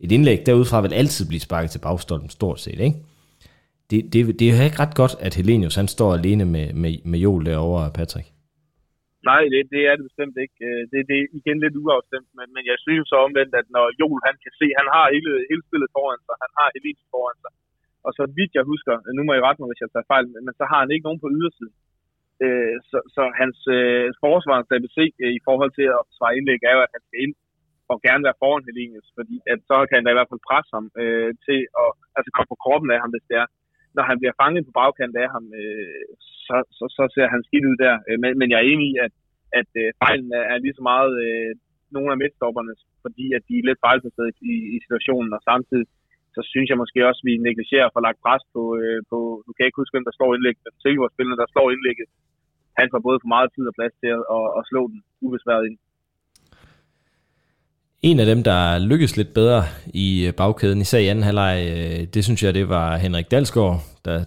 et 0.00 0.12
indlæg 0.12 0.46
derudfra 0.46 0.80
vil 0.80 0.92
altid 0.92 1.26
blive 1.26 1.40
sparket 1.40 1.70
til 1.70 1.78
bagstolpen, 1.78 2.30
stort 2.30 2.60
set, 2.60 2.80
ikke? 2.80 2.96
Det, 3.90 4.12
det, 4.12 4.38
det 4.38 4.50
er 4.50 4.56
jo 4.56 4.64
ikke 4.64 4.80
ret 4.80 4.94
godt, 4.94 5.16
at 5.20 5.34
Helenius 5.34 5.74
han 5.74 5.88
står 5.88 6.14
alene 6.14 6.44
med, 6.44 6.72
med, 6.72 6.96
med 7.04 7.18
Jol 7.18 7.46
derovre, 7.46 7.90
Patrick. 7.90 8.33
Nej, 9.30 9.42
det, 9.52 9.60
det 9.74 9.82
er 9.88 9.94
det 9.96 10.08
bestemt 10.10 10.36
ikke. 10.44 10.56
Øh, 10.68 10.82
det, 10.90 10.98
det 11.08 11.16
er 11.18 11.26
igen 11.38 11.58
lidt 11.64 11.80
uafstemt, 11.82 12.30
men, 12.38 12.48
men 12.56 12.64
jeg 12.70 12.78
synes 12.86 13.06
så 13.12 13.16
omvendt, 13.26 13.54
at 13.60 13.66
når 13.76 13.86
Joel 13.98 14.20
han 14.28 14.36
kan 14.44 14.52
se, 14.60 14.66
han 14.80 14.88
har 14.94 15.06
hele, 15.14 15.32
hele 15.50 15.64
spillet 15.68 15.90
foran 15.96 16.20
sig, 16.26 16.36
han 16.44 16.52
har 16.58 16.68
Helene 16.74 17.04
foran 17.14 17.38
sig, 17.44 17.52
og 18.06 18.10
så 18.18 18.24
vidt 18.36 18.52
jeg 18.58 18.64
husker, 18.72 18.92
nu 19.16 19.22
må 19.24 19.32
jeg 19.34 19.44
rette 19.46 19.60
mig, 19.60 19.70
hvis 19.70 19.84
jeg 19.84 19.92
tager 19.92 20.10
fejl, 20.12 20.26
men 20.46 20.54
så 20.60 20.64
har 20.70 20.80
han 20.82 20.92
ikke 20.92 21.06
nogen 21.08 21.24
på 21.24 21.30
ydersiden. 21.36 21.76
Øh, 22.44 22.76
så, 22.90 22.98
så 23.14 23.22
hans 23.40 23.58
øh, 23.76 24.06
forsvarens 24.22 24.74
ABC 24.76 24.98
øh, 25.24 25.32
i 25.38 25.40
forhold 25.46 25.72
til 25.78 25.86
at 25.98 26.02
svare 26.16 26.36
indlæg 26.38 26.60
er 26.62 26.74
jo, 26.76 26.82
at 26.86 26.94
han 26.94 27.02
skal 27.06 27.20
ind 27.24 27.34
og 27.92 27.96
gerne 28.06 28.26
være 28.26 28.40
foran 28.42 28.66
Helenius, 28.68 29.08
fordi 29.18 29.36
at 29.52 29.58
så 29.68 29.76
kan 29.86 29.96
han 29.96 30.04
da 30.04 30.12
i 30.12 30.18
hvert 30.18 30.32
fald 30.32 30.48
presse 30.48 30.70
ham 30.76 30.86
øh, 31.02 31.30
til 31.46 31.60
at 31.82 31.88
altså 32.16 32.30
komme 32.34 32.50
på 32.52 32.60
kroppen 32.64 32.90
af 32.94 32.98
ham, 33.02 33.10
hvis 33.12 33.28
det 33.30 33.36
er. 33.42 33.46
Når 33.96 34.04
han 34.10 34.18
bliver 34.20 34.38
fanget 34.40 34.66
på 34.66 34.72
bagkanten 34.80 35.18
af 35.24 35.28
ham, 35.34 35.44
øh, 35.60 36.04
så, 36.46 36.56
så, 36.78 36.84
så 36.96 37.04
ser 37.14 37.26
han 37.34 37.40
skidt 37.46 37.68
ud 37.70 37.76
der. 37.84 37.94
Øh, 38.08 38.18
men, 38.22 38.30
men 38.38 38.48
jeg 38.50 38.58
er 38.60 38.70
enig 38.72 38.86
i, 38.92 38.94
at, 39.06 39.12
at 39.60 39.70
øh, 39.82 39.88
fejlen 40.02 40.30
er, 40.38 40.44
er 40.52 40.58
lige 40.64 40.78
så 40.78 40.84
meget 40.92 41.12
øh, 41.24 41.50
nogle 41.96 42.12
af 42.12 42.20
midtstopperne, 42.22 42.72
fordi 43.04 43.26
at 43.36 43.42
de 43.48 43.54
er 43.58 43.66
lidt 43.68 43.84
fejlplaceret 43.86 44.34
i, 44.52 44.54
i 44.74 44.76
situationen, 44.84 45.30
og 45.36 45.40
samtidig 45.50 45.86
så 46.36 46.40
synes 46.52 46.68
jeg 46.70 46.80
måske 46.82 47.00
også, 47.08 47.20
at 47.22 47.28
vi 47.28 47.34
negligerer 47.48 47.88
for 47.92 48.00
lagt 48.06 48.22
pres 48.24 48.44
på, 48.54 48.62
øh, 48.80 49.00
på 49.10 49.18
nu 49.44 49.50
kan 49.52 49.62
jeg 49.62 49.70
ikke 49.70 49.82
huske, 49.82 49.94
hvem 49.94 50.08
der 50.08 50.16
slår 50.16 50.30
indlægget, 50.34 50.62
men 50.64 50.80
Silkeborg-spillerne, 50.82 51.40
der 51.42 51.48
slår 51.52 51.68
indlægget. 51.74 52.08
Han 52.80 52.88
får 52.92 53.00
både 53.08 53.18
for 53.22 53.30
meget 53.34 53.48
tid 53.54 53.64
og 53.70 53.76
plads 53.78 53.94
til 54.02 54.10
at, 54.16 54.24
at, 54.36 54.46
at 54.58 54.62
slå 54.70 54.80
den 54.92 55.00
ubesværet 55.26 55.64
ind. 55.68 55.76
En 58.04 58.20
af 58.20 58.26
dem, 58.26 58.42
der 58.42 58.78
lykkedes 58.78 59.16
lidt 59.16 59.34
bedre 59.34 59.64
i 59.86 60.24
øh, 60.26 60.34
bagkæden, 60.34 60.80
især 60.80 60.98
i 60.98 61.06
anden 61.06 61.24
halvleg, 61.24 61.68
øh, 61.76 62.06
det 62.14 62.24
synes 62.24 62.42
jeg, 62.42 62.54
det 62.54 62.68
var 62.68 62.96
Henrik 62.96 63.30
Dalsgaard, 63.30 63.84
der 64.04 64.24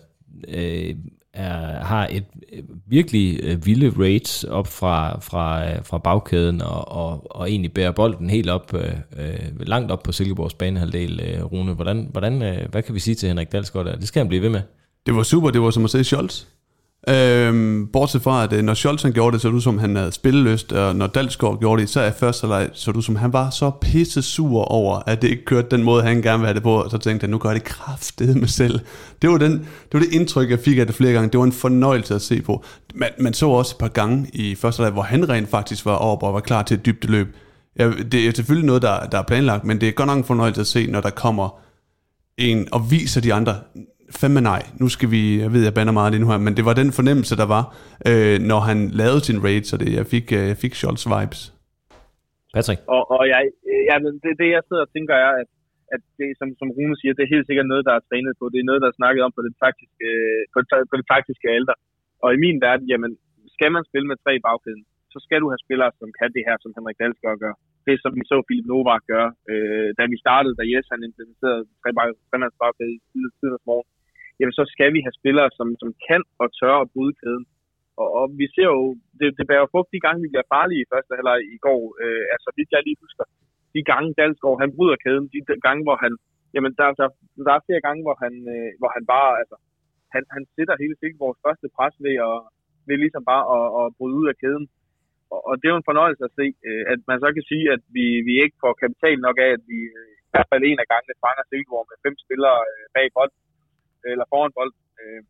øh, 0.48 0.96
er, 1.34 1.84
har 1.84 2.08
et 2.12 2.24
øh, 2.54 2.64
virkelig 2.88 3.40
øh, 3.44 3.66
vilde 3.66 3.94
rates 3.98 4.44
op 4.44 4.68
fra, 4.68 5.20
fra, 5.20 5.70
øh, 5.70 5.86
fra 5.86 5.98
bagkæden, 5.98 6.62
og, 6.62 6.92
og, 6.92 7.36
og 7.36 7.50
egentlig 7.50 7.74
bærer 7.74 7.92
bolden 7.92 8.30
helt 8.30 8.50
op, 8.50 8.74
øh, 8.74 9.68
langt 9.68 9.92
op 9.92 10.04
på 10.04 10.12
Silkeborgs 10.12 10.54
banehalvdel, 10.54 11.20
øh, 11.24 11.44
Rune. 11.44 11.74
Hvordan, 11.74 12.08
hvordan, 12.12 12.42
øh, 12.42 12.70
hvad 12.72 12.84
kan 12.84 12.96
vi 12.96 13.00
sige 13.00 13.16
til 13.16 13.28
Henrik 13.28 13.52
Dalsgaard 13.52 13.86
der? 13.86 13.96
Det 13.96 14.08
skal 14.08 14.20
han 14.20 14.28
blive 14.28 14.42
ved 14.42 14.50
med. 14.50 14.62
Det 15.06 15.16
var 15.16 15.24
super, 15.24 15.50
det 15.50 15.62
var 15.62 15.72
som 15.72 15.84
at 15.84 15.90
se 15.90 16.04
Scholz. 16.04 16.46
Øhm, 17.10 17.88
bortset 17.94 18.22
fra, 18.22 18.44
at 18.44 18.54
øh, 18.54 18.64
når 18.64 18.74
Scholzen 18.74 19.14
gjorde 19.14 19.34
det, 19.34 19.42
så 19.42 19.50
du 19.50 19.60
som 19.60 19.80
han 19.80 19.96
havde 19.96 20.12
spilleløst, 20.12 20.74
og 20.74 20.96
når 20.96 21.08
Dalsgaard 21.08 21.60
gjorde 21.60 21.82
det, 21.82 21.90
så 21.90 22.02
er 22.02 22.12
første 22.12 22.48
leg, 22.48 22.70
så 22.74 22.92
du 22.92 23.02
som 23.02 23.16
han 23.16 23.34
var 23.34 23.50
så 23.50 23.72
pisse 23.82 24.22
sur 24.22 24.62
over, 24.62 25.02
at 25.06 25.22
det 25.22 25.28
ikke 25.30 25.46
kørte 25.46 25.68
den 25.72 25.84
måde, 25.84 26.04
han 26.04 26.22
gerne 26.22 26.40
ville 26.40 26.48
have 26.48 26.54
det 26.54 26.64
på, 26.64 26.82
og 26.82 26.92
så 26.92 26.98
tænkte 26.98 27.24
han, 27.24 27.30
nu 27.30 27.38
gør 27.38 27.54
det 27.54 27.64
kraftedet 27.64 28.38
med 28.38 28.48
selv. 28.48 28.80
Det 29.22 29.30
var, 29.30 29.38
den, 29.38 29.52
det 29.52 29.94
var 29.94 30.00
det 30.00 30.14
indtryk, 30.14 30.50
jeg 30.50 30.60
fik 30.60 30.78
af 30.78 30.86
det 30.86 30.96
flere 30.96 31.14
gange. 31.14 31.30
Det 31.30 31.38
var 31.38 31.46
en 31.46 31.52
fornøjelse 31.52 32.16
at 32.16 32.22
se 32.22 32.42
på. 32.42 32.64
Man, 32.96 33.10
man 33.20 33.34
så 33.34 33.48
også 33.48 33.76
et 33.76 33.80
par 33.80 33.88
gange 33.88 34.30
i 34.34 34.56
første 34.56 34.82
leg, 34.82 34.92
hvor 34.92 35.02
han 35.02 35.30
rent 35.30 35.50
faktisk 35.50 35.86
var 35.86 35.96
op 35.96 36.24
og 36.24 36.34
var 36.34 36.40
klar 36.40 36.64
til 36.64 36.76
et 36.76 36.86
dybt 36.86 37.06
løb. 37.06 37.28
Ja, 37.80 37.92
det 38.12 38.28
er 38.28 38.32
selvfølgelig 38.36 38.68
noget, 38.68 38.82
der, 38.82 39.06
der 39.06 39.18
er 39.18 39.24
planlagt, 39.24 39.64
men 39.64 39.82
det 39.82 39.88
er 39.88 39.92
godt 39.92 40.08
nok 40.08 40.18
en 40.18 40.24
fornøjelse 40.24 40.62
at 40.62 40.68
se, 40.68 40.88
når 40.88 41.02
der 41.02 41.10
kommer 41.10 41.60
en 42.38 42.68
og 42.72 42.92
viser 42.92 43.22
de 43.22 43.34
andre, 43.34 43.56
fandme 44.20 44.42
nej, 44.52 44.62
nu 44.82 44.88
skal 44.96 45.10
vi, 45.16 45.22
jeg 45.44 45.50
ved, 45.54 45.62
jeg 45.68 45.76
banner 45.78 45.96
meget 46.00 46.12
lige 46.12 46.24
nu 46.24 46.30
her, 46.32 46.40
men 46.48 46.54
det 46.58 46.66
var 46.70 46.76
den 46.82 46.92
fornemmelse, 47.00 47.34
der 47.42 47.48
var, 47.56 47.64
øh, 48.10 48.38
når 48.52 48.60
han 48.70 48.78
lavede 49.02 49.22
sin 49.28 49.40
raid, 49.46 49.64
så 49.70 49.76
det, 49.82 49.90
jeg 50.00 50.06
fik, 50.14 50.26
øh, 50.38 50.44
jeg 50.52 50.58
fik 50.64 50.74
Scholz 50.76 51.04
vibes. 51.14 51.42
Patrick? 52.56 52.80
Og, 52.96 53.04
og 53.16 53.24
jeg, 53.32 53.40
ja, 53.90 53.96
det, 54.24 54.32
det, 54.40 54.48
jeg 54.56 54.64
sidder 54.68 54.84
og 54.88 54.92
tænker 54.96 55.16
er, 55.26 55.32
at, 55.42 55.50
at 55.96 56.02
det, 56.20 56.28
som, 56.40 56.48
som 56.60 56.70
Rune 56.76 56.96
siger, 56.98 57.14
det 57.14 57.24
er 57.24 57.36
helt 57.36 57.48
sikkert 57.48 57.72
noget, 57.72 57.88
der 57.88 57.94
er 57.96 58.06
trænet 58.10 58.34
på. 58.40 58.46
Det 58.54 58.60
er 58.60 58.70
noget, 58.70 58.82
der 58.84 58.90
er 58.90 59.00
snakket 59.00 59.22
om 59.28 59.34
på 59.38 59.42
det 59.48 59.54
taktiske, 59.64 60.06
på 60.54 60.58
det, 60.62 60.68
på 60.92 60.96
det 61.00 61.06
taktiske 61.14 61.48
alder. 61.58 61.76
Og 62.24 62.30
i 62.36 62.42
min 62.46 62.58
verden, 62.66 62.86
jamen, 62.92 63.12
skal 63.56 63.72
man 63.76 63.84
spille 63.90 64.08
med 64.10 64.18
tre 64.24 64.32
i 64.36 64.46
bagkæden, 64.48 64.84
så 65.14 65.18
skal 65.26 65.40
du 65.42 65.48
have 65.54 65.64
spillere, 65.66 65.92
som 66.02 66.10
kan 66.20 66.30
det 66.36 66.44
her, 66.48 66.56
som 66.60 66.74
Henrik 66.76 67.00
Dalsgaard 67.00 67.40
gør. 67.46 67.56
Det, 67.88 67.96
som 68.04 68.12
vi 68.18 68.24
så 68.32 68.38
Philip 68.48 68.68
Novak 68.72 69.04
gøre, 69.14 69.30
øh, 69.52 69.90
da 69.98 70.04
vi 70.12 70.18
startede, 70.26 70.58
da 70.60 70.64
Jes 70.72 70.92
han 70.94 71.08
implementerede 71.08 71.64
tre 71.82 71.90
bagkæde 72.62 72.94
i 72.98 73.00
tiden 73.12 73.56
af 73.60 73.64
morgen 73.70 73.88
jamen 74.40 74.56
så 74.60 74.64
skal 74.74 74.90
vi 74.96 75.00
have 75.06 75.20
spillere, 75.20 75.50
som, 75.58 75.68
som 75.82 75.90
kan 76.08 76.22
og 76.42 76.48
tør 76.60 76.76
at 76.82 76.92
bryde 76.94 77.16
kæden. 77.22 77.46
Og, 78.02 78.10
og 78.20 78.26
vi 78.40 78.46
ser 78.56 78.68
jo, 78.76 78.82
det, 79.20 79.28
det 79.38 79.46
bærer 79.50 79.72
frugt 79.74 79.90
de 79.94 80.04
gange, 80.06 80.24
vi 80.24 80.32
bliver 80.34 80.52
farlige 80.54 80.84
i 80.84 80.90
første 80.92 81.14
halvleg 81.18 81.40
i 81.56 81.58
går. 81.66 81.82
Øh, 82.04 82.26
altså, 82.36 82.50
hvis 82.56 82.70
jeg 82.72 82.82
lige 82.84 83.04
husker, 83.06 83.26
de 83.76 83.82
gange 83.92 84.10
Dalsgaard, 84.18 84.62
han 84.64 84.76
bryder 84.76 84.98
kæden, 85.04 85.26
de, 85.34 85.40
gange, 85.68 85.82
hvor 85.88 85.98
han, 86.04 86.14
jamen 86.56 86.72
der, 86.80 86.88
der, 87.00 87.08
der 87.48 87.54
er 87.56 87.66
flere 87.68 87.86
gange, 87.88 88.02
hvor 88.06 88.18
han, 88.24 88.34
øh, 88.56 88.72
hvor 88.80 88.92
han 88.96 89.04
bare, 89.14 89.32
altså, 89.42 89.58
han, 90.14 90.24
han 90.36 90.44
sætter 90.56 90.82
hele 90.84 90.96
tiden 90.98 91.24
vores 91.26 91.40
første 91.46 91.68
pres 91.76 91.96
ved 92.06 92.16
og, 92.30 92.38
ved 92.88 92.98
ligesom 93.04 93.24
bare 93.32 93.44
at, 93.56 93.66
at 93.82 93.86
bryde 93.98 94.20
ud 94.22 94.28
af 94.32 94.40
kæden. 94.42 94.66
Og, 95.34 95.40
og 95.48 95.54
det 95.58 95.66
er 95.66 95.74
jo 95.74 95.82
en 95.82 95.92
fornøjelse 95.92 96.24
at 96.28 96.36
se, 96.40 96.46
øh, 96.68 96.84
at 96.94 97.00
man 97.10 97.18
så 97.24 97.30
kan 97.36 97.46
sige, 97.52 97.66
at 97.76 97.82
vi, 97.98 98.06
vi 98.28 98.34
ikke 98.44 98.58
får 98.64 98.82
kapital 98.84 99.18
nok 99.28 99.38
af, 99.46 99.50
at 99.58 99.64
vi 99.72 99.80
øh, 100.00 100.14
i 100.28 100.30
hvert 100.32 100.50
fald 100.52 100.64
en 100.64 100.82
af 100.84 100.88
gangene 100.94 101.22
fanger 101.24 101.46
Silkeborg 101.46 101.86
med 101.90 101.98
fem 102.06 102.16
spillere 102.26 102.60
øh, 102.72 102.86
bag 102.96 103.08
bolden 103.16 103.40
eller 104.14 104.26
foran 104.32 104.56
bold. 104.58 104.74
Øh, 105.02 105.22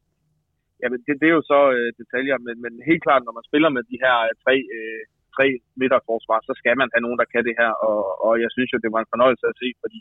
jamen, 0.81 0.99
det, 1.05 1.13
det 1.21 1.27
er 1.27 1.35
jo 1.39 1.45
så 1.53 1.59
øh, 1.77 1.89
detaljer, 1.99 2.37
men, 2.45 2.55
men 2.63 2.73
helt 2.89 3.03
klart, 3.05 3.21
når 3.23 3.35
man 3.37 3.47
spiller 3.49 3.69
med 3.75 3.83
de 3.91 3.97
her 4.03 4.15
øh, 4.27 4.33
tre, 4.43 4.55
øh, 4.77 5.01
tre 5.35 5.47
midterforsvar, 5.79 6.39
så 6.47 6.53
skal 6.61 6.75
man 6.81 6.89
have 6.93 7.05
nogen, 7.05 7.19
der 7.21 7.31
kan 7.33 7.43
det 7.47 7.55
her, 7.61 7.71
og, 7.87 7.99
og 8.25 8.33
jeg 8.43 8.49
synes 8.55 8.69
jo, 8.73 8.77
det 8.83 8.91
var 8.93 9.01
en 9.01 9.13
fornøjelse 9.13 9.45
at 9.51 9.59
se, 9.61 9.69
fordi 9.83 9.99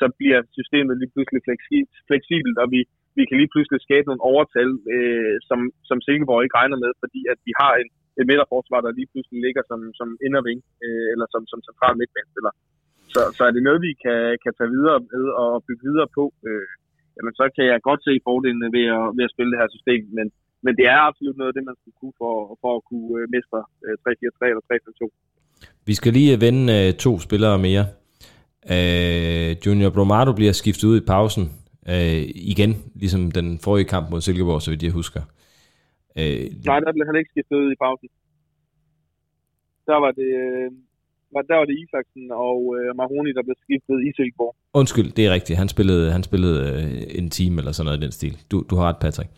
så 0.00 0.06
bliver 0.18 0.40
systemet 0.58 0.94
lige 1.00 1.12
pludselig 1.14 1.42
fleksibelt, 2.08 2.56
og 2.62 2.68
vi, 2.74 2.80
vi 3.18 3.22
kan 3.26 3.38
lige 3.40 3.52
pludselig 3.52 3.80
skabe 3.86 4.06
nogle 4.08 4.26
overtal, 4.30 4.70
øh, 4.94 5.36
som, 5.48 5.58
som 5.88 5.98
Silkeborg 6.04 6.42
ikke 6.42 6.58
regner 6.60 6.78
med, 6.84 6.92
fordi 7.02 7.20
at 7.32 7.38
vi 7.46 7.52
har 7.62 7.72
en, 7.82 7.88
et 8.20 8.28
midterforsvar, 8.30 8.80
der 8.82 8.98
lige 8.98 9.10
pludselig 9.12 9.38
ligger 9.46 9.62
som, 9.70 9.80
som 9.98 10.08
inderving, 10.26 10.60
øh, 10.84 11.08
eller 11.12 11.26
som, 11.34 11.42
som 11.52 11.60
central 11.68 11.94
midtbanespiller. 12.00 12.52
Så, 13.14 13.20
så 13.36 13.42
er 13.48 13.52
det 13.54 13.62
noget, 13.66 13.80
vi 13.88 13.92
kan, 14.04 14.20
kan 14.44 14.52
tage 14.58 14.74
videre 14.76 14.98
med 15.12 15.24
og 15.42 15.50
bygge 15.66 15.84
videre 15.88 16.08
på. 16.18 16.24
Øh, 16.48 16.74
jamen 17.18 17.34
så 17.40 17.44
kan 17.56 17.64
jeg 17.72 17.86
godt 17.88 18.00
se 18.06 18.12
fordelene 18.28 18.68
ved 18.76 18.86
at, 18.98 19.04
ved 19.16 19.24
at 19.28 19.34
spille 19.34 19.50
det 19.52 19.60
her 19.62 19.70
system, 19.76 20.02
men, 20.18 20.26
men 20.64 20.72
det 20.78 20.86
er 20.94 21.00
absolut 21.08 21.36
noget 21.36 21.50
af 21.50 21.56
det, 21.56 21.64
man 21.70 21.78
skal 21.80 21.92
kunne 22.00 22.16
for, 22.22 22.34
for 22.62 22.70
at 22.78 22.82
kunne 22.88 23.10
øh, 23.18 23.24
mestre 23.34 23.60
3-4-3 23.60 24.44
øh, 24.44 24.50
eller 24.52 24.64
3-5-2. 24.70 25.02
Vi 25.88 25.94
skal 25.98 26.12
lige 26.18 26.40
vende 26.46 26.64
øh, 26.78 26.88
to 27.04 27.12
spillere 27.26 27.58
mere. 27.68 27.84
Uh, 28.74 29.50
Junior 29.64 29.90
Bromado 29.94 30.32
bliver 30.38 30.52
skiftet 30.52 30.88
ud 30.90 30.96
i 31.00 31.08
pausen 31.12 31.44
uh, 31.92 32.22
igen, 32.52 32.72
ligesom 33.02 33.22
den 33.38 33.48
forrige 33.64 33.90
kamp 33.94 34.06
mod 34.10 34.20
Silkeborg, 34.20 34.62
så 34.62 34.70
vidt 34.70 34.82
jeg 34.82 34.98
husker. 35.00 35.22
Uh, 36.18 36.44
Nej, 36.70 36.78
der 36.84 36.92
blev 36.94 37.06
han 37.10 37.16
ikke 37.20 37.32
skiftet 37.34 37.56
ud 37.64 37.70
i 37.72 37.80
pausen. 37.84 38.08
Der 39.88 39.98
var 40.04 40.12
det, 40.20 40.30
var, 41.34 41.42
der 41.50 41.56
var 41.60 41.66
det 41.70 41.76
Isaksen 41.82 42.26
og 42.46 42.60
øh, 42.76 42.88
Maroni, 43.00 43.30
der 43.36 43.42
blev 43.46 43.56
skiftet 43.64 43.98
i 44.08 44.10
Silkeborg. 44.16 44.54
Undskyld, 44.74 45.12
det 45.12 45.26
er 45.26 45.30
rigtigt. 45.30 45.58
Han 45.58 45.68
spillede, 45.68 46.12
han 46.12 46.22
spillede 46.22 46.82
øh, 46.82 47.02
en 47.08 47.30
time 47.30 47.60
eller 47.60 47.72
sådan 47.72 47.84
noget 47.84 47.98
i 47.98 48.02
den 48.02 48.12
stil. 48.12 48.36
Du, 48.50 48.64
du 48.70 48.76
har 48.76 48.88
ret, 48.88 48.96
Patrick. 48.96 49.30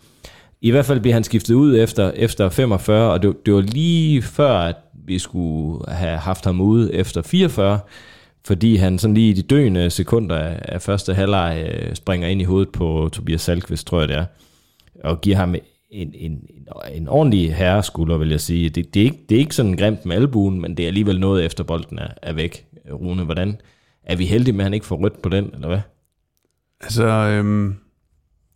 I 0.60 0.70
hvert 0.70 0.84
fald 0.84 1.00
bliver 1.00 1.14
han 1.14 1.24
skiftet 1.24 1.54
ud 1.54 1.78
efter, 1.78 2.10
efter 2.10 2.48
45, 2.48 3.12
og 3.12 3.22
det, 3.22 3.46
det 3.46 3.54
var 3.54 3.60
lige 3.60 4.22
før, 4.22 4.52
at 4.52 4.76
vi 5.06 5.18
skulle 5.18 5.92
have 5.92 6.18
haft 6.18 6.44
ham 6.44 6.60
ude 6.60 6.94
efter 6.94 7.22
44, 7.22 7.80
fordi 8.46 8.76
han 8.76 8.98
sådan 8.98 9.14
lige 9.14 9.30
i 9.30 9.32
de 9.32 9.42
døende 9.42 9.90
sekunder 9.90 10.36
af 10.62 10.82
første 10.82 11.14
halvleg 11.14 11.68
øh, 11.68 11.94
springer 11.94 12.28
ind 12.28 12.40
i 12.40 12.44
hovedet 12.44 12.72
på 12.72 13.08
Tobias 13.12 13.40
Salkvist, 13.40 13.86
tror 13.86 14.00
jeg 14.00 14.08
det 14.08 14.16
er, 14.16 14.24
og 15.04 15.20
giver 15.20 15.36
ham 15.36 15.54
en, 15.90 16.14
en, 16.14 16.44
en 16.92 17.08
ordentlig 17.08 17.54
herreskulder, 17.54 18.16
vil 18.16 18.30
jeg 18.30 18.40
sige. 18.40 18.68
Det, 18.68 18.94
det, 18.94 19.00
er 19.00 19.04
ikke, 19.04 19.18
det 19.28 19.34
er 19.34 19.38
ikke 19.38 19.54
sådan 19.54 19.76
grimt 19.76 20.06
med 20.06 20.16
albuen, 20.16 20.60
men 20.60 20.76
det 20.76 20.82
er 20.82 20.86
alligevel 20.86 21.20
noget 21.20 21.44
efter 21.44 21.64
bolden 21.64 21.98
er, 21.98 22.08
er 22.22 22.32
væk. 22.32 22.66
Rune, 22.92 23.24
hvordan 23.24 23.60
er 24.04 24.16
vi 24.16 24.26
heldige 24.26 24.52
med, 24.52 24.60
at 24.60 24.66
han 24.66 24.74
ikke 24.74 24.86
får 24.86 24.96
rødt 24.96 25.22
på 25.22 25.28
den, 25.28 25.50
eller 25.54 25.68
hvad? 25.68 25.80
Altså, 26.80 27.04
øhm, 27.04 27.74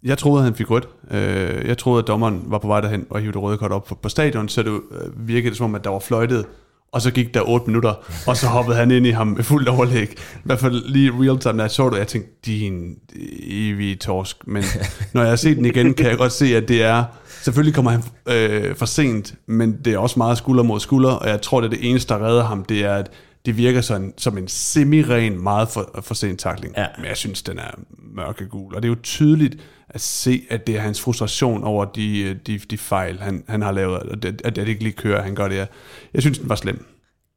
jeg 0.05 0.18
troede, 0.18 0.40
at 0.40 0.45
han 0.45 0.55
fik 0.55 0.70
rødt. 0.70 0.88
Øh, 1.11 1.68
jeg 1.68 1.78
troede, 1.78 2.03
at 2.03 2.07
dommeren 2.07 2.42
var 2.47 2.59
på 2.59 2.66
vej 2.66 2.80
derhen 2.80 3.07
og 3.11 3.20
hivede 3.20 3.34
det 3.34 3.42
røde 3.42 3.59
kort 3.59 3.72
op 3.72 3.84
på, 3.84 3.95
på 3.95 4.09
stadion, 4.09 4.49
så 4.49 4.62
det 4.62 4.70
øh, 4.70 5.28
virkede 5.28 5.55
som 5.55 5.64
om, 5.64 5.74
at 5.74 5.84
der 5.84 5.90
var 5.90 5.99
fløjtet 5.99 6.47
og 6.95 7.03
så 7.03 7.11
gik 7.11 7.34
der 7.34 7.49
8 7.49 7.66
minutter, 7.66 7.95
og 8.26 8.36
så 8.36 8.47
hoppede 8.47 8.76
han 8.76 8.90
ind 8.90 9.07
i 9.07 9.11
ham 9.11 9.26
med 9.26 9.45
fuldt 9.45 9.68
overlæg. 9.68 10.12
I 10.12 10.40
hvert 10.45 10.59
fald 10.59 10.82
lige 10.88 11.12
real 11.12 11.38
time, 11.38 11.62
der 11.62 11.68
så 11.68 11.90
det, 11.90 11.99
jeg 11.99 12.09
tænkte, 12.09 12.30
din 12.47 12.95
evige 13.42 13.97
torsk. 13.97 14.47
Men 14.47 14.64
når 15.12 15.22
jeg 15.22 15.30
har 15.30 15.36
set 15.36 15.57
den 15.57 15.64
igen, 15.64 15.95
kan 15.95 16.07
jeg 16.07 16.18
godt 16.18 16.32
se, 16.32 16.57
at 16.57 16.68
det 16.68 16.82
er, 16.82 17.05
selvfølgelig 17.42 17.74
kommer 17.74 17.90
han 17.90 18.03
øh, 18.28 18.76
for 18.76 18.86
sent, 18.86 19.34
men 19.47 19.76
det 19.84 19.95
er 19.95 19.99
også 19.99 20.18
meget 20.18 20.38
skulder 20.38 20.62
mod 20.62 20.80
skulder, 20.80 21.11
og 21.11 21.28
jeg 21.28 21.42
tror, 21.42 21.61
det 21.61 21.66
er 21.66 21.70
det 21.70 21.90
eneste, 21.90 22.14
der 22.14 22.26
redder 22.26 22.45
ham, 22.45 22.64
det 22.64 22.84
er, 22.84 22.95
at 22.95 23.11
det 23.47 23.57
virker 23.57 23.80
sådan, 23.80 24.14
som 24.18 24.38
en 24.38 24.49
semi-ren, 24.49 25.42
meget 25.42 25.68
for, 25.68 26.01
for 26.03 26.14
sent 26.14 26.40
takling. 26.40 26.74
Ja. 26.76 26.86
Men 26.99 27.07
jeg 27.07 27.16
synes, 27.16 27.42
den 27.42 27.59
er 27.59 27.70
mørkegul, 28.14 28.74
og 28.74 28.82
det 28.82 28.88
er 28.88 28.92
jo 28.92 28.99
tydeligt, 29.03 29.57
at 29.88 30.01
se, 30.01 30.42
at 30.51 30.66
det 30.66 30.76
er 30.76 30.80
hans 30.80 31.01
frustration 31.01 31.64
over 31.64 31.84
de, 31.84 32.34
de, 32.47 32.59
de 32.59 32.78
fejl, 32.78 33.18
han, 33.20 33.45
han 33.49 33.62
har 33.62 33.72
lavet, 33.72 33.99
og 33.99 34.22
det, 34.22 34.42
at 34.45 34.57
det 34.57 34.68
ikke 34.68 34.82
lige 34.82 34.92
kører, 34.92 35.22
han 35.22 35.34
gør 35.34 35.49
det. 35.49 35.68
Jeg 36.14 36.22
synes, 36.22 36.38
den 36.38 36.49
var 36.49 36.55
slem. 36.55 36.84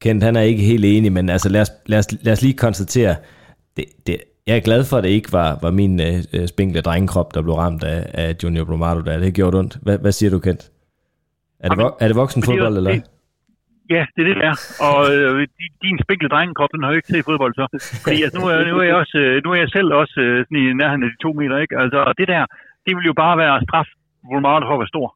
Kent, 0.01 0.24
han 0.24 0.36
er 0.36 0.41
ikke 0.41 0.64
helt 0.64 0.86
enig, 0.86 1.12
men 1.12 1.30
altså 1.30 1.49
lad 1.49 1.62
os, 1.62 1.72
lad 1.86 1.99
os, 1.99 2.08
lad 2.22 2.34
os 2.34 2.41
lige 2.41 2.53
konstatere, 2.53 3.16
det, 3.78 3.86
det, 4.08 4.18
jeg 4.47 4.55
er 4.55 4.60
glad 4.60 4.84
for, 4.84 4.97
at 4.97 5.03
det 5.03 5.10
ikke 5.10 5.34
var, 5.34 5.60
var 5.62 5.72
min 5.72 5.99
øh, 5.99 6.47
spinkle 6.47 6.82
drengekrop, 6.82 7.34
der 7.34 7.41
blev 7.41 7.55
ramt 7.55 7.84
af, 7.84 8.10
af 8.14 8.36
Junior 8.43 8.66
Bromado, 8.66 9.01
der 9.01 9.18
det 9.18 9.34
gjort 9.34 9.55
ondt. 9.55 9.78
Hvad, 9.82 9.97
hvad 9.97 10.12
siger 10.12 10.30
du, 10.30 10.39
Kent? 10.39 10.72
Er 11.60 11.70
det, 11.70 11.91
er 11.99 12.08
det 12.08 12.16
voksen 12.16 12.43
fodbold, 12.43 12.78
eller? 12.78 12.99
Ja, 13.95 14.01
det 14.13 14.21
er 14.23 14.27
det, 14.31 14.38
der. 14.43 14.53
Og 14.89 14.99
øh, 15.13 15.47
din 15.85 15.97
spinkle 16.03 16.29
drengekrop, 16.33 16.71
den 16.73 16.83
har 16.83 16.89
jo 16.91 16.99
ikke 16.99 17.13
set 17.13 17.27
fodbold 17.29 17.53
så. 17.59 17.65
Fordi 18.03 18.17
altså, 18.25 18.38
nu, 18.39 18.45
er, 18.51 18.57
nu, 18.71 18.77
er 18.83 18.88
jeg 18.91 18.97
også, 19.03 19.17
øh, 19.23 19.35
nu 19.45 19.49
er 19.51 19.59
jeg 19.63 19.69
selv 19.77 19.89
også 20.01 20.17
øh, 20.25 20.38
sådan 20.45 20.61
i 20.63 20.73
nærheden 20.81 21.03
af 21.05 21.09
de 21.13 21.23
to 21.25 21.31
meter, 21.39 21.57
ikke? 21.63 21.75
Altså, 21.83 21.99
og 22.09 22.13
det 22.19 22.27
der, 22.33 22.43
det 22.85 22.93
vil 22.95 23.09
jo 23.11 23.15
bare 23.23 23.35
være 23.43 23.55
straf, 23.65 23.89
hvor 24.29 24.41
meget 24.47 24.63
for 24.67 24.75
at 24.77 24.81
være 24.83 24.93
stor. 24.95 25.07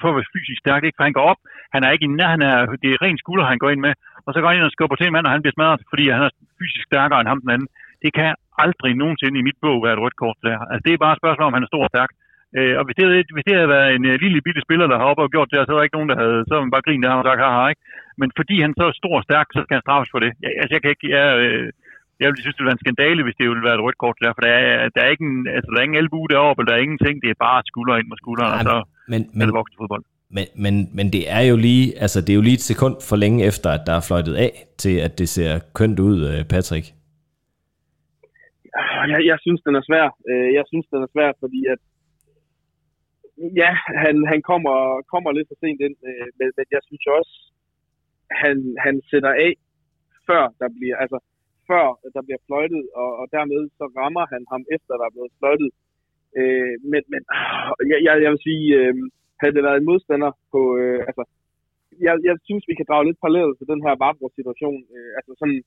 For 0.00 0.08
at 0.08 0.16
være 0.16 0.32
fysisk 0.34 0.60
stærk, 0.64 0.82
ikke? 0.84 0.96
For 0.98 1.06
han 1.08 1.16
går 1.18 1.26
op, 1.32 1.40
han 1.74 1.80
er 1.84 1.90
ikke 1.94 2.06
i 2.08 2.14
nærheden 2.20 2.44
af, 2.50 2.56
det 2.82 2.88
er 2.90 3.02
ren 3.04 3.18
skulder, 3.22 3.44
han 3.52 3.60
går 3.62 3.70
ind 3.74 3.82
med. 3.86 3.94
Og 4.26 4.30
så 4.32 4.38
går 4.40 4.48
han 4.48 4.58
ind 4.58 4.68
og 4.70 4.74
skubber 4.76 4.96
til 4.96 5.06
en 5.06 5.14
mand, 5.16 5.26
og 5.26 5.32
han 5.34 5.42
bliver 5.42 5.56
smadret, 5.56 5.80
fordi 5.90 6.04
han 6.16 6.22
er 6.28 6.32
fysisk 6.60 6.84
stærkere 6.90 7.20
end 7.20 7.28
ham 7.32 7.40
den 7.44 7.50
anden. 7.54 7.68
Det 8.04 8.10
kan 8.18 8.30
aldrig 8.64 8.92
nogensinde 9.02 9.36
i 9.38 9.46
mit 9.48 9.58
bog 9.64 9.78
være 9.84 9.94
et 9.96 10.02
rødt 10.04 10.20
kort 10.22 10.38
der. 10.46 10.58
Altså, 10.70 10.82
det 10.86 10.92
er 10.92 11.04
bare 11.04 11.14
et 11.14 11.22
spørgsmål 11.22 11.46
om, 11.46 11.56
han 11.56 11.66
er 11.66 11.72
stor 11.72 11.84
og 11.88 11.92
stærk. 11.94 12.10
Øh, 12.58 12.74
og 12.78 12.84
hvis 12.84 12.96
det, 12.96 13.04
havde, 13.06 13.34
hvis 13.36 13.46
det 13.48 13.54
havde 13.56 13.74
været 13.76 13.90
en 13.96 14.04
uh, 14.10 14.14
lille 14.24 14.40
bitte 14.46 14.62
spiller, 14.66 14.86
der 14.88 14.98
har 15.00 15.10
op 15.12 15.22
og 15.24 15.32
gjort 15.34 15.50
det, 15.50 15.58
så 15.58 15.72
var 15.72 15.78
der 15.78 15.88
ikke 15.88 15.98
nogen, 15.98 16.12
der 16.12 16.18
havde, 16.22 16.38
så 16.48 16.54
man 16.54 16.74
bare 16.74 16.86
grinet 16.86 17.06
af 17.06 17.10
ham 17.12 17.22
og 17.22 17.26
sagt, 17.28 17.44
haha, 17.44 17.64
ikke? 17.72 17.84
Men 18.20 18.28
fordi 18.38 18.56
han 18.64 18.72
så 18.78 18.84
er 18.90 19.00
stor 19.02 19.14
og 19.20 19.26
stærk, 19.28 19.46
så 19.50 19.60
skal 19.62 19.76
han 19.76 19.86
straffes 19.86 20.10
for 20.14 20.20
det. 20.24 20.30
Jeg, 20.42 20.50
altså, 20.60 20.72
jeg 20.74 20.82
kan 20.82 20.92
ikke, 20.94 21.08
jeg, 21.16 21.26
øh, 21.44 21.66
jeg 22.20 22.26
ville 22.28 22.42
synes, 22.42 22.54
det 22.54 22.60
ville 22.60 22.70
være 22.72 22.78
en 22.80 22.86
skandale, 22.86 23.24
hvis 23.24 23.38
det 23.38 23.46
ville 23.50 23.66
være 23.68 23.76
et 23.78 23.84
rødt 23.86 24.02
kort 24.02 24.18
der, 24.22 24.32
for 24.36 24.42
der 24.46 24.54
er, 24.62 24.88
der 24.94 25.00
er, 25.04 25.10
ikke 25.14 25.26
en, 25.30 25.38
altså, 25.56 25.68
der 25.70 25.78
er 25.78 25.86
ingen 25.86 26.02
albue 26.02 26.28
deroppe, 26.34 26.58
eller 26.58 26.70
der 26.70 26.78
er 26.78 26.86
ingenting, 26.86 27.14
det 27.24 27.30
er 27.30 27.44
bare 27.48 27.68
skulder 27.70 27.94
ind 28.00 28.08
med 28.12 28.18
skulderen, 28.22 28.52
og 28.56 28.62
så 28.68 28.76
men, 29.12 29.20
men, 29.32 29.42
er 29.42 29.46
det 29.48 29.58
vokset 29.60 29.76
fodbold. 29.80 30.04
Men, 30.36 30.46
men, 30.64 30.74
men 30.98 31.06
det 31.14 31.22
er 31.38 31.42
jo 31.50 31.56
lige, 31.68 31.84
altså 32.04 32.18
det 32.24 32.30
er 32.30 32.38
jo 32.40 32.46
lige 32.48 32.58
et 32.60 32.68
sekund 32.72 32.96
for 33.08 33.16
længe 33.24 33.40
efter, 33.50 33.68
at 33.76 33.82
der 33.88 33.94
er 33.96 34.04
fløjtet 34.08 34.34
af, 34.46 34.52
til 34.82 34.94
at 35.06 35.12
det 35.20 35.28
ser 35.36 35.52
kønt 35.78 35.98
ud, 36.08 36.18
øh, 36.30 36.40
Patrick. 36.54 36.86
Jeg, 39.12 39.20
jeg 39.30 39.38
synes, 39.44 39.60
den 39.66 39.74
er 39.80 39.84
svær. 39.88 40.06
Øh, 40.30 40.48
jeg 40.58 40.64
synes, 40.70 40.86
den 40.92 41.00
er 41.06 41.10
svær, 41.14 41.30
fordi 41.42 41.60
at 41.74 41.80
ja, 43.62 43.70
han, 44.04 44.16
han 44.32 44.40
kommer, 44.50 44.76
kommer 45.12 45.30
lidt 45.32 45.48
for 45.48 45.56
sent 45.60 45.80
ind, 45.86 45.96
øh, 46.08 46.28
men, 46.38 46.48
men 46.56 46.66
jeg 46.74 46.82
synes 46.88 47.06
også, 47.18 47.34
han, 48.42 48.56
han 48.84 48.94
sætter 49.10 49.32
af, 49.46 49.52
før 50.28 50.42
der 50.60 50.68
bliver, 50.76 50.96
altså, 51.04 51.18
før 51.70 51.84
der 52.14 52.22
bliver 52.26 52.40
fløjtet, 52.46 52.84
og, 53.02 53.10
og 53.20 53.26
dermed 53.36 53.60
så 53.78 53.84
rammer 54.00 54.24
han 54.32 54.42
ham 54.52 54.62
efter, 54.76 54.92
der 54.96 55.06
er 55.06 55.14
blevet 55.16 55.36
fløjtet. 55.38 55.70
Øh, 56.38 56.74
men 56.92 57.02
men 57.12 57.20
jeg, 57.92 57.98
jeg, 58.06 58.14
jeg 58.24 58.30
vil 58.32 58.46
sige, 58.48 58.66
øh, 58.78 58.94
havde 59.40 59.54
det 59.56 59.66
været 59.66 59.78
en 59.80 59.88
modstander 59.90 60.32
på, 60.52 60.60
øh, 60.80 61.00
altså, 61.10 61.24
jeg, 62.06 62.14
jeg 62.28 62.36
synes, 62.48 62.64
vi 62.70 62.74
kan 62.76 62.88
drage 62.88 63.06
lidt 63.06 63.22
parallelt 63.22 63.54
til 63.58 63.70
den 63.72 63.80
her 63.86 63.94
Vavro-situation, 64.02 64.80
øh, 64.96 65.10
altså 65.18 65.32
sådan, 65.40 65.60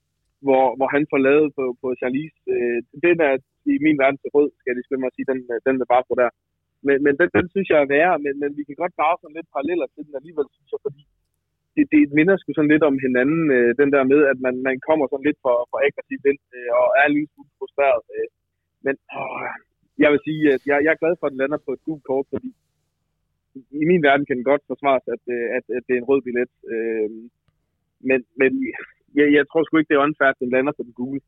hvor, 0.45 0.65
hvor 0.77 0.89
han 0.95 1.03
får 1.11 1.19
lavet 1.27 1.47
på, 1.57 1.63
på 1.81 1.87
Charlize. 1.99 2.37
Øh, 2.53 2.79
den 3.05 3.17
er 3.27 3.33
i 3.73 3.75
min 3.85 3.97
verden 4.01 4.19
til 4.21 4.33
rød, 4.35 4.49
skal 4.51 4.69
jeg 4.69 4.77
lige 4.77 5.15
sige, 5.15 5.29
den, 5.31 5.39
den 5.67 5.75
med 5.79 5.87
Vavro 5.91 6.13
der. 6.21 6.29
Men, 6.85 6.95
men 7.05 7.13
den, 7.19 7.29
den 7.37 7.45
synes 7.53 7.67
jeg 7.71 7.79
er 7.81 7.91
værre, 7.95 8.17
men, 8.25 8.33
men 8.41 8.51
vi 8.57 8.63
kan 8.67 8.77
godt 8.81 8.97
drage 8.99 9.17
sådan 9.19 9.37
lidt 9.37 9.53
paralleller 9.53 9.87
til 9.89 10.03
den 10.07 10.17
alligevel, 10.19 10.47
synes 10.55 10.71
jeg, 10.73 10.81
fordi 10.85 11.01
det, 11.75 11.85
det 11.93 12.01
minder 12.17 12.35
sgu 12.37 12.49
sådan 12.53 12.73
lidt 12.73 12.85
om 12.89 12.97
hinanden, 13.05 13.43
øh, 13.57 13.69
den 13.81 13.89
der 13.95 14.03
med, 14.11 14.19
at 14.31 14.37
man, 14.45 14.55
man 14.67 14.77
kommer 14.87 15.05
sådan 15.07 15.27
lidt 15.27 15.39
for, 15.45 15.55
for 15.69 15.77
aggressivt 15.87 16.25
ind 16.31 16.41
øh, 16.57 16.71
og 16.79 16.87
er 17.01 17.07
lige 17.15 17.29
smule 17.31 17.57
frustreret. 17.59 18.03
Øh. 18.17 18.29
Men 18.85 18.95
åh, 19.19 19.47
jeg 20.03 20.09
vil 20.13 20.21
sige, 20.27 20.43
at 20.55 20.61
jeg, 20.69 20.77
jeg 20.85 20.91
er 20.93 21.01
glad 21.03 21.13
for, 21.17 21.25
at 21.27 21.33
den 21.33 21.41
lander 21.41 21.59
på 21.65 21.71
et 21.73 21.85
gult 21.87 22.03
kort, 22.09 22.27
fordi 22.33 22.49
i 23.81 23.85
min 23.91 24.03
verden 24.07 24.25
kan 24.25 24.37
den 24.39 24.49
godt 24.51 24.63
forsvares, 24.71 25.05
at, 25.15 25.23
øh, 25.35 25.47
at, 25.57 25.65
at 25.77 25.83
det 25.87 25.93
er 25.93 26.01
en 26.01 26.09
rød 26.11 26.21
billet. 26.27 26.51
Øh, 26.73 27.09
men 28.09 28.19
men 28.41 28.51
jeg, 29.17 29.27
jeg 29.37 29.43
tror 29.45 29.63
sgu 29.63 29.77
ikke, 29.77 29.91
det 29.91 29.97
er 29.97 30.07
unfair, 30.07 30.29
at 30.31 30.41
den 30.43 30.53
lander 30.55 30.73
på 30.75 30.83
den 30.87 30.93
gule. 31.01 31.21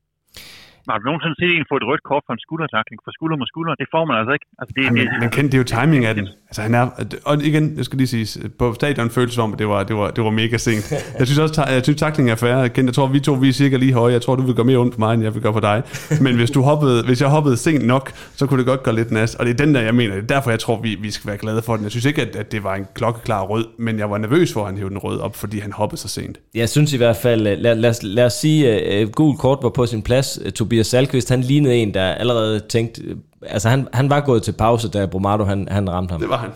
Har 0.89 0.97
du 0.99 1.03
nogensinde 1.09 1.35
set 1.41 1.53
en 1.59 1.65
få 1.71 1.75
et 1.81 1.85
rødt 1.89 2.03
kort 2.09 2.23
for 2.27 2.33
en 2.37 2.41
skuldertakling? 2.45 2.97
For 3.05 3.11
skulder 3.17 3.37
mod 3.41 3.47
skulder, 3.53 3.73
det 3.81 3.87
får 3.95 4.03
man 4.09 4.15
altså 4.21 4.33
ikke. 4.37 4.47
Altså, 4.59 4.71
det, 4.75 4.83
Jamen, 4.87 5.07
det, 5.13 5.19
man 5.25 5.31
kender 5.35 5.51
det 5.53 5.59
jo 5.63 5.67
timing 5.75 6.03
af 6.09 6.13
den. 6.19 6.27
Altså, 6.57 6.61
han 6.61 6.73
er, 6.73 6.89
og 7.25 7.43
igen, 7.43 7.73
jeg 7.77 7.85
skal 7.85 7.97
lige 7.97 8.07
sige, 8.07 8.49
på 8.49 8.73
stadion 8.73 9.09
føles 9.09 9.33
som, 9.33 9.53
at 9.53 9.59
det 9.59 9.67
var, 9.67 9.83
det 9.83 9.95
var, 9.95 10.11
det 10.11 10.23
var 10.23 10.29
mega 10.29 10.57
sent. 10.57 10.91
Jeg 11.19 11.27
synes 11.27 11.39
også, 11.39 11.65
jeg 11.67 11.83
synes 11.83 11.99
taklingen 11.99 12.31
er 12.31 12.35
færre. 12.35 12.69
Jeg 12.77 12.93
tror, 12.93 13.07
vi 13.07 13.19
to 13.19 13.33
vi 13.33 13.49
er 13.49 13.53
cirka 13.53 13.77
lige 13.77 13.93
høje. 13.93 14.13
Jeg 14.13 14.21
tror, 14.21 14.35
du 14.35 14.43
vil 14.43 14.55
gøre 14.55 14.65
mere 14.65 14.77
ondt 14.77 14.93
på 14.93 14.99
mig, 14.99 15.13
end 15.13 15.23
jeg 15.23 15.33
vil 15.33 15.41
gøre 15.41 15.53
på 15.53 15.59
dig. 15.59 15.83
Men 16.21 16.35
hvis, 16.35 16.51
du 16.51 16.61
hoppede, 16.61 17.03
hvis 17.05 17.21
jeg 17.21 17.29
hoppede 17.29 17.57
sent 17.57 17.85
nok, 17.85 18.11
så 18.35 18.45
kunne 18.45 18.57
det 18.57 18.65
godt 18.65 18.83
gøre 18.83 18.95
lidt 18.95 19.11
nas. 19.11 19.35
Og 19.35 19.45
det 19.45 19.51
er 19.51 19.65
den 19.65 19.75
der, 19.75 19.81
jeg 19.81 19.95
mener. 19.95 20.15
Det 20.15 20.23
er 20.23 20.27
derfor, 20.27 20.49
jeg 20.49 20.59
tror, 20.59 20.81
vi, 20.81 20.95
vi 21.01 21.11
skal 21.11 21.27
være 21.27 21.37
glade 21.37 21.61
for 21.61 21.75
den. 21.75 21.83
Jeg 21.83 21.91
synes 21.91 22.05
ikke, 22.05 22.21
at, 22.21 22.35
at 22.35 22.51
det 22.51 22.63
var 22.63 22.75
en 22.75 22.85
klokkeklar 22.93 23.43
rød, 23.43 23.65
men 23.79 23.99
jeg 23.99 24.09
var 24.09 24.17
nervøs 24.17 24.53
for, 24.53 24.61
at 24.61 24.67
han 24.67 24.77
hævde 24.77 24.89
den 24.89 24.97
rød 24.97 25.19
op, 25.19 25.35
fordi 25.35 25.59
han 25.59 25.71
hoppede 25.71 26.01
så 26.01 26.07
sent. 26.07 26.37
Jeg 26.55 26.69
synes 26.69 26.93
i 26.93 26.97
hvert 26.97 27.15
fald, 27.15 27.41
lad, 27.41 27.57
lad, 27.57 27.75
lad, 27.75 27.93
lad 28.03 28.25
os 28.25 28.33
sige, 28.33 28.69
at 28.69 29.05
uh, 29.05 29.11
gul 29.11 29.37
kort 29.37 29.59
var 29.61 29.69
på 29.69 29.85
sin 29.85 30.01
plads. 30.01 30.39
Tobias 30.55 30.87
Salkvist, 30.87 31.29
han 31.29 31.41
lignede 31.41 31.75
en, 31.75 31.93
der 31.93 32.05
allerede 32.05 32.59
tænkte, 32.69 33.01
altså 33.49 33.69
han, 33.69 33.87
han 33.93 34.09
var 34.09 34.21
gået 34.21 34.43
til 34.43 34.51
pause, 34.51 34.89
da 34.89 35.05
Bromado 35.05 35.43
han, 35.43 35.67
han 35.71 35.89
ramte 35.89 36.11
ham. 36.11 36.21
Det 36.21 36.29
var 36.29 36.37
han. 36.37 36.49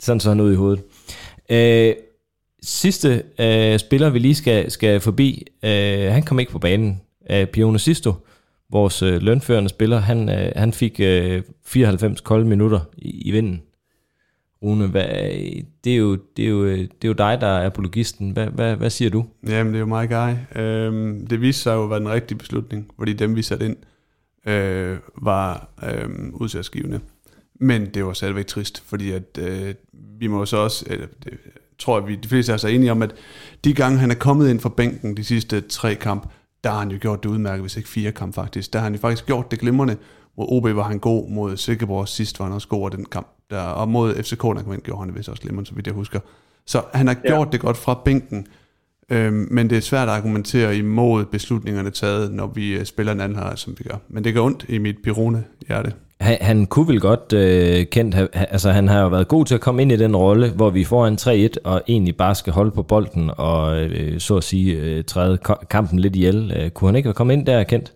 Sådan 0.00 0.20
så 0.20 0.28
han 0.28 0.40
ud 0.40 0.52
i 0.52 0.56
hovedet. 0.56 0.82
Øh, 1.50 1.94
sidste 2.62 3.22
øh, 3.38 3.78
spiller, 3.78 4.10
vi 4.10 4.18
lige 4.18 4.34
skal, 4.34 4.70
skal 4.70 5.00
forbi, 5.00 5.46
øh, 5.62 6.12
han 6.12 6.22
kom 6.22 6.38
ikke 6.40 6.52
på 6.52 6.58
banen. 6.58 7.00
Øh, 7.30 7.46
Pione 7.46 7.78
Sisto, 7.78 8.14
vores 8.70 9.02
øh, 9.02 9.22
lønførende 9.22 9.68
spiller, 9.68 9.98
han, 9.98 10.28
øh, 10.28 10.52
han 10.56 10.72
fik 10.72 11.00
øh, 11.00 11.42
94 11.66 12.20
kolde 12.20 12.46
minutter 12.46 12.80
i, 12.96 13.28
i 13.28 13.30
vinden. 13.30 13.62
Rune, 14.62 14.86
hvad, 14.86 15.04
det, 15.84 15.92
er 15.92 15.96
jo, 15.96 16.18
det, 16.36 16.44
er 16.44 16.48
jo, 16.48 16.66
det 16.76 17.04
er 17.04 17.08
jo 17.08 17.12
dig, 17.12 17.38
der 17.40 17.46
er 17.46 17.66
apologisten. 17.66 18.30
Hvad, 18.30 18.46
hvad, 18.46 18.76
hvad 18.76 18.90
siger 18.90 19.10
du? 19.10 19.24
Jamen, 19.48 19.72
det 19.72 19.78
er 19.78 19.80
jo 19.80 19.86
mig, 19.86 20.08
Guy. 20.08 20.60
Øhm, 20.62 21.26
det 21.26 21.40
viste 21.40 21.62
sig 21.62 21.74
jo 21.74 21.84
at 21.84 21.90
være 21.90 21.98
den 21.98 22.08
rigtige 22.08 22.38
beslutning, 22.38 22.90
fordi 22.98 23.12
dem, 23.12 23.36
vi 23.36 23.42
satte 23.42 23.66
ind, 23.66 23.76
øh, 24.46 24.98
var 25.22 25.68
øh, 25.84 26.08
udsatsgivende. 26.32 27.00
Men 27.60 27.86
det 27.86 28.04
var 28.04 28.12
stadigvæk 28.12 28.46
trist, 28.46 28.82
fordi 28.86 29.12
at 29.12 29.38
øh, 29.38 29.74
vi 29.92 30.26
må 30.26 30.46
så 30.46 30.56
også, 30.56 30.84
eller, 30.88 31.06
det, 31.24 31.38
tror 31.78 31.98
jeg, 31.98 32.08
vi 32.08 32.14
de 32.14 32.28
fleste 32.28 32.52
af 32.52 32.64
er 32.64 32.68
enige 32.68 32.92
om, 32.92 33.02
at 33.02 33.14
de 33.64 33.74
gange 33.74 33.98
han 33.98 34.10
er 34.10 34.14
kommet 34.14 34.50
ind 34.50 34.60
fra 34.60 34.68
bænken 34.68 35.16
de 35.16 35.24
sidste 35.24 35.60
tre 35.60 35.94
kamp, 35.94 36.28
der 36.64 36.70
har 36.70 36.78
han 36.78 36.90
jo 36.90 36.98
gjort 37.00 37.22
det 37.22 37.28
udmærket, 37.28 37.60
hvis 37.60 37.76
ikke 37.76 37.88
fire 37.88 38.12
kamp 38.12 38.34
faktisk. 38.34 38.72
Der 38.72 38.78
har 38.78 38.84
han 38.84 38.94
jo 38.94 39.00
faktisk 39.00 39.26
gjort 39.26 39.50
det 39.50 39.60
glimrende. 39.60 39.96
Mod 40.36 40.46
OB 40.48 40.76
var 40.76 40.82
han 40.82 40.98
god, 40.98 41.30
mod 41.30 41.56
Silkeborg 41.56 42.08
sidst 42.08 42.38
var 42.38 42.46
han 42.46 42.54
også 42.54 42.68
god 42.68 42.90
den 42.90 43.04
kamp. 43.04 43.26
Der, 43.50 43.60
og 43.60 43.88
mod 43.88 44.14
FCK, 44.14 44.42
der 44.42 44.62
kom 44.62 44.72
ind, 44.72 44.82
gjorde 44.82 45.00
han 45.00 45.08
det 45.08 45.18
vist 45.18 45.28
også 45.28 45.42
glimrende, 45.42 45.68
så 45.68 45.74
vidt 45.74 45.86
jeg 45.86 45.94
husker. 45.94 46.20
Så 46.66 46.82
han 46.94 47.06
har 47.06 47.16
ja. 47.24 47.28
gjort 47.28 47.52
det 47.52 47.60
godt 47.60 47.76
fra 47.76 48.00
bænken, 48.04 48.46
Øhm, 49.10 49.48
men 49.50 49.70
det 49.70 49.76
er 49.78 49.82
svært 49.82 50.08
at 50.08 50.14
argumentere 50.14 50.76
imod 50.76 51.24
beslutningerne 51.24 51.90
taget, 51.90 52.32
når 52.32 52.46
vi 52.54 52.78
øh, 52.78 52.84
spiller 52.84 53.12
en 53.12 53.20
anden 53.20 53.38
her, 53.38 53.54
som 53.54 53.74
vi 53.78 53.84
gør. 53.84 53.96
Men 54.08 54.24
det 54.24 54.34
gør 54.34 54.40
ondt 54.40 54.64
i 54.68 54.78
mit 54.78 54.96
pirone 55.04 55.44
hjerte. 55.68 55.92
Han, 56.20 56.36
han 56.40 56.66
kunne 56.66 56.88
vel 56.88 57.00
godt 57.00 57.32
øh, 57.32 57.86
kendt, 57.92 58.14
altså 58.54 58.70
han 58.70 58.88
har 58.88 59.00
jo 59.02 59.08
været 59.08 59.28
god 59.28 59.44
til 59.44 59.54
at 59.54 59.60
komme 59.60 59.82
ind 59.82 59.92
i 59.92 59.96
den 59.96 60.16
rolle, 60.16 60.46
hvor 60.56 60.70
vi 60.70 60.84
får 60.84 61.06
en 61.06 61.14
3-1 61.14 61.70
og 61.70 61.82
egentlig 61.88 62.16
bare 62.16 62.34
skal 62.34 62.52
holde 62.52 62.70
på 62.70 62.82
bolden 62.82 63.30
og 63.38 63.82
øh, 63.84 64.18
så 64.18 64.36
at 64.36 64.44
sige 64.44 64.70
øh, 64.80 65.04
træde 65.04 65.38
kampen 65.70 65.98
lidt 65.98 66.16
ihjel. 66.16 66.52
Øh, 66.56 66.70
kunne 66.70 66.88
han 66.88 66.96
ikke 66.96 67.06
have 67.06 67.14
kommet 67.14 67.34
ind 67.34 67.46
der, 67.46 67.64
kendt? 67.64 67.92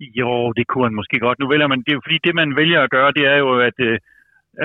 Jo, 0.00 0.52
det 0.52 0.66
kunne 0.66 0.84
han 0.84 0.94
måske 0.94 1.18
godt. 1.18 1.38
Nu 1.38 1.48
vælger 1.48 1.66
man, 1.66 1.78
det 1.78 1.90
er 1.90 1.98
jo 1.98 2.04
fordi 2.06 2.18
det 2.24 2.34
man 2.34 2.56
vælger 2.56 2.80
at 2.82 2.90
gøre, 2.90 3.12
det 3.12 3.24
er 3.32 3.36
jo 3.36 3.60
at 3.68 3.78
øh, 3.88 3.98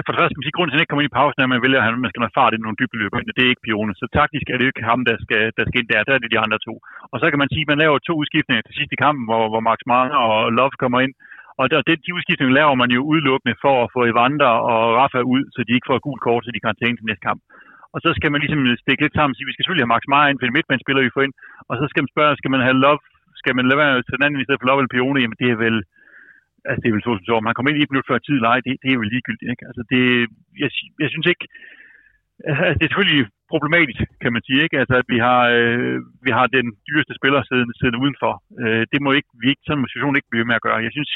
for 0.03 0.11
det 0.11 0.19
første 0.19 0.31
skal 0.31 0.41
man 0.41 0.47
sige, 0.47 0.57
grunden 0.57 0.71
til, 0.71 0.75
at 0.75 0.79
han 0.79 0.83
ikke 0.83 0.91
kommer 0.91 1.03
ind 1.05 1.13
i 1.13 1.19
pausen, 1.19 1.39
er, 1.39 1.47
at 1.47 1.53
man 1.53 1.65
vælger, 1.65 1.79
at 1.81 2.03
man 2.05 2.11
skal 2.11 2.23
have 2.25 2.37
fart 2.39 2.53
i 2.53 2.57
nogle 2.57 2.79
dybdeløb, 2.79 3.11
og 3.13 3.21
det 3.37 3.43
er 3.43 3.53
ikke 3.53 3.67
Pione. 3.67 3.93
Så 4.01 4.05
taktisk 4.19 4.45
er 4.47 4.55
det 4.55 4.65
jo 4.65 4.71
ikke 4.73 4.89
ham, 4.91 5.01
der 5.09 5.15
skal, 5.25 5.41
der 5.57 5.63
skal 5.65 5.79
ind 5.79 5.89
der, 5.91 6.07
der 6.07 6.13
er 6.13 6.21
det 6.21 6.33
de 6.33 6.43
andre 6.45 6.59
to. 6.67 6.73
Og 7.11 7.17
så 7.21 7.25
kan 7.29 7.41
man 7.41 7.51
sige, 7.53 7.65
at 7.65 7.71
man 7.71 7.81
laver 7.83 7.97
to 7.99 8.13
udskiftninger 8.21 8.63
til 8.63 8.77
sidst 8.77 8.91
i 8.95 9.01
kampen, 9.03 9.23
hvor, 9.29 9.43
hvor 9.51 9.61
Max 9.69 9.79
Marner 9.91 10.19
og 10.27 10.37
Love 10.57 10.75
kommer 10.83 10.99
ind, 11.05 11.13
og 11.59 11.65
der, 11.71 11.77
det, 11.87 11.95
de 12.05 12.15
udskiftninger 12.17 12.57
laver 12.59 12.75
man 12.81 12.89
jo 12.95 13.01
udelukkende 13.11 13.55
for 13.63 13.75
at 13.83 13.91
få 13.95 13.99
Evander 14.11 14.53
og 14.71 14.79
Rafa 14.99 15.21
ud, 15.33 15.43
så 15.53 15.59
de 15.67 15.75
ikke 15.75 15.89
får 15.89 16.05
gul 16.05 16.19
kort, 16.25 16.43
så 16.43 16.51
de 16.53 16.61
kan 16.63 16.79
tænke 16.81 16.97
til 16.97 17.09
næste 17.09 17.27
kamp. 17.29 17.41
Og 17.93 17.99
så 18.03 18.09
skal 18.17 18.29
man 18.31 18.41
ligesom 18.41 18.61
stikke 18.83 19.03
lidt 19.03 19.15
sammen 19.15 19.33
og 19.33 19.35
sige, 19.35 19.45
at 19.45 19.49
vi 19.49 19.53
skal 19.53 19.63
selvfølgelig 19.63 19.85
have 19.85 19.95
Max 19.95 20.03
Meyer 20.11 20.29
ind, 20.29 20.39
for 20.39 20.45
det 20.45 20.57
midtbanespiller, 20.57 21.01
vi 21.07 21.15
får 21.15 21.25
ind. 21.27 21.35
Og 21.69 21.73
så 21.79 21.85
skal 21.89 22.01
man 22.03 22.13
spørge, 22.13 22.39
skal 22.39 22.51
man 22.53 22.65
have 22.67 22.81
Love, 22.85 22.99
skal 23.41 23.53
man 23.57 23.65
lade 23.69 23.79
være 23.81 23.93
til 24.07 24.15
den 24.17 24.25
anden 24.25 24.41
i 24.41 24.45
stedet 24.45 24.61
for 24.61 24.67
Love 24.69 24.79
eller 24.79 24.95
Pione? 24.95 25.19
Jamen 25.23 25.39
det 25.41 25.49
er 25.49 25.59
vel, 25.65 25.77
altså 26.67 26.79
det 26.81 26.87
er 26.87 26.95
vel 26.95 27.05
så 27.05 27.13
som 27.15 27.27
så. 27.29 27.35
Man 27.47 27.53
kommer 27.53 27.69
ind 27.69 27.79
i 27.79 27.85
et 27.85 27.91
minut 27.91 28.09
før 28.09 28.19
tid 28.27 28.37
leje, 28.45 28.65
det, 28.65 28.73
det 28.83 28.89
er 28.89 29.01
vel 29.01 29.13
ligegyldigt. 29.13 29.51
Ikke? 29.53 29.65
Altså 29.69 29.81
det, 29.91 30.01
jeg, 30.63 30.69
jeg 31.03 31.09
synes 31.13 31.27
ikke, 31.31 31.45
altså, 32.47 32.61
altså 32.65 32.77
det 32.79 32.85
er 32.85 32.93
selvfølgelig 32.93 33.25
problematisk, 33.53 34.01
kan 34.23 34.31
man 34.35 34.43
sige, 34.47 34.61
ikke? 34.65 34.77
Altså, 34.81 34.95
at 35.01 35.07
vi 35.13 35.19
har, 35.27 35.41
øh, 35.57 35.97
vi 36.25 36.31
har 36.37 36.45
den 36.57 36.67
dyreste 36.87 37.13
spiller 37.19 37.39
siddende, 37.43 37.73
siddende 37.79 38.01
udenfor. 38.03 38.33
Øh, 38.61 38.83
det 38.91 38.99
må 39.03 39.09
ikke, 39.17 39.31
vi 39.41 39.47
ikke, 39.51 39.63
sådan 39.65 39.81
en 39.81 39.93
situation 39.93 40.17
ikke 40.17 40.33
blive 40.33 40.47
med 40.49 40.57
at 40.59 40.65
gøre. 40.65 40.85
Jeg 40.87 40.93
synes, 40.95 41.11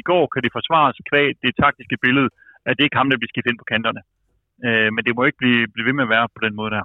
i 0.00 0.02
går 0.10 0.24
kan 0.32 0.42
det 0.44 0.56
forsvares 0.58 0.98
kvæg 1.10 1.28
det 1.44 1.52
taktiske 1.62 1.96
billede, 2.04 2.28
at 2.66 2.72
det 2.74 2.84
ikke 2.84 3.00
ham, 3.00 3.08
der 3.10 3.18
bliver 3.18 3.32
skiftet 3.32 3.52
ind 3.52 3.62
på 3.62 3.70
kanterne. 3.74 4.02
Øh, 4.66 4.88
men 4.94 5.02
det 5.06 5.12
må 5.14 5.22
ikke 5.24 5.42
blive, 5.42 5.62
blive 5.74 5.86
ved 5.88 5.96
med 5.96 6.06
at 6.06 6.14
være 6.16 6.26
på 6.36 6.40
den 6.46 6.54
måde 6.60 6.72
der. 6.76 6.84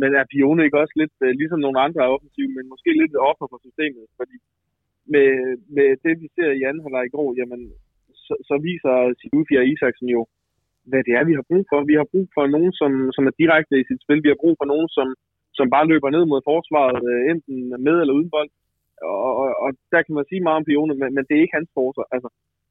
Men 0.00 0.10
er 0.20 0.24
Pione 0.32 0.64
ikke 0.64 0.80
også 0.82 0.94
lidt, 1.02 1.16
øh, 1.24 1.32
ligesom 1.40 1.60
nogle 1.64 1.78
andre 1.86 2.02
offensive, 2.14 2.50
men 2.56 2.64
måske 2.72 2.90
lidt 3.02 3.14
offer 3.30 3.46
for 3.52 3.58
systemet? 3.66 4.04
Fordi 4.20 4.36
med, 5.14 5.30
med 5.76 5.88
det, 6.04 6.14
vi 6.22 6.28
ser 6.36 6.50
i 6.52 6.62
anden 6.68 6.84
halvleg 6.84 7.04
i 7.06 7.14
går, 7.16 7.28
jamen, 7.38 7.60
så, 8.24 8.34
så 8.48 8.54
viser 8.68 8.94
Silufi 9.20 9.54
og 9.60 9.66
Isaksen 9.70 10.08
jo, 10.16 10.22
hvad 10.90 11.02
det 11.06 11.12
er, 11.18 11.24
vi 11.30 11.34
har 11.38 11.46
brug 11.50 11.64
for. 11.70 11.78
Vi 11.90 11.96
har 12.00 12.06
brug 12.12 12.26
for 12.36 12.44
nogen, 12.54 12.72
som, 12.80 12.92
som 13.16 13.24
er 13.30 13.34
direkte 13.42 13.74
i 13.80 13.88
sit 13.88 14.00
spil. 14.04 14.24
Vi 14.24 14.32
har 14.32 14.42
brug 14.42 14.54
for 14.60 14.68
nogen, 14.72 14.88
som, 14.96 15.08
som 15.58 15.66
bare 15.74 15.88
løber 15.92 16.10
ned 16.10 16.24
mod 16.32 16.40
forsvaret, 16.50 17.00
øh, 17.10 17.22
enten 17.32 17.56
med 17.86 17.96
eller 18.00 18.14
uden 18.18 18.30
bold. 18.34 18.50
Og, 19.26 19.32
og, 19.42 19.48
og 19.64 19.70
der 19.92 20.00
kan 20.02 20.14
man 20.14 20.28
sige 20.28 20.44
meget 20.46 20.60
om 20.60 20.68
Pione, 20.70 20.94
men, 21.00 21.10
men 21.14 21.24
det 21.26 21.34
er 21.34 21.44
ikke 21.44 21.58
hans 21.58 21.70
forsvar. 21.78 22.06
Altså, 22.14 22.28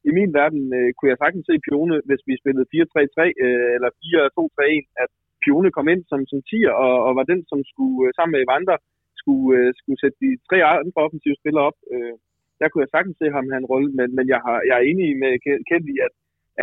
I 0.08 0.10
min 0.18 0.32
verden 0.40 0.62
øh, 0.78 0.88
kunne 0.94 1.10
jeg 1.12 1.20
sagtens 1.20 1.44
se 1.46 1.64
Pione, 1.66 1.96
hvis 2.08 2.22
vi 2.28 2.34
spillede 2.42 2.70
4-3-3 2.74 3.20
øh, 3.44 3.70
eller 3.76 3.90
4-2-3-1, 4.00 5.02
at 5.02 5.10
Pione 5.44 5.70
kom 5.76 5.86
ind 5.92 6.02
som, 6.10 6.20
som 6.30 6.40
tier 6.50 6.72
og, 6.84 6.94
og 7.06 7.12
var 7.18 7.26
den, 7.32 7.40
som 7.50 7.60
skulle 7.70 7.98
øh, 8.06 8.12
sammen 8.16 8.32
med 8.34 8.42
Evander 8.46 8.76
skulle, 9.22 9.48
øh, 9.58 9.68
skulle 9.80 10.00
sætte 10.02 10.18
de 10.24 10.30
tre 10.48 10.56
andre 10.64 11.00
offensive 11.06 11.40
spillere 11.40 11.64
op. 11.70 11.78
Øh, 11.92 12.14
der 12.60 12.66
kunne 12.68 12.84
jeg 12.84 12.94
sagtens 12.94 13.16
se 13.18 13.26
ham 13.36 13.50
have 13.52 13.62
en 13.62 13.72
rolle, 13.72 13.90
men, 13.98 14.08
men 14.16 14.26
jeg, 14.32 14.40
har, 14.46 14.56
jeg 14.68 14.74
er 14.78 14.88
enig 14.90 15.08
med 15.22 15.32
Kent 15.68 15.86
i, 15.94 15.96
at 16.06 16.14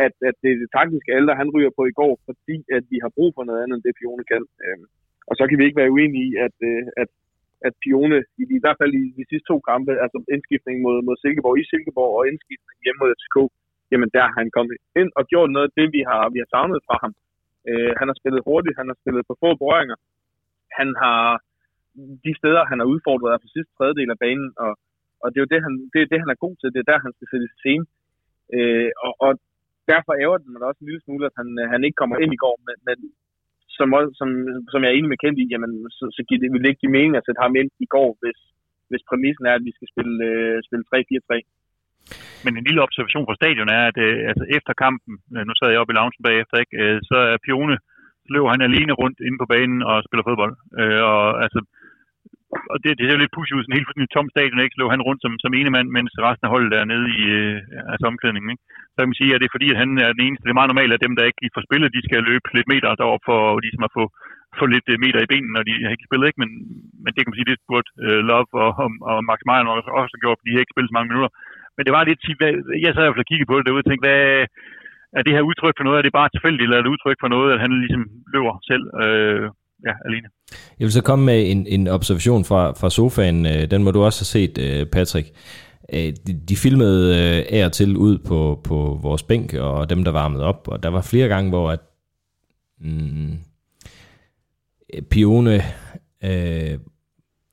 at, 0.04 0.14
at 0.28 0.36
det 0.42 0.50
er 0.52 0.58
det 0.62 0.70
taktiske 0.78 1.14
alder, 1.18 1.40
han 1.42 1.52
ryger 1.54 1.72
på 1.78 1.82
i 1.86 1.96
går, 2.00 2.12
fordi 2.28 2.56
at 2.76 2.84
vi 2.92 2.98
har 3.04 3.10
brug 3.16 3.30
for 3.34 3.44
noget 3.44 3.60
andet, 3.62 3.74
end 3.76 3.84
det 3.86 3.98
Pione 4.00 4.24
kan. 4.32 4.42
Øh, 4.64 4.84
og 5.28 5.34
så 5.38 5.42
kan 5.46 5.58
vi 5.58 5.64
ikke 5.64 5.80
være 5.80 5.94
uenige 5.94 6.26
i, 6.30 6.32
at, 6.46 6.56
øh, 6.70 6.82
at, 7.02 7.10
at 7.66 7.74
Pione, 7.84 8.18
i, 8.40 8.42
i 8.58 8.62
hvert 8.62 8.80
fald 8.80 8.92
i 9.02 9.04
de 9.18 9.24
sidste 9.30 9.48
to 9.50 9.56
kampe, 9.70 9.92
altså 10.04 10.18
indskiftning 10.34 10.76
mod, 10.86 10.96
mod 11.06 11.16
Silkeborg 11.22 11.56
i 11.62 11.70
Silkeborg 11.70 12.12
og 12.18 12.24
indskiftning 12.30 12.76
hjemme 12.84 13.00
mod 13.02 13.14
FCK, 13.18 13.36
jamen 13.92 14.10
der 14.16 14.22
har 14.26 14.34
han 14.40 14.50
kommet 14.56 14.76
ind 15.00 15.10
og 15.18 15.24
gjort 15.32 15.50
noget 15.54 15.68
af 15.68 15.74
det, 15.78 15.88
vi 15.96 16.02
har, 16.10 16.22
vi 16.34 16.38
har 16.42 16.50
savnet 16.54 16.80
fra 16.86 16.96
ham. 17.04 17.12
Øh, 17.70 17.92
han 17.98 18.06
har 18.10 18.16
spillet 18.20 18.46
hurtigt, 18.48 18.78
han 18.80 18.88
har 18.90 18.96
spillet 19.00 19.22
på 19.28 19.34
få 19.42 19.50
berøringer. 19.60 19.98
Han 20.78 20.88
har 21.02 21.22
de 22.26 22.32
steder, 22.40 22.62
han 22.70 22.78
har 22.80 22.92
udfordret, 22.94 23.30
er 23.30 23.44
på 23.44 23.52
sidste 23.54 23.72
tredjedel 23.78 24.10
af 24.14 24.18
banen, 24.24 24.48
og, 24.64 24.72
og 25.22 25.26
det 25.28 25.36
er 25.38 25.44
jo 25.44 25.52
det, 25.52 25.60
han, 25.66 25.74
det, 25.92 25.98
er 26.00 26.08
det, 26.12 26.22
han 26.22 26.32
er 26.32 26.44
god 26.44 26.54
til. 26.56 26.72
Det 26.74 26.80
er 26.80 26.90
der, 26.90 27.04
han 27.06 27.14
skal 27.16 27.28
sætte 27.30 27.48
scene. 27.60 27.84
Øh, 28.56 28.90
og, 29.06 29.12
og 29.24 29.30
derfor 29.92 30.12
ærger 30.22 30.38
det 30.38 30.48
mig 30.48 30.68
også 30.68 30.80
en 30.82 30.90
lille 30.90 31.04
smule, 31.04 31.24
at 31.28 31.34
han, 31.40 31.48
øh, 31.60 31.66
han 31.72 31.84
ikke 31.86 32.00
kommer 32.00 32.16
ind 32.22 32.32
i 32.34 32.42
går, 32.44 32.56
men, 32.66 32.76
men 32.88 32.98
som, 33.76 33.88
som, 34.18 34.28
som 34.72 34.80
jeg 34.80 34.90
er 34.90 34.98
enig 34.98 35.10
med 35.10 35.20
Kent 35.22 35.38
i, 35.42 35.46
jamen, 35.52 35.72
så, 35.98 36.04
så 36.16 36.20
giver 36.26 36.40
det, 36.40 36.48
vil 36.52 36.62
det 36.62 36.70
ikke 36.70 36.84
give 36.84 36.96
mening 36.98 37.14
at 37.16 37.26
sætte 37.26 37.42
ham 37.44 37.54
ind 37.60 37.70
i 37.84 37.88
går, 37.94 38.10
hvis, 38.22 38.38
hvis 38.90 39.06
præmissen 39.08 39.44
er, 39.50 39.54
at 39.56 39.66
vi 39.68 39.72
skal 39.76 39.88
spille, 39.92 40.16
øh, 40.30 40.56
spille 40.66 40.84
3-4-3. 40.90 41.32
Men 42.44 42.52
en 42.52 42.66
lille 42.68 42.84
observation 42.86 43.26
fra 43.28 43.38
stadion 43.40 43.68
er, 43.78 43.82
at 43.90 43.98
øh, 44.06 44.16
altså 44.30 44.44
efter 44.56 44.72
kampen, 44.84 45.14
øh, 45.34 45.42
nu 45.46 45.52
sad 45.54 45.68
jeg 45.70 45.80
oppe 45.80 45.92
i 45.92 45.96
loungen 45.96 46.26
bagefter, 46.28 46.54
ikke, 46.62 46.76
øh, 46.82 46.98
så 47.08 47.16
er 47.32 47.44
Pione, 47.46 47.76
så 48.24 48.28
løber 48.34 48.50
han 48.54 48.66
alene 48.68 48.92
rundt 49.02 49.18
inde 49.26 49.38
på 49.40 49.46
banen 49.54 49.80
og 49.90 49.96
spiller 50.06 50.24
fodbold. 50.26 50.54
Øh, 50.80 51.00
og 51.12 51.22
altså, 51.44 51.60
og 52.72 52.76
det, 52.82 52.90
det 52.98 53.04
ser 53.04 53.16
jo 53.16 53.22
lidt 53.22 53.36
push 53.36 53.52
ud, 53.54 53.62
sådan 53.62 53.76
helt 53.76 53.88
fuldstændig 53.88 54.12
tom 54.14 54.28
stadion, 54.34 54.64
ikke? 54.64 54.76
Så 54.76 54.84
han 54.94 55.06
rundt 55.08 55.22
som, 55.22 55.32
som 55.44 55.52
ene 55.58 55.70
mand, 55.76 55.88
mens 55.96 56.10
resten 56.26 56.46
af 56.46 56.52
holdet 56.54 56.72
er 56.80 56.84
nede 56.92 57.06
i 57.18 57.22
øh, 57.40 57.56
altså 57.92 58.04
omklædningen, 58.10 58.52
ikke? 58.52 58.64
Så 58.92 58.98
kan 58.98 59.10
man 59.10 59.20
sige, 59.20 59.32
at 59.32 59.40
det 59.40 59.46
er 59.46 59.56
fordi, 59.56 59.68
at 59.72 59.80
han 59.82 59.90
er 60.04 60.10
den 60.16 60.24
eneste. 60.26 60.44
Det 60.44 60.52
er 60.52 60.60
meget 60.60 60.72
normalt, 60.72 60.94
at 60.94 61.04
dem, 61.06 61.14
der 61.16 61.28
ikke 61.28 61.54
får 61.56 61.66
spillet, 61.68 61.96
de 61.96 62.06
skal 62.06 62.20
løbe 62.30 62.46
lidt 62.56 62.70
meter 62.72 62.90
derop 63.00 63.22
for 63.28 63.40
ligesom 63.64 63.82
at 63.88 63.94
få, 63.98 64.04
få 64.58 64.64
lidt 64.74 64.88
øh, 64.92 64.98
meter 65.04 65.20
i 65.22 65.30
benene, 65.32 65.54
når 65.56 65.64
de 65.68 65.74
har 65.84 65.92
ikke 65.94 66.08
spillet, 66.08 66.26
ikke? 66.28 66.40
Men, 66.42 66.50
men 67.02 67.10
det 67.12 67.20
kan 67.20 67.30
man 67.30 67.38
sige, 67.38 67.50
det 67.50 67.68
burde 67.70 67.90
øh, 68.06 68.20
Love 68.30 68.52
og, 68.64 68.70
og, 68.82 68.90
og 69.10 69.16
Max 69.28 69.40
Meyer 69.48 69.74
også, 69.78 69.90
også 70.02 70.16
gjort, 70.22 70.38
fordi 70.38 70.50
de 70.50 70.56
har 70.56 70.64
ikke 70.64 70.74
spillet 70.74 70.90
så 70.90 70.96
mange 70.96 71.10
minutter. 71.10 71.30
Men 71.76 71.82
det 71.86 71.92
var 71.96 72.02
lidt, 72.04 72.22
hvad, 72.40 72.52
jeg 72.84 72.90
sad 72.92 73.02
i 73.02 73.06
hvert 73.06 73.16
fald 73.16 73.26
og 73.26 73.30
kiggede 73.30 73.50
på 73.50 73.56
det 73.56 73.66
derude 73.66 73.84
og 73.84 73.88
tænkte, 73.88 74.06
hvad, 74.06 74.22
er 75.18 75.22
det 75.22 75.34
her 75.36 75.48
udtryk 75.50 75.76
for 75.76 75.84
noget? 75.86 75.98
Er 75.98 76.06
det 76.06 76.18
bare 76.20 76.32
tilfældigt, 76.32 76.64
eller 76.64 76.76
er 76.76 76.82
det 76.84 76.94
udtryk 76.94 77.18
for 77.20 77.30
noget, 77.34 77.48
at 77.54 77.62
han 77.64 77.72
ligesom 77.84 78.04
løber 78.34 78.54
selv? 78.70 78.84
Øh, 79.02 79.44
ja, 79.86 79.92
alene. 80.04 80.28
Jeg 80.78 80.84
vil 80.84 80.92
så 80.92 81.02
komme 81.02 81.24
med 81.24 81.50
en, 81.50 81.66
en 81.66 81.88
observation 81.88 82.44
fra, 82.44 82.72
fra 82.72 82.90
sofaen. 82.90 83.46
Øh, 83.46 83.70
den 83.70 83.84
må 83.84 83.90
du 83.90 84.02
også 84.04 84.20
have 84.20 84.26
set, 84.26 84.58
øh, 84.58 84.86
Patrick. 84.86 85.30
Øh, 85.92 86.12
de, 86.26 86.40
de 86.48 86.56
filmede 86.56 87.16
af 87.46 87.64
og 87.64 87.72
til 87.72 87.96
ud 87.96 88.18
på, 88.18 88.60
på 88.64 88.98
vores 89.02 89.22
bænk, 89.22 89.54
og 89.54 89.90
dem, 89.90 90.04
der 90.04 90.10
varmede 90.10 90.44
op. 90.44 90.68
Og 90.68 90.82
der 90.82 90.88
var 90.88 91.02
flere 91.02 91.28
gange, 91.28 91.48
hvor 91.48 91.70
at, 91.70 91.80
mm, 92.80 93.38
Pione 95.10 95.62
øh, 96.24 96.78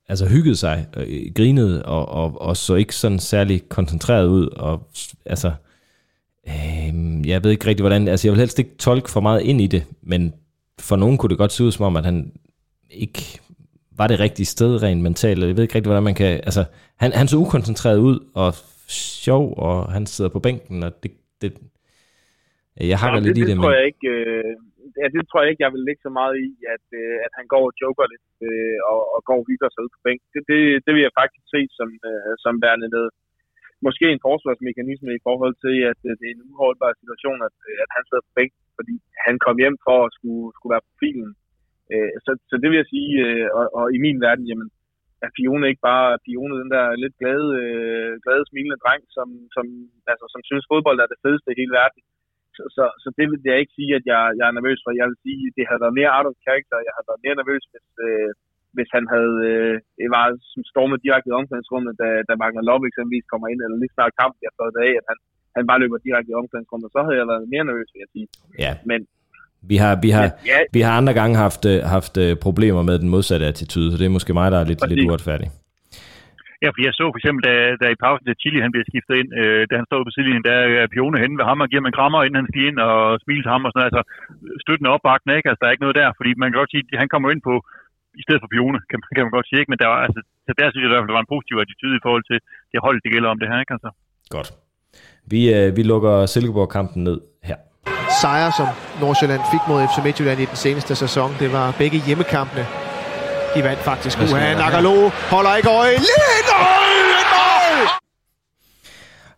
altså 0.09 0.27
hyggede 0.27 0.55
sig, 0.55 0.87
øh, 0.97 1.33
grinede, 1.35 1.85
og, 1.85 2.07
og, 2.07 2.41
og 2.41 2.57
så 2.57 2.75
ikke 2.75 2.95
sådan 2.95 3.19
særlig 3.19 3.69
koncentreret 3.69 4.27
ud. 4.27 4.47
Og 4.47 4.89
altså, 5.25 5.51
øh, 6.47 7.27
jeg 7.27 7.43
ved 7.43 7.51
ikke 7.51 7.67
rigtig, 7.67 7.83
hvordan... 7.83 8.07
Altså, 8.07 8.27
jeg 8.27 8.31
vil 8.31 8.39
helst 8.39 8.59
ikke 8.59 8.75
tolke 8.79 9.09
for 9.09 9.21
meget 9.21 9.41
ind 9.41 9.61
i 9.61 9.67
det, 9.67 9.83
men 10.03 10.33
for 10.87 10.95
nogen 10.95 11.17
kunne 11.17 11.29
det 11.29 11.37
godt 11.37 11.51
se 11.51 11.63
ud 11.63 11.71
som 11.71 11.85
om, 11.85 11.95
at 11.95 12.05
han 12.05 12.31
ikke 12.89 13.21
var 13.99 14.07
det 14.07 14.19
rigtige 14.19 14.45
sted 14.55 14.83
rent 14.83 15.03
mentalt. 15.07 15.39
Jeg 15.39 15.55
ved 15.55 15.63
ikke 15.63 15.75
rigtig, 15.75 15.89
hvordan 15.89 16.09
man 16.09 16.19
kan... 16.21 16.31
Altså, 16.47 16.63
han, 17.01 17.09
han 17.19 17.27
så 17.27 17.37
ukoncentreret 17.37 17.99
ud 18.09 18.17
og 18.43 18.49
sjov, 19.25 19.43
og 19.67 19.91
han 19.95 20.05
sidder 20.05 20.31
på 20.35 20.39
bænken, 20.39 20.83
og 20.83 20.91
det... 21.03 21.11
det 21.41 21.51
jeg 22.93 22.99
hakker 23.03 23.19
ja, 23.19 23.25
lidt 23.25 23.35
det, 23.35 23.41
i 23.41 23.45
det, 23.45 23.49
det 23.49 23.57
tror 23.61 23.71
men... 23.71 23.77
jeg 23.79 23.85
ikke... 23.91 24.07
Øh, 24.17 24.53
ja, 25.01 25.07
det 25.15 25.21
tror 25.25 25.39
jeg 25.41 25.49
ikke, 25.51 25.65
jeg 25.65 25.73
vil 25.75 25.83
lægge 25.87 26.03
så 26.07 26.11
meget 26.19 26.35
i, 26.47 26.51
at, 26.75 26.85
øh, 26.99 27.15
at 27.25 27.31
han 27.39 27.45
går 27.53 27.63
og 27.69 27.73
joker 27.81 28.05
lidt 28.13 28.27
øh, 28.47 28.77
og, 28.91 28.99
og 29.15 29.19
går 29.29 29.39
og 29.41 29.47
hygger 29.49 29.69
sig 29.71 29.81
ud 29.85 29.91
på 29.95 30.01
bænken. 30.07 30.27
Det, 30.33 30.41
det, 30.51 30.59
det 30.85 30.91
vil 30.93 31.05
jeg 31.07 31.17
faktisk 31.21 31.45
se 31.55 31.61
som, 31.77 31.89
øh, 32.09 32.33
som 32.43 32.53
værende 32.63 32.89
noget, 32.95 33.11
måske 33.85 34.05
en 34.09 34.25
forsvarsmekanisme 34.27 35.11
i 35.15 35.25
forhold 35.27 35.55
til, 35.63 35.75
at 35.91 35.99
øh, 36.09 36.13
det 36.19 36.25
er 36.27 36.35
en 36.35 36.45
uholdbar 36.51 36.91
situation, 37.01 37.39
at, 37.47 37.55
øh, 37.69 37.75
at 37.83 37.89
han 37.95 38.03
sidder 38.05 38.23
på 38.27 38.33
bænken, 38.39 38.61
fordi 38.77 38.95
han 39.25 39.35
kom 39.45 39.57
hjem 39.63 39.77
for 39.87 39.97
at 40.05 40.13
skulle, 40.17 40.47
skulle 40.55 40.73
være 40.75 40.87
profilen. 40.89 41.29
Øh, 41.93 42.11
så, 42.25 42.31
så 42.49 42.55
det 42.61 42.67
vil 42.69 42.81
jeg 42.81 42.91
sige, 42.95 43.11
øh, 43.25 43.47
og, 43.57 43.65
og 43.79 43.85
i 43.95 43.99
min 44.05 44.19
verden, 44.25 44.45
jamen, 44.49 44.69
er 45.25 45.29
Fione 45.35 45.69
ikke 45.69 45.87
bare 45.91 46.07
Fione, 46.25 46.55
den 46.61 46.69
der 46.75 46.83
lidt 47.03 47.15
glade, 47.21 47.49
øh, 47.63 48.11
glade 48.25 48.43
smilende 48.49 48.81
dreng, 48.83 49.03
som, 49.17 49.27
som, 49.55 49.65
altså, 50.11 50.25
som 50.33 50.41
synes 50.49 50.69
fodbold 50.71 50.99
er 50.99 51.09
det 51.09 51.21
fedeste 51.23 51.51
i 51.51 51.59
hele 51.61 51.73
verden. 51.81 52.01
Så, 52.55 52.63
så, 52.75 52.83
så 53.03 53.07
det 53.17 53.25
vil 53.29 53.41
jeg 53.49 53.59
ikke 53.61 53.77
sige, 53.79 53.91
at 53.99 54.05
jeg, 54.11 54.21
jeg 54.39 54.45
er 54.47 54.55
nervøs 54.57 54.79
for. 54.81 54.91
Jeg 54.99 55.07
vil 55.09 55.23
sige, 55.25 55.41
at 55.49 55.55
det 55.57 55.65
havde 55.69 55.83
været 55.83 55.99
mere 55.99 56.13
out 56.17 56.29
of 56.29 56.41
character. 56.45 56.87
Jeg 56.87 56.93
har 56.97 57.03
været 57.09 57.23
mere 57.25 57.39
nervøs, 57.41 57.63
hvis, 57.71 57.87
øh, 58.07 58.31
hvis 58.75 58.89
han 58.95 59.05
havde 59.13 59.35
øh, 59.51 59.75
var 60.15 60.25
som 60.51 60.61
stormet 60.71 61.03
direkte 61.05 61.29
i 61.29 61.37
omklædningsrummet, 61.39 61.93
da, 62.01 62.09
da 62.27 62.33
Wagner 62.41 62.63
Love 62.69 62.83
eksempelvis 62.89 63.31
kommer 63.31 63.47
ind, 63.49 63.59
eller 63.61 63.77
lige 63.79 63.95
snart 63.95 64.19
kamp, 64.21 64.33
jeg 64.45 64.51
det 64.75 64.81
af, 64.89 64.93
at 65.01 65.05
han, 65.09 65.17
han 65.59 65.67
bare 65.69 65.79
løber 65.83 65.97
direkte 66.07 66.31
i 66.31 66.39
omklædningsrummet, 66.41 66.89
så 66.95 66.99
havde 67.05 67.17
jeg 67.21 67.27
været 67.31 67.43
mere 67.53 67.65
nervøs, 67.69 67.89
vil 67.93 68.01
jeg 68.05 68.11
sige. 68.15 68.27
Ja. 68.65 68.71
Men, 68.89 68.99
vi 69.71 69.75
har, 69.83 69.93
vi, 70.05 70.09
har, 70.17 70.27
ja. 70.51 70.59
vi 70.75 70.81
har 70.85 70.93
andre 70.99 71.13
gange 71.19 71.35
haft, 71.45 71.63
øh, 71.71 71.77
haft 71.95 72.13
øh, 72.23 72.31
problemer 72.45 72.81
med 72.89 72.95
den 73.03 73.09
modsatte 73.15 73.45
attitude, 73.51 73.89
så 73.91 73.97
det 73.99 74.05
er 74.05 74.17
måske 74.17 74.37
mig, 74.39 74.47
der 74.53 74.59
er 74.59 74.67
lidt, 74.71 74.81
lidt 74.91 75.05
uretfærdig. 75.07 75.47
Ja, 76.63 76.69
for 76.73 76.81
jeg 76.87 76.93
så 76.99 77.05
for 77.13 77.19
eksempel, 77.21 77.41
da, 77.49 77.53
da 77.81 77.85
i 77.91 78.01
pausen, 78.03 78.25
da 78.27 78.33
Chili 78.41 78.59
han 78.65 78.73
bliver 78.73 78.87
skiftet 78.89 79.15
ind, 79.21 79.29
øh, 79.41 79.61
da 79.69 79.73
han 79.79 79.87
stod 79.87 80.05
på 80.05 80.13
sidelinjen, 80.13 80.47
der 80.49 80.57
er 80.81 80.93
Pione 80.95 81.21
henne 81.23 81.37
ved 81.39 81.45
ham 81.49 81.63
og 81.63 81.69
giver 81.71 81.85
man 81.85 81.97
krammer, 81.97 82.19
inden 82.21 82.39
han 82.41 82.49
skal 82.49 82.67
ind 82.69 82.79
og 82.89 82.95
smiler 83.23 83.43
til 83.43 83.53
ham 83.55 83.65
og 83.65 83.71
sådan 83.71 83.79
noget. 83.79 83.91
Altså, 83.91 84.03
støttende 84.63 84.93
opbakning, 84.95 85.33
ikke? 85.37 85.49
Altså, 85.49 85.61
der 85.61 85.67
er 85.67 85.75
ikke 85.75 85.85
noget 85.85 85.99
der, 86.01 86.09
fordi 86.19 86.31
man 86.41 86.47
kan 86.49 86.59
godt 86.61 86.73
sige, 86.73 86.83
at 86.93 87.01
han 87.03 87.11
kommer 87.13 87.27
ind 87.33 87.41
på, 87.49 87.53
i 88.21 88.23
stedet 88.25 88.41
for 88.43 88.51
Pione, 88.53 88.79
kan, 88.89 88.97
kan 89.15 89.25
man 89.25 89.35
godt 89.37 89.47
sige, 89.47 89.59
ikke? 89.61 89.71
Men 89.71 89.81
der 89.81 89.89
var, 89.91 89.99
altså, 90.07 90.19
så 90.47 90.51
der 90.59 90.67
synes 90.67 90.81
jeg 90.83 90.89
i 90.89 90.93
hvert 90.93 91.03
fald, 91.03 91.11
der 91.11 91.19
var 91.19 91.25
en 91.25 91.33
positiv 91.35 91.55
attitude 91.63 91.95
i 91.97 92.05
forhold 92.05 92.25
til 92.29 92.37
det 92.71 92.79
hold, 92.85 92.97
det 93.05 93.13
gælder 93.13 93.29
om 93.33 93.39
det 93.41 93.49
her, 93.51 93.59
ikke? 93.63 93.75
Altså. 93.77 93.89
Godt. 94.35 94.49
Vi, 95.27 95.53
øh, 95.53 95.75
vi 95.75 95.83
lukker 95.83 96.25
Silkeborg-kampen 96.25 97.03
ned 97.03 97.19
her. 97.43 97.55
Sejre, 98.21 98.51
som 98.57 98.67
Nordsjælland 99.01 99.41
fik 99.51 99.59
mod 99.67 99.81
FC 99.81 100.03
Midtjylland 100.03 100.39
i 100.39 100.45
den 100.45 100.55
seneste 100.55 100.95
sæson, 100.95 101.31
det 101.39 101.53
var 101.53 101.75
begge 101.77 102.01
hjemmekampene. 102.07 102.65
De 103.55 103.63
vandt 103.63 103.79
faktisk. 103.79 104.17
Uha, 104.19 104.53
Nakalo 104.53 105.09
holder 105.09 105.55
ikke 105.55 105.69
øje. 105.69 105.91
Lidt 105.91 106.49
øje! 106.59 106.87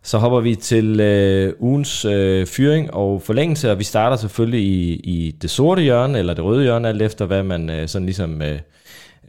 Så 0.02 0.18
hopper 0.18 0.40
vi 0.40 0.54
til 0.54 1.00
øh, 1.00 1.54
ugens 1.58 2.04
øh, 2.04 2.46
fyring 2.46 2.94
og 2.94 3.22
forlængelse, 3.22 3.70
og 3.70 3.78
vi 3.78 3.84
starter 3.84 4.16
selvfølgelig 4.16 4.60
i, 4.60 4.92
i 4.94 5.30
det 5.42 5.50
sorte 5.50 5.82
hjørne, 5.82 6.18
eller 6.18 6.34
det 6.34 6.44
røde 6.44 6.62
hjørne, 6.62 6.88
alt 6.88 7.02
efter 7.02 7.26
hvad 7.26 7.42
man 7.42 7.70
øh, 7.70 7.88
sådan 7.88 8.06
ligesom 8.06 8.42
øh, 8.42 8.58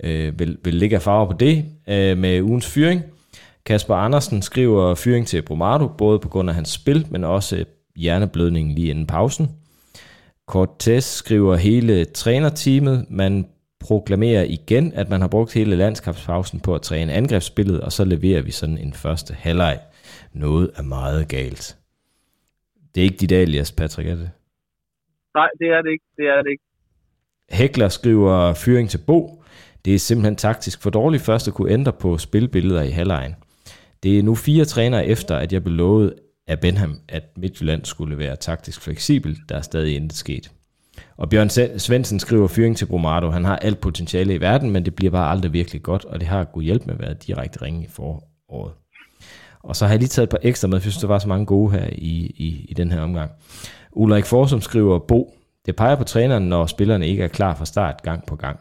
øh, 0.04 0.40
vil, 0.40 0.58
vil 0.64 0.74
lægge 0.74 0.96
af 0.96 1.02
farver 1.02 1.26
på 1.26 1.38
det, 1.40 1.66
øh, 1.90 2.18
med 2.18 2.42
ugens 2.42 2.68
fyring. 2.68 3.02
Kasper 3.66 3.96
Andersen 3.96 4.42
skriver 4.42 4.96
fyring 4.96 5.28
til 5.28 5.42
Bromado, 5.42 5.88
både 5.88 6.20
på 6.20 6.30
grund 6.30 6.50
af 6.50 6.56
hans 6.56 6.70
spil, 6.70 7.08
men 7.10 7.24
også 7.24 7.66
hjerneblødning 7.96 8.74
lige 8.74 8.90
inden 8.90 9.08
pausen. 9.08 9.50
Cortez 10.48 11.04
skriver 11.04 11.56
hele 11.56 12.06
trænerteamet. 12.06 13.06
Man 13.10 13.48
proklamerer 13.80 14.44
igen, 14.44 14.94
at 14.94 15.10
man 15.10 15.22
har 15.22 15.28
brugt 15.28 15.54
hele 15.54 15.76
landskabspausen 15.76 16.60
på 16.60 16.76
at 16.76 16.82
træne 16.82 17.14
angrebsspillet, 17.14 17.82
og 17.82 17.92
så 17.92 18.06
leverer 18.06 18.42
vi 18.42 18.52
sådan 18.52 18.78
en 18.78 18.94
første 18.94 19.34
halvleg. 19.34 19.80
Noget 20.34 20.72
er 20.76 20.82
meget 20.84 21.28
galt. 21.28 21.78
Det 22.96 23.02
er 23.02 23.06
ikke 23.06 23.18
dit 23.18 23.32
alias, 23.32 23.72
Patrick, 23.72 24.10
er 24.10 24.16
det? 24.16 24.32
Nej, 25.36 25.50
det 25.60 25.68
er 25.68 25.82
det 25.82 25.92
ikke. 25.92 26.06
Det 26.18 26.26
er 26.26 26.42
det 26.42 26.52
ikke. 26.52 26.64
Hækler 27.50 27.90
skriver 27.90 28.54
fyring 28.54 28.90
til 28.90 28.98
Bo. 29.08 29.44
Det 29.86 29.96
er 29.96 30.00
simpelthen 30.00 30.36
taktisk 30.36 30.82
for 30.82 30.90
dårligt 30.90 31.24
først 31.24 31.48
at 31.48 31.54
kunne 31.54 31.72
ændre 31.72 31.94
på 31.94 32.18
spilbilleder 32.18 32.82
i 32.82 32.90
halvlejen. 32.90 33.36
Det 34.04 34.20
er 34.20 34.24
nu 34.24 34.36
fire 34.36 34.66
trænere 34.66 35.06
efter, 35.06 35.36
at 35.36 35.54
jeg 35.54 35.64
blev 35.64 35.76
lovet 35.76 36.14
af 36.48 36.60
Benham, 36.60 37.00
at 37.10 37.24
Midtjylland 37.38 37.86
skulle 37.86 38.18
være 38.18 38.36
taktisk 38.36 38.82
fleksibel. 38.82 39.38
Der 39.50 39.56
er 39.56 39.62
stadig 39.62 39.96
intet 39.96 40.18
sket. 40.18 40.52
Og 41.18 41.30
Bjørn 41.30 41.80
Svendsen 41.80 42.20
skriver 42.20 42.48
fyring 42.48 42.78
til 42.78 42.86
Bromado. 42.86 43.30
Han 43.30 43.46
har 43.46 43.56
alt 43.56 43.82
potentiale 43.82 44.34
i 44.34 44.42
verden, 44.42 44.72
men 44.72 44.86
det 44.86 44.96
bliver 44.96 45.12
bare 45.12 45.32
aldrig 45.32 45.54
virkelig 45.54 45.84
godt, 45.84 46.06
og 46.06 46.20
det 46.20 46.28
har 46.28 46.44
god 46.44 46.62
hjælp 46.62 46.86
med 46.86 46.94
at 46.94 47.02
være 47.02 47.14
direkte 47.14 47.62
ringe 47.62 47.84
i 47.84 47.88
foråret. 47.90 48.74
Og 49.64 49.76
så 49.76 49.86
har 49.86 49.94
jeg 49.94 50.00
lige 50.00 50.10
taget 50.10 50.26
et 50.26 50.30
par 50.30 50.40
ekstra 50.42 50.68
med, 50.68 50.80
for 50.80 50.86
jeg 50.86 50.92
synes, 50.92 51.02
der 51.02 51.08
var 51.08 51.20
så 51.20 51.28
mange 51.28 51.46
gode 51.46 51.72
her 51.72 51.88
i, 51.92 52.34
i, 52.38 52.66
i 52.70 52.74
den 52.74 52.92
her 52.92 53.02
omgang. 53.02 53.32
Ulrik 53.92 54.26
Forsum 54.26 54.62
skriver, 54.62 55.00
Bo, 55.00 55.34
det 55.66 55.76
peger 55.76 55.96
på 55.96 56.04
træneren, 56.04 56.44
når 56.44 56.66
spillerne 56.66 57.08
ikke 57.08 57.24
er 57.24 57.28
klar 57.28 57.56
fra 57.56 57.66
start 57.66 58.02
gang 58.04 58.26
på 58.26 58.36
gang. 58.36 58.60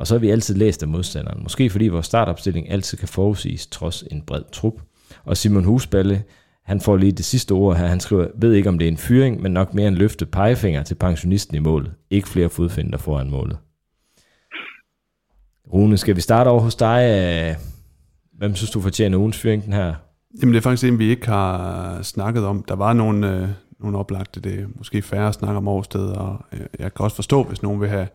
Og 0.00 0.06
så 0.06 0.14
har 0.14 0.18
vi 0.18 0.30
altid 0.30 0.54
læst 0.54 0.82
af 0.82 0.88
modstanderen. 0.88 1.42
Måske 1.42 1.70
fordi 1.70 1.88
vores 1.88 2.06
startopstilling 2.06 2.70
altid 2.70 2.98
kan 2.98 3.08
forudsiges 3.08 3.66
trods 3.66 4.04
en 4.10 4.22
bred 4.22 4.42
trup. 4.52 4.74
Og 5.24 5.36
Simon 5.36 5.64
Husballe, 5.64 6.22
han 6.64 6.80
får 6.80 6.96
lige 6.96 7.12
det 7.12 7.24
sidste 7.24 7.52
ord 7.52 7.76
her. 7.76 7.86
Han 7.86 8.00
skriver, 8.00 8.26
ved 8.34 8.52
ikke 8.52 8.68
om 8.68 8.78
det 8.78 8.84
er 8.84 8.90
en 8.92 8.96
fyring, 8.96 9.42
men 9.42 9.52
nok 9.52 9.74
mere 9.74 9.88
en 9.88 9.94
løftet 9.94 10.30
pegefinger 10.30 10.82
til 10.82 10.94
pensionisten 10.94 11.56
i 11.56 11.58
målet. 11.58 11.92
Ikke 12.10 12.28
flere 12.28 12.48
fodfinder 12.48 12.98
foran 12.98 13.30
målet. 13.30 13.58
Rune, 15.72 15.96
skal 15.96 16.16
vi 16.16 16.20
starte 16.20 16.48
over 16.48 16.60
hos 16.60 16.74
dig? 16.74 17.56
Hvem 18.38 18.54
synes 18.54 18.70
du 18.70 18.80
fortjener 18.80 19.18
ugens 19.18 19.38
fyring 19.38 19.64
den 19.64 19.72
her? 19.72 19.94
Jamen 20.42 20.54
det 20.54 20.58
er 20.58 20.62
faktisk 20.62 20.92
en, 20.92 20.98
vi 20.98 21.10
ikke 21.10 21.26
har 21.26 22.02
snakket 22.02 22.44
om. 22.44 22.64
Der 22.68 22.74
var 22.76 22.92
nogle, 22.92 23.36
øh, 23.36 23.48
nogle 23.80 23.98
oplagte, 23.98 24.40
det 24.40 24.60
er 24.60 24.66
måske 24.76 25.02
færre 25.02 25.28
at 25.28 25.34
snakke 25.34 25.56
om 25.56 25.68
Årsted, 25.68 26.08
og 26.08 26.44
øh, 26.52 26.60
jeg 26.78 26.94
kan 26.94 27.04
også 27.04 27.16
forstå, 27.16 27.42
hvis 27.42 27.62
nogen 27.62 27.80
vil 27.80 27.88
have 27.88 28.08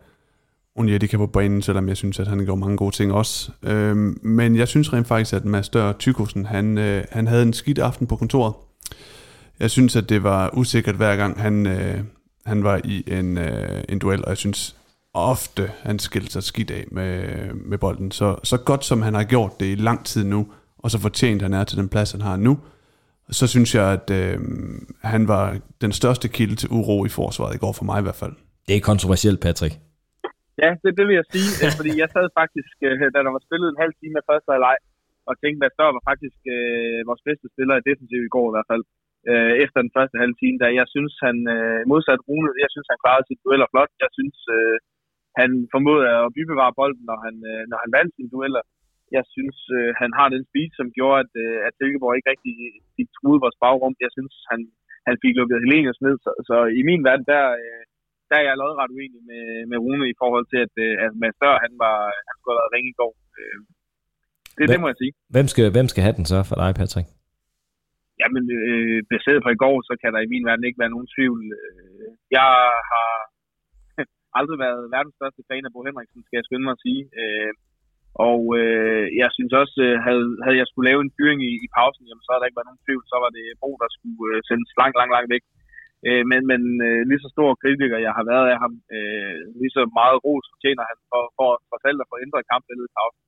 Onyedika 0.76 1.16
på 1.16 1.26
banen, 1.26 1.62
selvom 1.62 1.88
jeg 1.88 1.96
synes, 1.96 2.20
at 2.20 2.26
han 2.26 2.44
gjorde 2.44 2.60
mange 2.60 2.76
gode 2.76 2.94
ting 2.94 3.12
også. 3.12 3.50
Øhm, 3.62 4.18
men 4.22 4.56
jeg 4.56 4.68
synes 4.68 4.92
rent 4.92 5.06
faktisk, 5.06 5.32
at 5.32 5.44
Mads 5.44 5.68
Dør 5.68 5.92
Tykosen, 5.92 6.46
han, 6.46 6.78
øh, 6.78 7.04
han 7.10 7.26
havde 7.26 7.42
en 7.42 7.52
skidt 7.52 7.78
aften 7.78 8.06
på 8.06 8.16
kontoret. 8.16 8.54
Jeg 9.60 9.70
synes, 9.70 9.96
at 9.96 10.08
det 10.08 10.22
var 10.22 10.50
usikkert 10.56 10.94
hver 10.94 11.16
gang, 11.16 11.40
han, 11.40 11.66
øh, 11.66 12.00
han 12.46 12.64
var 12.64 12.80
i 12.84 13.04
en, 13.06 13.38
øh, 13.38 13.84
en 13.88 13.98
duel, 13.98 14.24
og 14.24 14.28
jeg 14.28 14.36
synes 14.36 14.76
ofte, 15.14 15.70
han 15.82 15.98
skilte 15.98 16.32
sig 16.32 16.42
skidt 16.42 16.70
af 16.70 16.84
med, 16.92 17.24
med 17.54 17.78
bolden. 17.78 18.10
Så, 18.10 18.36
så 18.44 18.56
godt 18.56 18.84
som 18.84 19.02
han 19.02 19.14
har 19.14 19.24
gjort 19.24 19.60
det 19.60 19.66
i 19.66 19.74
lang 19.74 20.04
tid 20.04 20.24
nu, 20.24 20.46
og 20.78 20.90
så 20.90 20.98
fortjent 20.98 21.42
han 21.42 21.54
er 21.54 21.64
til 21.64 21.78
den 21.78 21.88
plads, 21.88 22.12
han 22.12 22.20
har 22.20 22.36
nu, 22.36 22.58
så 23.30 23.46
synes 23.46 23.74
jeg, 23.74 23.84
at 23.84 24.10
øh, 24.10 24.38
han 25.02 25.28
var 25.28 25.56
den 25.80 25.92
største 25.92 26.28
kilde 26.28 26.56
til 26.56 26.68
uro 26.72 27.04
i 27.04 27.08
forsvaret 27.08 27.54
i 27.54 27.58
går 27.58 27.72
for 27.72 27.84
mig 27.84 27.98
i 27.98 28.02
hvert 28.02 28.14
fald. 28.14 28.32
Det 28.68 28.76
er 28.76 28.80
kontroversielt, 28.80 29.40
Patrick. 29.40 29.78
Ja, 30.62 30.70
det, 30.82 30.90
det 30.98 31.04
vil 31.06 31.18
jeg 31.20 31.28
sige, 31.34 31.50
øh, 31.62 31.70
fordi 31.78 31.92
jeg 32.02 32.08
sad 32.16 32.26
faktisk, 32.40 32.74
øh, 32.88 32.96
da 33.14 33.18
der 33.26 33.32
var 33.36 33.42
spillet 33.46 33.68
en 33.70 33.82
halv 33.84 33.94
time 34.00 34.16
af 34.20 34.26
første 34.30 34.50
halvleg, 34.54 34.78
og 35.28 35.34
tænkte, 35.42 35.62
at 35.68 35.76
der 35.78 35.86
var 35.96 36.04
faktisk 36.10 36.40
øh, 36.56 37.00
vores 37.08 37.22
bedste 37.28 37.46
spiller 37.54 37.74
i 37.76 37.86
defensiv 37.88 38.20
i 38.24 38.32
går 38.34 38.46
i 38.48 38.54
hvert 38.54 38.70
fald, 38.72 38.84
øh, 39.30 39.52
efter 39.64 39.78
den 39.84 39.94
første 39.96 40.16
halve 40.22 40.36
time, 40.42 40.58
da 40.64 40.68
jeg 40.80 40.86
synes, 40.94 41.12
han 41.26 41.36
øh, 41.56 41.80
modsat 41.90 42.20
Rune, 42.28 42.50
jeg 42.64 42.70
synes, 42.72 42.88
han 42.92 43.02
klarede 43.02 43.28
sit 43.28 43.42
dueller 43.44 43.68
flot. 43.72 43.92
Jeg 44.04 44.10
synes, 44.16 44.36
øh, 44.56 44.76
han 45.40 45.50
formåede 45.74 46.04
at 46.14 46.32
bybevare 46.36 46.76
bolden, 46.80 47.04
når 47.10 47.18
han, 47.26 47.34
øh, 47.50 47.62
når 47.70 47.78
han 47.84 47.90
vandt 47.96 48.12
sine 48.14 48.32
dueller. 48.34 48.62
Jeg 49.16 49.24
synes, 49.34 49.58
øh, 49.78 49.90
han 50.02 50.10
har 50.18 50.28
den 50.34 50.42
speed, 50.48 50.70
som 50.78 50.88
gjorde, 50.96 51.18
at, 51.24 51.32
øh, 51.44 51.58
at 51.66 51.72
Silkeborg 51.78 52.16
ikke 52.16 52.32
rigtig 52.32 52.54
fik 52.96 53.08
truet 53.16 53.42
vores 53.44 53.58
bagrum. 53.64 53.94
Jeg 54.04 54.12
synes, 54.16 54.34
han, 54.50 54.60
han 55.08 55.16
fik 55.22 55.34
lukket 55.36 55.62
Helenius 55.64 56.00
ned, 56.06 56.16
så, 56.24 56.30
så 56.48 56.56
i 56.80 56.82
min 56.88 57.02
verden, 57.08 57.26
der, 57.32 57.44
øh, 57.64 57.82
der 58.28 58.36
er 58.40 58.44
jeg 58.48 58.56
lodret 58.60 58.94
uenig 58.96 59.22
med, 59.30 59.44
med 59.70 59.78
Rune 59.84 60.06
i 60.12 60.18
forhold 60.22 60.46
til, 60.52 60.60
at, 60.66 60.74
øh, 60.84 60.94
at 61.04 61.10
Mads 61.22 61.36
Dør, 61.42 61.56
han, 61.64 61.72
var, 61.84 61.96
han 62.28 62.34
skulle 62.36 62.54
have 62.54 62.60
været 62.62 62.74
ringe 62.76 62.90
i 62.94 62.98
går. 63.00 63.12
Øh, 63.38 63.58
det, 64.56 64.64
hvem, 64.66 64.70
det 64.72 64.82
må 64.82 64.88
jeg 64.92 65.00
sige. 65.02 65.12
Hvem 65.34 65.46
skal, 65.52 65.64
hvem 65.76 65.88
skal 65.92 66.04
have 66.06 66.18
den 66.18 66.26
så 66.32 66.38
for 66.50 66.56
dig, 66.62 66.70
Patrick? 66.80 67.08
Jamen, 68.20 68.44
øh, 68.58 68.98
baseret 69.12 69.40
på 69.42 69.50
i 69.56 69.62
går, 69.64 69.76
så 69.88 69.94
kan 70.00 70.10
der 70.14 70.20
i 70.22 70.32
min 70.32 70.46
verden 70.48 70.68
ikke 70.68 70.82
være 70.82 70.94
nogen 70.94 71.12
tvivl. 71.14 71.40
Øh, 71.60 72.08
jeg 72.36 72.50
har 72.92 73.12
aldrig 74.38 74.58
været 74.66 74.82
verdens 74.96 75.16
største 75.18 75.42
fan 75.48 75.66
af 75.66 75.72
Bo 75.72 75.80
Henriksen, 75.88 76.24
skal 76.24 76.38
jeg 76.38 76.46
skynde 76.46 76.66
mig 76.66 76.76
at 76.76 76.84
sige. 76.86 77.02
Øh, 77.22 77.52
og 78.30 78.42
øh, 78.60 79.04
jeg 79.22 79.30
synes 79.36 79.52
også, 79.62 79.76
øh, 79.86 79.94
havde, 80.06 80.28
havde 80.44 80.58
jeg 80.60 80.68
skulle 80.68 80.88
lave 80.90 81.00
en 81.02 81.14
fyring 81.16 81.40
i, 81.50 81.52
i 81.66 81.68
pausen, 81.76 82.08
jamen, 82.08 82.24
så 82.24 82.30
havde 82.30 82.40
der 82.42 82.48
ikke 82.48 82.60
været 82.60 82.70
nogen 82.70 82.84
tvivl. 82.86 83.04
Så 83.12 83.16
var 83.24 83.30
det 83.38 83.46
Bo, 83.62 83.70
der 83.82 83.90
skulle 83.96 84.22
øh, 84.30 84.38
sendes 84.48 84.70
langt, 84.80 84.96
langt, 84.98 85.14
langt 85.16 85.30
væk. 85.34 85.44
Øh, 86.06 86.22
men 86.30 86.40
men 86.50 86.62
øh, 86.88 87.00
lige 87.08 87.22
så 87.24 87.28
stor 87.36 87.50
kritiker, 87.62 87.98
jeg 88.06 88.12
har 88.18 88.24
været 88.32 88.46
af 88.52 88.58
ham, 88.64 88.72
øh, 88.96 89.36
lige 89.60 89.74
så 89.76 89.82
meget 89.98 90.16
ros 90.26 90.46
fortjener 90.52 90.84
han 90.90 90.98
for, 91.10 91.24
for, 91.36 91.50
for 91.68 91.76
selv 91.86 91.98
at 92.02 92.10
få 92.10 92.16
ændret 92.24 92.50
kampbilledet 92.52 92.90
i 92.90 92.96
pausen. 92.98 93.22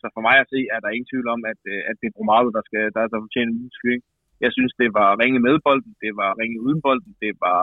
Så 0.00 0.06
for 0.14 0.22
mig 0.28 0.36
at 0.40 0.50
se, 0.52 0.60
er 0.74 0.80
der 0.80 0.94
ingen 0.94 1.10
tvivl 1.10 1.28
om, 1.34 1.40
at, 1.52 1.60
øh, 1.72 1.80
at 1.88 1.96
det 2.00 2.06
er 2.08 2.16
Brumado, 2.16 2.48
der, 2.56 2.62
skal, 2.68 2.82
der, 2.94 3.02
der 3.12 3.24
fortjener 3.24 3.52
en 3.54 3.78
fyring. 3.80 4.02
Jeg 4.44 4.50
synes, 4.56 4.72
det 4.82 4.90
var 4.98 5.08
ringe 5.22 5.40
med 5.46 5.56
bolden, 5.66 5.92
det 6.04 6.12
var 6.20 6.30
ringe 6.40 6.58
uden 6.66 6.80
bolden, 6.86 7.12
det 7.24 7.32
var, 7.44 7.62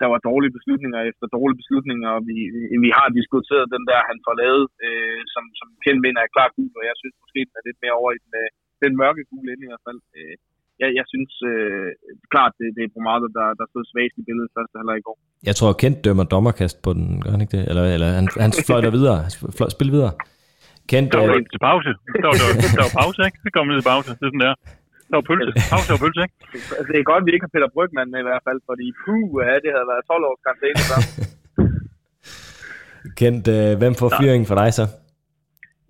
der 0.00 0.08
var 0.12 0.20
dårlige 0.28 0.56
beslutninger 0.58 1.00
efter 1.10 1.26
dårlige 1.36 1.60
beslutninger, 1.62 2.08
og 2.16 2.22
vi, 2.28 2.36
vi 2.84 2.90
har 2.98 3.08
diskuteret 3.18 3.72
den 3.74 3.84
der, 3.90 4.08
han 4.10 4.18
får 4.26 4.34
lavet, 4.42 4.66
øh, 4.86 5.20
som, 5.34 5.44
som 5.60 5.68
kendt 5.84 6.00
mener 6.04 6.20
er 6.20 6.34
klart 6.36 6.52
gul, 6.56 6.72
og 6.80 6.84
jeg 6.90 6.96
synes 7.00 7.16
måske, 7.22 7.40
den 7.48 7.58
er 7.58 7.66
lidt 7.68 7.80
mere 7.82 7.98
over 8.00 8.10
i 8.16 8.20
den, 8.24 8.32
øh, 8.42 8.48
den 8.82 8.92
mørke 9.00 9.22
gule 9.30 9.48
ende 9.52 9.66
i 9.66 9.70
hvert 9.70 9.86
fald. 9.88 10.00
Øh, 10.18 10.34
jeg, 10.82 10.90
jeg 10.98 11.06
synes 11.12 11.32
øh, 11.50 11.88
klart, 12.32 12.52
det, 12.58 12.66
det 12.76 12.82
er 12.84 12.90
Bromado, 12.94 13.26
der, 13.38 13.46
der 13.60 13.66
stod 13.72 13.84
svagest 13.90 14.16
i 14.20 14.24
billedet 14.28 14.50
første 14.56 14.74
halvleg 14.80 14.96
i 15.02 15.04
går. 15.08 15.16
Jeg 15.48 15.54
tror, 15.58 15.70
Kent 15.82 15.98
dømmer 16.06 16.26
dommerkast 16.34 16.76
på 16.86 16.90
den, 16.96 17.06
gør 17.22 17.30
han 17.34 17.42
ikke 17.44 17.56
det? 17.56 17.64
Eller, 17.70 17.84
eller 17.94 18.08
han, 18.18 18.26
han 18.44 18.52
fløjter 18.68 18.90
videre, 18.98 19.18
spiller 19.76 19.94
videre. 19.96 20.12
Kent, 20.90 21.08
der 21.12 21.18
var 21.22 21.28
øh, 21.34 21.42
til 21.54 21.60
pause. 21.70 21.90
Der 22.22 22.28
var, 22.30 22.36
der, 22.40 22.46
der 22.78 22.84
var 22.86 22.94
pause, 23.02 23.20
ikke? 23.28 23.38
Det 23.44 23.50
kom 23.56 23.64
ned 23.70 23.76
til 23.80 23.88
pause. 23.92 24.08
Det 24.18 24.24
er 24.26 24.32
sådan 24.32 24.44
der. 24.46 24.54
Der 25.08 25.16
var 25.18 25.26
pølse. 25.30 25.50
Pause 25.74 25.88
og 25.96 26.00
pølse, 26.04 26.20
ikke? 26.26 26.36
Altså, 26.78 26.90
det 26.92 26.98
er 27.00 27.06
godt, 27.10 27.22
at 27.22 27.26
vi 27.26 27.32
ikke 27.34 27.46
har 27.46 27.54
Peter 27.56 27.70
Brygman 27.74 28.08
med 28.12 28.20
i 28.24 28.26
hvert 28.28 28.44
fald, 28.46 28.58
fordi 28.70 28.86
puh, 29.02 29.26
ja, 29.46 29.54
det 29.64 29.70
havde 29.74 29.88
været 29.92 30.02
12 30.10 30.28
års 30.28 30.40
karantæne 30.44 30.82
så. 30.90 30.96
Kent, 33.20 33.46
øh, 33.56 33.70
hvem 33.80 33.94
får 34.00 34.08
fyringen 34.18 34.46
for 34.50 34.56
dig 34.62 34.68
så? 34.78 34.84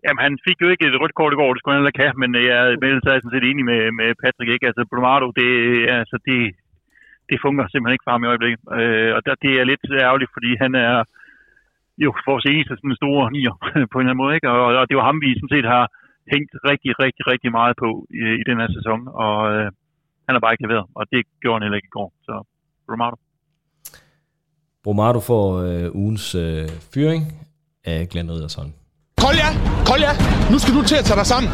Jamen, 0.04 0.22
han 0.26 0.34
fik 0.46 0.58
jo 0.62 0.68
ikke 0.72 0.86
et 0.86 1.00
rødt 1.00 1.18
kort 1.18 1.32
i 1.34 1.38
går, 1.40 1.50
det 1.52 1.60
skulle 1.60 1.74
han 1.74 1.80
heller 1.80 1.94
ikke 1.94 2.04
have, 2.06 2.20
men 2.22 2.30
øh, 2.38 2.44
jeg 2.48 2.58
er 2.58 3.20
sådan 3.20 3.34
set 3.34 3.48
enig 3.50 3.64
med, 3.70 3.80
med 4.00 4.08
Patrick, 4.22 4.50
ikke? 4.52 4.68
Altså, 4.70 4.82
Brumado, 4.90 5.28
det, 5.40 5.50
øh, 5.70 6.00
altså, 6.00 6.16
det, 6.28 6.38
det 7.30 7.36
fungerer 7.44 7.68
simpelthen 7.68 7.96
ikke 7.96 8.06
for 8.06 8.14
ham 8.14 8.24
i 8.24 8.30
øjeblikket. 8.32 8.60
Øh, 8.80 9.10
og 9.16 9.20
der, 9.26 9.34
det 9.44 9.52
er 9.60 9.64
lidt 9.70 9.84
ærgerligt, 10.06 10.34
fordi 10.36 10.50
han 10.64 10.72
er 10.86 10.94
jo 12.04 12.10
vores 12.30 12.46
eneste 12.52 12.74
sådan 12.76 13.00
store 13.00 13.24
nier 13.36 13.54
på 13.92 13.96
en 13.96 14.02
eller 14.02 14.12
anden 14.12 14.22
måde, 14.22 14.34
ikke? 14.38 14.50
Og, 14.54 14.60
og 14.80 14.84
det 14.88 14.96
var 14.98 15.08
ham, 15.10 15.18
vi 15.24 15.30
sådan 15.38 15.54
set 15.56 15.68
har 15.74 15.84
hængt 16.32 16.52
rigtig, 16.70 16.92
rigtig, 17.04 17.24
rigtig 17.32 17.50
meget 17.58 17.74
på 17.82 17.88
i, 18.20 18.22
i 18.40 18.44
den 18.48 18.60
her 18.62 18.70
sæson, 18.76 19.00
og 19.24 19.36
øh, 19.52 19.66
han 20.26 20.32
har 20.34 20.40
bare 20.44 20.54
ikke 20.54 20.66
leveret, 20.66 20.86
og 20.98 21.04
det 21.12 21.20
gjorde 21.40 21.56
han 21.56 21.64
heller 21.64 21.80
ikke 21.80 21.90
i 21.92 21.96
går. 21.98 22.08
Så 22.26 22.34
Brumado. 22.86 23.16
Brumado 24.84 25.20
får 25.20 25.46
øh, 25.68 25.86
ugens 26.02 26.34
øh, 26.34 26.68
fyring 26.94 27.22
af 27.84 28.08
Glenn 28.10 28.30
Riddersson. 28.30 28.81
Kolja, 29.24 29.48
Kolja, 29.86 30.10
nu 30.50 30.58
skal 30.58 30.74
du 30.74 30.82
til 30.82 30.96
at 30.96 31.04
tage 31.04 31.16
dig 31.16 31.26
sammen. 31.26 31.52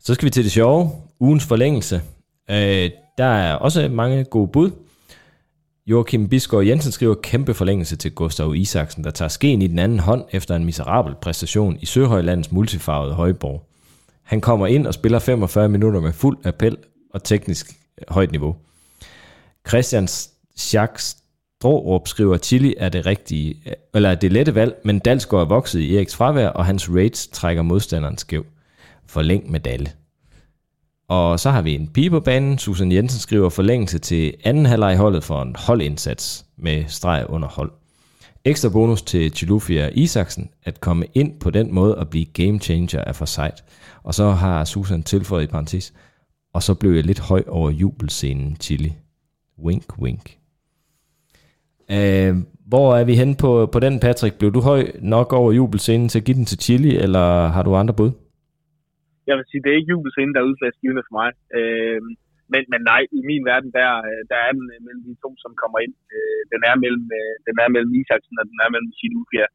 Så 0.00 0.14
skal 0.14 0.24
vi 0.24 0.30
til 0.30 0.44
det 0.44 0.52
sjove. 0.52 0.90
Ugens 1.20 1.44
forlængelse. 1.44 2.02
Øh, 2.50 2.90
der 3.18 3.24
er 3.24 3.54
også 3.54 3.88
mange 3.88 4.24
gode 4.24 4.48
bud. 4.48 4.70
Joachim 5.86 6.28
Bisgaard 6.28 6.64
Jensen 6.64 6.92
skriver 6.92 7.14
kæmpe 7.14 7.54
forlængelse 7.54 7.96
til 7.96 8.14
Gustav 8.14 8.54
Isaksen, 8.54 9.04
der 9.04 9.10
tager 9.10 9.28
skeen 9.28 9.62
i 9.62 9.66
den 9.66 9.78
anden 9.78 9.98
hånd 9.98 10.24
efter 10.32 10.56
en 10.56 10.64
miserabel 10.64 11.14
præstation 11.22 11.76
i 11.80 11.86
Søhøjlandets 11.86 12.52
multifarvede 12.52 13.14
højborg. 13.14 13.68
Han 14.22 14.40
kommer 14.40 14.66
ind 14.66 14.86
og 14.86 14.94
spiller 14.94 15.18
45 15.18 15.68
minutter 15.68 16.00
med 16.00 16.12
fuld 16.12 16.38
appel 16.44 16.76
og 17.14 17.24
teknisk 17.24 17.70
øh, 17.98 18.14
højt 18.14 18.30
niveau. 18.30 18.56
Christian 19.68 20.08
Schacks 20.56 21.16
Strårup 21.62 22.08
skriver, 22.08 22.36
Chili 22.36 22.74
er 22.78 22.88
det 22.88 23.06
rigtige, 23.06 23.54
eller 23.94 24.08
er 24.08 24.14
det 24.14 24.32
lette 24.32 24.54
valg, 24.54 24.74
men 24.84 24.98
Dalsgaard 24.98 25.42
er 25.42 25.48
vokset 25.48 25.80
i 25.80 25.96
Eriks 25.96 26.16
fravær, 26.16 26.48
og 26.48 26.66
hans 26.66 26.90
rates 26.90 27.26
trækker 27.26 27.62
modstanderen 27.62 28.18
skæv. 28.18 28.46
Forlæng 29.06 29.50
med 29.50 29.60
Dalle. 29.60 29.90
Og 31.08 31.40
så 31.40 31.50
har 31.50 31.62
vi 31.62 31.74
en 31.74 31.88
pige 31.88 32.10
på 32.10 32.20
banen. 32.20 32.58
Susan 32.58 32.92
Jensen 32.92 33.20
skriver 33.20 33.48
forlængelse 33.48 33.98
til 33.98 34.34
anden 34.44 34.66
halvleg 34.66 34.96
holdet 34.96 35.24
for 35.24 35.42
en 35.42 35.56
holdindsats 35.58 36.46
med 36.58 36.84
streg 36.88 37.26
under 37.28 37.48
hold. 37.48 37.72
Ekstra 38.44 38.68
bonus 38.68 39.02
til 39.02 39.30
Chilufia 39.30 39.90
Isaksen 39.94 40.50
at 40.62 40.80
komme 40.80 41.06
ind 41.14 41.40
på 41.40 41.50
den 41.50 41.74
måde 41.74 41.98
og 41.98 42.08
blive 42.08 42.24
game 42.24 42.58
changer 42.58 43.04
er 43.06 43.12
for 43.12 43.24
sejt. 43.24 43.64
Og 44.02 44.14
så 44.14 44.30
har 44.30 44.64
Susan 44.64 45.02
tilføjet 45.02 45.44
i 45.44 45.46
parentes, 45.46 45.92
og 46.54 46.62
så 46.62 46.74
blev 46.74 46.92
jeg 46.92 47.04
lidt 47.04 47.20
høj 47.20 47.44
over 47.48 47.70
jubelscenen 47.70 48.56
Chili. 48.60 48.92
Wink, 49.64 49.98
wink. 49.98 50.41
Øh, 51.96 52.32
hvor 52.72 52.86
er 52.98 53.04
vi 53.10 53.14
henne 53.20 53.36
på, 53.44 53.50
på 53.74 53.78
den, 53.84 53.94
Patrick? 54.06 54.34
Blev 54.40 54.50
du 54.56 54.60
høj 54.70 54.82
nok 55.14 55.28
over 55.40 55.50
jubelscenen 55.58 56.08
til 56.08 56.20
at 56.20 56.26
give 56.26 56.38
den 56.40 56.50
til 56.50 56.58
Chili, 56.64 56.92
eller 57.04 57.26
har 57.54 57.62
du 57.64 57.70
andre 57.82 57.98
bud? 58.00 58.10
Jeg 59.28 59.34
vil 59.36 59.46
sige, 59.48 59.62
det 59.62 59.70
er 59.70 59.78
ikke 59.78 59.92
jubelscenen, 59.94 60.32
der 60.34 60.40
er 60.40 60.50
udslagsgivende 60.50 61.04
for 61.08 61.14
mig. 61.20 61.30
Øh, 61.58 62.00
men, 62.52 62.62
men 62.72 62.80
nej, 62.92 63.02
i 63.18 63.20
min 63.30 63.44
verden, 63.50 63.70
der, 63.78 63.88
der 64.30 64.38
er 64.46 64.52
den 64.58 64.66
øh, 64.74 64.80
mellem 64.86 65.04
de 65.08 65.14
to, 65.24 65.30
som 65.44 65.52
kommer 65.62 65.78
ind. 65.86 65.94
Øh, 66.14 66.40
den, 66.52 66.60
er 66.70 66.74
mellem, 66.84 67.06
øh, 67.18 67.34
den 67.46 67.56
er 67.64 67.68
mellem 67.74 67.92
Isaksen, 68.00 68.40
og 68.40 68.46
den 68.50 68.58
er 68.64 68.70
mellem 68.74 68.92
Chilufia. 68.98 69.46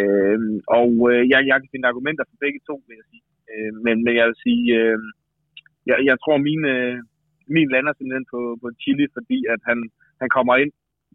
Øh, 0.00 0.38
og 0.78 0.90
øh, 1.10 1.22
jeg, 1.32 1.40
jeg 1.50 1.56
kan 1.58 1.72
finde 1.72 1.90
argumenter 1.90 2.24
for 2.26 2.36
begge 2.44 2.60
to, 2.68 2.74
vil 2.86 2.98
jeg 3.00 3.06
sige. 3.12 3.24
Øh, 3.50 3.72
men, 3.84 3.96
men 4.04 4.12
jeg 4.18 4.26
vil 4.28 4.38
sige, 4.46 4.64
øh, 4.80 4.98
jeg, 5.88 5.98
jeg 6.08 6.16
tror, 6.22 6.36
min, 6.48 6.62
øh, 6.74 6.96
min 7.56 7.68
lander 7.74 7.92
simpelthen 7.94 8.26
på, 8.34 8.40
på 8.62 8.68
Chili, 8.80 9.06
fordi 9.16 9.38
at 9.54 9.60
han, 9.68 9.78
han 10.20 10.28
kommer 10.36 10.54
ind, 10.62 10.72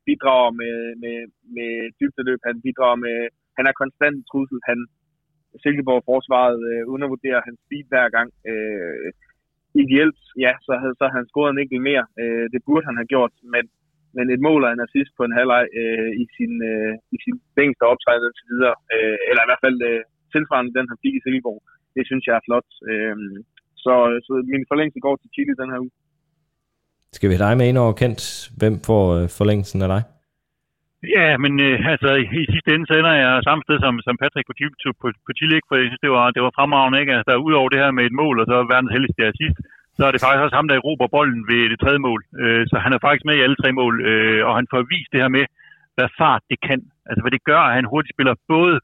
bidrager 0.07 0.51
med, 0.61 0.75
med, 1.03 1.17
med 1.55 1.71
dybdeløb, 1.99 2.39
han 2.49 2.57
bidrager 2.65 2.99
med, 3.05 3.17
han 3.57 3.65
er 3.69 3.79
konstant 3.81 4.17
trussel, 4.29 4.59
han, 4.69 4.79
Silkeborg-forsvaret 5.63 6.59
øh, 6.71 6.83
undervurderer 6.93 7.45
hans 7.47 7.59
speed 7.65 7.85
hver 7.91 8.07
gang. 8.15 8.29
Øh, 8.51 9.09
ideelt, 9.83 10.19
ja, 10.45 10.53
så 10.65 10.71
havde, 10.81 10.95
så 10.99 11.03
havde 11.05 11.21
han 11.21 11.31
scoret 11.31 11.51
en 11.51 11.63
enkelt 11.63 11.83
mere. 11.89 12.05
Øh, 12.21 12.45
det 12.53 12.61
burde 12.67 12.87
han 12.89 12.99
have 12.99 13.11
gjort, 13.13 13.33
men, 13.53 13.63
men 14.15 14.25
et 14.35 14.41
mål 14.47 14.61
og 14.65 14.71
en 14.71 14.85
assist 14.87 15.11
på 15.17 15.23
en 15.25 15.37
halvleg 15.37 15.65
øh, 15.81 16.11
i 16.23 16.25
sin, 16.35 16.53
øh, 16.71 16.93
i 17.15 17.17
sin 17.23 17.37
længste 17.59 17.83
optræden 17.91 18.33
til 18.37 18.45
videre, 18.53 18.75
øh, 18.95 19.17
eller 19.29 19.41
i 19.43 19.49
hvert 19.49 19.65
fald 19.65 19.77
øh, 19.89 20.01
tilsvarende 20.33 20.75
den, 20.77 20.89
han 20.91 21.01
fik 21.03 21.15
i 21.15 21.23
Silkeborg, 21.23 21.61
det 21.95 22.03
synes 22.05 22.23
jeg 22.27 22.35
er 22.37 22.45
flot. 22.47 22.69
Øh, 22.91 23.17
så, 23.83 23.93
så 24.25 24.31
min 24.53 24.69
forlængelse 24.69 24.99
går 25.05 25.15
til 25.19 25.31
Chile 25.33 25.59
den 25.61 25.71
her 25.73 25.79
uge. 25.85 25.93
Skal 27.15 27.29
vi 27.29 27.35
have 27.35 27.45
dig 27.47 27.57
med 27.57 27.67
ind 27.69 27.77
over 27.83 27.93
kendt? 28.01 28.21
Hvem 28.59 28.75
får 28.87 29.03
øh, 29.17 29.25
forlængelsen 29.37 29.81
af 29.85 29.89
dig? 29.93 30.01
Ja, 31.15 31.27
men 31.43 31.53
øh, 31.67 31.75
altså 31.93 32.09
i 32.43 32.45
sidste 32.53 32.69
ende 32.73 32.87
så 32.87 32.93
ender 32.99 33.13
jeg 33.23 33.45
samme 33.47 33.61
sted 33.65 33.77
som, 33.85 33.93
som 34.07 34.15
Patrick 34.21 34.47
på, 34.47 34.53
på, 34.83 34.89
på, 35.01 35.07
på 35.25 35.31
Chile, 35.37 35.59
for 35.67 35.75
jeg 35.75 35.87
synes, 35.89 36.05
det 36.05 36.11
var, 36.17 36.25
det 36.35 36.41
var 36.45 36.57
fremragende, 36.57 36.99
ikke? 37.01 37.13
Altså, 37.19 37.33
udover 37.47 37.69
det 37.69 37.81
her 37.83 37.91
med 37.97 38.05
et 38.05 38.19
mål, 38.21 38.35
og 38.41 38.45
så 38.51 38.55
verdens 38.73 38.93
heldigste 38.95 39.29
assist, 39.31 39.57
så 39.97 40.01
er 40.07 40.11
det 40.11 40.21
faktisk 40.21 40.45
også 40.45 40.57
ham, 40.59 40.69
der 40.69 40.85
råber 40.87 41.07
bolden 41.15 41.43
ved 41.51 41.61
det 41.71 41.79
tredje 41.79 42.01
mål. 42.07 42.21
Øh, 42.41 42.63
så 42.69 42.75
han 42.85 42.93
er 42.93 42.99
faktisk 43.05 43.25
med 43.25 43.35
i 43.37 43.45
alle 43.45 43.59
tre 43.61 43.69
mål, 43.81 43.93
øh, 44.11 44.41
og 44.47 44.53
han 44.59 44.67
får 44.71 44.89
vist 44.93 45.11
det 45.13 45.21
her 45.23 45.31
med, 45.37 45.45
hvad 45.95 46.09
fart 46.19 46.43
det 46.51 46.59
kan. 46.67 46.81
Altså 47.09 47.21
hvad 47.23 47.33
det 47.35 47.43
gør, 47.49 47.61
at 47.67 47.75
han 47.77 47.91
hurtigt 47.91 48.15
spiller 48.15 48.35
både 48.53 48.75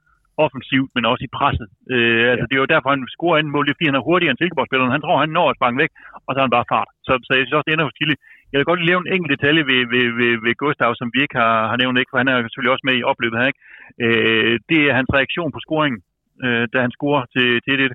offensivt, 0.45 0.89
men 0.95 1.03
også 1.11 1.23
i 1.25 1.33
presset. 1.37 1.67
Øh, 1.93 2.23
altså, 2.31 2.43
ja. 2.43 2.47
Det 2.49 2.55
er 2.55 2.63
jo 2.63 2.73
derfor, 2.73 2.89
han 2.89 3.03
scorer 3.15 3.37
anden 3.37 3.55
mål, 3.55 3.65
fordi 3.77 3.89
han 3.89 3.99
er 3.99 4.07
hurtigere 4.09 4.31
end 4.31 4.39
Silkeborg-spilleren. 4.41 4.95
Han 4.95 5.03
tror, 5.03 5.23
han 5.23 5.35
når 5.37 5.47
at 5.49 5.57
sparke 5.57 5.81
væk, 5.83 5.91
og 6.25 6.29
så 6.31 6.37
er 6.39 6.45
han 6.47 6.57
bare 6.57 6.71
fart. 6.73 6.89
Så, 7.07 7.11
så 7.25 7.31
jeg 7.33 7.41
synes 7.43 7.57
også, 7.57 7.67
det 7.67 7.73
ender 7.73 7.89
hos 7.89 7.97
Chile. 7.99 8.15
Jeg 8.51 8.57
vil 8.57 8.69
godt 8.69 8.79
lige 8.79 8.91
lave 8.91 9.01
en 9.03 9.13
enkelt 9.15 9.33
detalje 9.35 9.63
ved, 9.71 9.81
ved, 9.93 10.05
ved, 10.19 10.33
ved 10.45 10.53
Gustav, 10.63 10.91
som 10.95 11.07
vi 11.13 11.19
ikke 11.25 11.37
har, 11.43 11.55
har 11.71 11.77
nævnt, 11.81 11.99
ikke, 11.99 12.11
for 12.11 12.19
han 12.21 12.29
er 12.31 12.37
selvfølgelig 12.37 12.73
også 12.75 12.87
med 12.87 12.95
i 12.97 13.07
opløbet 13.11 13.39
her. 13.39 13.51
Ikke? 13.51 13.61
Øh, 14.05 14.53
det 14.69 14.79
er 14.87 14.97
hans 14.99 15.11
reaktion 15.17 15.51
på 15.53 15.59
scoringen, 15.65 15.99
øh, 16.45 16.65
da 16.73 16.77
han 16.85 16.95
scorer 16.97 17.23
til, 17.35 17.49
til 17.67 17.75
det. 17.81 17.89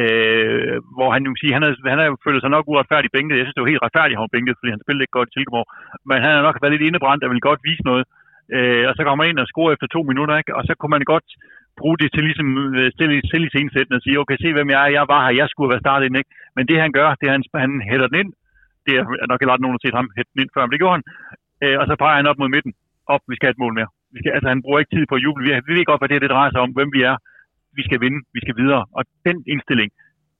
Øh, 0.00 0.76
hvor 0.96 1.08
han 1.14 1.22
jo 1.26 1.32
sige, 1.40 1.56
han 1.56 1.64
har, 1.64 1.72
han 1.92 1.98
har 2.00 2.08
følt 2.26 2.42
sig 2.42 2.50
nok 2.54 2.68
uretfærdigt 2.70 3.14
bænket. 3.16 3.36
Jeg 3.36 3.44
synes, 3.44 3.56
det 3.56 3.64
var 3.64 3.72
helt 3.74 3.86
retfærdigt, 3.86 4.16
at 4.16 4.22
han 4.22 4.36
bænket, 4.36 4.58
fordi 4.58 4.70
han 4.74 4.84
spillede 4.84 5.04
ikke 5.04 5.18
godt 5.18 5.30
i 5.30 5.34
Silkeborg. 5.34 5.66
Men 6.08 6.16
han 6.24 6.32
har 6.34 6.42
nok 6.46 6.58
været 6.62 6.74
lidt 6.74 6.86
indebrændt 6.88 7.24
og 7.24 7.30
vil 7.30 7.48
godt 7.48 7.66
vise 7.68 7.84
noget. 7.90 8.04
Øh, 8.56 8.84
og 8.88 8.92
så 8.96 9.02
kommer 9.04 9.22
han 9.22 9.30
ind 9.30 9.42
og 9.44 9.50
scorer 9.52 9.72
efter 9.72 9.86
to 9.86 10.00
minutter, 10.10 10.34
ikke? 10.40 10.56
og 10.58 10.62
så 10.68 10.72
kunne 10.74 10.94
man 10.94 11.10
godt 11.14 11.28
bruge 11.80 11.98
det 12.02 12.08
til 12.14 12.22
ligesom 12.28 12.48
stille, 12.96 13.14
øh, 13.16 13.22
stille 13.30 13.46
i 13.46 13.94
og 13.96 14.02
sige, 14.04 14.20
okay, 14.22 14.36
se 14.40 14.48
hvem 14.56 14.70
jeg 14.74 14.80
er, 14.86 14.90
jeg 14.98 15.04
var 15.12 15.20
her, 15.24 15.40
jeg 15.42 15.48
skulle 15.52 15.72
være 15.72 15.84
startet 15.84 16.06
ind, 16.06 16.16
ikke? 16.20 16.30
Men 16.56 16.64
det 16.68 16.76
han 16.84 16.92
gør, 16.98 17.08
det 17.18 17.26
er, 17.28 17.32
han, 17.36 17.44
han 17.64 17.72
hætter 17.90 18.08
den 18.10 18.18
ind, 18.22 18.30
det 18.86 18.92
er 18.98 19.02
nok 19.30 19.40
ikke 19.40 19.52
nogen, 19.62 19.74
der 19.74 19.80
har 19.80 19.86
set 19.86 19.98
ham 20.00 20.08
hætte 20.16 20.32
den 20.32 20.42
ind 20.42 20.52
før, 20.54 20.62
men 20.64 20.72
det 20.72 20.80
gjorde 20.82 20.96
han, 20.96 21.04
øh, 21.64 21.76
og 21.80 21.84
så 21.88 21.94
peger 22.02 22.18
han 22.20 22.30
op 22.30 22.38
mod 22.42 22.50
midten, 22.54 22.72
op, 23.14 23.22
vi 23.30 23.36
skal 23.36 23.46
have 23.46 23.56
et 23.56 23.62
mål 23.64 23.74
mere. 23.78 23.90
Vi 24.14 24.18
skal, 24.20 24.30
altså, 24.36 24.48
han 24.52 24.62
bruger 24.64 24.78
ikke 24.80 24.94
tid 24.96 25.04
på 25.08 25.16
at 25.18 25.22
juble, 25.24 25.42
vi, 25.46 25.50
vi 25.68 25.72
ved 25.76 25.84
godt, 25.90 26.00
hvad 26.00 26.10
det, 26.12 26.22
det 26.24 26.34
drejer 26.34 26.50
sig 26.52 26.60
om, 26.64 26.72
hvem 26.78 26.90
vi 26.96 27.00
er, 27.10 27.16
vi 27.78 27.82
skal 27.88 27.98
vinde, 28.04 28.20
vi 28.36 28.40
skal 28.44 28.56
videre, 28.62 28.82
og 28.96 29.02
den 29.28 29.38
indstilling, 29.52 29.90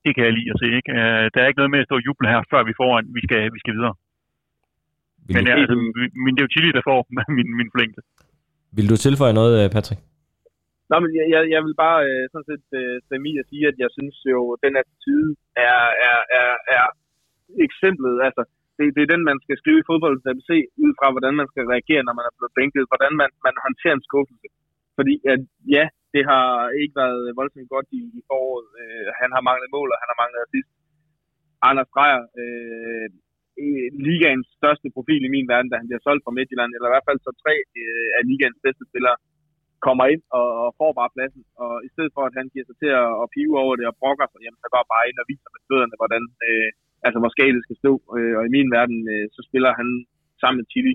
det 0.05 0.11
kan 0.15 0.25
jeg 0.27 0.33
lide 0.39 0.53
at 0.55 0.59
se, 0.63 0.69
ikke? 0.79 0.91
Øh, 0.99 1.25
der 1.33 1.39
er 1.41 1.49
ikke 1.49 1.61
noget 1.61 1.75
med 1.75 1.83
at 1.83 1.89
stå 1.89 1.95
og 2.01 2.05
juble 2.07 2.29
her, 2.33 2.41
før 2.53 2.61
vi 2.71 2.75
får 2.81 2.93
en, 2.99 3.07
vi 3.17 3.23
skal, 3.27 3.41
vi 3.57 3.61
skal 3.63 3.75
videre. 3.79 3.95
Vil 5.27 5.35
men 5.37 5.45
ja, 5.49 5.55
altså, 5.63 5.77
min, 6.25 6.33
det 6.35 6.41
er 6.41 6.47
jo 6.47 6.53
Chili, 6.55 6.71
der 6.79 6.85
får 6.91 6.99
min, 7.39 7.49
min 7.59 7.69
forlængelse. 7.73 8.03
Vil 8.77 8.91
du 8.91 8.97
tilføje 8.97 9.35
noget, 9.41 9.55
øh, 9.61 9.67
Patrick? 9.77 10.01
Nå, 10.93 10.97
men 11.03 11.11
jeg, 11.19 11.27
jeg, 11.35 11.43
jeg 11.55 11.61
vil 11.67 11.77
bare 11.85 12.01
øh, 12.09 12.25
sådan 12.33 12.49
set 12.51 12.67
øh, 12.81 12.97
stemme 13.07 13.27
i 13.33 13.35
at 13.43 13.49
sige, 13.51 13.65
at 13.71 13.77
jeg 13.83 13.91
synes 13.97 14.17
jo, 14.33 14.41
at 14.55 14.61
den 14.67 14.75
attitude 14.81 15.31
er, 15.69 15.81
er, 16.09 16.19
er, 16.41 16.53
er 16.77 16.85
eksemplet. 17.67 18.17
Altså, 18.27 18.43
det, 18.77 18.85
det 18.97 19.03
er 19.03 19.13
den, 19.15 19.25
man 19.31 19.39
skal 19.45 19.57
skrive 19.61 19.81
i 19.81 19.89
fodboldens 19.91 20.25
se 20.51 20.59
ud 20.85 20.93
fra, 20.99 21.07
hvordan 21.15 21.35
man 21.41 21.49
skal 21.53 21.65
reagere, 21.75 22.03
når 22.05 22.15
man 22.19 22.27
er 22.29 22.35
blevet 22.37 22.57
bænket, 22.61 22.91
hvordan 22.91 23.13
man, 23.21 23.31
man 23.47 23.57
håndterer 23.67 23.95
en 23.97 24.09
skuffelse. 24.09 24.49
Fordi 24.99 25.15
at, 25.33 25.41
ja, 25.77 25.85
det 26.15 26.23
har 26.31 26.47
ikke 26.83 26.97
været 27.03 27.23
voldsomt 27.41 27.73
godt 27.75 27.89
i, 28.01 28.03
i 28.19 28.21
foråret. 28.29 28.69
Øh, 28.83 29.09
han 29.21 29.31
har 29.35 29.43
manglet 29.49 29.71
mål, 29.77 29.89
og 29.93 29.99
han 30.03 30.11
har 30.11 30.19
manglet 30.23 30.45
assist. 30.45 30.71
Anders 31.69 31.91
Dreyer, 31.95 32.23
øh, 32.43 33.07
ligaens 34.09 34.49
største 34.59 34.89
profil 34.97 35.23
i 35.25 35.35
min 35.37 35.51
verden, 35.53 35.71
da 35.71 35.77
han 35.81 35.89
bliver 35.89 36.05
solgt 36.07 36.25
fra 36.25 36.37
Midtjylland, 36.37 36.71
eller 36.73 36.89
i 36.89 36.95
hvert 36.95 37.09
fald 37.09 37.21
så 37.27 37.33
tre 37.43 37.55
øh, 37.81 38.09
af 38.17 38.23
ligaens 38.31 38.61
bedste 38.65 38.85
spillere, 38.91 39.17
kommer 39.87 40.05
ind 40.15 40.23
og, 40.39 40.49
og 40.63 40.69
får 40.81 40.93
bare 41.01 41.15
pladsen. 41.15 41.43
Og 41.63 41.73
i 41.87 41.89
stedet 41.95 42.13
for, 42.17 42.23
at 42.29 42.35
han 42.39 42.47
giver 42.53 42.67
sig 42.69 42.77
til 42.83 42.91
at, 43.03 43.11
at 43.23 43.27
pive 43.35 43.55
over 43.63 43.75
det 43.79 43.87
og 43.91 43.99
brokker 44.01 44.27
sig, 44.29 44.41
jamen, 44.45 44.61
så 44.63 44.69
går 44.75 44.85
bare 44.95 45.09
ind 45.09 45.19
og 45.23 45.29
viser 45.31 45.51
med 45.55 45.63
fødderne, 45.69 45.97
hvordan, 46.01 46.25
øh, 46.47 46.69
altså, 47.07 47.19
hvor 47.21 47.33
skadet 47.35 47.65
skal 47.67 47.81
stå. 47.83 47.93
Øh, 48.17 48.35
og 48.39 48.43
i 48.49 48.55
min 48.57 48.69
verden, 48.77 48.99
øh, 49.15 49.27
så 49.35 49.41
spiller 49.49 49.71
han 49.81 49.89
sammen 50.41 50.59
med 50.61 50.71
Chili 50.73 50.95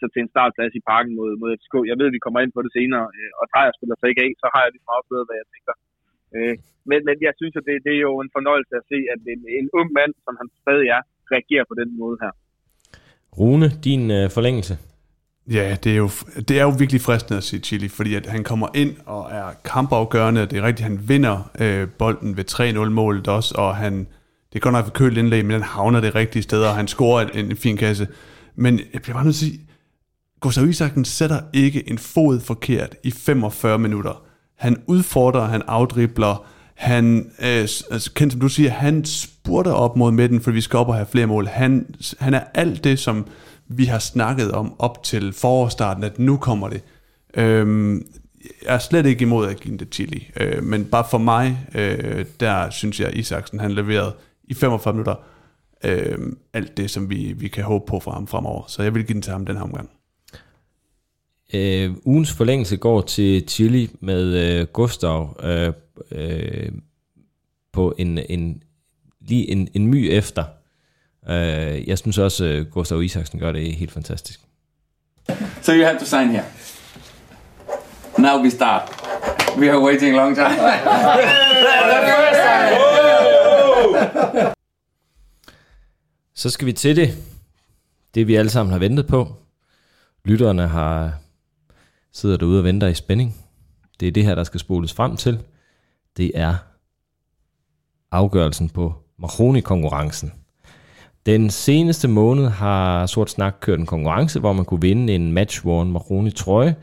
så 0.00 0.06
til 0.12 0.20
en 0.22 0.32
startplads 0.34 0.74
i 0.80 0.86
parken 0.90 1.12
mod, 1.18 1.30
mod 1.40 1.50
FCK. 1.58 1.74
Jeg 1.90 1.96
ved, 1.98 2.10
at 2.10 2.16
vi 2.16 2.24
kommer 2.24 2.40
ind 2.40 2.52
på 2.54 2.62
det 2.66 2.72
senere, 2.78 3.06
øh, 3.16 3.30
og 3.40 3.44
Drejer 3.52 3.72
spiller 3.78 3.96
sig 3.98 4.08
ikke 4.10 4.24
af, 4.26 4.30
så 4.42 4.46
har 4.54 4.60
jeg 4.62 4.72
lige 4.72 4.90
meget 4.90 5.06
bedre, 5.10 5.26
hvad 5.28 5.38
jeg 5.42 5.48
tænker. 5.54 5.74
Øh, 6.36 6.54
men, 6.90 7.00
men 7.08 7.16
jeg 7.26 7.34
synes, 7.40 7.54
at 7.58 7.64
det, 7.68 7.76
det 7.86 7.92
er 7.96 8.02
jo 8.08 8.14
en 8.24 8.34
fornøjelse 8.36 8.74
at 8.80 8.88
se, 8.92 8.98
at 9.12 9.20
en, 9.34 9.42
en 9.58 9.68
ung 9.78 9.88
mand, 9.98 10.12
som 10.24 10.34
han 10.40 10.48
stadig 10.62 10.88
er, 10.96 11.02
reagerer 11.34 11.66
på 11.70 11.76
den 11.80 11.90
måde 12.02 12.16
her. 12.24 12.32
Rune, 13.38 13.68
din 13.88 14.04
øh, 14.18 14.26
forlængelse? 14.36 14.74
Ja, 15.50 15.76
det 15.84 15.92
er, 15.92 15.96
jo, 15.96 16.10
det 16.48 16.58
er 16.58 16.62
jo 16.62 16.68
virkelig 16.68 17.00
fristende 17.00 17.36
at 17.36 17.44
sige 17.44 17.60
Chili, 17.60 17.88
fordi 17.88 18.14
at 18.14 18.26
han 18.26 18.44
kommer 18.44 18.68
ind 18.74 18.94
og 19.06 19.30
er 19.32 19.46
kampafgørende. 19.64 20.46
Det 20.46 20.58
er 20.58 20.62
rigtigt, 20.62 20.88
han 20.88 21.08
vinder 21.08 21.50
øh, 21.58 21.88
bolden 21.88 22.36
ved 22.36 22.44
3-0-målet 22.50 23.28
også, 23.28 23.54
og 23.54 23.76
han, 23.76 23.98
det 24.52 24.54
er 24.54 24.58
godt 24.58 24.72
nok 24.72 24.84
for 24.84 24.92
kølt 24.92 25.18
indlæg, 25.18 25.44
men 25.44 25.52
han 25.52 25.62
havner 25.62 26.00
det 26.00 26.14
rigtige 26.14 26.42
sted, 26.42 26.62
og 26.62 26.74
han 26.74 26.88
scorer 26.88 27.26
en, 27.26 27.50
en 27.50 27.56
fin 27.56 27.76
kasse. 27.76 28.08
Men 28.56 28.80
jeg 28.92 29.02
bliver 29.02 29.14
bare 29.14 29.24
nødt 29.24 29.36
til 29.36 29.46
at 29.46 29.52
sige, 29.52 29.66
Gustav 30.40 30.68
Isaksen 30.68 31.04
sætter 31.04 31.40
ikke 31.52 31.90
en 31.90 31.98
fod 31.98 32.40
forkert 32.40 32.94
i 33.02 33.10
45 33.10 33.78
minutter. 33.78 34.22
Han 34.58 34.82
udfordrer, 34.86 35.46
han 35.46 35.62
afdribler, 35.66 36.46
han, 36.74 37.30
øh, 37.40 37.46
altså, 37.90 38.10
kendt 38.14 38.32
som 38.32 38.40
du 38.40 38.48
siger, 38.48 38.70
han 38.70 39.04
spurter 39.04 39.72
op 39.72 39.96
mod 39.96 40.12
midten, 40.12 40.40
for 40.40 40.50
vi 40.50 40.60
skal 40.60 40.76
op 40.78 40.88
og 40.88 40.94
have 40.94 41.06
flere 41.12 41.26
mål. 41.26 41.46
Han, 41.46 41.94
han 42.18 42.34
er 42.34 42.42
alt 42.54 42.84
det, 42.84 42.98
som 42.98 43.26
vi 43.68 43.84
har 43.84 43.98
snakket 43.98 44.52
om 44.52 44.74
op 44.78 45.02
til 45.02 45.32
forårsstarten, 45.32 46.04
at 46.04 46.18
nu 46.18 46.36
kommer 46.36 46.68
det. 46.68 46.82
Øhm, 47.34 48.06
jeg 48.64 48.74
er 48.74 48.78
slet 48.78 49.06
ikke 49.06 49.22
imod 49.22 49.48
at 49.48 49.60
give 49.60 49.76
det 49.76 49.94
chili, 49.94 50.30
øh, 50.40 50.62
men 50.62 50.84
bare 50.84 51.04
for 51.10 51.18
mig, 51.18 51.66
øh, 51.74 52.26
der 52.40 52.70
synes 52.70 53.00
jeg, 53.00 53.08
at 53.08 53.14
Isaksen 53.14 53.60
han 53.60 53.72
leverede 53.72 54.14
i 54.44 54.54
45 54.54 54.94
minutter 54.94 55.14
øh, 55.84 56.18
alt 56.52 56.76
det, 56.76 56.90
som 56.90 57.10
vi, 57.10 57.32
vi 57.32 57.48
kan 57.48 57.64
håbe 57.64 57.84
på 57.86 58.00
for 58.00 58.10
ham 58.10 58.26
fremover. 58.26 58.64
Så 58.68 58.82
jeg 58.82 58.94
vil 58.94 59.04
give 59.04 59.14
den 59.14 59.22
til 59.22 59.32
ham 59.32 59.46
den 59.46 59.56
her 59.56 59.62
omgang. 59.62 59.90
Øh, 61.54 61.92
ugens 62.04 62.32
forlængelse 62.32 62.76
går 62.76 63.00
til 63.00 63.48
Chili 63.48 63.90
med 64.00 64.58
øh, 64.60 64.66
Gustav 64.66 65.40
øh, 65.42 65.72
øh, 66.10 66.72
på 67.72 67.94
en, 67.98 68.18
en, 68.18 68.62
lige 69.20 69.50
en, 69.50 69.68
en 69.74 69.86
my 69.86 70.08
efter. 70.10 70.44
Øh, 71.28 71.88
jeg 71.88 71.98
synes 71.98 72.18
også, 72.18 72.44
at 72.44 72.70
Gustav 72.70 73.02
Isaksen 73.02 73.38
gør 73.38 73.52
det 73.52 73.74
helt 73.74 73.92
fantastisk. 73.92 74.40
So 75.62 75.72
you 75.72 75.84
have 75.84 75.98
to 75.98 76.04
sign 76.04 76.28
here. 76.28 76.44
Now 78.18 78.42
we 78.42 78.50
start. 78.50 78.82
We 79.58 79.70
are 79.70 79.80
waiting 79.80 80.14
a 80.14 80.16
long 80.16 80.34
time. 80.34 80.48
Så 86.34 86.50
skal 86.50 86.66
vi 86.66 86.72
til 86.72 86.96
det. 86.96 87.14
Det 88.14 88.26
vi 88.26 88.34
alle 88.34 88.50
sammen 88.50 88.72
har 88.72 88.78
ventet 88.78 89.06
på. 89.06 89.34
Lytterne 90.24 90.66
har 90.66 91.18
sidder 92.12 92.36
derude 92.36 92.58
og 92.58 92.64
venter 92.64 92.86
i 92.86 92.94
spænding. 92.94 93.36
Det 94.00 94.08
er 94.08 94.12
det 94.12 94.24
her, 94.24 94.34
der 94.34 94.44
skal 94.44 94.60
spoles 94.60 94.92
frem 94.92 95.16
til. 95.16 95.42
Det 96.16 96.30
er 96.34 96.56
afgørelsen 98.10 98.68
på 98.68 98.94
Maroni-konkurrencen. 99.18 100.32
Den 101.26 101.50
seneste 101.50 102.08
måned 102.08 102.46
har 102.46 103.06
Sort 103.06 103.30
Snak 103.30 103.56
kørt 103.60 103.78
en 103.78 103.86
konkurrence, 103.86 104.40
hvor 104.40 104.52
man 104.52 104.64
kunne 104.64 104.80
vinde 104.80 105.14
en 105.14 105.38
match-worn 105.38 105.84
Maroni 105.84 106.30
trøje, 106.30 106.74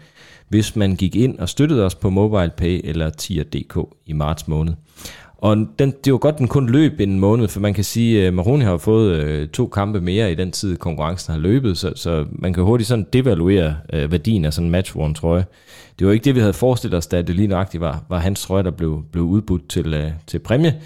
hvis 0.50 0.76
man 0.76 0.96
gik 0.96 1.16
ind 1.16 1.40
og 1.40 1.50
støttede 1.50 1.86
os 1.86 1.96
på 1.96 2.10
MobilePay 2.10 2.82
eller 2.84 3.10
Tier.dk 3.10 3.78
i 4.06 4.14
marts 4.14 4.48
måned. 4.48 4.74
Og 5.38 5.58
den, 5.80 5.94
det 6.06 6.14
var 6.14 6.20
godt, 6.20 6.38
den 6.38 6.48
kun 6.48 6.70
løb 6.70 7.00
en 7.00 7.20
måned, 7.20 7.48
for 7.48 7.60
man 7.60 7.74
kan 7.74 7.84
sige, 7.84 8.28
at 8.28 8.34
Maroni 8.34 8.64
har 8.64 8.78
fået 8.78 9.16
øh, 9.16 9.48
to 9.48 9.68
kampe 9.68 10.02
mere 10.02 10.32
i 10.32 10.36
den 10.36 10.52
tid, 10.52 10.78
konkurrencen 10.78 11.34
har 11.34 11.40
løbet, 11.40 11.78
så, 11.78 11.94
så 11.96 12.26
man 12.32 12.54
kan 12.54 12.64
hurtigt 12.64 12.88
sådan 12.88 13.08
devaluere 13.14 13.76
øh, 13.94 14.12
værdien 14.12 14.46
af 14.46 14.54
sådan 14.54 14.66
en 14.66 14.72
match 14.72 14.96
worn 14.96 15.14
trøje. 15.14 15.46
Det 16.00 16.08
var 16.08 16.14
ikke 16.14 16.24
det, 16.24 16.36
vi 16.36 16.40
havde 16.40 16.54
forestillet 16.54 16.98
os, 16.98 17.08
da 17.08 17.22
det 17.22 17.36
lige 17.36 17.48
nøjagtigt 17.48 17.82
var, 17.82 18.04
var 18.10 18.20
hans 18.20 18.42
trøje, 18.42 18.64
der 18.64 18.72
blev, 18.72 19.04
blev 19.12 19.24
udbudt 19.24 19.70
til, 19.70 19.94
øh, 19.94 20.12
til 20.28 20.40
præmie. 20.40 20.82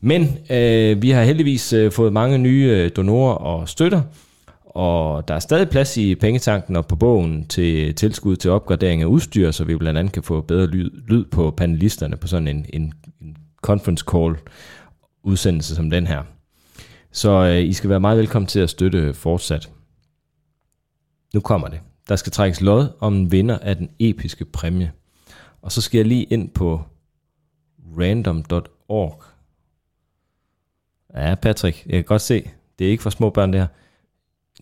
Men 0.00 0.38
øh, 0.50 1.02
vi 1.02 1.10
har 1.10 1.22
heldigvis 1.22 1.72
øh, 1.72 1.92
fået 1.92 2.12
mange 2.12 2.38
nye 2.38 2.64
øh, 2.64 2.90
donorer 2.96 3.34
og 3.34 3.68
støtter, 3.68 4.02
og 4.64 5.28
der 5.28 5.34
er 5.34 5.38
stadig 5.38 5.68
plads 5.68 5.96
i 5.96 6.14
pengetanken 6.14 6.76
og 6.76 6.86
på 6.86 6.96
bogen 6.96 7.46
til 7.46 7.94
tilskud 7.94 8.36
til 8.36 8.50
opgradering 8.50 9.02
af 9.02 9.06
udstyr, 9.06 9.50
så 9.50 9.64
vi 9.64 9.76
blandt 9.76 9.98
andet 9.98 10.12
kan 10.12 10.22
få 10.22 10.40
bedre 10.40 10.66
lyd, 10.66 10.90
lyd 11.08 11.24
på 11.24 11.50
panelisterne 11.50 12.16
på 12.16 12.26
sådan 12.26 12.48
en, 12.48 12.66
en, 12.68 12.92
en 13.22 13.36
conference 13.62 14.04
call 14.10 14.36
udsendelse 15.22 15.74
som 15.74 15.90
den 15.90 16.06
her. 16.06 16.22
Så 17.12 17.30
øh, 17.30 17.62
I 17.62 17.72
skal 17.72 17.90
være 17.90 18.00
meget 18.00 18.18
velkommen 18.18 18.46
til 18.46 18.60
at 18.60 18.70
støtte 18.70 19.14
fortsat. 19.14 19.70
Nu 21.34 21.40
kommer 21.40 21.68
det. 21.68 21.80
Der 22.08 22.16
skal 22.16 22.32
trækkes 22.32 22.60
lod 22.60 22.86
om 23.00 23.14
en 23.14 23.32
vinder 23.32 23.58
af 23.58 23.76
den 23.76 23.90
episke 23.98 24.44
præmie. 24.44 24.92
Og 25.62 25.72
så 25.72 25.80
skal 25.80 25.98
jeg 25.98 26.06
lige 26.06 26.24
ind 26.24 26.50
på 26.50 26.82
random.org. 27.98 29.22
Ja, 31.18 31.34
Patrick, 31.34 31.86
jeg 31.86 31.94
kan 31.94 32.04
godt 32.04 32.22
se, 32.22 32.50
det 32.78 32.86
er 32.86 32.90
ikke 32.90 33.02
for 33.02 33.10
små 33.10 33.30
børn 33.30 33.52
det 33.52 33.60
her. 33.60 33.66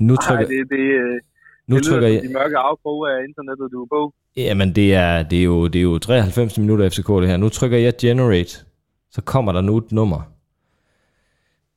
Nu 0.00 0.16
trykker, 0.16 0.46
Nej, 0.46 0.56
det, 0.56 0.70
det, 0.70 0.78
øh, 0.78 1.20
nu 1.66 1.76
det 1.76 1.84
trykker 1.84 2.08
jeg, 2.08 2.22
de 2.22 2.32
mørke 2.32 2.56
afkrog 2.56 3.10
af 3.10 3.24
internettet, 3.28 3.72
du 3.72 3.82
er 3.82 3.86
på. 3.86 4.14
Jamen, 4.36 4.74
det 4.74 4.94
er, 4.94 5.22
det, 5.22 5.38
er 5.38 5.44
jo, 5.44 5.66
det 5.66 5.78
er 5.78 5.82
jo 5.82 5.98
93 5.98 6.58
minutter 6.58 6.88
FCK 6.88 7.08
det 7.08 7.28
her. 7.28 7.36
Nu 7.36 7.48
trykker 7.48 7.78
jeg 7.78 7.94
generate, 8.00 8.64
så 9.10 9.22
kommer 9.22 9.52
der 9.52 9.60
nu 9.60 9.76
et 9.76 9.92
nummer. 9.92 10.20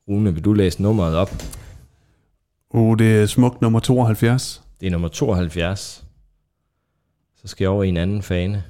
Rune, 0.08 0.34
vil 0.34 0.46
du 0.46 0.54
læse 0.54 0.82
nummeret 0.82 1.16
op? 1.16 1.30
Uh, 2.70 2.98
det 2.98 3.22
er 3.22 3.26
smukt 3.26 3.62
nummer 3.62 3.80
72. 3.80 4.64
Det 4.80 4.88
er 4.88 4.92
nummer 4.92 5.08
72. 5.08 6.06
Så 7.36 7.48
skal 7.48 7.64
jeg 7.64 7.70
over 7.70 7.84
i 7.84 7.90
en 7.90 7.98
anden 7.98 8.22
fane. 8.22 8.64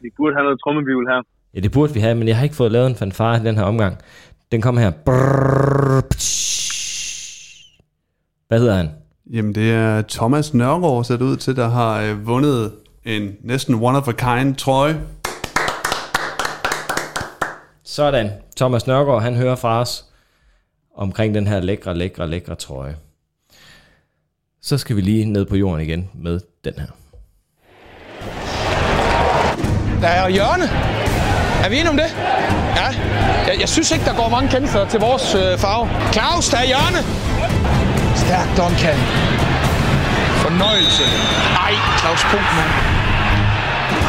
Vi 0.00 0.10
burde 0.16 0.34
have 0.34 0.44
noget 0.44 0.60
trummevivl 0.64 1.06
her. 1.08 1.22
Ja, 1.54 1.60
det 1.60 1.72
burde 1.72 1.94
vi 1.94 2.00
have, 2.00 2.14
men 2.14 2.28
jeg 2.28 2.36
har 2.36 2.44
ikke 2.44 2.56
fået 2.56 2.72
lavet 2.72 2.86
en 2.86 2.96
fanfare 2.96 3.36
i 3.36 3.44
den 3.44 3.56
her 3.56 3.64
omgang. 3.64 3.98
Den 4.52 4.60
kommer 4.60 4.80
her. 4.80 4.90
Brrr. 4.90 5.68
Hvad 8.48 8.60
hedder 8.60 8.76
han? 8.76 8.90
Jamen, 9.32 9.54
det 9.54 9.72
er 9.72 10.02
Thomas 10.02 10.54
Nørgaard, 10.54 11.04
ser 11.04 11.16
det 11.16 11.24
ud 11.24 11.36
til, 11.36 11.56
der 11.56 11.68
har 11.68 12.02
øh, 12.02 12.26
vundet 12.26 12.72
en 13.04 13.36
næsten 13.40 13.74
one-of-a-kind 13.74 14.54
trøje. 14.56 15.00
Sådan. 17.82 18.30
Thomas 18.56 18.86
Nørgaard, 18.86 19.22
han 19.22 19.34
hører 19.34 19.56
fra 19.56 19.80
os 19.80 20.04
omkring 20.94 21.34
den 21.34 21.46
her 21.46 21.60
lækre, 21.60 21.94
lækre, 21.94 22.28
lækre 22.28 22.54
trøje. 22.54 22.96
Så 24.60 24.78
skal 24.78 24.96
vi 24.96 25.00
lige 25.00 25.24
ned 25.24 25.46
på 25.46 25.56
jorden 25.56 25.80
igen 25.86 26.10
med 26.14 26.40
den 26.64 26.74
her. 26.74 26.86
Der 30.00 30.08
er 30.08 30.28
hjørne. 30.28 30.70
Er 31.64 31.68
vi 31.68 31.74
enige 31.76 31.90
om 31.90 31.96
det? 31.96 32.16
Ja. 32.76 32.86
Jeg, 33.46 33.60
jeg 33.60 33.68
synes 33.68 33.90
ikke, 33.90 34.04
der 34.04 34.14
går 34.14 34.28
mange 34.28 34.48
kendelser 34.48 34.84
til 34.86 35.00
vores 35.00 35.34
øh, 35.34 35.58
farve. 35.58 35.88
Claus, 36.12 36.48
der 36.48 36.58
er 36.58 36.64
hjørne. 36.66 37.00
Stærk 38.16 38.48
Duncan. 38.56 38.98
Fornøjelse. 40.44 41.02
Ej, 41.66 41.74
Claus 42.00 42.24
mand. 42.32 42.98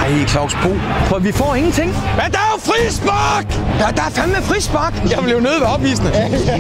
Ej, 0.02 0.26
Claus 0.28 0.54
Bo. 0.64 0.70
Prøv, 1.08 1.24
vi 1.24 1.32
får 1.32 1.56
ingenting. 1.56 1.90
Men 1.90 2.32
der 2.32 2.38
er 2.38 2.52
jo 2.56 2.60
frispark! 2.72 3.46
Ja, 3.80 3.88
der 3.98 4.04
er 4.04 4.10
fandme 4.10 4.36
frispark. 4.42 4.94
Jeg 5.10 5.20
blev 5.24 5.40
nødt 5.40 5.60
ved 5.62 5.68
opvisende. 5.68 6.12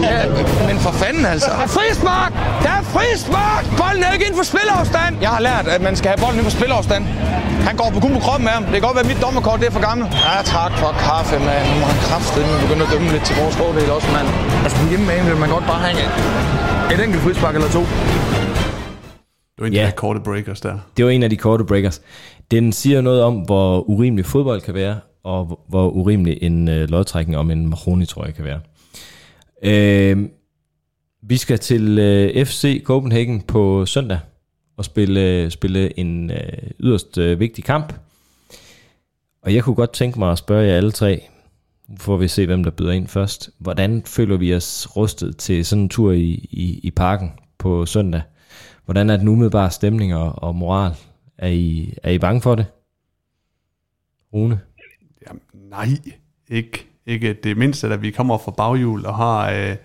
ja, 0.04 0.26
men 0.68 0.80
for 0.80 0.92
fanden 0.92 1.26
altså. 1.26 1.50
Der 1.50 1.64
er 1.64 1.68
frispark! 1.68 2.34
Der 2.64 2.70
er 2.70 2.84
frispark! 2.84 3.66
Bolden 3.78 4.04
er 4.04 4.12
ikke 4.12 4.26
inden 4.26 4.38
for 4.38 4.46
spilafstand. 4.46 5.16
Jeg 5.22 5.30
har 5.30 5.42
lært, 5.42 5.68
at 5.68 5.82
man 5.82 5.96
skal 5.96 6.08
have 6.10 6.18
bolden 6.18 6.40
inden 6.40 6.52
for 6.52 6.58
spilafstand. 6.60 7.06
Han 7.70 7.78
går 7.82 7.89
på 7.95 7.99
kun 8.05 8.13
på 8.17 8.22
kroppen 8.28 8.45
af 8.49 8.53
ham. 8.57 8.63
Det 8.63 8.74
kan 8.78 8.84
godt 8.88 8.95
være, 8.97 9.05
at 9.07 9.11
mit 9.13 9.22
dommerkort 9.26 9.57
det 9.61 9.67
er 9.72 9.76
for 9.78 9.86
gammelt. 9.89 10.09
Ja, 10.28 10.36
tak 10.57 10.72
for 10.82 10.89
kaffe, 11.07 11.36
mand. 11.47 11.63
Nu 11.72 11.76
må 11.82 11.86
han 11.93 11.99
kraftedeme 12.09 12.53
begynde 12.63 12.84
at 12.86 12.89
dømme 12.93 13.07
lidt 13.15 13.24
til 13.30 13.36
vores 13.41 13.55
fordel 13.61 13.88
også, 13.97 14.09
mand. 14.17 14.28
Altså, 14.63 14.76
på 14.82 14.86
hjemmebane 14.91 15.26
vil 15.32 15.39
man 15.43 15.49
godt 15.55 15.65
bare 15.72 15.82
have 15.88 15.95
et 16.93 16.99
enkelt 17.05 17.22
frispark 17.26 17.53
eller 17.57 17.70
to. 17.78 17.84
Det 19.53 19.59
var 19.63 19.67
en 19.67 19.74
Ja. 19.74 19.86
af 19.86 19.91
de 19.91 19.97
korte 20.03 20.20
breakers 20.30 20.61
der. 20.65 20.76
Det 20.97 21.01
var 21.05 21.11
en 21.17 21.24
af 21.24 21.30
de 21.30 21.38
korte 21.47 21.63
breakers. 21.72 21.97
Den 22.53 22.65
siger 22.82 22.99
noget 23.01 23.22
om, 23.30 23.34
hvor 23.49 23.89
urimelig 23.93 24.26
fodbold 24.26 24.61
kan 24.61 24.74
være, 24.74 24.95
og 25.24 25.59
hvor- 25.70 25.89
urimelig 25.89 26.34
en 26.47 26.67
øh, 26.67 26.89
lodtrækning 26.89 27.38
om 27.38 27.51
en 27.51 27.70
Mahoney, 27.70 28.05
tror 28.07 28.26
jeg, 28.26 28.34
kan 28.36 28.45
være. 28.51 28.59
Øh, 29.63 30.17
vi 31.24 31.38
skal 31.38 31.59
til 31.59 31.99
øh, 31.99 32.45
FC 32.45 32.84
Copenhagen 32.84 33.41
på 33.41 33.86
søndag 33.86 34.20
og 34.80 34.86
spille, 34.86 35.52
spille 35.52 36.00
en 36.00 36.32
øh, 36.32 36.72
yderst 36.80 37.18
øh, 37.18 37.40
vigtig 37.40 37.64
kamp. 37.64 37.94
Og 39.42 39.56
jeg 39.56 39.64
kunne 39.64 39.76
godt 39.76 39.92
tænke 39.92 40.20
mig 40.20 40.32
at 40.32 40.38
spørge 40.38 40.68
jer 40.68 40.78
alle 40.78 40.92
tre, 40.92 41.28
nu 41.88 41.98
får 41.98 42.18
vi 42.18 42.28
se, 42.28 42.46
hvem 42.46 42.64
der 42.64 42.72
byder 42.72 42.92
ind 42.92 43.08
først. 43.08 43.50
Hvordan 43.58 44.04
føler 44.06 44.38
vi 44.38 44.56
os 44.56 44.88
rustet 44.96 45.38
til 45.38 45.66
sådan 45.66 45.84
en 45.84 45.90
tur 45.90 46.12
i, 46.12 46.30
i, 46.52 46.80
i 46.84 46.92
parken 46.92 47.32
på 47.58 47.86
søndag? 47.86 48.22
Hvordan 48.86 49.10
er 49.10 49.18
den 49.18 49.28
umiddelbare 49.28 49.72
stemning 49.72 50.16
og, 50.16 50.44
og 50.44 50.56
moral? 50.56 50.92
Er 51.38 51.48
I, 51.48 51.94
er 52.04 52.12
I 52.12 52.20
bange 52.20 52.42
for 52.42 52.56
det? 52.56 52.66
Rune? 54.34 54.60
Jamen, 55.28 55.42
nej, 55.54 55.88
ikke, 56.50 56.86
ikke 57.06 57.34
det 57.34 57.58
mindste, 57.58 57.88
at 57.88 58.02
vi 58.02 58.12
kommer 58.12 58.38
fra 58.38 58.52
baghjul 58.52 59.06
og 59.06 59.16
har 59.16 59.52
øh, 59.52 59.76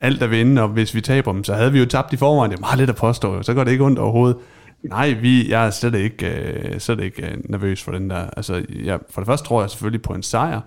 alt 0.00 0.22
at 0.22 0.30
vinde, 0.30 0.62
og 0.62 0.68
hvis 0.68 0.94
vi 0.94 1.00
taber 1.00 1.32
dem, 1.32 1.44
så 1.44 1.54
havde 1.54 1.72
vi 1.72 1.78
jo 1.78 1.86
tabt 1.86 2.12
i 2.12 2.16
forvejen. 2.16 2.50
Det 2.50 2.56
er 2.56 2.60
meget 2.60 2.78
lidt 2.78 2.90
at 2.90 2.96
påstå, 2.96 3.34
jo. 3.34 3.42
så 3.42 3.54
går 3.54 3.64
det 3.64 3.70
ikke 3.70 3.84
ondt 3.84 3.98
overhovedet. 3.98 4.36
Nej, 4.82 5.10
vi, 5.10 5.50
jeg 5.50 5.66
er 5.66 5.70
slet 5.70 5.94
ikke, 5.94 6.26
øh, 6.26 6.80
slet 6.80 7.00
ikke 7.00 7.26
øh, 7.26 7.38
nervøs 7.44 7.82
for 7.82 7.92
den 7.92 8.10
der. 8.10 8.30
Altså, 8.36 8.64
jeg, 8.84 8.98
for 9.10 9.20
det 9.20 9.26
første 9.26 9.46
tror 9.46 9.60
jeg 9.60 9.70
selvfølgelig 9.70 10.02
på 10.02 10.12
en 10.12 10.22
sejr. 10.22 10.60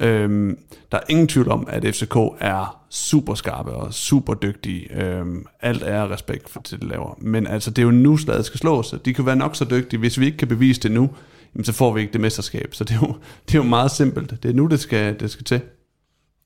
Øhm, 0.00 0.58
der 0.92 0.98
er 0.98 1.02
ingen 1.08 1.28
tvivl 1.28 1.50
om, 1.50 1.66
at 1.70 1.94
FCK 1.94 2.16
er 2.40 2.84
super 2.90 3.34
skarpe 3.34 3.70
og 3.70 3.94
super 3.94 4.34
dygtige. 4.34 5.02
Øhm, 5.02 5.46
alt 5.60 5.82
er 5.82 6.10
respekt 6.10 6.48
for 6.48 6.60
til 6.60 6.80
de 6.80 6.88
laver. 6.88 7.18
Men 7.20 7.46
altså, 7.46 7.70
det 7.70 7.78
er 7.78 7.86
jo 7.86 7.90
nu, 7.90 8.16
slaget 8.16 8.44
skal 8.44 8.60
slås. 8.60 8.94
De 9.04 9.14
kan 9.14 9.26
være 9.26 9.36
nok 9.36 9.56
så 9.56 9.64
dygtige. 9.64 10.00
Hvis 10.00 10.20
vi 10.20 10.26
ikke 10.26 10.38
kan 10.38 10.48
bevise 10.48 10.80
det 10.80 10.92
nu, 10.92 11.10
jamen, 11.54 11.64
så 11.64 11.72
får 11.72 11.92
vi 11.92 12.00
ikke 12.00 12.12
det 12.12 12.20
mesterskab. 12.20 12.74
Så 12.74 12.84
det 12.84 12.94
er 12.94 13.00
jo, 13.02 13.14
det 13.46 13.54
er 13.54 13.58
jo 13.58 13.68
meget 13.68 13.90
simpelt. 13.90 14.42
Det 14.42 14.48
er 14.48 14.54
nu, 14.54 14.66
det 14.66 14.80
skal, 14.80 15.20
det 15.20 15.30
skal 15.30 15.44
til. 15.44 15.60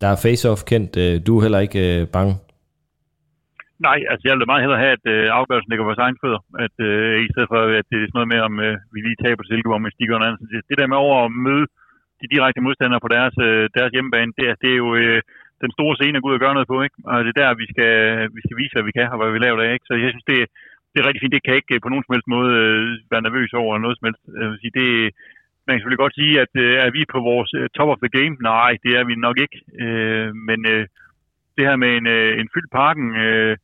Der 0.02 0.08
er 0.12 0.18
face-off 0.26 0.60
kendt. 0.70 0.92
Øh, 1.04 1.14
du 1.26 1.30
er 1.36 1.42
heller 1.44 1.60
ikke 1.66 1.82
øh, 1.90 2.00
bange. 2.16 2.34
Nej, 3.88 3.98
altså 4.12 4.24
jeg 4.26 4.34
vil 4.36 4.50
meget 4.50 4.64
hellere 4.64 4.82
have, 4.84 4.94
at 4.98 5.04
øh, 5.14 5.24
afgørelsen 5.40 5.70
ligger 5.70 5.84
på 5.84 5.90
vores 5.92 6.04
egen 6.06 6.18
fødder, 6.22 6.40
at, 6.66 6.76
øh, 6.88 7.14
i 7.26 7.28
stedet 7.32 7.48
for, 7.52 7.58
at 7.80 7.86
det 7.90 7.96
er 7.98 8.02
sådan 8.08 8.18
noget 8.18 8.32
med, 8.34 8.40
om 8.48 8.54
øh, 8.66 8.74
vi 8.94 8.98
lige 9.00 9.20
taber 9.24 9.42
til 9.42 9.50
Silkeborg, 9.52 9.82
mens 9.84 9.98
de 9.98 10.08
gør 10.10 10.18
noget 10.20 10.30
andet. 10.30 10.42
Det, 10.52 10.60
det 10.70 10.76
der 10.80 10.88
med 10.92 10.98
over 11.06 11.16
at 11.24 11.30
møde 11.46 11.66
de 12.20 12.26
direkte 12.34 12.60
modstandere 12.66 13.04
på 13.04 13.10
deres, 13.16 13.34
øh, 13.48 13.64
deres 13.76 13.90
hjemmebane, 13.94 14.32
det, 14.38 14.44
er- 14.50 14.58
det 14.62 14.68
er 14.74 14.78
jo 14.84 14.88
øh, 15.00 15.20
den 15.64 15.70
store 15.76 15.94
scene 15.98 16.16
at 16.16 16.22
gå 16.22 16.28
ud 16.30 16.38
og 16.38 16.44
gøre 16.44 16.56
noget 16.56 16.70
på, 16.72 16.76
ikke? 16.86 16.96
Og 17.10 17.16
det 17.24 17.30
er 17.32 17.40
der, 17.42 17.60
vi 17.62 17.66
skal, 17.72 17.92
vi 18.36 18.40
skal 18.44 18.56
vise, 18.60 18.74
hvad 18.74 18.86
vi 18.88 18.96
kan, 18.98 19.08
og 19.12 19.18
hvad 19.20 19.32
vi 19.34 19.40
laver 19.44 19.58
der, 19.58 19.76
ikke? 19.76 19.88
Så 19.88 19.94
jeg 20.02 20.10
synes, 20.12 20.26
det, 20.32 20.38
det 20.92 20.98
er 20.98 21.06
rigtig 21.08 21.22
fint. 21.22 21.34
Det 21.34 21.42
kan 21.42 21.52
jeg 21.54 21.60
ikke 21.62 21.74
øh, 21.76 21.80
på 21.84 21.90
nogen 21.90 22.04
som 22.04 22.14
helst 22.14 22.28
måde 22.36 22.50
øh, 22.62 22.82
være 23.12 23.26
nervøs 23.26 23.50
over 23.62 23.72
noget 23.84 23.96
som 23.96 24.06
helst. 24.08 24.22
Jeg 24.40 24.48
vil 24.50 24.62
sige, 24.62 24.74
det, 24.80 24.88
man 25.64 25.72
kan 25.72 25.78
selvfølgelig 25.80 26.04
godt 26.04 26.18
sige, 26.20 26.34
at 26.44 26.52
øh, 26.64 26.74
er 26.86 26.90
vi 26.96 27.02
på 27.14 27.18
vores 27.30 27.50
øh, 27.58 27.68
top 27.76 27.88
of 27.92 28.02
the 28.04 28.14
game? 28.18 28.34
Nej, 28.50 28.72
det 28.84 28.92
er 28.98 29.04
vi 29.10 29.14
nok 29.26 29.36
ikke. 29.44 29.58
Øh, 29.84 30.28
men 30.48 30.60
øh, 30.72 30.84
det 31.56 31.64
her 31.68 31.76
med 31.76 31.90
en, 31.98 32.06
øh, 32.16 32.32
en 32.40 32.48
fyldt 32.54 32.70
parken, 32.80 33.06
øh, 33.24 33.56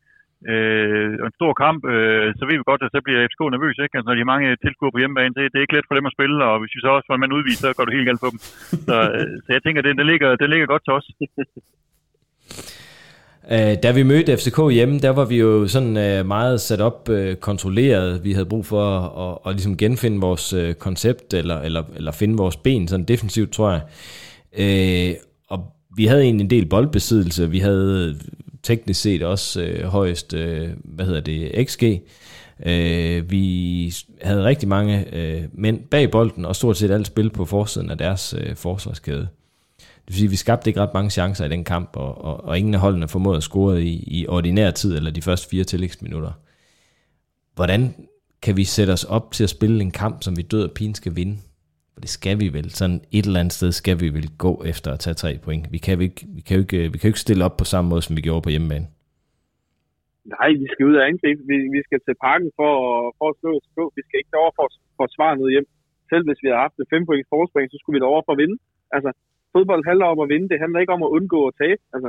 øh, 0.52 1.12
og 1.22 1.26
en 1.26 1.38
stor 1.38 1.52
kamp, 1.62 1.80
øh, 1.94 2.26
så 2.38 2.42
ved 2.44 2.56
vi 2.58 2.70
godt, 2.70 2.82
at 2.84 2.92
så 2.94 3.00
bliver 3.04 3.26
FCK 3.28 3.42
nervøs, 3.50 3.76
ikke? 3.84 3.96
Altså, 3.96 4.08
når 4.08 4.16
de 4.16 4.24
har 4.24 4.34
mange 4.34 4.56
tilskuere 4.64 4.94
på 4.94 5.02
hjemmebane, 5.02 5.34
det, 5.36 5.42
det 5.50 5.58
er 5.58 5.66
ikke 5.66 5.76
let 5.76 5.88
for 5.88 5.96
dem 5.96 6.10
at 6.10 6.16
spille, 6.16 6.38
og 6.48 6.54
hvis 6.60 6.74
vi 6.74 6.80
så 6.80 6.90
også 6.96 7.06
får 7.06 7.14
en 7.16 7.22
mand 7.22 7.36
udvist, 7.38 7.60
så 7.62 7.68
går 7.76 7.84
det 7.84 7.96
helt 7.96 8.08
galt 8.08 8.22
for 8.22 8.30
dem. 8.32 8.40
Så, 8.88 8.96
øh, 9.16 9.34
så 9.44 9.48
jeg 9.56 9.62
tænker, 9.62 9.82
det, 9.82 9.98
det, 10.00 10.06
ligger, 10.12 10.28
det 10.40 10.48
ligger 10.50 10.66
godt 10.72 10.84
til 10.84 10.96
os. 10.98 11.06
Øh, 13.50 13.76
da 13.82 13.90
vi 13.90 14.02
mødte 14.02 14.36
FCK 14.36 14.72
hjemme, 14.72 14.98
der 14.98 15.10
var 15.10 15.24
vi 15.24 15.36
jo 15.36 15.68
sådan 15.68 15.96
øh, 15.96 16.26
meget 16.26 16.60
sat 16.60 16.80
op, 16.80 17.08
øh, 17.08 17.36
kontrolleret. 17.36 18.24
Vi 18.24 18.32
havde 18.32 18.46
brug 18.46 18.66
for 18.66 18.98
at, 18.98 19.28
at, 19.30 19.38
at 19.50 19.54
ligesom 19.54 19.76
genfinde 19.76 20.20
vores 20.20 20.52
øh, 20.52 20.74
koncept, 20.74 21.34
eller, 21.34 21.60
eller, 21.60 21.82
eller 21.96 22.12
finde 22.12 22.36
vores 22.36 22.56
ben, 22.56 22.88
sådan 22.88 23.04
defensivt, 23.04 23.52
tror 23.52 23.70
jeg. 23.70 23.82
Øh, 24.58 25.14
og 25.48 25.64
vi 25.96 26.06
havde 26.06 26.22
egentlig 26.22 26.44
en 26.44 26.50
del 26.50 26.66
boldbesiddelse. 26.66 27.50
Vi 27.50 27.58
havde 27.58 28.18
teknisk 28.62 29.00
set 29.00 29.22
også 29.22 29.62
øh, 29.62 29.84
højst, 29.84 30.34
øh, 30.34 30.68
hvad 30.84 31.06
hedder 31.06 31.20
det, 31.20 31.68
XG. 31.68 31.84
Øh, 32.66 33.30
vi 33.30 33.92
havde 34.22 34.44
rigtig 34.44 34.68
mange 34.68 35.14
øh, 35.14 35.42
mænd 35.52 35.80
bag 35.90 36.10
bolden, 36.10 36.44
og 36.44 36.56
stort 36.56 36.76
set 36.76 36.90
alt 36.90 37.06
spil 37.06 37.30
på 37.30 37.44
forsiden 37.44 37.90
af 37.90 37.98
deres 37.98 38.34
øh, 38.38 38.56
forsvarskæde. 38.56 39.28
Det 40.08 40.14
vil 40.14 40.20
sige, 40.20 40.30
at 40.32 40.36
vi 40.36 40.44
skabte 40.46 40.70
ikke 40.70 40.80
ret 40.80 40.94
mange 40.94 41.10
chancer 41.10 41.44
i 41.44 41.48
den 41.48 41.64
kamp, 41.64 41.96
og, 41.96 42.24
og, 42.24 42.44
og 42.44 42.58
ingen 42.58 42.74
af 42.74 42.80
holdene 42.80 43.08
formåede 43.08 43.36
at 43.36 43.42
score 43.42 43.82
i, 43.82 43.94
i 44.18 44.26
ordinær 44.26 44.70
tid, 44.70 44.96
eller 44.96 45.10
de 45.10 45.22
første 45.22 45.46
fire 45.50 45.64
tillægsminutter. 45.64 46.32
Hvordan 47.54 47.82
kan 48.44 48.56
vi 48.56 48.64
sætte 48.64 48.92
os 48.96 49.04
op 49.04 49.26
til 49.36 49.44
at 49.44 49.54
spille 49.56 49.78
en 49.86 49.90
kamp, 49.90 50.16
som 50.22 50.36
vi 50.36 50.42
død 50.42 50.62
og 50.68 50.74
pin 50.78 50.94
skal 50.94 51.12
vinde? 51.16 51.36
For 51.92 52.00
det 52.00 52.10
skal 52.18 52.36
vi 52.42 52.48
vel. 52.58 52.70
Sådan 52.70 53.00
et 53.16 53.26
eller 53.26 53.40
andet 53.42 53.56
sted 53.58 53.70
skal 53.80 53.96
vi 54.02 54.08
vel 54.16 54.28
gå 54.46 54.52
efter 54.72 54.88
at 54.92 55.00
tage 55.04 55.20
tre 55.22 55.30
point. 55.44 55.64
Vi 55.74 55.78
kan, 55.86 55.94
vi, 56.02 56.06
vi 56.36 56.40
kan, 56.46 56.54
jo, 56.56 56.62
ikke, 56.66 56.78
vi 56.92 56.96
kan 56.98 57.06
jo 57.08 57.12
ikke 57.14 57.26
stille 57.26 57.44
op 57.48 57.56
på 57.60 57.64
samme 57.72 57.86
måde, 57.90 58.02
som 58.02 58.16
vi 58.16 58.22
gjorde 58.28 58.46
på 58.46 58.52
hjemmebane. 58.54 58.86
Nej, 60.34 60.50
vi 60.62 60.66
skal 60.72 60.84
ud 60.90 60.96
og 61.00 61.04
angribe. 61.10 61.40
Vi, 61.50 61.56
vi 61.76 61.80
skal 61.86 62.00
til 62.06 62.14
parken 62.26 62.50
for, 62.58 62.72
for 63.18 63.26
at 63.32 63.36
slå 63.40 63.50
SK. 63.66 63.78
Vi 63.96 64.02
skal 64.06 64.18
ikke 64.20 64.32
derover 64.34 64.54
for 64.58 64.64
at 64.68 64.74
forsvare 65.02 65.34
noget 65.40 65.52
hjem. 65.54 65.68
Selv 66.10 66.24
hvis 66.28 66.42
vi 66.44 66.48
har 66.52 66.60
haft 66.64 66.76
et 66.82 66.88
5 66.90 67.06
point 67.08 67.26
forspring, 67.34 67.66
så 67.68 67.76
skulle 67.78 67.96
vi 67.96 68.02
derover 68.04 68.22
for 68.26 68.32
at 68.34 68.40
vinde. 68.42 68.56
Altså, 68.96 69.10
fodbold 69.54 69.82
handler 69.90 70.06
om 70.12 70.20
at 70.24 70.30
vinde. 70.32 70.50
Det 70.52 70.62
handler 70.62 70.80
ikke 70.80 70.96
om 70.96 71.04
at 71.06 71.14
undgå 71.16 71.40
at 71.48 71.56
tabe. 71.62 71.82
Altså, 71.94 72.08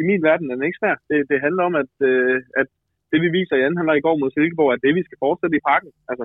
i 0.00 0.02
min 0.08 0.22
verden 0.28 0.46
er 0.50 0.56
den 0.56 0.68
ikke 0.68 0.80
svær. 0.80 0.96
Det, 1.10 1.18
det 1.30 1.44
handler 1.46 1.62
om, 1.68 1.74
at, 1.82 1.92
øh, 2.10 2.36
at 2.60 2.68
det 3.10 3.18
vi 3.24 3.28
viser 3.38 3.56
i 3.56 3.64
anden 3.64 3.80
halvleg 3.80 3.98
i 3.98 4.06
går 4.06 4.16
mod 4.20 4.30
Silkeborg, 4.32 4.72
at 4.72 4.84
det 4.84 4.92
vi 4.98 5.06
skal 5.06 5.22
fortsætte 5.24 5.58
i 5.58 5.66
parken. 5.70 5.92
Altså, 6.10 6.24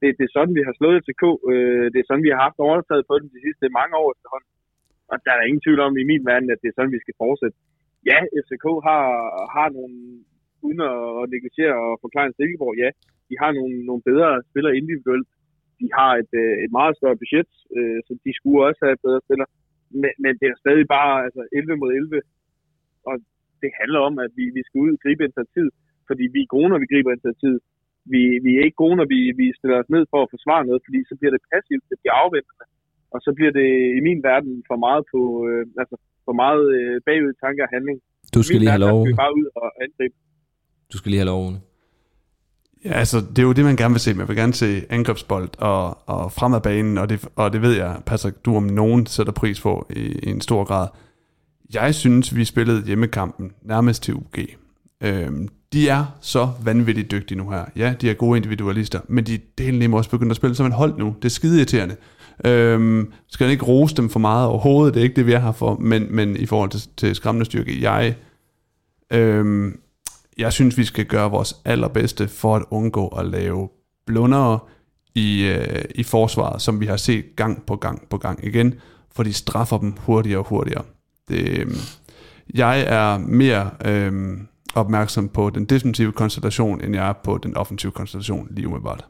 det, 0.00 0.08
det 0.18 0.24
er 0.26 0.34
sådan, 0.36 0.56
vi 0.58 0.66
har 0.66 0.74
slået 0.76 0.98
FCK. 1.02 1.24
Øh, 1.52 1.86
det 1.92 1.98
er 1.98 2.08
sådan, 2.08 2.26
vi 2.26 2.32
har 2.34 2.40
haft 2.46 2.58
overtaget 2.68 3.04
på 3.08 3.14
den 3.20 3.28
de 3.34 3.40
sidste 3.46 3.74
mange 3.78 3.94
år 4.02 4.08
efterhånden. 4.14 4.50
Og 5.12 5.16
der 5.26 5.32
er 5.34 5.48
ingen 5.48 5.64
tvivl 5.64 5.80
om 5.86 5.94
i 6.02 6.08
min 6.10 6.24
verden, 6.30 6.48
at 6.54 6.60
det 6.62 6.68
er 6.68 6.76
sådan, 6.76 6.96
vi 6.96 7.04
skal 7.04 7.20
fortsætte. 7.24 7.56
Ja, 8.10 8.18
FCK 8.44 8.66
har, 8.88 9.04
har 9.56 9.68
nogle, 9.76 9.96
uden 10.66 10.80
at 10.90 10.96
negligere 11.34 11.76
og 11.86 11.92
forklare 12.04 12.26
en 12.28 12.36
Silkeborg, 12.38 12.74
ja, 12.82 12.88
de 13.28 13.34
har 13.42 13.50
nogle, 13.58 13.76
nogle 13.88 14.02
bedre 14.10 14.30
spillere 14.50 14.78
individuelt. 14.80 15.28
De 15.80 15.86
har 15.98 16.10
et, 16.22 16.32
øh, 16.42 16.54
et 16.64 16.72
meget 16.78 16.94
større 16.98 17.20
budget, 17.22 17.50
øh, 17.76 17.98
så 18.06 18.12
de 18.24 18.32
skulle 18.38 18.60
også 18.68 18.80
have 18.86 19.04
bedre 19.06 19.20
spillere. 19.26 19.50
Men, 20.02 20.12
men 20.24 20.32
det 20.40 20.46
er 20.48 20.62
stadig 20.64 20.86
bare 20.96 21.14
altså 21.26 21.42
11 21.52 21.76
mod 21.82 21.90
11. 21.92 22.22
Og 23.08 23.14
det 23.62 23.70
handler 23.80 24.00
om, 24.08 24.14
at 24.24 24.30
vi, 24.38 24.44
vi 24.56 24.62
skal 24.66 24.78
ud 24.84 24.92
og 24.96 25.00
gribe 25.04 25.22
initiativ, 25.24 25.66
fordi 26.08 26.24
vi 26.34 26.40
er 26.42 26.54
gode, 26.56 26.68
når 26.72 26.80
vi 26.82 26.90
griber 26.92 27.12
initiativ. 27.12 27.54
Vi, 28.12 28.22
vi 28.44 28.50
er 28.54 28.62
ikke 28.66 28.82
gode, 28.84 28.96
når 29.00 29.08
vi, 29.14 29.18
vi 29.40 29.46
stiller 29.58 29.76
os 29.82 29.90
ned 29.94 30.04
for 30.12 30.20
at 30.22 30.32
forsvare 30.34 30.66
noget, 30.68 30.80
fordi 30.86 31.00
så 31.10 31.14
bliver 31.18 31.32
det 31.36 31.42
passivt, 31.52 31.84
det 31.90 31.98
bliver 32.02 32.16
afventende. 32.22 32.66
Og 33.14 33.18
så 33.24 33.30
bliver 33.36 33.52
det 33.60 33.68
i 33.98 34.00
min 34.08 34.20
verden 34.30 34.52
for 34.70 34.78
meget 34.86 35.02
på, 35.12 35.20
øh, 35.48 35.62
altså 35.82 35.96
for 36.26 36.34
meget 36.44 36.64
øh, 36.76 36.94
bagud 37.06 37.32
tanke 37.44 37.60
og 37.66 37.70
handling. 37.74 37.98
Du 38.34 38.40
skal 38.42 38.58
lige 38.60 38.74
have 38.76 38.84
lov. 38.88 38.98
Skal 39.00 39.12
vi 39.12 39.22
bare 39.24 39.34
ud 39.40 39.46
og 39.62 39.68
angribe. 39.84 40.16
Du 40.92 40.96
skal 40.98 41.08
lige 41.10 41.22
have 41.24 41.32
lov. 41.34 41.42
Ja, 42.84 42.92
altså, 42.92 43.20
det 43.20 43.38
er 43.38 43.42
jo 43.42 43.52
det, 43.52 43.64
man 43.64 43.76
gerne 43.76 43.94
vil 43.94 44.00
se. 44.00 44.14
Man 44.14 44.28
vil 44.28 44.36
gerne 44.36 44.54
se 44.54 44.82
angrebsbold 44.90 45.48
og, 45.58 46.08
og 46.08 46.32
fremad 46.32 46.60
banen, 46.60 46.98
og 46.98 47.08
det, 47.08 47.28
og 47.36 47.52
det 47.52 47.62
ved 47.62 47.72
jeg, 47.72 47.96
Patrick, 48.06 48.36
du 48.44 48.56
om 48.56 48.62
nogen 48.62 49.06
sætter 49.06 49.32
pris 49.32 49.60
på 49.60 49.86
i, 49.90 50.00
i 50.00 50.30
en 50.30 50.40
stor 50.40 50.64
grad. 50.64 50.88
Jeg 51.74 51.94
synes, 51.94 52.36
vi 52.36 52.44
spillede 52.44 52.86
hjemmekampen 52.86 53.52
nærmest 53.62 54.02
til 54.02 54.14
UG. 54.14 54.38
Øhm, 55.00 55.48
de 55.72 55.88
er 55.88 56.04
så 56.20 56.48
vanvittigt 56.64 57.10
dygtige 57.10 57.38
nu 57.38 57.50
her. 57.50 57.64
Ja, 57.76 57.94
de 58.00 58.10
er 58.10 58.14
gode 58.14 58.36
individualister, 58.36 59.00
men 59.08 59.24
de 59.24 59.34
er 59.34 59.72
nemlig 59.72 59.94
også 59.94 60.10
begyndt 60.10 60.30
at 60.30 60.36
spille 60.36 60.56
som 60.56 60.66
en 60.66 60.72
hold 60.72 60.98
nu. 60.98 61.14
Det 61.22 61.24
er 61.24 61.30
skide 61.30 61.56
irriterende. 61.56 61.96
Øhm, 62.44 63.12
skal 63.28 63.50
ikke 63.50 63.64
rose 63.64 63.96
dem 63.96 64.10
for 64.10 64.20
meget 64.20 64.48
overhovedet, 64.48 64.94
det 64.94 65.00
er 65.00 65.04
ikke 65.04 65.16
det, 65.16 65.26
vi 65.26 65.32
er 65.32 65.38
her 65.38 65.52
for, 65.52 65.76
men, 65.76 66.06
men 66.10 66.36
i 66.36 66.46
forhold 66.46 66.70
til, 66.70 66.88
til 66.96 67.14
skræmmende 67.14 67.44
styrke, 67.44 67.82
jeg, 67.82 68.14
øhm, 69.12 69.78
jeg 70.38 70.52
synes, 70.52 70.78
vi 70.78 70.84
skal 70.84 71.06
gøre 71.06 71.30
vores 71.30 71.62
allerbedste 71.64 72.28
for 72.28 72.56
at 72.56 72.64
undgå 72.70 73.08
at 73.08 73.26
lave 73.26 73.68
blundere 74.06 74.58
i, 75.14 75.28
øh, 75.54 75.84
i 75.94 76.02
forsvaret, 76.02 76.62
som 76.62 76.80
vi 76.80 76.86
har 76.86 76.96
set 76.96 77.24
gang 77.36 77.66
på 77.66 77.76
gang 77.76 78.08
på 78.10 78.16
gang 78.18 78.44
igen, 78.44 78.80
for 79.16 79.22
de 79.22 79.32
straffer 79.32 79.78
dem 79.78 79.92
hurtigere 80.06 80.38
og 80.38 80.48
hurtigere. 80.48 80.84
Det, 81.28 81.42
øh, 81.60 81.66
jeg 82.62 82.76
er 82.98 83.18
mere 83.42 83.64
øh, 83.90 84.12
opmærksom 84.82 85.28
på 85.28 85.50
den 85.50 85.64
defensive 85.64 86.12
konstellation, 86.12 86.80
end 86.80 86.94
jeg 86.94 87.08
er 87.08 87.16
på 87.24 87.38
den 87.44 87.56
offensive 87.56 87.92
konstellation 87.92 88.48
lige 88.50 88.66
umiddelbart. 88.66 89.02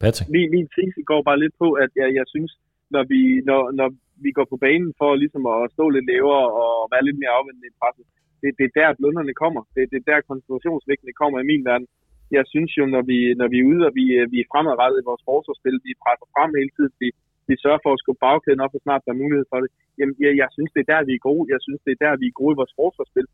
Patrick? 0.00 0.30
Min, 0.36 0.50
min 0.56 0.68
tese 0.74 1.02
går 1.10 1.20
bare 1.28 1.38
lidt 1.42 1.54
på, 1.62 1.68
at 1.72 1.90
jeg, 2.00 2.08
jeg 2.18 2.26
synes, 2.34 2.52
når 2.94 3.04
vi, 3.12 3.20
når, 3.48 3.60
når 3.78 3.88
vi 4.24 4.30
går 4.38 4.46
på 4.52 4.56
banen 4.66 4.92
for 5.00 5.10
ligesom 5.22 5.42
at 5.54 5.60
stå 5.76 5.84
lidt 5.94 6.06
lavere 6.12 6.46
og 6.62 6.72
være 6.92 7.04
lidt 7.08 7.18
mere 7.22 7.32
afvendende 7.38 7.68
i 7.70 7.78
presset, 7.80 8.06
det, 8.42 8.50
det 8.58 8.66
er 8.68 8.74
der, 8.80 8.88
lønnerne 9.02 9.34
kommer. 9.42 9.62
Det, 9.74 9.82
det 9.92 9.98
er 10.00 10.08
der, 10.10 10.28
koncentrationsvægtene 10.30 11.18
kommer 11.20 11.38
i 11.40 11.48
min 11.50 11.64
verden. 11.70 11.88
Jeg 12.36 12.44
synes 12.52 12.70
jo, 12.78 12.84
når 12.94 13.02
vi, 13.10 13.18
når 13.40 13.48
vi 13.52 13.58
er 13.60 13.68
ude, 13.72 13.82
og 13.88 13.92
vi, 13.98 14.04
øh, 14.18 14.24
vi 14.32 14.38
er 14.40 14.50
fremadrettet 14.52 14.98
i 15.00 15.08
vores 15.10 15.26
forsvarsspil, 15.30 15.76
vi 15.88 16.00
presser 16.04 16.28
frem 16.34 16.50
hele 16.60 16.72
tiden, 16.76 16.94
vi, 17.02 17.08
vi 17.48 17.54
sørger 17.64 17.82
for 17.84 17.92
at 17.94 18.00
skubbe 18.02 18.22
bagkæden 18.26 18.64
op, 18.64 18.72
så 18.74 18.80
snart 18.82 19.04
der 19.04 19.12
er 19.12 19.22
mulighed 19.22 19.46
for 19.52 19.58
det. 19.62 19.70
Jamen, 19.98 20.14
jeg, 20.24 20.32
jeg 20.42 20.48
synes, 20.56 20.70
det 20.74 20.80
er 20.82 20.90
der, 20.92 21.08
vi 21.08 21.14
er 21.16 21.26
gode. 21.30 21.44
Jeg 21.54 21.60
synes, 21.66 21.80
det 21.86 21.92
er 21.94 22.02
der, 22.04 22.20
vi 22.22 22.26
er 22.28 22.38
gode 22.40 22.52
i 22.54 22.60
vores 22.60 22.76
forsvarsspil. 22.80 23.28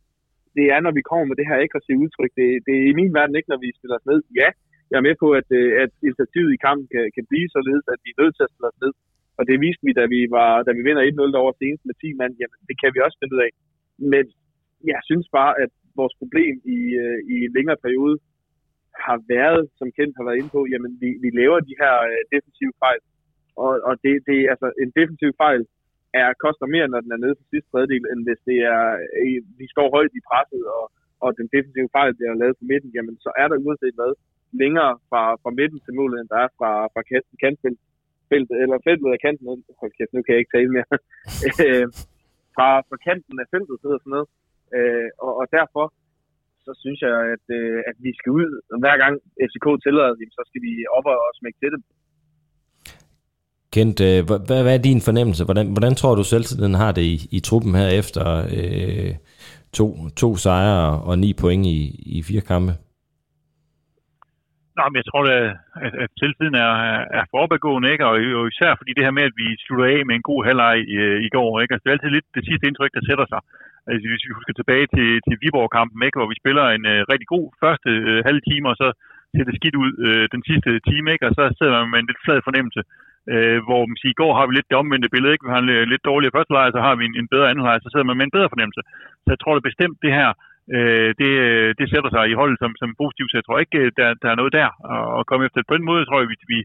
Det 0.58 0.66
er, 0.74 0.80
når 0.86 0.92
vi 0.98 1.08
kommer 1.10 1.26
med 1.28 1.36
det 1.40 1.48
her 1.50 1.58
aggressive 1.64 2.02
udtryk. 2.04 2.32
Det, 2.40 2.48
det 2.66 2.74
er 2.80 2.86
i 2.92 2.98
min 3.00 3.12
verden 3.18 3.36
ikke, 3.36 3.52
når 3.52 3.60
vi 3.64 3.68
spiller 3.78 3.96
os 3.98 4.08
ned. 4.10 4.20
Ja, 4.40 4.48
jeg 4.90 4.96
er 4.98 5.08
med 5.08 5.16
på, 5.22 5.28
at, 5.40 5.48
øh, 5.60 5.70
at 5.82 5.92
initiativet 6.08 6.50
i 6.52 6.62
kampen 6.66 6.86
kan, 6.94 7.04
kan 7.16 7.24
blive 7.30 7.48
således, 7.56 7.84
at 7.92 7.98
vi 8.04 8.08
er 8.12 8.20
nødt 8.22 8.34
til 8.36 8.46
at 8.46 8.52
spille 8.52 8.70
os 8.72 8.82
ned. 8.84 8.92
Og 9.38 9.42
det 9.48 9.56
viste 9.64 9.84
vi, 9.86 9.92
da 10.00 10.04
vi, 10.14 10.20
var, 10.36 10.50
da 10.66 10.70
vi 10.76 10.82
vinder 10.86 11.02
1-0 11.10 11.42
over 11.42 11.52
senest 11.60 11.84
med 11.88 11.94
10 11.94 12.20
mand. 12.20 12.32
Jamen, 12.40 12.60
det 12.68 12.76
kan 12.80 12.90
vi 12.94 12.98
også 13.06 13.18
finde 13.20 13.34
ud 13.36 13.42
af. 13.46 13.50
Men 14.12 14.24
jeg 14.94 15.00
synes 15.08 15.26
bare, 15.38 15.52
at 15.64 15.70
vores 16.00 16.14
problem 16.20 16.54
i, 16.76 16.78
øh, 17.04 17.18
i 17.32 17.34
en 17.46 17.52
længere 17.56 17.80
periode 17.86 18.16
har 19.06 19.18
været, 19.34 19.62
som 19.78 19.88
Kent 19.96 20.14
har 20.18 20.24
været 20.26 20.38
inde 20.40 20.54
på, 20.56 20.62
jamen 20.72 20.92
vi, 21.02 21.08
vi 21.24 21.28
laver 21.40 21.58
de 21.68 21.74
her 21.82 21.94
øh, 22.10 22.22
defensive 22.34 22.74
fejl. 22.84 23.00
Og, 23.64 23.72
og 23.88 23.94
det, 24.04 24.14
det, 24.28 24.38
altså, 24.52 24.68
en 24.84 24.90
defensiv 24.98 25.30
fejl 25.44 25.62
er, 26.20 26.28
koster 26.44 26.66
mere, 26.74 26.88
når 26.88 27.00
den 27.04 27.12
er 27.16 27.22
nede 27.24 27.34
på 27.38 27.44
sidste 27.50 27.70
tredjedel, 27.70 28.04
end 28.12 28.20
hvis 28.26 28.40
det 28.50 28.58
er, 28.74 28.84
øh, 29.20 29.40
vi 29.60 29.66
står 29.74 29.88
højt 29.96 30.14
i 30.18 30.26
presset, 30.28 30.62
og, 30.76 30.84
og 31.24 31.30
den 31.38 31.46
defensive 31.54 31.90
fejl 31.96 32.12
bliver 32.16 32.40
lavet 32.42 32.56
på 32.60 32.64
midten, 32.72 32.90
jamen 32.96 33.16
så 33.24 33.30
er 33.42 33.46
der 33.48 33.62
uanset 33.64 33.96
hvad 33.98 34.12
længere 34.62 34.92
fra, 35.10 35.22
fra 35.42 35.50
midten 35.58 35.80
til 35.82 35.94
målet, 35.98 36.16
end 36.20 36.28
der 36.32 36.40
er 36.46 36.50
fra, 36.58 36.70
fra 36.94 37.02
kantfeltet, 37.42 37.84
felt, 38.30 38.50
eller 38.62 38.78
feltet 38.86 39.08
af 39.16 39.20
kanten. 39.26 39.46
Hold 39.80 39.92
kæft, 39.96 40.12
nu 40.12 40.22
kan 40.22 40.32
jeg 40.32 40.42
ikke 40.42 40.56
tale 40.56 40.72
mere. 40.76 40.90
Øh, 41.66 41.86
fra, 42.56 42.68
fra 42.88 42.96
kanten 43.06 43.36
af 43.42 43.46
feltet, 43.52 43.76
hedder 43.84 44.00
sådan 44.00 44.14
noget. 44.16 44.28
Øh, 44.74 45.08
og, 45.24 45.32
og 45.40 45.46
derfor 45.58 45.84
så 46.66 46.72
synes 46.82 46.98
jeg, 47.06 47.14
at, 47.34 47.44
øh, 47.58 47.78
at 47.90 47.96
vi 48.04 48.10
skal 48.18 48.30
ud, 48.40 48.48
hver 48.82 48.96
gang 49.02 49.14
FCK 49.48 49.66
tillader 49.84 50.14
det, 50.20 50.28
så 50.36 50.42
skal 50.48 50.60
vi 50.66 50.72
op 50.96 51.06
og 51.12 51.18
smække 51.38 51.58
til 51.62 51.70
dem. 51.74 51.82
Kent, 53.74 53.98
øh, 54.08 54.20
hvad, 54.26 54.62
hvad 54.64 54.74
er 54.78 54.82
din 54.88 55.00
fornemmelse? 55.08 55.44
Hvordan, 55.44 55.66
hvordan 55.74 55.94
tror 55.94 56.14
du 56.14 56.24
selv, 56.24 56.44
den 56.64 56.74
har 56.74 56.92
det 56.92 57.02
i, 57.02 57.16
i 57.36 57.40
truppen 57.40 57.74
her 57.74 57.88
efter 58.00 58.24
øh, 58.58 59.14
to, 59.78 59.86
to 60.22 60.36
sejre 60.36 61.02
og 61.08 61.18
ni 61.18 61.30
point 61.32 61.66
i, 61.66 61.78
i 62.16 62.22
fire 62.22 62.40
kampe? 62.40 62.72
Nå, 64.76 64.82
men 64.88 64.98
jeg 65.00 65.08
tror, 65.08 65.22
at, 65.38 65.46
at, 65.86 65.92
at 66.04 66.10
selvtiden 66.20 66.56
er, 66.66 66.74
er 67.18 67.24
forbegående, 67.34 67.92
ikke? 67.94 68.06
Og, 68.10 68.16
og 68.40 68.44
især 68.52 68.70
fordi 68.80 68.92
det 68.94 69.06
her 69.06 69.16
med, 69.18 69.28
at 69.30 69.38
vi 69.42 69.46
slutter 69.64 69.86
af 69.94 69.98
med 70.06 70.14
en 70.16 70.28
god 70.30 70.40
halvleg 70.48 70.76
i, 70.94 70.96
i 71.26 71.28
går, 71.36 71.50
ikke? 71.62 71.72
Altså, 71.72 71.84
det 71.84 71.90
er 71.90 71.96
altid 71.96 72.12
lidt 72.14 72.28
det 72.36 72.44
sidste 72.48 72.66
indtryk, 72.66 72.92
der 72.96 73.08
sætter 73.08 73.26
sig. 73.32 73.40
Altså, 73.88 74.04
hvis 74.10 74.26
vi 74.26 74.36
husker 74.38 74.54
tilbage 74.56 74.86
til, 74.96 75.08
til 75.26 75.40
Viborg-kampen, 75.42 76.00
ikke? 76.06 76.18
hvor 76.18 76.30
vi 76.32 76.40
spiller 76.42 76.64
en 76.76 76.84
øh, 76.92 77.00
rigtig 77.12 77.28
god 77.34 77.46
første 77.62 77.90
øh, 78.08 78.18
halve 78.28 78.42
time, 78.50 78.66
og 78.72 78.76
så 78.82 78.88
ser 79.32 79.44
det 79.46 79.58
skidt 79.58 79.76
ud 79.84 79.92
øh, 80.06 80.24
den 80.34 80.42
sidste 80.48 80.70
time, 80.90 81.08
ikke? 81.14 81.26
og 81.28 81.32
så 81.38 81.44
sidder 81.58 81.74
man 81.80 81.90
med 81.92 82.00
en 82.00 82.10
lidt 82.10 82.24
flad 82.24 82.40
fornemmelse. 82.48 82.82
Øh, 83.32 83.58
hvor 83.68 83.82
man 83.90 83.98
siger, 83.98 84.12
i 84.14 84.20
går 84.22 84.32
har 84.38 84.46
vi 84.46 84.52
lidt 84.54 84.70
det 84.70 84.80
omvendte 84.82 85.14
billede, 85.14 85.32
ikke? 85.32 85.46
vi 85.46 85.54
har 85.54 85.62
en 85.62 85.76
øh, 85.76 85.84
lidt 85.92 86.08
dårligere 86.10 86.36
første 86.36 86.52
leg, 86.56 86.66
så 86.76 86.80
har 86.86 86.94
vi 86.98 87.04
en, 87.08 87.14
en 87.20 87.32
bedre 87.34 87.48
anden 87.50 87.66
leg, 87.66 87.76
så 87.80 87.88
sidder 87.90 88.08
man 88.08 88.18
med 88.18 88.26
en 88.26 88.36
bedre 88.36 88.52
fornemmelse. 88.52 88.82
Så 89.22 89.28
jeg 89.34 89.40
tror 89.40 89.54
da 89.54 89.68
bestemt 89.70 89.98
det 90.04 90.12
her, 90.18 90.30
øh, 90.74 91.10
det, 91.20 91.32
øh, 91.46 91.70
det 91.78 91.86
sætter 91.92 92.10
sig 92.12 92.24
i 92.28 92.38
holdet 92.40 92.58
som, 92.62 92.72
som 92.80 92.98
positivt, 93.02 93.30
så 93.30 93.36
jeg 93.38 93.46
tror 93.46 93.58
ikke, 93.64 93.78
øh, 93.82 93.92
der, 93.98 94.08
der 94.22 94.28
er 94.30 94.40
noget 94.40 94.52
der 94.58 94.68
at 95.18 95.26
komme 95.28 95.46
efter. 95.46 95.58
På 95.70 95.76
den 95.78 95.88
måde 95.90 96.04
tror 96.04 96.20
jeg, 96.20 96.28
vi, 96.32 96.36
vi 96.54 96.58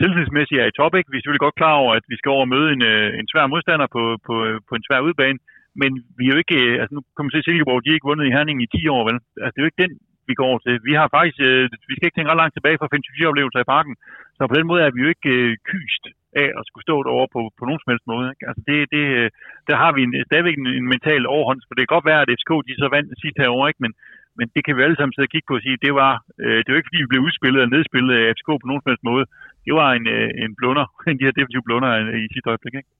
selvtidsmæssigt 0.00 0.60
er 0.60 0.68
i 0.68 0.76
top, 0.78 0.94
ikke? 0.94 1.10
Vi 1.10 1.16
er 1.16 1.20
selvfølgelig 1.20 1.46
godt 1.46 1.60
klar 1.60 1.74
over, 1.82 1.92
at 1.98 2.04
vi 2.12 2.16
skal 2.18 2.34
over 2.34 2.44
og 2.46 2.52
møde 2.54 2.68
en, 2.76 2.82
øh, 2.92 3.08
en 3.20 3.26
svær 3.32 3.46
modstander 3.52 3.88
på, 3.96 4.02
på, 4.26 4.34
på 4.68 4.72
en 4.76 4.86
svær 4.86 5.00
udbane, 5.08 5.38
men 5.80 5.90
vi 6.18 6.24
er 6.24 6.32
jo 6.34 6.42
ikke, 6.44 6.58
altså 6.80 6.92
nu 6.94 7.00
kommer 7.14 7.28
man 7.28 7.36
se 7.36 7.46
Silkeborg, 7.46 7.80
de 7.80 7.90
har 7.90 7.98
ikke 7.98 8.10
vundet 8.10 8.26
i 8.26 8.34
Herning 8.36 8.58
i 8.62 8.72
10 8.76 8.88
år, 8.96 9.02
vel? 9.08 9.18
Altså 9.44 9.52
det 9.52 9.60
er 9.60 9.66
jo 9.66 9.70
ikke 9.72 9.84
den, 9.84 9.92
vi 10.30 10.34
går 10.42 10.54
til. 10.64 10.74
Vi 10.88 10.92
har 10.98 11.06
faktisk, 11.16 11.38
øh, 11.48 11.62
vi 11.88 11.94
skal 11.94 12.06
ikke 12.06 12.16
tænke 12.16 12.30
ret 12.30 12.42
langt 12.42 12.54
tilbage 12.54 12.78
for 12.78 12.86
at 12.86 12.92
finde 12.92 13.28
oplevelser 13.30 13.60
i 13.62 13.72
parken, 13.74 13.94
så 14.36 14.42
på 14.50 14.56
den 14.58 14.66
måde 14.70 14.80
er 14.86 14.90
vi 14.94 15.00
jo 15.04 15.08
ikke 15.14 15.30
øh, 15.38 15.50
kyst 15.70 16.04
af 16.42 16.48
at 16.58 16.62
skulle 16.68 16.86
stå 16.88 16.96
derovre 17.06 17.32
på, 17.34 17.40
på 17.58 17.62
nogen 17.66 17.80
som 17.80 17.90
helst 17.92 18.06
måde. 18.12 18.26
Ikke? 18.32 18.44
Altså 18.48 18.62
det, 18.68 18.76
det, 18.94 19.04
øh, 19.18 19.28
der 19.68 19.76
har 19.82 19.90
vi 19.96 20.00
en, 20.06 20.12
stadigvæk 20.28 20.56
en, 20.58 20.68
en 20.80 20.88
mental 20.94 21.22
overhånd, 21.34 21.60
for 21.64 21.74
det 21.74 21.82
kan 21.82 21.94
godt 21.96 22.08
være, 22.10 22.22
at 22.22 22.32
FCK 22.38 22.52
de 22.68 22.74
så 22.82 22.88
vandt 22.94 23.08
sidst 23.22 23.36
herovre, 23.42 23.70
ikke? 23.70 23.82
Men, 23.84 23.92
men 24.38 24.46
det 24.54 24.62
kan 24.64 24.74
vi 24.76 24.82
alle 24.82 24.96
sammen 24.96 25.14
sidde 25.14 25.28
og 25.28 25.34
kigge 25.34 25.48
på 25.48 25.56
og 25.58 25.64
sige, 25.66 25.84
det 25.86 25.92
var, 26.02 26.12
øh, 26.44 26.58
det 26.62 26.68
var 26.70 26.78
ikke 26.78 26.90
fordi, 26.90 27.04
vi 27.04 27.12
blev 27.12 27.26
udspillet 27.26 27.58
eller 27.60 27.74
nedspillet 27.76 28.12
af 28.16 28.24
FCK 28.34 28.50
på 28.60 28.66
nogen 28.68 28.82
som 28.82 28.90
helst 28.90 29.08
måde. 29.10 29.24
Det 29.66 29.74
var 29.80 29.88
en, 29.98 30.06
øh, 30.16 30.28
en 30.44 30.52
blunder, 30.58 30.86
en 31.10 31.18
de 31.18 31.26
her 31.26 31.36
defensive 31.38 31.66
blunder 31.68 31.90
øh, 32.00 32.24
i 32.24 32.26
sidste 32.32 32.50
øjeblik. 32.52 32.74
Ikke? 32.80 32.90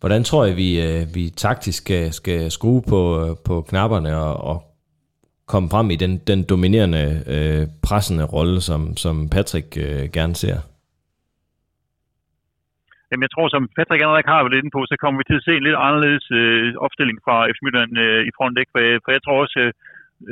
Hvordan 0.00 0.22
tror 0.24 0.42
jeg, 0.44 0.56
vi, 0.56 0.70
øh, 0.86 1.02
vi 1.16 1.24
taktisk 1.44 1.78
skal, 1.84 2.12
skal 2.12 2.50
skrue 2.50 2.82
på, 2.92 3.00
øh, 3.22 3.32
på 3.48 3.54
knapperne 3.70 4.16
og, 4.16 4.34
og 4.50 4.56
komme 5.52 5.68
frem 5.74 5.88
i 5.94 5.96
den, 6.02 6.12
den 6.30 6.40
dominerende, 6.52 7.04
øh, 7.34 7.62
pressende 7.86 8.24
rolle, 8.36 8.58
som, 8.68 8.80
som 9.04 9.14
Patrick 9.34 9.68
øh, 9.84 10.04
gerne 10.16 10.34
ser? 10.42 10.56
Jamen, 13.08 13.26
jeg 13.26 13.32
tror, 13.34 13.46
som 13.48 13.64
Patrick 13.76 14.02
allerede 14.02 14.30
har 14.34 14.44
været 14.44 14.60
inde 14.60 14.74
på, 14.76 14.80
så 14.90 14.94
kommer 15.02 15.18
vi 15.18 15.26
til 15.26 15.40
at 15.40 15.46
se 15.46 15.52
en 15.56 15.66
lidt 15.66 15.82
anderledes 15.86 16.26
øh, 16.40 16.62
opstilling 16.86 17.18
fra 17.24 17.36
FC 17.52 17.58
Midtjylland 17.62 17.92
øh, 18.04 18.20
i 18.28 18.30
front, 18.36 18.56
ikke? 18.60 18.72
For, 18.74 18.82
øh, 18.86 18.96
for 19.04 19.10
jeg 19.16 19.22
tror 19.22 19.38
også, 19.44 19.58
øh, 19.64 19.70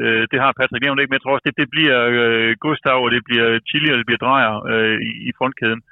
øh, 0.00 0.22
det 0.30 0.38
har 0.42 0.52
Patrick 0.58 0.82
nævnt 0.84 1.00
ikke, 1.00 1.10
men 1.10 1.18
jeg 1.18 1.24
tror 1.24 1.36
også, 1.36 1.48
det, 1.48 1.60
det 1.62 1.68
bliver 1.74 1.98
øh, 2.14 2.50
Gustav, 2.64 2.98
og 3.06 3.10
det 3.14 3.22
bliver 3.28 3.48
Chili, 3.68 3.88
og 3.92 3.98
det 3.98 4.06
bliver 4.08 4.24
Drejer 4.26 4.54
øh, 4.72 4.96
i, 5.08 5.10
i 5.28 5.30
frontkæden. 5.38 5.82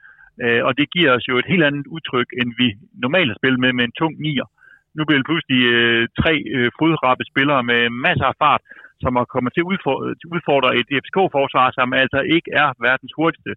Øh, 0.45 0.63
og 0.67 0.73
det 0.79 0.87
giver 0.95 1.11
os 1.17 1.29
jo 1.31 1.35
et 1.39 1.51
helt 1.53 1.65
andet 1.69 1.87
udtryk, 1.95 2.29
end 2.41 2.49
vi 2.61 2.69
normalt 3.05 3.31
har 3.31 3.39
spillet 3.41 3.61
med, 3.65 3.71
med 3.79 3.85
en 3.85 3.99
tung 4.01 4.15
nier. 4.27 4.49
Nu 4.97 5.03
bliver 5.05 5.21
det 5.21 5.31
pludselig 5.31 5.61
øh, 5.77 6.03
tre 6.21 6.35
øh, 6.57 6.69
fodrappe 6.79 7.25
spillere 7.33 7.63
med 7.71 7.83
masser 8.07 8.29
af 8.33 8.39
fart, 8.43 8.63
som 9.03 9.13
har 9.19 9.27
kommet 9.35 9.53
til 9.53 9.65
at 9.65 9.71
udfordre, 9.73 10.07
udfordre 10.37 10.71
et 10.81 10.89
FCK-forsvar, 11.03 11.67
som 11.79 11.89
altså 12.03 12.21
ikke 12.37 12.51
er 12.63 12.69
verdens 12.89 13.15
hurtigste. 13.19 13.53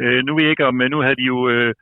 Øh, 0.00 0.20
nu 0.26 0.30
ved 0.32 0.44
jeg 0.44 0.54
ikke 0.54 0.70
om, 0.70 0.76
øh, 0.82 0.88
nu 0.90 0.98
havde 1.04 1.20
de 1.22 1.26
jo 1.32 1.38
øh, 1.54 1.72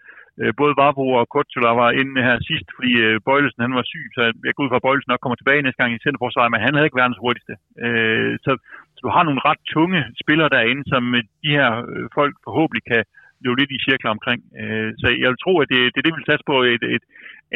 øh 0.40 0.52
både 0.60 0.74
Vavro 0.80 1.06
og 1.20 1.28
Kutula 1.32 1.70
var 1.82 1.90
inde 2.00 2.26
her 2.28 2.36
sidst, 2.48 2.68
fordi 2.76 2.92
øh, 3.06 3.14
Bøjlesen 3.26 3.64
han 3.66 3.78
var 3.78 3.86
syg, 3.92 4.06
så 4.16 4.22
jeg 4.46 4.54
går 4.54 4.64
ud 4.64 4.70
fra, 4.70 4.80
at 4.80 4.86
Bøjlesen 4.86 5.10
nok 5.10 5.22
kommer 5.22 5.38
tilbage 5.38 5.62
næste 5.62 5.80
gang 5.80 5.92
i 5.92 6.04
centerforsvaret, 6.04 6.52
men 6.52 6.64
han 6.64 6.74
havde 6.74 6.86
ikke 6.88 7.00
verdens 7.02 7.22
hurtigste. 7.24 7.54
Øh, 7.84 8.32
så, 8.44 8.50
så 8.94 9.00
du 9.06 9.10
har 9.16 9.22
nogle 9.24 9.44
ret 9.48 9.62
tunge 9.74 10.00
spillere 10.22 10.54
derinde, 10.56 10.84
som 10.92 11.02
øh, 11.18 11.22
de 11.44 11.50
her 11.58 11.70
øh, 11.92 12.06
folk 12.18 12.34
forhåbentlig 12.46 12.84
kan 12.92 13.02
løbe 13.44 13.58
lidt 13.60 13.74
i 13.76 13.84
cirkler 13.88 14.10
omkring. 14.16 14.40
Øh, 14.60 14.90
så 15.00 15.06
jeg 15.22 15.28
vil 15.30 15.42
tro, 15.44 15.52
at 15.62 15.68
det, 15.72 15.80
det 15.92 15.98
er 15.98 16.04
det, 16.06 16.14
vi 16.14 16.20
vil 16.20 16.30
satse 16.30 16.46
på, 16.52 16.56
et, 16.74 16.84
et 16.96 17.04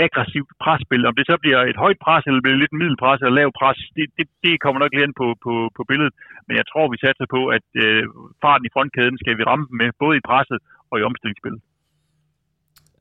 aggressivt 0.05 0.51
presspil. 0.65 1.07
Om 1.09 1.17
det 1.19 1.27
så 1.31 1.37
bliver 1.43 1.61
et 1.71 1.79
højt 1.85 2.01
pres, 2.05 2.25
eller 2.27 2.43
bliver 2.45 2.63
lidt 2.63 2.79
middelpres, 2.81 3.21
eller 3.21 3.39
lavt 3.41 3.55
pres, 3.61 3.79
det, 3.97 4.07
det, 4.19 4.27
det 4.45 4.61
kommer 4.63 4.79
nok 4.81 4.93
lidt 4.93 5.07
ind 5.07 5.17
på, 5.23 5.27
på, 5.45 5.53
på 5.77 5.83
billedet. 5.91 6.15
Men 6.47 6.55
jeg 6.61 6.67
tror, 6.71 6.93
vi 6.93 6.99
satser 7.05 7.27
på, 7.37 7.41
at 7.57 7.67
øh, 7.85 8.03
farten 8.43 8.67
i 8.67 8.73
frontkæden 8.75 9.17
skal 9.23 9.39
vi 9.39 9.43
ramme 9.51 9.67
med, 9.81 9.89
både 10.03 10.15
i 10.19 10.27
presset 10.31 10.59
og 10.91 10.97
i 11.01 11.07
omstillingsspillet. 11.09 11.61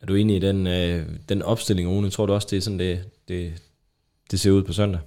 Er 0.02 0.06
du 0.06 0.16
enig 0.16 0.36
i 0.36 0.46
den, 0.48 0.60
øh, 0.78 1.00
den 1.32 1.42
opstilling, 1.42 1.90
Rune? 1.90 2.10
Tror 2.10 2.26
du 2.26 2.34
også, 2.34 2.48
det 2.52 2.58
er 2.58 2.62
sådan, 2.62 2.80
det, 2.80 2.96
det, 3.30 3.42
det 4.32 4.40
ser 4.40 4.52
ud 4.52 4.64
på 4.64 4.74
søndag? 4.74 5.02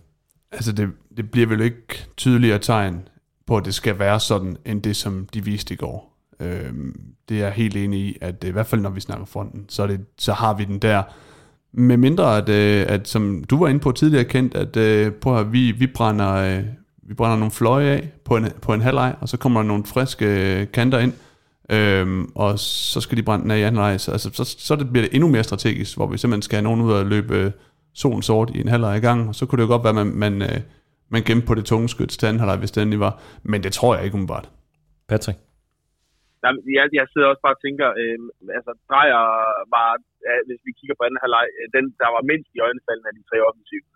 Altså, 0.53 0.73
det, 0.73 0.87
det 1.17 1.31
bliver 1.31 1.47
vel 1.47 1.61
ikke 1.61 2.07
tydeligere 2.17 2.59
tegn 2.59 3.09
på, 3.47 3.57
at 3.57 3.65
det 3.65 3.75
skal 3.75 3.99
være 3.99 4.21
sådan, 4.21 4.57
end 4.67 4.83
det, 4.83 4.97
som 4.97 5.29
de 5.35 5.45
viste 5.45 5.75
i 5.75 5.77
går. 5.77 6.14
Øh, 6.41 6.73
det 7.29 7.37
er 7.37 7.45
jeg 7.45 7.53
helt 7.53 7.77
enig 7.77 8.01
i, 8.01 8.17
at 8.21 8.45
øh, 8.45 8.49
i 8.49 8.53
hvert 8.53 8.67
fald 8.67 8.81
når 8.81 8.91
vi 8.91 9.01
snakker 9.01 9.27
fronten, 9.27 9.65
så, 9.69 9.83
er 9.83 9.87
det, 9.87 10.01
så 10.19 10.33
har 10.33 10.55
vi 10.55 10.65
den 10.65 10.79
der 10.79 11.03
med 11.73 11.97
mindre, 11.97 12.37
at, 12.37 12.49
øh, 12.49 12.87
at 12.89 13.09
som 13.09 13.45
du 13.45 13.59
var 13.59 13.69
inde 13.69 13.81
på 13.81 13.93
tidligere 13.93 14.25
kendt, 14.25 14.55
at 14.55 14.77
øh, 14.77 15.13
på 15.13 15.39
at 15.39 15.53
vi, 15.53 15.73
vi, 15.73 15.87
brænder, 15.87 16.33
øh, 16.33 16.65
vi 17.03 17.15
brænder 17.15 17.37
nogle 17.37 17.51
fløje 17.51 17.91
af 17.91 18.13
på 18.25 18.37
en, 18.37 18.49
på 18.63 18.75
en 18.75 18.81
halvleg, 18.81 19.15
og 19.21 19.29
så 19.29 19.37
kommer 19.37 19.61
der 19.61 19.69
nogle 19.69 19.85
friske 19.85 20.27
øh, 20.61 20.67
kanter 20.73 20.99
ind, 20.99 21.13
øhm, 21.71 22.31
og 22.35 22.59
så 22.59 23.01
skal 23.01 23.19
de 23.19 23.23
brænde 23.23 23.43
den 23.43 23.51
af 23.51 23.59
i 23.59 23.63
anden 23.63 23.81
leg. 23.81 24.01
Så, 24.01 24.13
altså, 24.13 24.31
så, 24.33 24.45
så 24.59 24.77
det 24.77 24.91
bliver 24.91 25.07
det 25.07 25.15
endnu 25.15 25.29
mere 25.29 25.45
strategisk, 25.45 25.97
hvor 25.97 26.07
vi 26.07 26.19
simpelthen 26.19 26.43
skal 26.43 26.57
have 26.57 26.65
nogen 26.65 26.81
ud 26.81 26.93
og 26.93 27.07
løbe 27.07 27.37
øh, 27.37 27.51
solen 27.95 28.23
sort 28.23 28.51
i 28.55 28.61
en 28.61 28.69
halvleg 28.69 28.97
i 28.97 29.01
gang, 29.01 29.29
og 29.29 29.35
så 29.35 29.47
kunne 29.47 29.57
det 29.57 29.69
jo 29.69 29.73
godt 29.73 29.85
være, 29.85 30.01
at 30.01 30.07
man, 30.07 30.07
man, 30.07 30.43
øh, 30.43 30.61
man 31.09 31.23
gemte 31.23 31.47
på 31.47 31.55
det 31.55 31.65
tunge 31.65 31.89
skyt 31.89 32.09
til 32.09 32.27
anden 32.27 32.41
halvleg, 32.41 32.57
hvis 32.57 32.71
det 32.71 32.83
endelig 32.83 33.01
var. 33.01 33.21
Men 33.43 33.63
det 33.63 33.73
tror 33.73 33.95
jeg 33.95 34.05
ikke 34.05 34.15
umiddelbart. 34.15 34.51
Patrick? 35.09 35.39
Jeg, 36.77 36.85
jeg 36.99 37.07
sidder 37.09 37.29
også 37.31 37.45
bare 37.47 37.57
og 37.59 37.63
tænker, 37.67 37.89
øh, 38.01 38.19
altså 38.59 38.73
Drejer 38.91 39.23
var, 39.77 39.91
ja, 40.27 40.35
hvis 40.49 40.63
vi 40.67 40.73
kigger 40.79 40.97
på 40.97 41.05
anden 41.05 41.23
halvleg, 41.25 41.47
øh, 41.59 41.67
den 41.77 41.85
der 42.01 42.09
var 42.17 42.29
mindst 42.31 42.51
i 42.53 42.65
øjnefaldene 42.67 43.11
af 43.11 43.17
de 43.17 43.29
tre 43.29 43.39
offensive. 43.49 43.87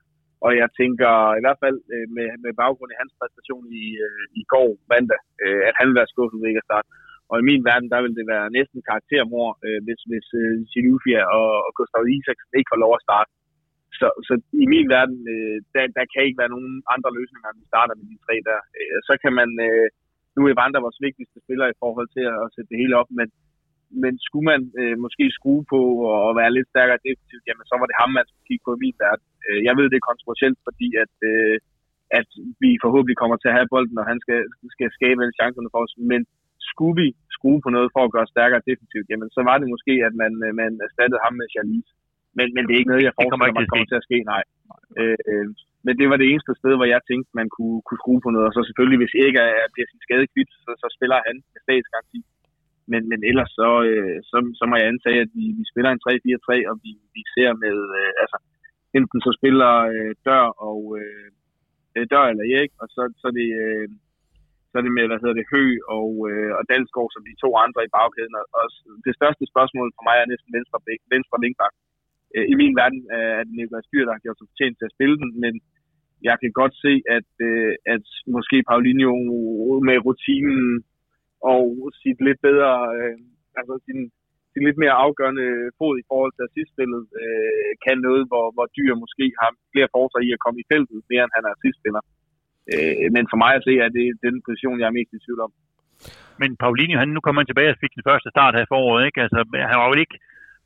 Og 0.46 0.50
jeg 0.60 0.68
tænker 0.80 1.12
i 1.38 1.42
hvert 1.44 1.60
fald 1.64 1.78
øh, 1.94 2.06
med, 2.16 2.28
med 2.44 2.52
baggrund 2.62 2.90
i 2.92 3.00
hans 3.02 3.12
præstation 3.18 3.66
i, 3.82 3.86
øh, 4.06 4.24
i 4.40 4.42
går 4.52 4.70
mandag, 4.92 5.20
øh, 5.44 5.60
at 5.68 5.74
han 5.78 5.86
vil 5.88 5.98
være 6.00 6.12
skuffet 6.12 6.38
ved 6.40 6.50
ikke 6.50 6.64
at 6.64 6.70
starte. 6.70 6.88
Og 7.30 7.36
i 7.38 7.48
min 7.50 7.62
verden, 7.70 7.88
der 7.92 8.00
vil 8.04 8.14
det 8.18 8.26
være 8.34 8.54
næsten 8.58 8.80
karaktermor, 8.88 9.48
øh, 9.66 9.80
hvis, 9.86 10.00
hvis 10.10 10.28
øh, 10.42 10.56
Silufia 10.72 11.22
og, 11.38 11.48
og 11.66 11.70
Gustav 11.78 12.02
Isaksen 12.16 12.58
ikke 12.58 12.72
får 12.72 12.82
lov 12.84 12.92
at 12.96 13.04
starte. 13.08 13.30
Så, 14.00 14.06
så 14.26 14.34
i 14.64 14.66
min 14.74 14.86
verden, 14.96 15.18
øh, 15.34 15.56
der, 15.74 15.84
der 15.98 16.04
kan 16.12 16.22
ikke 16.26 16.40
være 16.42 16.54
nogen 16.54 16.72
andre 16.94 17.10
løsninger, 17.18 17.48
end 17.48 17.60
vi 17.62 17.70
starter 17.72 17.94
med 17.96 18.06
de 18.12 18.18
tre 18.24 18.34
der. 18.48 18.60
Øh, 18.78 18.98
så 19.08 19.14
kan 19.22 19.32
man... 19.40 19.50
Øh, 19.68 19.88
nu 20.38 20.44
er 20.46 20.52
Evander 20.54 20.86
vores 20.86 21.04
vigtigste 21.06 21.38
spiller 21.44 21.66
i 21.68 21.80
forhold 21.82 22.08
til 22.16 22.24
at, 22.34 22.46
sætte 22.54 22.70
det 22.72 22.82
hele 22.82 22.94
op, 23.00 23.10
men, 23.18 23.28
men 24.02 24.14
skulle 24.26 24.46
man 24.52 24.62
øh, 24.80 24.96
måske 25.04 25.24
skrue 25.38 25.64
på 25.72 25.80
og 26.26 26.32
være 26.40 26.54
lidt 26.56 26.68
stærkere 26.72 27.04
defensivt, 27.08 27.44
jamen 27.48 27.66
så 27.70 27.74
var 27.80 27.86
det 27.88 28.00
ham, 28.00 28.10
man 28.18 28.26
skulle 28.26 28.48
kigge 28.48 28.64
på 28.64 28.72
i 28.74 28.82
min 28.84 28.98
verden. 29.04 29.26
Øh, 29.46 29.60
jeg 29.66 29.74
ved, 29.78 29.86
det 29.88 29.98
er 29.98 30.10
kontroversielt, 30.10 30.58
fordi 30.68 30.88
at, 31.04 31.14
øh, 31.30 31.56
at 32.20 32.28
vi 32.62 32.70
forhåbentlig 32.84 33.18
kommer 33.22 33.36
til 33.38 33.50
at 33.50 33.56
have 33.58 33.72
bolden, 33.74 34.00
og 34.02 34.06
han 34.10 34.18
skal, 34.24 34.40
skal 34.74 34.88
skabe 34.98 35.18
alle 35.22 35.38
chancerne 35.40 35.72
for 35.72 35.80
os, 35.86 35.94
men 36.12 36.20
skulle 36.70 36.96
vi 37.02 37.08
skrue 37.36 37.60
på 37.64 37.70
noget 37.76 37.88
for 37.94 38.02
at 38.04 38.14
gøre 38.14 38.32
stærkere 38.34 38.66
defensivt, 38.70 39.08
jamen 39.10 39.30
så 39.36 39.40
var 39.48 39.56
det 39.58 39.68
måske, 39.74 39.94
at 40.08 40.14
man, 40.22 40.32
øh, 40.46 40.50
man 40.60 40.72
erstattede 40.86 41.24
ham 41.24 41.34
med 41.40 41.46
Charlize. 41.54 41.92
Men, 42.38 42.46
men 42.54 42.62
det 42.64 42.72
er 42.72 42.80
ikke 42.80 42.92
noget, 42.92 43.06
jeg 43.08 43.16
forestiller 43.16 43.56
mig 43.56 43.68
kommer 43.72 43.88
til 43.88 44.00
at 44.02 44.08
ske, 44.08 44.18
nej. 44.32 44.42
Øh, 45.00 45.18
øh, 45.30 45.46
men 45.88 45.96
det 46.00 46.06
var 46.10 46.18
det 46.18 46.28
eneste 46.28 46.52
sted, 46.60 46.72
hvor 46.76 46.88
jeg 46.94 47.00
tænkte, 47.10 47.38
man 47.40 47.48
kunne, 47.56 47.78
kunne 47.86 48.02
skrue 48.02 48.22
på 48.24 48.30
noget. 48.30 48.48
Og 48.48 48.54
så 48.54 48.60
selvfølgelig, 48.64 49.00
hvis 49.00 49.14
ikke 49.26 49.40
er, 49.48 49.72
bliver 49.74 49.88
sin 49.90 50.04
skade 50.06 50.26
kvidt, 50.32 50.50
så, 50.64 50.70
så 50.82 50.88
spiller 50.96 51.18
han 51.26 51.36
med 51.52 51.60
statsgaranti. 51.64 52.20
Men, 52.92 53.02
men 53.10 53.20
ellers 53.30 53.50
så, 53.60 53.70
øh, 53.90 54.16
så, 54.30 54.36
så 54.58 54.64
må 54.66 54.74
jeg 54.76 54.88
antage, 54.92 55.18
at 55.24 55.30
vi, 55.38 55.44
vi 55.58 55.64
spiller 55.72 55.90
en 55.92 56.04
3-4-3, 56.06 56.48
og 56.70 56.74
vi, 56.84 56.92
vi 57.16 57.22
ser 57.34 57.50
med, 57.64 57.76
øh, 58.00 58.12
altså, 58.22 58.38
enten 58.98 59.18
så 59.26 59.30
spiller 59.38 59.72
øh, 59.94 60.12
Dør 60.26 60.46
og 60.68 60.80
øh, 61.00 62.04
Dør 62.12 62.26
eller 62.32 62.44
Erik, 62.54 62.72
og 62.82 62.86
så, 62.94 63.02
så 63.22 63.28
det... 63.38 63.48
Øh, 63.66 63.88
så 64.70 64.74
er 64.78 64.84
det 64.84 64.98
med, 64.98 65.06
hvad 65.08 65.20
hedder 65.22 65.38
det, 65.40 65.50
Hø 65.54 65.64
og, 65.98 66.10
øh, 66.30 66.52
og 66.58 66.62
Dalsgaard 66.70 67.10
som 67.12 67.24
de 67.28 67.40
to 67.42 67.50
andre 67.64 67.80
i 67.84 67.94
bagkæden. 67.96 68.34
Og, 68.40 68.46
og 68.58 68.64
det 69.06 69.12
største 69.18 69.44
spørgsmål 69.52 69.88
for 69.96 70.04
mig 70.08 70.16
er 70.18 70.30
næsten 70.32 70.50
venstre, 70.56 70.78
venstre 71.14 71.36
linkback. 71.44 71.74
Øh, 72.34 72.46
I 72.52 72.54
min 72.60 72.74
verden 72.80 73.00
er 73.18 73.42
det 73.46 73.54
Nikolaj 73.56 73.82
Styr, 73.86 74.04
der 74.04 74.14
har 74.14 74.24
gjort 74.24 74.38
sig 74.38 74.48
fortjent 74.50 74.76
til 74.78 74.88
at 74.88 74.94
spille 74.96 75.16
den, 75.22 75.30
men 75.44 75.54
jeg 76.28 76.36
kan 76.42 76.52
godt 76.60 76.74
se, 76.84 76.92
at, 77.16 77.30
øh, 77.48 77.72
at 77.94 78.06
måske 78.36 78.56
Paulinho 78.68 79.14
med 79.88 79.98
rutinen 80.06 80.84
og 81.54 81.64
sit 82.02 82.18
lidt 82.26 82.40
bedre, 82.48 82.72
øh, 82.96 83.16
altså 83.58 83.74
sin, 83.86 83.98
sin 84.52 84.62
lidt 84.66 84.78
mere 84.82 85.00
afgørende 85.04 85.48
fod 85.78 85.94
i 85.98 86.08
forhold 86.10 86.32
til 86.34 86.46
assistspillet, 86.48 87.02
øh, 87.22 87.70
kan 87.84 87.98
noget, 88.06 88.22
hvor, 88.30 88.46
hvor 88.54 88.66
Dyr 88.76 88.94
måske 89.04 89.24
har 89.40 89.50
flere 89.72 89.92
forser 89.96 90.20
i 90.26 90.28
at 90.34 90.42
komme 90.44 90.58
i 90.60 90.68
feltet, 90.72 90.98
mere 91.12 91.24
end 91.24 91.36
han 91.36 91.46
er 91.48 91.52
assistspiller. 91.56 92.02
Øh, 92.72 93.06
men 93.14 93.24
for 93.30 93.38
mig 93.44 93.52
at 93.54 93.64
se, 93.66 93.72
er 93.86 93.90
det 93.98 94.06
den 94.26 94.36
position, 94.46 94.80
jeg 94.80 94.88
er 94.88 94.98
mest 94.98 95.12
i 95.16 95.24
tvivl 95.24 95.40
om. 95.46 95.52
Men 96.42 96.50
Paulinho, 96.62 96.96
han 97.02 97.10
nu 97.14 97.20
kommer 97.20 97.40
han 97.40 97.50
tilbage 97.50 97.72
og 97.74 97.80
fik 97.82 97.94
den 97.96 98.08
første 98.08 98.28
start 98.34 98.54
her 98.56 98.66
i 98.66 98.72
foråret, 98.72 99.06
ikke? 99.08 99.20
Altså, 99.24 99.38
han 99.70 99.78
var 99.80 99.88
jo 99.90 99.96
ikke, 100.04 100.16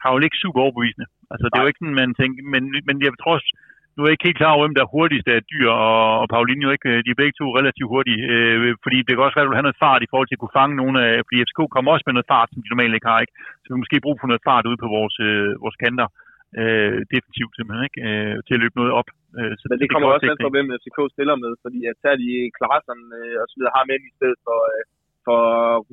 han 0.00 0.06
var 0.08 0.16
jo 0.16 0.28
ikke 0.28 0.42
super 0.44 0.60
overbevisende. 0.64 1.06
Altså, 1.32 1.44
det 1.48 1.56
er 1.56 1.64
jo 1.64 1.70
ikke 1.70 1.82
sådan, 1.82 2.00
man 2.02 2.12
tænker, 2.20 2.40
men, 2.54 2.62
men 2.88 2.96
jeg 3.06 3.12
tror 3.22 3.34
også, 3.38 3.50
nu 3.94 3.98
er 4.00 4.08
jeg 4.08 4.16
ikke 4.16 4.28
helt 4.28 4.40
klar 4.40 4.54
over, 4.54 4.64
hvem 4.64 4.76
der 4.76 4.84
er 4.84 4.94
hurtigst 4.96 5.28
af 5.34 5.38
Dyr 5.50 5.70
og, 5.88 6.04
og 6.22 6.26
Paulinho. 6.32 6.68
Ikke? 6.76 6.90
De 7.04 7.10
er 7.12 7.20
begge 7.22 7.36
to 7.40 7.46
relativt 7.58 7.92
hurtige, 7.94 8.20
øh, 8.32 8.58
fordi 8.84 8.98
det 9.06 9.12
kan 9.12 9.26
også 9.26 9.36
være, 9.36 9.46
at 9.46 9.50
du 9.50 9.58
have 9.58 9.68
noget 9.68 9.82
fart 9.84 10.02
i 10.04 10.10
forhold 10.10 10.28
til 10.28 10.36
at 10.36 10.42
kunne 10.42 10.58
fange 10.60 10.74
nogle 10.82 10.96
af, 11.06 11.12
fordi 11.26 11.42
FCK 11.46 11.60
kommer 11.74 11.90
også 11.90 12.06
med 12.06 12.16
noget 12.16 12.30
fart, 12.34 12.48
som 12.50 12.62
de 12.62 12.72
normalt 12.72 12.96
ikke 12.96 13.10
har. 13.12 13.20
Ikke? 13.24 13.34
Så 13.62 13.66
vi 13.70 13.82
måske 13.82 14.04
brug 14.06 14.16
for 14.18 14.28
noget 14.30 14.46
fart 14.48 14.64
ude 14.70 14.82
på 14.84 14.88
vores, 14.96 15.16
øh, 15.28 15.50
vores 15.64 15.78
kanter. 15.84 16.08
Øh, 16.60 16.98
definitivt 17.14 17.52
simpelthen, 17.54 17.84
ikke? 17.88 18.00
Øh, 18.06 18.34
til 18.46 18.56
at 18.56 18.62
løbe 18.62 18.78
noget 18.80 18.92
op. 19.00 19.08
Øh, 19.38 19.52
så 19.58 19.64
Men 19.64 19.76
det, 19.76 19.82
det 19.82 19.90
kommer 19.92 20.08
også 20.14 20.30
an 20.32 20.44
på, 20.46 20.50
hvem 20.54 20.68
FCK 20.80 20.98
stiller 21.14 21.36
med, 21.44 21.52
fordi 21.64 21.80
at 21.90 21.96
tager 22.02 22.18
de 22.24 22.30
Klaasen 22.56 23.00
øh, 23.18 23.36
og 23.42 23.46
så 23.50 23.54
videre 23.56 23.76
har 23.76 23.84
med 23.90 23.98
i 24.10 24.16
stedet 24.18 24.38
for, 24.46 24.58
øh, 24.72 24.82
for 25.26 25.40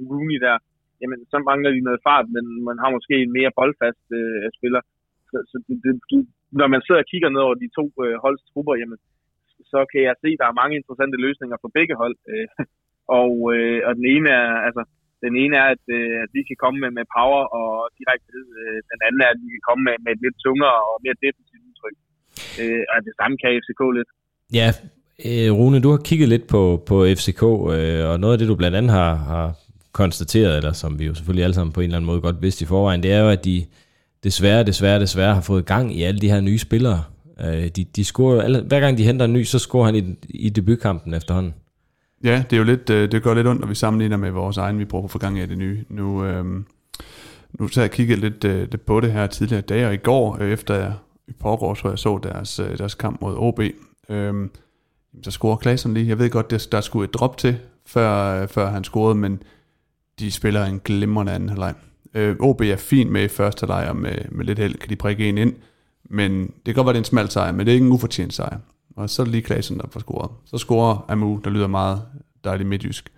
Rooney 0.09 0.39
der, 0.45 0.55
jamen 1.01 1.19
så 1.31 1.37
mangler 1.49 1.71
de 1.75 1.87
noget 1.87 2.01
fart, 2.07 2.27
men 2.35 2.45
man 2.69 2.77
har 2.83 2.89
måske 2.97 3.15
en 3.25 3.33
mere 3.37 3.51
boldfast 3.59 4.05
øh, 4.19 4.45
spiller. 4.57 4.81
Så, 5.29 5.37
så 5.49 5.55
det, 5.65 5.75
det, 5.85 5.93
når 6.59 6.67
man 6.73 6.81
sidder 6.85 7.01
og 7.03 7.09
kigger 7.11 7.29
ned 7.31 7.41
over 7.47 7.55
de 7.63 7.69
to 7.77 7.85
øh, 8.03 8.15
holds 8.25 8.43
trupper, 8.49 8.75
jamen, 8.81 8.99
så 9.71 9.79
kan 9.91 10.01
jeg 10.07 10.15
se, 10.23 10.29
at 10.33 10.39
der 10.41 10.47
er 10.49 10.61
mange 10.61 10.75
interessante 10.79 11.17
løsninger 11.25 11.57
for 11.61 11.69
begge 11.77 11.95
hold. 12.01 12.15
Øh, 12.31 12.47
og, 13.21 13.33
øh, 13.55 13.79
og 13.87 13.91
den 13.99 14.05
ene 14.15 14.29
er, 14.41 14.49
altså, 14.67 14.81
den 15.25 15.33
ene 15.43 15.55
er, 15.61 15.67
at, 15.75 15.83
øh, 15.97 16.15
at 16.23 16.29
de 16.35 16.41
kan 16.49 16.57
komme 16.63 16.77
med, 16.83 16.91
med 16.97 17.05
power 17.17 17.43
og 17.59 17.73
direkte. 17.99 18.37
Øh, 18.59 18.79
den 18.91 18.99
anden 19.05 19.21
er, 19.25 19.29
at 19.33 19.39
de 19.43 19.49
kan 19.55 19.63
komme 19.69 19.83
med, 19.87 19.95
med 20.03 20.11
et 20.15 20.21
lidt 20.25 20.37
tungere 20.45 20.79
og 20.89 20.95
mere 21.05 21.17
defensivt 21.25 21.63
udtryk. 21.69 21.97
Øh, 22.61 22.83
og 22.91 22.97
det 23.07 23.13
samme 23.19 23.35
kan 23.41 23.49
FCK 23.63 23.81
lidt. 23.97 24.09
Ja, 24.59 24.69
øh, 25.27 25.49
Rune, 25.57 25.83
du 25.85 25.89
har 25.93 26.01
kigget 26.09 26.29
lidt 26.33 26.45
på, 26.53 26.61
på 26.89 26.95
FCK, 27.19 27.43
øh, 27.75 28.03
og 28.09 28.15
noget 28.23 28.33
af 28.35 28.39
det, 28.39 28.51
du 28.51 28.61
blandt 28.61 28.77
andet 28.79 28.91
har, 28.99 29.13
har 29.33 29.47
konstateret, 30.01 30.57
eller 30.59 30.73
som 30.81 30.91
vi 30.99 31.05
jo 31.09 31.13
selvfølgelig 31.15 31.45
alle 31.45 31.57
sammen 31.57 31.73
på 31.73 31.81
en 31.81 31.85
eller 31.85 31.97
anden 31.97 32.11
måde 32.11 32.21
godt 32.27 32.41
vidste 32.45 32.63
i 32.63 32.71
forvejen, 32.73 33.03
det 33.03 33.11
er 33.17 33.21
jo, 33.25 33.29
at 33.29 33.45
de, 33.45 33.55
desværre, 34.23 34.63
desværre, 34.63 34.99
desværre 34.99 35.33
har 35.33 35.41
fået 35.41 35.65
gang 35.65 35.95
i 35.95 36.03
alle 36.03 36.19
de 36.19 36.29
her 36.29 36.41
nye 36.41 36.57
spillere. 36.57 37.03
Øh, 37.41 37.67
de, 37.67 37.83
de 37.83 38.03
scorer, 38.03 38.41
alle, 38.41 38.61
hver 38.61 38.79
gang 38.79 38.97
de 38.97 39.03
henter 39.03 39.25
en 39.25 39.33
ny, 39.33 39.43
så 39.43 39.59
scorer 39.59 39.85
han 39.85 39.95
i, 39.95 40.15
i 40.29 40.49
debutkampen 40.49 41.13
efterhånden. 41.13 41.53
Ja, 42.23 42.43
det 42.49 42.53
er 42.53 42.57
jo 42.57 42.63
lidt, 42.63 42.89
øh, 42.89 43.11
det 43.11 43.23
gør 43.23 43.33
lidt 43.33 43.47
ondt, 43.47 43.61
når 43.61 43.67
vi 43.67 43.75
sammenligner 43.75 44.17
med 44.17 44.31
vores 44.31 44.57
egen, 44.57 44.79
vi 44.79 44.85
prøver 44.85 45.03
at 45.03 45.11
få 45.11 45.19
gang 45.19 45.39
i 45.39 45.45
det 45.45 45.57
nye. 45.57 45.85
Nu, 45.89 46.25
øh, 46.25 46.45
nu 47.59 47.67
så 47.67 47.81
jeg 47.81 47.91
kigget 47.91 48.19
lidt 48.19 48.43
øh, 48.43 48.67
på 48.85 48.99
det 48.99 49.11
her 49.11 49.27
tidligere 49.27 49.61
dage, 49.61 49.87
og 49.87 49.93
i 49.93 49.97
går, 49.97 50.37
øh, 50.41 50.51
efter 50.51 50.75
jeg 50.75 50.93
i 51.27 51.31
pågår, 51.31 51.73
tror 51.73 51.89
jeg 51.89 51.99
så 51.99 52.19
deres, 52.23 52.59
øh, 52.59 52.77
deres 52.77 52.95
kamp 52.95 53.21
mod 53.21 53.35
OB, 53.37 53.59
øh, 54.09 54.49
så 55.23 55.31
scorer 55.31 55.55
Klaasen 55.55 55.93
lige. 55.93 56.07
Jeg 56.07 56.19
ved 56.19 56.29
godt, 56.29 56.51
der, 56.51 56.67
der 56.71 56.81
skulle 56.81 57.05
et 57.07 57.13
drop 57.13 57.37
til, 57.37 57.57
før, 57.85 58.41
øh, 58.41 58.47
før 58.47 58.69
han 58.69 58.83
scorede, 58.83 59.15
men 59.15 59.43
de 60.19 60.31
spiller 60.31 60.65
en 60.65 60.79
glimrende 60.79 61.31
anden 61.31 61.49
halvleg. 61.49 61.73
Øh, 62.13 62.35
OB 62.39 62.61
er 62.61 62.75
fint 62.75 63.11
med 63.11 63.23
i 63.23 63.27
første 63.27 63.61
halvleg, 63.61 63.89
og 63.89 63.95
med, 63.95 64.15
med 64.31 64.45
lidt 64.45 64.59
held 64.59 64.75
kan 64.75 64.89
de 64.89 64.95
prikke 64.95 65.29
en 65.29 65.37
ind, 65.37 65.53
men 66.09 66.41
det 66.41 66.65
kan 66.65 66.73
godt 66.73 66.85
være, 66.85 66.93
det 66.93 66.97
er 66.97 67.01
en 67.01 67.05
smal 67.05 67.29
sejr, 67.29 67.51
men 67.51 67.59
det 67.59 67.71
er 67.71 67.73
ikke 67.73 67.85
en 67.85 67.91
ufortjent 67.91 68.33
sejr. 68.33 68.57
Og 68.95 69.09
så 69.09 69.21
er 69.21 69.23
det 69.23 69.31
lige 69.31 69.45
Claesson, 69.45 69.77
der 69.77 69.87
får 69.91 69.99
scoret. 69.99 70.31
Så 70.45 70.57
scorer 70.57 71.05
Amu, 71.07 71.39
der 71.43 71.49
lyder 71.49 71.67
meget 71.67 72.01
dejligt 72.43 72.69
midtjysk. 72.69 73.11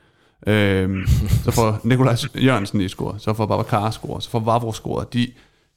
Øhm, 0.47 1.07
så 1.43 1.51
får 1.51 1.79
Nikolaj 1.83 2.15
Jørgensen 2.35 2.81
i 2.81 2.87
scoret, 2.87 3.21
så 3.21 3.33
får 3.33 3.45
Babacar 3.45 3.91
scoret, 3.91 4.23
så 4.23 4.29
får 4.29 4.39
Vavro 4.39 4.71
scoret. 4.71 5.13
De, 5.13 5.31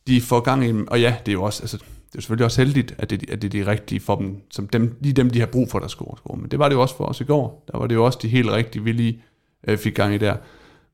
de 0.07 0.21
får 0.21 0.41
gang 0.41 0.65
i 0.65 0.69
dem, 0.69 0.89
og 0.91 1.01
ja, 1.01 1.17
det 1.27 1.33
er 1.33 1.33
jo 1.33 1.43
også, 1.43 1.63
altså, 1.63 1.77
det 2.13 2.19
er 2.19 2.23
selvfølgelig 2.23 2.45
også 2.45 2.61
heldigt, 2.61 2.95
at 2.99 3.11
det, 3.11 3.31
at 3.31 3.43
det 3.43 3.55
er 3.55 3.65
de 3.65 3.71
rigtige 3.71 4.01
for 4.01 4.17
dem, 4.17 4.37
som 4.51 4.69
dem, 4.69 4.97
lige 5.01 5.13
dem, 5.13 5.31
de 5.31 5.41
har 5.41 5.47
brug 5.47 5.71
for, 5.71 5.79
der 5.79 5.89
scorer, 5.89 6.17
scorer. 6.17 6.37
Men 6.39 6.51
det 6.51 6.59
var 6.59 6.69
det 6.69 6.77
jo 6.77 6.81
også 6.83 6.97
for 6.97 7.05
os 7.05 7.21
i 7.21 7.25
går. 7.25 7.65
Der 7.73 7.79
var 7.79 7.87
det 7.87 7.95
jo 7.95 8.05
også 8.05 8.19
de 8.23 8.29
helt 8.29 8.51
rigtige, 8.51 8.85
vi 8.85 8.93
lige 8.93 9.23
øh, 9.69 9.79
fik 9.79 9.95
gang 9.95 10.15
i 10.15 10.19
der. 10.19 10.37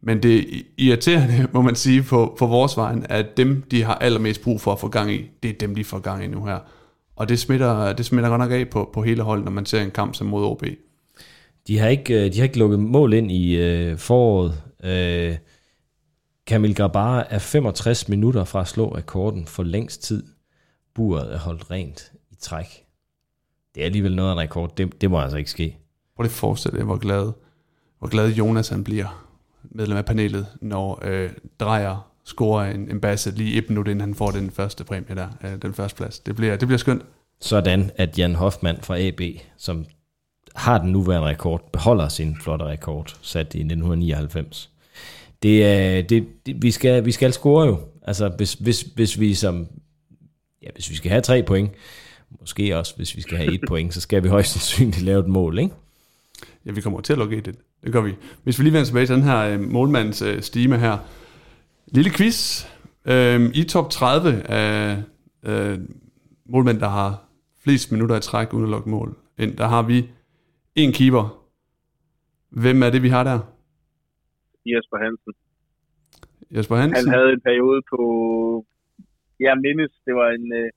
Men 0.03 0.23
det 0.23 0.39
er 0.39 0.63
irriterende, 0.79 1.49
må 1.55 1.63
man 1.63 1.75
sige, 1.75 2.03
på, 2.03 2.37
på 2.39 2.47
vores 2.47 2.77
vejen, 2.77 3.07
at 3.09 3.37
dem, 3.37 3.63
de 3.71 3.83
har 3.83 3.95
allermest 3.95 4.43
brug 4.43 4.61
for 4.61 4.73
at 4.73 4.81
få 4.81 4.89
gang 4.89 5.13
i, 5.13 5.31
det 5.43 5.51
er 5.51 5.59
dem, 5.61 5.75
de 5.75 5.85
får 5.85 5.99
gang 5.99 6.25
i 6.25 6.27
nu 6.27 6.45
her. 6.45 6.59
Og 7.17 7.29
det 7.29 7.39
smitter, 7.39 7.93
det 7.93 8.07
smitter 8.07 8.29
godt 8.29 8.41
nok 8.41 8.53
af 8.53 8.69
på, 8.71 8.91
på 8.93 9.03
hele 9.03 9.23
holdet, 9.23 9.45
når 9.45 9.53
man 9.53 9.67
ser 9.67 9.83
en 9.83 9.91
kamp 9.91 10.15
som 10.15 10.27
mod 10.27 10.45
OB. 10.45 10.65
De 11.67 11.79
har 11.79 11.89
ikke, 11.89 12.29
de 12.29 12.37
har 12.37 12.45
ikke 12.45 12.59
lukket 12.59 12.81
mål 12.81 13.13
ind 13.13 13.33
i 13.33 13.57
øh, 13.57 13.99
foråret. 13.99 14.63
Øh, 14.85 15.37
Kamil 16.47 16.75
Grabar 16.75 17.27
er 17.31 17.39
65 17.39 18.09
minutter 18.09 18.45
fra 18.45 18.61
at 18.61 18.69
slå 18.69 18.97
rekorden 18.97 19.47
for 19.47 19.63
længst 19.63 20.03
tid. 20.03 20.25
Buret 20.95 21.35
er 21.35 21.39
holdt 21.39 21.71
rent 21.71 22.13
i 22.31 22.35
træk. 22.35 22.85
Det 23.75 23.81
er 23.81 23.85
alligevel 23.85 24.17
noget 24.17 24.31
af 24.31 24.35
en 24.35 24.41
rekord. 24.41 24.77
Det, 24.77 25.01
det 25.01 25.11
må 25.11 25.21
altså 25.21 25.39
ikke 25.39 25.51
ske. 25.51 25.77
Prøv 26.17 26.23
lige 26.23 26.31
at 26.31 26.35
forestille 26.35 26.79
dig, 26.79 26.85
hvor 26.85 26.97
glad, 26.97 27.33
hvor 27.99 28.09
glad 28.09 28.29
Jonas 28.29 28.69
han 28.69 28.85
bliver, 28.85 29.30
medlem 29.71 29.97
af 29.97 30.05
panelet, 30.05 30.47
når 30.61 31.03
øh, 31.05 31.31
Drejer 31.61 32.11
scorer 32.25 32.71
en, 32.71 32.91
en 32.91 33.01
basse 33.01 33.31
lige 33.31 33.59
et 33.59 33.71
minut, 33.71 33.89
inden 33.89 34.01
han 34.01 34.15
får 34.15 34.31
den 34.31 34.51
første 34.51 34.85
præmie 34.85 35.17
der, 35.17 35.29
øh, 35.45 35.63
den 35.63 35.75
første 35.75 35.97
plads. 35.97 36.19
Det 36.19 36.37
bliver, 36.37 36.57
det 36.57 36.69
bliver 36.69 36.79
skønt. 36.79 37.03
Sådan, 37.41 37.91
at 37.97 38.19
Jan 38.19 38.35
Hoffmann 38.35 38.79
fra 38.83 38.99
AB, 39.01 39.21
som 39.57 39.85
har 40.55 40.79
den 40.79 40.93
nuværende 40.93 41.29
rekord, 41.29 41.73
beholder 41.73 42.09
sin 42.09 42.37
flotte 42.41 42.65
rekord, 42.65 43.17
sat 43.23 43.55
i 43.55 43.59
1999. 43.59 44.71
Det, 45.43 45.67
er, 45.67 46.03
det, 46.03 46.27
det, 46.47 46.63
vi, 46.63 46.71
skal, 46.71 47.05
vi 47.05 47.13
skal 47.13 47.33
score 47.33 47.67
jo. 47.67 47.79
Altså, 48.03 48.29
hvis, 48.29 48.55
hvis, 48.55 48.81
hvis 48.81 49.21
vi 49.21 49.35
som, 49.35 49.69
ja, 50.63 50.69
hvis 50.75 50.91
vi 50.91 50.95
skal 50.95 51.11
have 51.11 51.23
tre 51.23 51.43
point, 51.43 51.71
måske 52.41 52.79
også 52.79 52.97
hvis 52.97 53.17
vi 53.17 53.21
skal 53.21 53.37
have 53.37 53.55
et 53.55 53.61
point, 53.69 53.95
så 53.95 54.01
skal 54.01 54.23
vi 54.23 54.29
højst 54.29 54.53
sandsynligt 54.53 55.03
lave 55.03 55.21
et 55.21 55.29
mål, 55.29 55.59
ikke? 55.59 55.75
Ja, 56.67 56.71
vi 56.71 56.81
kommer 56.81 57.01
til 57.01 57.13
at 57.13 57.19
lukke 57.19 57.37
et. 57.37 57.57
Det 57.83 57.93
gør 57.93 58.01
vi. 58.01 58.13
Hvis 58.45 58.59
vi 58.59 58.65
lige 58.65 58.73
vender 58.73 58.85
tilbage 58.85 59.07
til 59.07 59.17
den 59.17 59.25
her 59.25 59.39
øh, 59.53 59.61
målmands 59.61 60.23
øh, 60.23 60.41
stime 60.41 60.79
her. 60.79 60.99
Lille 61.87 62.11
quiz. 62.11 62.67
Øh, 63.07 63.41
I 63.55 63.65
top 63.65 63.91
30 63.91 64.43
af 64.43 65.03
øh, 65.49 65.79
målmænd, 66.47 66.81
der 66.81 66.89
har 66.89 67.11
flest 67.65 67.93
minutter 67.93 68.17
i 68.17 68.21
træk 68.21 68.53
uden 68.55 68.65
at 68.65 68.71
lukke 68.71 68.91
mål 68.91 69.17
ind, 69.39 69.57
der 69.57 69.67
har 69.75 69.83
vi 69.83 69.99
en 70.75 70.93
keeper. 70.93 71.25
Hvem 72.51 72.83
er 72.83 72.91
det, 72.91 73.03
vi 73.03 73.09
har 73.09 73.25
der? 73.25 73.39
Jesper 74.67 74.99
Hansen. 75.05 75.33
Jesper 76.55 76.77
Hansen? 76.77 77.09
Han 77.09 77.19
havde 77.19 77.33
en 77.33 77.41
periode 77.41 77.81
på, 77.93 78.03
jeg 79.41 79.57
mindes, 79.67 79.93
det 80.07 80.15
var 80.15 80.29
en 80.39 80.53
øh, 80.61 80.71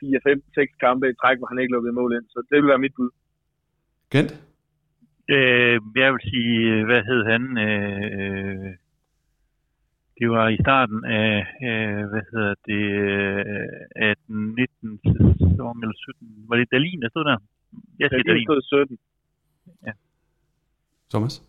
4, 0.00 0.20
5, 0.22 0.42
6 0.54 0.72
kampe 0.80 1.04
i 1.10 1.14
træk, 1.20 1.38
hvor 1.38 1.46
han 1.46 1.58
ikke 1.58 1.72
lukkede 1.72 1.94
mål 2.00 2.12
ind, 2.16 2.26
så 2.28 2.38
det 2.50 2.56
vil 2.60 2.68
være 2.72 2.84
mit 2.86 2.94
bud. 2.96 3.10
Kent? 4.12 4.30
Øh, 5.36 5.80
jeg 5.96 6.12
vil 6.12 6.22
sige, 6.32 6.84
hvad 6.84 7.02
hed 7.08 7.20
han? 7.32 7.42
Øh, 7.66 8.70
det 10.18 10.30
var 10.30 10.48
i 10.48 10.58
starten 10.64 11.04
af, 11.04 11.34
øh, 11.68 12.02
hvad 12.10 12.24
hedder 12.32 12.54
det, 12.70 12.84
øh, 13.96 14.10
18, 14.10 14.54
19 14.54 15.00
sæson 15.38 15.76
eller 15.82 15.96
17. 15.96 16.28
Var 16.48 16.56
det 16.56 16.68
Dalin, 16.72 17.02
der 17.02 17.08
stod 17.08 17.24
der? 17.24 17.36
Jeg 17.98 18.08
siger 18.10 18.22
Dalin. 18.22 18.46
stod 18.46 18.62
17. 18.62 18.98
Ja. 19.86 19.92
Thomas? 21.10 21.42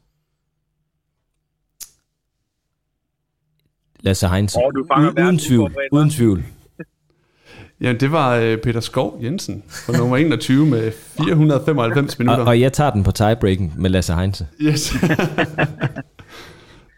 Lasse 3.99 4.27
Heinz. 4.27 4.55
Oh, 4.57 4.73
du 4.75 4.85
fanger 4.91 5.09
uden, 5.09 5.23
uden 5.23 5.37
tvivl. 5.37 5.71
Uden 5.91 6.09
tvivl. 6.09 6.39
Ja, 7.83 7.93
det 7.93 8.11
var 8.11 8.35
øh, 8.35 8.57
Peter 8.57 8.79
Skov 8.79 9.19
Jensen 9.23 9.63
på 9.85 9.91
nummer 9.91 10.17
21 10.17 10.65
med 10.65 10.91
495 10.91 12.19
minutter. 12.19 12.43
Og, 12.43 12.47
og 12.47 12.59
jeg 12.61 12.73
tager 12.73 12.91
den 12.91 13.03
på 13.03 13.11
tiebreaken 13.11 13.73
med 13.77 13.89
Lasse 13.89 14.13
Heinze. 14.13 14.47
Yes. 14.61 14.91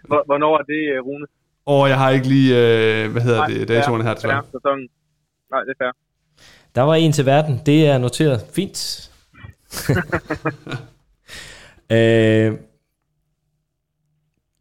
Hvornår 0.07 0.57
er 0.57 0.63
det, 0.63 0.95
øh, 0.95 1.05
Rune? 1.05 1.25
Åh, 1.67 1.81
oh, 1.81 1.89
jeg 1.89 1.97
har 1.97 2.09
ikke 2.09 2.27
lige, 2.27 2.55
øh, 2.55 3.11
hvad 3.11 3.21
hedder 3.21 3.37
Nej, 3.37 3.47
det, 3.47 3.67
datoerne 3.67 4.03
her 4.03 4.13
til 4.13 4.29
sæsonen. 4.51 4.89
Nej, 5.51 5.59
det 5.59 5.69
er 5.69 5.83
fair. 5.83 5.91
Der 6.75 6.81
var 6.81 6.95
en 6.95 7.11
til 7.11 7.25
verden. 7.25 7.61
Det 7.65 7.87
er 7.87 7.97
noteret. 7.97 8.41
Fint. 8.53 9.11
øh, 11.95 12.53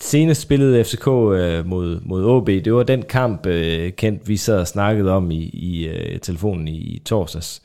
senest 0.05 0.41
spillede 0.41 0.85
FCK 0.85 1.09
øh, 1.09 1.67
mod, 1.67 2.01
mod 2.03 2.25
OB, 2.25 2.47
det 2.47 2.75
var 2.75 2.83
den 2.83 3.03
kamp, 3.03 3.47
øh, 3.47 3.93
Kent, 3.93 4.29
vi 4.29 4.37
sad 4.37 4.59
og 4.59 4.69
snakkede 4.69 5.11
om 5.11 5.31
i, 5.31 5.51
i 5.53 5.87
øh, 5.87 6.21
telefonen 6.21 6.69
i, 6.69 6.77
i 6.77 7.03
torsdags, 7.07 7.63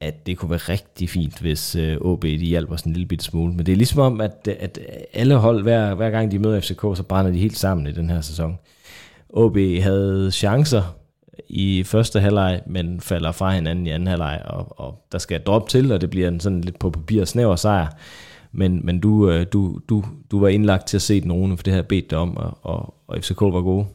at 0.00 0.26
det 0.26 0.38
kunne 0.38 0.50
være 0.50 0.58
rigtig 0.58 1.10
fint, 1.10 1.40
hvis 1.40 1.76
øh, 1.76 1.96
OB 2.00 2.22
de 2.22 2.36
hjælper 2.36 2.74
os 2.74 2.82
en 2.82 2.92
lille 2.92 3.08
bitte 3.08 3.24
smule. 3.24 3.52
Men 3.52 3.66
det 3.66 3.72
er 3.72 3.76
ligesom 3.76 4.00
om, 4.00 4.20
at, 4.20 4.48
at 4.60 4.78
alle 5.12 5.34
hold, 5.34 5.62
hver, 5.62 5.94
hver 5.94 6.10
gang 6.10 6.30
de 6.30 6.38
møder 6.38 6.60
FCK, 6.60 6.80
så 6.80 7.02
brænder 7.08 7.30
de 7.30 7.38
helt 7.38 7.58
sammen 7.58 7.86
i 7.86 7.92
den 7.92 8.10
her 8.10 8.20
sæson. 8.20 8.58
OB 9.28 9.56
havde 9.56 10.30
chancer 10.32 10.96
i 11.48 11.82
første 11.82 12.20
halvleg, 12.20 12.60
men 12.66 13.00
falder 13.00 13.32
fra 13.32 13.54
hinanden 13.54 13.86
i 13.86 13.90
anden 13.90 14.08
halvleg, 14.08 14.42
og, 14.44 14.80
og 14.80 15.04
der 15.12 15.18
skal 15.18 15.40
drop 15.40 15.68
til, 15.68 15.92
og 15.92 16.00
det 16.00 16.10
bliver 16.10 16.28
en 16.28 16.40
sådan 16.40 16.60
lidt 16.60 16.78
på 16.78 16.90
papir 16.90 17.24
snæver 17.24 17.56
sejr 17.56 17.88
men, 18.52 18.80
men 18.86 19.00
du, 19.00 19.30
øh, 19.30 19.46
du, 19.52 19.80
du, 19.88 20.04
du 20.30 20.40
var 20.40 20.48
indlagt 20.48 20.86
til 20.86 20.96
at 20.96 21.02
se 21.02 21.20
den 21.20 21.32
Rune, 21.32 21.56
for 21.56 21.62
det 21.62 21.72
her 21.72 21.82
bedt 21.82 22.10
dig 22.10 22.18
om, 22.18 22.36
og, 22.36 22.58
og, 22.62 22.94
og 23.06 23.18
FCK 23.20 23.40
var 23.40 23.62
gode. 23.62 23.86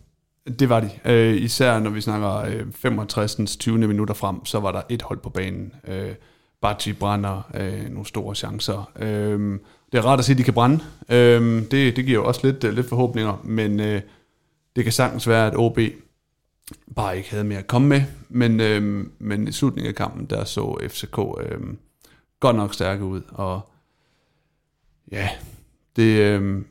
Det 0.60 0.70
var 0.70 0.80
de. 0.80 0.90
Øh, 1.06 1.42
især 1.42 1.80
når 1.80 1.90
vi 1.90 2.02
snakker 2.02 2.42
øh, 2.42 2.66
65. 2.72 3.58
20. 3.58 3.78
minutter 3.78 4.14
frem, 4.14 4.46
så 4.46 4.60
var 4.60 4.72
der 4.72 4.82
et 4.90 5.02
hold 5.02 5.20
på 5.20 5.30
banen. 5.30 5.74
Øh, 5.88 6.16
Bachi 6.62 6.94
brænder 6.94 7.52
øh, 7.54 7.90
nogle 7.90 8.06
store 8.06 8.36
chancer. 8.36 8.92
Øh, 9.00 9.60
det 9.92 9.98
er 9.98 10.02
rart 10.02 10.20
at 10.20 10.26
se, 10.26 10.32
at 10.32 10.38
de 10.38 10.44
kan 10.44 10.54
brænde. 10.54 10.80
Øh, 11.10 11.62
det, 11.72 11.96
det 11.96 12.06
giver 12.06 12.20
jo 12.20 12.26
også 12.26 12.42
lidt, 12.44 12.64
øh, 12.64 12.74
lidt 12.74 12.90
forhåbninger, 12.90 13.42
men 13.44 13.80
øh, 13.80 14.02
det 14.76 14.84
kan 14.84 14.94
sagtens 14.94 15.28
være, 15.28 15.48
at 15.48 15.54
OB 15.56 15.80
bare 16.96 17.18
ikke 17.18 17.30
havde 17.30 17.44
mere 17.44 17.60
at 17.60 17.68
komme 17.68 17.88
med. 17.88 18.02
Men, 18.30 18.60
øh, 18.60 19.06
men 19.20 19.48
i 19.48 19.52
slutningen 19.52 19.90
af 19.90 19.96
kampen, 19.96 20.26
der 20.26 20.44
så 20.44 20.78
FCK 20.90 21.20
øh, 21.20 21.60
godt 22.40 22.56
nok 22.56 22.74
stærke 22.74 23.04
ud, 23.04 23.22
og 23.30 23.70
ja, 25.12 25.30
det, 25.96 26.20
øh, 26.20 26.62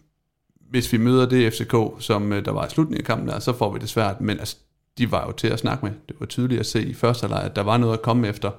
hvis 0.70 0.92
vi 0.92 0.98
møder 0.98 1.28
det 1.28 1.52
FCK, 1.52 1.74
som 1.98 2.32
øh, 2.32 2.44
der 2.44 2.50
var 2.50 2.66
i 2.66 2.70
slutningen 2.70 3.00
af 3.00 3.06
kampen 3.06 3.28
der, 3.28 3.38
så 3.38 3.52
får 3.52 3.72
vi 3.72 3.78
det 3.78 3.88
svært, 3.88 4.20
men 4.20 4.38
altså, 4.38 4.56
de 4.98 5.10
var 5.10 5.26
jo 5.26 5.32
til 5.32 5.48
at 5.48 5.58
snakke 5.58 5.86
med. 5.86 5.92
Det 6.08 6.16
var 6.20 6.26
tydeligt 6.26 6.60
at 6.60 6.66
se 6.66 6.84
i 6.84 6.94
første 6.94 7.22
halvleg, 7.22 7.42
at 7.42 7.56
der 7.56 7.62
var 7.62 7.76
noget 7.76 7.92
at 7.92 8.02
komme 8.02 8.28
efter. 8.28 8.50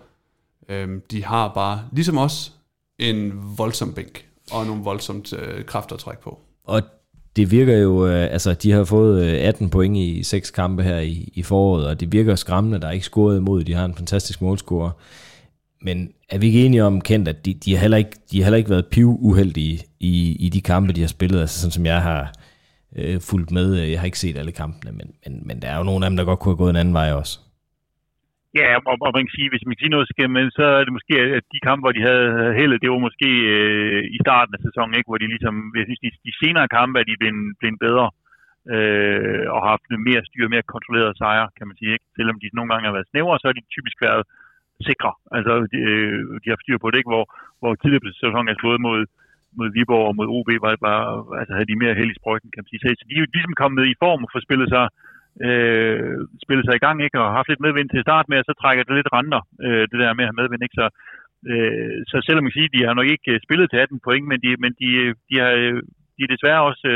Øh, 0.69 0.89
de 1.11 1.23
har 1.23 1.51
bare, 1.53 1.81
ligesom 1.91 2.17
os, 2.17 2.53
en 2.99 3.33
voldsom 3.57 3.93
bænk 3.93 4.25
og 4.51 4.65
nogle 4.65 4.83
voldsomt 4.83 5.33
øh, 5.33 5.65
kræfter 5.65 5.95
at 5.95 5.99
trække 5.99 6.21
på. 6.21 6.39
Og 6.63 6.81
det 7.35 7.51
virker 7.51 7.77
jo, 7.77 8.07
øh, 8.07 8.33
altså 8.33 8.53
de 8.53 8.71
har 8.71 8.83
fået 8.83 9.25
øh, 9.25 9.47
18 9.47 9.69
point 9.69 9.97
i 9.97 10.23
seks 10.23 10.51
kampe 10.51 10.83
her 10.83 10.99
i, 10.99 11.31
i 11.33 11.43
foråret, 11.43 11.87
og 11.87 11.99
det 11.99 12.11
virker 12.11 12.35
skræmmende, 12.35 12.79
der 12.79 12.87
er 12.87 12.91
ikke 12.91 13.05
scoret 13.05 13.37
imod. 13.37 13.63
De 13.63 13.73
har 13.73 13.85
en 13.85 13.95
fantastisk 13.95 14.41
målscorer. 14.41 14.91
Men 15.81 15.97
er 16.29 16.39
vi 16.39 16.45
ikke 16.47 16.65
enige 16.65 16.83
om, 16.83 17.01
Kent, 17.01 17.27
at 17.27 17.45
de, 17.45 17.53
de, 17.53 17.73
har, 17.73 17.81
heller 17.81 17.97
ikke, 17.97 18.15
de 18.31 18.37
har 18.37 18.45
heller 18.45 18.57
ikke 18.57 18.75
været 18.75 18.91
piv 18.91 19.09
uheldige 19.29 19.77
i, 19.99 20.13
i 20.45 20.47
de 20.55 20.61
kampe, 20.61 20.93
de 20.93 21.01
har 21.01 21.07
spillet, 21.17 21.39
altså 21.39 21.57
sådan 21.61 21.77
som 21.77 21.85
jeg 21.85 22.01
har 22.09 22.21
øh, 22.99 23.17
fulgt 23.29 23.51
med. 23.57 23.67
Øh, 23.79 23.91
jeg 23.91 23.99
har 23.99 24.05
ikke 24.05 24.23
set 24.23 24.37
alle 24.37 24.59
kampene, 24.63 24.91
men, 24.99 25.07
men, 25.23 25.33
men 25.47 25.61
der 25.61 25.67
er 25.69 25.77
jo 25.77 25.89
nogle 25.89 26.05
af 26.05 26.09
dem, 26.09 26.17
der 26.17 26.29
godt 26.29 26.39
kunne 26.39 26.53
have 26.53 26.63
gået 26.63 26.73
en 26.73 26.81
anden 26.81 26.99
vej 27.01 27.09
også. 27.21 27.35
Ja, 28.59 28.69
og, 28.91 28.95
og 29.07 29.11
man 29.17 29.23
kan 29.25 29.35
sige, 29.37 29.49
hvis 29.51 29.65
man 29.65 29.73
kan 29.73 29.83
sige 29.83 29.95
noget, 29.95 30.07
skal, 30.11 30.29
men 30.37 30.47
så 30.57 30.65
er 30.79 30.83
det 30.85 30.93
måske, 30.97 31.15
at 31.39 31.45
de 31.53 31.65
kampe, 31.67 31.81
hvor 31.83 31.95
de 31.97 32.07
havde 32.09 32.27
heldet, 32.59 32.81
det 32.83 32.89
var 32.93 33.07
måske 33.07 33.29
øh, 33.55 34.01
i 34.15 34.17
starten 34.25 34.55
af 34.55 34.61
sæsonen, 34.67 34.95
ikke, 34.97 35.09
hvor 35.09 35.21
de 35.21 35.33
ligesom, 35.35 35.55
jeg 35.79 35.85
synes, 35.87 36.01
de, 36.05 36.09
de 36.27 36.33
senere 36.41 36.67
kampe 36.77 36.95
er 37.01 37.07
de 37.07 37.19
blevet, 37.21 37.39
blevet 37.59 37.79
bedre 37.87 38.07
øh, 38.73 39.43
og 39.53 39.57
har 39.61 39.71
haft 39.73 39.87
mere 40.09 40.23
styr, 40.29 40.47
mere 40.53 40.71
kontrolleret 40.73 41.17
sejre, 41.21 41.47
kan 41.57 41.67
man 41.67 41.77
sige. 41.79 41.93
Ikke? 41.95 42.07
Selvom 42.17 42.37
de 42.41 42.47
nogle 42.57 42.69
gange 42.71 42.87
har 42.87 42.97
været 42.97 43.11
snævre, 43.11 43.39
så 43.39 43.45
har 43.47 43.55
de 43.57 43.73
typisk 43.75 43.97
været 44.07 44.23
sikre. 44.89 45.11
Altså, 45.37 45.53
de, 45.73 45.79
øh, 45.93 46.19
de 46.43 46.47
har 46.51 46.59
styr 46.63 46.77
på 46.81 46.87
det, 46.89 46.97
ikke? 46.99 47.13
Hvor, 47.13 47.25
hvor 47.59 47.71
tidligere 47.75 48.05
på 48.05 48.11
sæsonen 48.11 48.49
er 48.49 48.61
slået 48.61 48.81
mod, 48.87 48.99
mod 49.57 49.67
Viborg 49.75 50.07
og 50.09 50.15
mod 50.19 50.27
OB, 50.35 50.49
var 50.63 50.71
det 50.73 50.81
bare, 50.89 51.03
altså 51.39 51.53
havde 51.53 51.71
de 51.71 51.81
mere 51.83 51.97
held 51.99 52.11
i 52.11 52.19
sprøjten, 52.19 52.49
kan 52.51 52.61
man 52.61 52.69
sige. 52.69 52.81
Så 52.99 53.05
de 53.09 53.15
er 53.15 53.23
jo 53.23 53.33
ligesom 53.35 53.61
kommet 53.61 53.83
i 53.91 53.99
form 54.03 54.21
for 54.31 54.37
at 54.39 54.45
spillet 54.47 54.67
sig, 54.75 54.85
øh, 55.47 56.17
spillet 56.45 56.65
sig 56.65 56.75
i 56.75 56.83
gang, 56.85 56.97
ikke? 57.05 57.19
Og 57.19 57.25
har 57.27 57.37
haft 57.39 57.51
lidt 57.51 57.65
medvind 57.65 57.89
til 57.89 58.05
start 58.07 58.25
med, 58.29 58.37
og 58.41 58.45
så 58.47 58.53
trækker 58.61 58.83
det 58.83 58.95
lidt 58.95 59.13
renter, 59.17 59.41
øh, 59.65 59.83
det 59.91 59.97
der 60.01 60.17
med 60.17 60.25
at 60.25 60.29
have 60.29 60.41
medvind, 60.41 60.63
ikke? 60.65 60.79
Så 60.81 60.87
Øh, 61.51 61.97
så 62.09 62.15
selvom 62.25 62.43
man 62.43 62.51
kan 62.51 62.57
sige, 62.59 62.69
at 62.69 62.75
de 62.75 62.85
har 62.87 62.93
nok 62.93 63.09
ikke 63.15 63.31
øh, 63.33 63.39
spillet 63.45 63.67
til 63.69 63.77
18 63.77 63.99
point, 64.05 64.25
men 64.31 64.39
de, 64.43 64.49
men 64.63 64.71
de, 64.81 64.89
øh, 65.03 65.11
de, 65.29 65.35
har, 65.41 65.51
øh, 65.61 65.79
de 66.15 66.21
er 66.23 66.33
desværre 66.35 66.67
også 66.69 66.87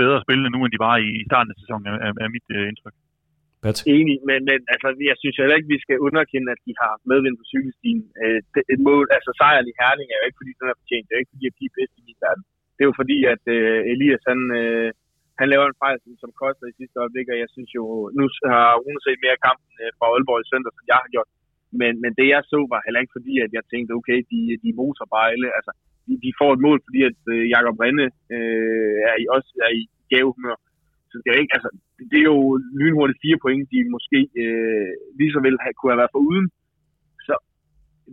bedre 0.00 0.22
spillende 0.24 0.50
nu, 0.50 0.58
end 0.62 0.72
de 0.72 0.84
var 0.86 0.96
i 0.96 1.24
starten 1.28 1.52
af 1.52 1.58
sæsonen, 1.60 1.86
er, 1.86 2.12
er 2.24 2.34
mit 2.36 2.48
indtryk. 2.70 2.96
Pat? 3.64 3.78
Enig, 3.96 4.16
men, 4.28 4.38
men 4.48 4.58
altså, 4.72 4.88
jeg 5.10 5.16
synes 5.22 5.36
heller 5.40 5.56
ikke, 5.58 5.74
vi 5.74 5.84
skal 5.84 6.02
underkende, 6.06 6.48
at 6.54 6.60
de 6.66 6.72
har 6.82 6.92
medvind 7.10 7.36
på 7.40 7.46
cykelstien. 7.52 8.02
Øh, 8.22 8.40
det, 8.54 8.62
et 8.74 8.80
mål, 8.88 9.04
altså 9.16 9.30
sejren 9.40 9.70
i 9.70 9.78
Herning 9.80 10.08
er 10.10 10.18
jo 10.18 10.26
ikke, 10.28 10.40
fordi 10.40 10.52
den 10.58 10.66
er 10.72 10.80
fortjent. 10.80 11.06
Det 11.06 11.14
er 11.14 11.22
ikke, 11.22 11.34
fordi 11.34 11.46
at 11.50 11.58
de 11.58 11.64
er 11.70 11.76
bedst 11.78 11.94
i 12.00 12.06
min 12.08 12.22
verden. 12.24 12.44
Det 12.74 12.82
er 12.82 12.90
jo 12.90 13.00
fordi, 13.02 13.18
at 13.34 13.44
øh, 13.56 13.78
Elias, 13.92 14.22
han, 14.30 14.40
øh, 14.60 14.88
han 15.40 15.46
laver 15.52 15.66
en 15.66 15.80
fejl, 15.82 15.96
som 16.22 16.32
koster 16.42 16.66
i 16.68 16.78
sidste 16.80 16.96
øjeblik, 17.02 17.26
og 17.32 17.38
jeg 17.42 17.50
synes 17.54 17.70
jo, 17.78 17.82
nu 18.18 18.24
har 18.54 18.68
Rune 18.82 19.02
set 19.06 19.20
mere 19.26 19.42
kampen 19.46 19.72
øh, 19.82 19.90
fra 19.98 20.06
Aalborg 20.08 20.40
i 20.42 20.50
søndag, 20.52 20.72
som 20.74 20.84
jeg 20.92 20.98
har 21.04 21.10
gjort. 21.14 21.30
Men, 21.80 21.92
men 22.02 22.12
det 22.18 22.26
jeg 22.34 22.42
så 22.52 22.58
var 22.72 22.80
heller 22.86 23.00
ikke 23.02 23.16
fordi, 23.18 23.34
at 23.44 23.50
jeg 23.56 23.64
tænkte, 23.72 23.96
okay, 23.98 24.18
de, 24.32 24.40
de 24.64 24.70
moser 24.80 25.06
bare 25.14 25.30
alle. 25.34 25.48
Altså, 25.58 25.72
de, 26.06 26.12
de 26.24 26.30
får 26.40 26.50
et 26.52 26.64
mål, 26.66 26.78
fordi 26.86 27.00
at 27.10 27.20
øh, 27.34 27.44
Jakob 27.54 27.76
Rinde 27.82 28.06
øh, 28.34 28.96
er 29.10 29.16
i, 29.22 29.24
også 29.36 29.50
er 29.66 29.72
i 29.80 29.82
gavehumør. 30.12 30.58
Så 31.10 31.16
det 31.22 31.28
er, 31.30 31.38
ikke, 31.42 31.56
altså, 31.58 31.70
det 32.10 32.18
er 32.20 32.28
jo 32.34 32.42
lynhurtigt 32.80 33.22
fire 33.24 33.38
point, 33.44 33.64
de 33.72 33.78
måske 33.94 34.18
øh, 34.42 34.90
lige 35.18 35.32
så 35.34 35.40
vel 35.46 35.56
have, 35.64 35.74
kunne 35.74 35.92
have 35.92 36.02
været 36.02 36.14
for 36.14 36.22
uden. 36.30 36.46
Så 37.26 37.34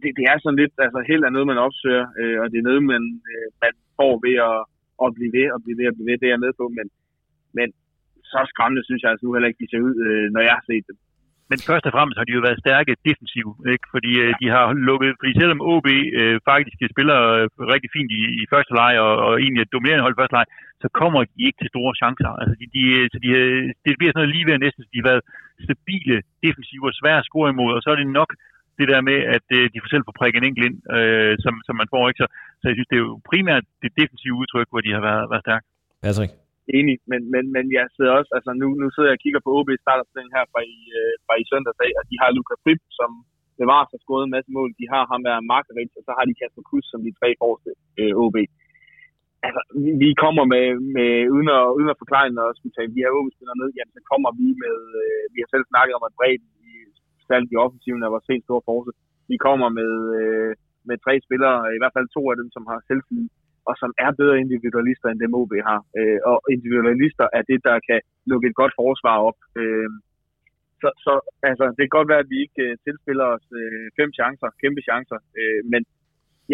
det, 0.02 0.10
det 0.18 0.26
er 0.32 0.38
sådan 0.40 0.60
lidt, 0.62 0.74
altså 0.86 1.00
held 1.10 1.24
er 1.24 1.36
noget, 1.36 1.52
man 1.52 1.64
opsøger, 1.66 2.06
øh, 2.20 2.38
og 2.42 2.46
det 2.52 2.58
er 2.58 2.68
noget, 2.70 2.84
man, 2.94 3.04
øh, 3.32 3.48
man 3.64 3.74
får 3.98 4.14
ved 4.26 4.36
at, 4.50 4.58
at 5.04 5.10
blive 5.18 5.32
ved 5.38 5.48
og 5.56 5.60
blive 5.64 5.78
ved 5.80 5.88
og 5.90 5.96
blive 5.96 6.08
ved, 6.10 6.18
det 6.18 6.28
er 6.28 6.36
jeg 6.36 6.46
med 6.46 6.54
på. 6.60 6.66
Men, 6.78 6.88
men 7.58 7.68
så 8.32 8.40
skræmmende 8.52 8.84
synes 8.86 9.02
jeg 9.02 9.12
altså 9.12 9.26
nu 9.26 9.34
heller 9.34 9.50
ikke, 9.50 9.64
de 9.64 9.72
ser 9.72 9.82
ud, 9.88 9.96
øh, 10.06 10.26
når 10.34 10.42
jeg 10.48 10.54
har 10.58 10.66
set 10.70 10.86
dem. 10.90 10.98
Men 11.52 11.60
først 11.70 11.86
og 11.88 11.94
fremmest 11.96 12.18
har 12.20 12.26
de 12.28 12.36
jo 12.38 12.46
været 12.48 12.62
stærke 12.64 12.94
defensivt, 13.08 13.58
ikke? 13.74 13.86
fordi 13.94 14.12
øh, 14.24 14.32
de 14.42 14.48
har 14.56 14.64
lukket, 14.90 15.12
fordi 15.20 15.34
selvom 15.42 15.60
OB 15.72 15.88
øh, 16.20 16.38
faktisk 16.52 16.78
spiller 16.94 17.20
øh, 17.36 17.46
rigtig 17.74 17.90
fint 17.96 18.12
i, 18.20 18.22
i 18.42 18.44
første 18.54 18.74
leg 18.80 18.94
og, 19.06 19.14
og 19.26 19.32
egentlig 19.44 19.62
er 19.62 19.74
dominerende 19.76 20.06
hold 20.06 20.16
i 20.16 20.22
første 20.22 20.36
leg, 20.38 20.46
så 20.84 20.88
kommer 21.00 21.22
de 21.32 21.40
ikke 21.48 21.60
til 21.60 21.72
store 21.74 21.94
chancer. 22.02 22.32
Altså 22.42 22.56
de, 22.60 22.66
de, 22.76 22.84
øh, 22.98 23.06
så 23.14 23.18
de, 23.24 23.30
øh, 23.42 23.62
det 23.86 23.94
bliver 24.00 24.12
sådan 24.12 24.22
noget 24.22 24.36
lige 24.36 24.48
ved 24.48 24.56
næsten, 24.66 24.84
de 24.94 25.00
har 25.02 25.10
været 25.12 25.24
stabile, 25.66 26.18
defensive 26.46 26.86
og 26.90 26.98
svære 27.00 27.22
at 27.22 27.28
score 27.30 27.48
imod, 27.54 27.72
og 27.78 27.82
så 27.84 27.90
er 27.94 27.98
det 28.00 28.18
nok 28.20 28.32
det 28.80 28.88
der 28.92 29.02
med, 29.10 29.20
at 29.36 29.46
øh, 29.58 29.66
de 29.72 29.82
får 29.82 29.90
selv 29.92 30.06
får 30.08 30.20
prikket 30.20 30.40
en 30.40 30.48
enkelt 30.50 30.66
ind, 30.70 30.78
øh, 30.98 31.34
som, 31.44 31.54
som 31.68 31.76
man 31.82 31.92
får 31.94 32.04
ikke. 32.10 32.22
Så, 32.24 32.28
så 32.60 32.66
jeg 32.68 32.76
synes, 32.76 32.90
det 32.92 32.98
er 32.98 33.06
jo 33.08 33.14
primært 33.32 33.66
det 33.84 33.92
defensive 34.02 34.40
udtryk, 34.42 34.68
hvor 34.72 34.82
de 34.86 34.92
har 34.96 35.04
været, 35.08 35.24
været 35.32 35.46
stærke. 35.46 35.66
Patrick? 36.06 36.32
Enig, 36.78 36.96
men, 37.12 37.22
men, 37.34 37.44
men 37.56 37.66
jeg 37.78 37.86
sidder 37.96 38.14
også, 38.20 38.32
altså 38.38 38.52
nu, 38.62 38.68
nu 38.82 38.88
sidder 38.90 39.10
jeg 39.10 39.18
og 39.20 39.24
kigger 39.24 39.42
på 39.44 39.52
OB 39.58 39.70
startopstillingen 39.84 40.38
her 40.38 40.46
fra 40.52 40.62
i, 40.78 40.80
øh, 41.00 41.14
fra 41.26 41.34
i 41.42 41.46
søndagsdag, 41.52 41.92
og 42.00 42.04
de 42.10 42.16
har 42.22 42.30
Luka 42.38 42.56
Fripp, 42.64 42.82
som 43.00 43.10
bevarer 43.62 43.88
sig 43.90 44.00
skåret 44.02 44.24
en 44.26 44.36
masse 44.36 44.52
mål. 44.58 44.70
De 44.82 44.86
har 44.94 45.04
ham 45.12 45.22
der 45.28 45.48
Markovic, 45.52 45.92
og 46.00 46.04
så 46.08 46.12
har 46.18 46.26
de 46.26 46.38
Kasper 46.40 46.64
Kuss 46.70 46.86
som 46.92 47.02
de 47.08 47.14
tre 47.20 47.30
forreste 47.42 47.72
øh, 48.00 48.14
OB. 48.24 48.38
Altså, 49.46 49.62
vi, 49.84 49.92
vi 50.04 50.10
kommer 50.24 50.44
med, 50.54 50.66
med 50.98 51.12
uden, 51.36 51.50
at, 51.58 51.64
uden 51.78 51.90
at 51.94 52.02
forklare, 52.02 52.26
når 52.38 52.48
skulle 52.60 52.76
tage 52.76 52.94
de 52.94 53.02
her 53.04 53.16
OB-spillere 53.18 53.60
ned, 53.62 53.70
jamen, 53.78 53.94
så 53.98 54.02
kommer 54.12 54.30
vi 54.40 54.48
med, 54.64 54.78
øh, 55.02 55.24
vi 55.34 55.40
har 55.42 55.50
selv 55.52 55.66
snakket 55.72 55.94
om, 55.98 56.04
at 56.08 56.16
bredden 56.20 56.50
i 56.70 56.72
særligt 57.28 57.54
i 57.54 57.62
offensiven 57.66 58.02
er 58.04 58.14
vores 58.16 58.32
helt 58.32 58.46
store 58.48 58.66
force. 58.68 58.92
Vi 59.32 59.38
kommer 59.48 59.70
med, 59.80 59.94
øh, 60.20 60.52
med 60.90 60.98
tre 61.06 61.14
spillere, 61.26 61.58
i 61.76 61.80
hvert 61.82 61.96
fald 61.98 62.08
to 62.16 62.22
af 62.32 62.36
dem, 62.42 62.50
som 62.56 62.64
har 62.70 62.78
selvfølgelig 62.90 63.30
og 63.70 63.76
som 63.82 63.92
er 64.06 64.12
bedre 64.22 64.40
individualister, 64.46 65.08
end 65.10 65.20
dem 65.24 65.38
OB 65.40 65.54
har. 65.70 65.82
Øh, 66.00 66.20
og 66.32 66.38
individualister 66.56 67.28
er 67.38 67.44
det, 67.52 67.60
der 67.68 67.78
kan 67.88 68.00
lukke 68.32 68.48
et 68.48 68.60
godt 68.62 68.74
forsvar 68.82 69.18
op. 69.30 69.40
Øh, 69.62 69.90
så, 70.82 70.90
så 71.06 71.14
altså, 71.50 71.66
det 71.76 71.84
kan 71.84 71.98
godt 71.98 72.12
være, 72.12 72.24
at 72.26 72.32
vi 72.34 72.38
ikke 72.46 72.62
øh, 72.68 72.78
tilspiller 72.86 73.26
os 73.36 73.48
øh, 73.62 73.86
fem 74.00 74.10
chancer, 74.20 74.50
kæmpe 74.62 74.82
chancer, 74.88 75.20
øh, 75.40 75.62
men 75.74 75.82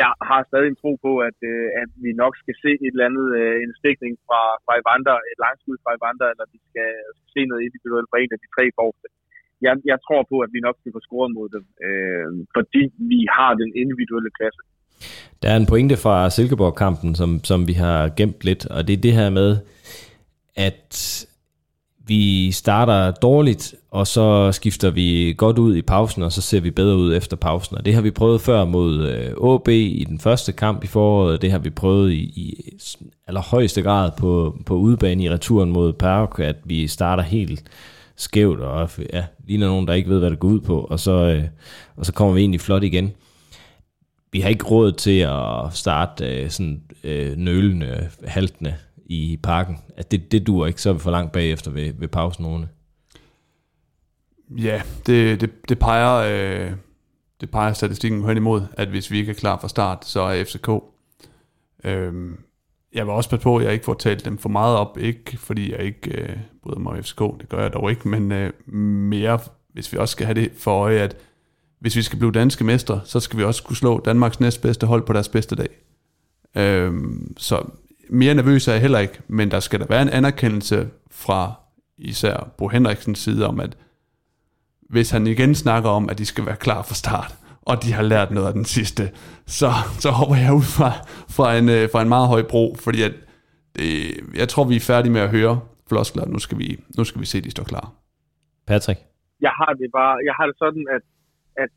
jeg 0.01 0.11
har 0.29 0.41
stadig 0.49 0.69
en 0.69 0.81
tro 0.81 0.91
på, 1.05 1.11
at, 1.29 1.37
øh, 1.51 1.67
at 1.81 1.89
vi 2.05 2.11
nok 2.23 2.33
skal 2.41 2.55
se 2.63 2.71
et 2.85 2.93
eller 2.93 3.09
andet, 3.09 3.27
øh, 3.39 3.55
en 3.65 3.73
stikning 3.81 4.13
fra, 4.27 4.41
fra 4.65 4.73
Evander, 4.81 5.17
et 5.31 5.39
langskud 5.45 5.77
fra 5.83 5.95
Evander, 5.97 6.27
eller 6.33 6.45
vi 6.53 6.59
skal, 6.69 6.89
se 7.33 7.41
noget 7.49 7.65
individuelt 7.67 8.09
fra 8.09 8.21
en 8.23 8.35
af 8.35 8.39
de 8.43 8.53
tre 8.55 8.65
forreste. 8.77 9.07
Jeg, 9.65 9.73
jeg 9.91 9.99
tror 10.05 10.21
på, 10.31 10.37
at 10.45 10.51
vi 10.55 10.59
nok 10.67 10.77
skal 10.79 10.95
få 10.95 11.01
scoret 11.07 11.31
mod 11.37 11.47
dem, 11.55 11.63
øh, 11.85 12.29
fordi 12.57 12.83
vi 13.11 13.19
har 13.37 13.51
den 13.61 13.69
individuelle 13.83 14.31
klasse. 14.37 14.61
Der 15.43 15.49
er 15.49 15.57
en 15.57 15.65
pointe 15.65 15.97
fra 15.97 16.29
Silkeborg-kampen, 16.29 17.15
som, 17.15 17.43
som 17.43 17.67
vi 17.67 17.73
har 17.73 18.09
gemt 18.17 18.43
lidt, 18.43 18.65
og 18.65 18.87
det 18.87 18.93
er 18.93 18.97
det 18.97 19.13
her 19.13 19.29
med, 19.29 19.57
at 20.55 21.25
vi 22.07 22.51
starter 22.51 23.11
dårligt, 23.11 23.75
og 23.91 24.07
så 24.07 24.51
skifter 24.51 24.89
vi 24.89 25.35
godt 25.37 25.57
ud 25.57 25.75
i 25.75 25.81
pausen, 25.81 26.23
og 26.23 26.31
så 26.31 26.41
ser 26.41 26.59
vi 26.59 26.71
bedre 26.71 26.97
ud 26.97 27.15
efter 27.15 27.37
pausen. 27.37 27.77
Og 27.77 27.85
det 27.85 27.93
har 27.93 28.01
vi 28.01 28.11
prøvet 28.11 28.41
før 28.41 28.65
mod 28.65 29.07
øh, 29.07 29.53
AB 29.53 29.67
i 29.67 30.05
den 30.09 30.19
første 30.19 30.51
kamp 30.51 30.83
i 30.83 30.87
foråret. 30.87 31.41
Det 31.41 31.51
har 31.51 31.59
vi 31.59 31.69
prøvet 31.69 32.11
i, 32.11 32.15
i 32.15 32.73
allerhøjeste 33.27 33.81
grad 33.81 34.11
på, 34.17 34.57
på 34.65 34.75
udebane 34.75 35.23
i 35.23 35.29
returen 35.29 35.71
mod 35.71 35.93
Park, 35.93 36.39
at 36.39 36.55
vi 36.63 36.87
starter 36.87 37.23
helt 37.23 37.63
skævt, 38.15 38.59
og 38.59 38.89
ja, 39.13 39.23
ligner 39.47 39.67
nogen, 39.67 39.87
der 39.87 39.93
ikke 39.93 40.09
ved, 40.09 40.19
hvad 40.19 40.29
det 40.29 40.39
går 40.39 40.47
ud 40.47 40.59
på, 40.59 40.79
og 40.79 40.99
så, 40.99 41.11
øh, 41.11 41.43
og 41.95 42.05
så 42.05 42.13
kommer 42.13 42.33
vi 42.33 42.39
egentlig 42.39 42.61
flot 42.61 42.83
igen 42.83 43.13
vi 44.35 44.39
har 44.39 44.49
ikke 44.49 44.65
råd 44.65 44.91
til 44.91 45.19
at 45.19 45.73
starte 45.73 46.41
øh, 46.41 46.49
sådan 46.49 46.81
øh, 47.03 47.37
nølende, 47.37 48.09
haltende 48.27 48.75
i 49.05 49.39
parken. 49.43 49.77
At 49.97 50.11
det, 50.11 50.31
det 50.31 50.47
dur 50.47 50.65
ikke, 50.65 50.81
så 50.81 50.89
er 50.89 50.93
vi 50.93 50.99
for 50.99 51.11
langt 51.11 51.31
bagefter 51.31 51.71
ved, 51.71 51.93
ved 51.93 52.07
pausen 52.07 52.43
nogle. 52.43 52.69
Ja, 54.57 54.81
det, 55.05 55.41
det, 55.41 55.69
det 55.69 55.79
peger 55.79 56.13
øh, 56.13 56.71
det 57.41 57.51
peger 57.51 57.73
statistikken 57.73 58.25
hen 58.25 58.37
imod, 58.37 58.61
at 58.73 58.87
hvis 58.87 59.11
vi 59.11 59.17
ikke 59.17 59.29
er 59.29 59.35
klar 59.35 59.59
fra 59.59 59.67
start, 59.67 60.05
så 60.05 60.21
er 60.21 60.43
FCK. 60.43 60.69
Øh, 61.83 62.13
jeg 62.93 63.05
vil 63.05 63.13
også 63.13 63.29
passe 63.29 63.43
på, 63.43 63.57
at 63.57 63.65
jeg 63.65 63.73
ikke 63.73 63.85
får 63.85 63.93
talt 63.93 64.25
dem 64.25 64.37
for 64.37 64.49
meget 64.49 64.77
op, 64.77 64.97
ikke 64.97 65.37
fordi 65.37 65.71
jeg 65.71 65.79
ikke 65.79 66.21
øh, 66.21 66.37
bryder 66.63 66.79
mig 66.79 66.91
om 66.91 67.03
FCK, 67.03 67.19
det 67.19 67.49
gør 67.49 67.61
jeg 67.61 67.73
dog 67.73 67.89
ikke, 67.89 68.07
men 68.07 68.31
øh, 68.31 68.73
mere, 68.73 69.39
hvis 69.73 69.93
vi 69.93 69.97
også 69.97 70.11
skal 70.11 70.25
have 70.25 70.41
det 70.41 70.51
for 70.57 70.71
øje, 70.71 70.99
at 70.99 71.17
hvis 71.85 71.95
vi 71.95 72.01
skal 72.01 72.19
blive 72.19 72.31
danske 72.31 72.63
mestre, 72.63 73.01
så 73.03 73.19
skal 73.19 73.39
vi 73.39 73.43
også 73.43 73.63
kunne 73.63 73.75
slå 73.75 73.99
Danmarks 73.99 74.39
næstbedste 74.39 74.87
hold 74.87 75.05
på 75.05 75.13
deres 75.13 75.29
bedste 75.29 75.55
dag. 75.55 75.67
Øhm, 76.57 77.37
så 77.37 77.69
mere 78.09 78.33
nervøs 78.33 78.67
er 78.67 78.71
jeg 78.71 78.81
heller 78.81 78.99
ikke, 78.99 79.21
men 79.27 79.51
der 79.51 79.59
skal 79.59 79.79
der 79.79 79.85
være 79.89 80.01
en 80.01 80.09
anerkendelse 80.09 80.89
fra 81.11 81.53
især 81.97 82.51
Bo 82.57 82.67
Henriksens 82.67 83.19
side 83.19 83.47
om, 83.47 83.59
at 83.59 83.77
hvis 84.89 85.11
han 85.11 85.27
igen 85.27 85.55
snakker 85.55 85.89
om, 85.89 86.09
at 86.09 86.17
de 86.17 86.25
skal 86.25 86.45
være 86.45 86.55
klar 86.55 86.81
fra 86.81 86.95
start, 86.95 87.35
og 87.61 87.83
de 87.83 87.93
har 87.93 88.03
lært 88.03 88.31
noget 88.31 88.47
af 88.47 88.53
den 88.53 88.65
sidste, 88.65 89.11
så, 89.45 89.71
så 89.99 90.09
hopper 90.11 90.35
jeg 90.35 90.53
ud 90.53 90.67
fra, 90.77 90.91
fra, 91.29 91.57
en, 91.57 91.69
øh, 91.69 91.89
fra 91.91 92.01
en 92.01 92.09
meget 92.09 92.27
høj 92.27 92.43
bro, 92.49 92.75
fordi 92.79 93.01
at, 93.01 93.13
det, 93.75 93.87
jeg 94.35 94.49
tror, 94.49 94.63
vi 94.63 94.75
er 94.75 94.79
færdige 94.79 95.11
med 95.11 95.21
at 95.21 95.29
høre 95.29 95.59
floskler. 95.89 96.25
Nu 96.25 96.39
skal 96.39 96.57
vi, 96.57 96.79
nu 96.97 97.03
skal 97.03 97.21
vi 97.21 97.25
se, 97.25 97.37
at 97.37 97.43
de 97.43 97.51
står 97.51 97.63
klar. 97.63 97.91
Patrick? 98.67 98.99
Jeg 99.41 99.51
har 99.59 99.73
det 99.73 99.89
bare, 99.91 100.15
jeg 100.25 100.33
har 100.39 100.45
det 100.45 100.55
sådan, 100.57 100.85
at 100.95 101.01
at 101.63 101.73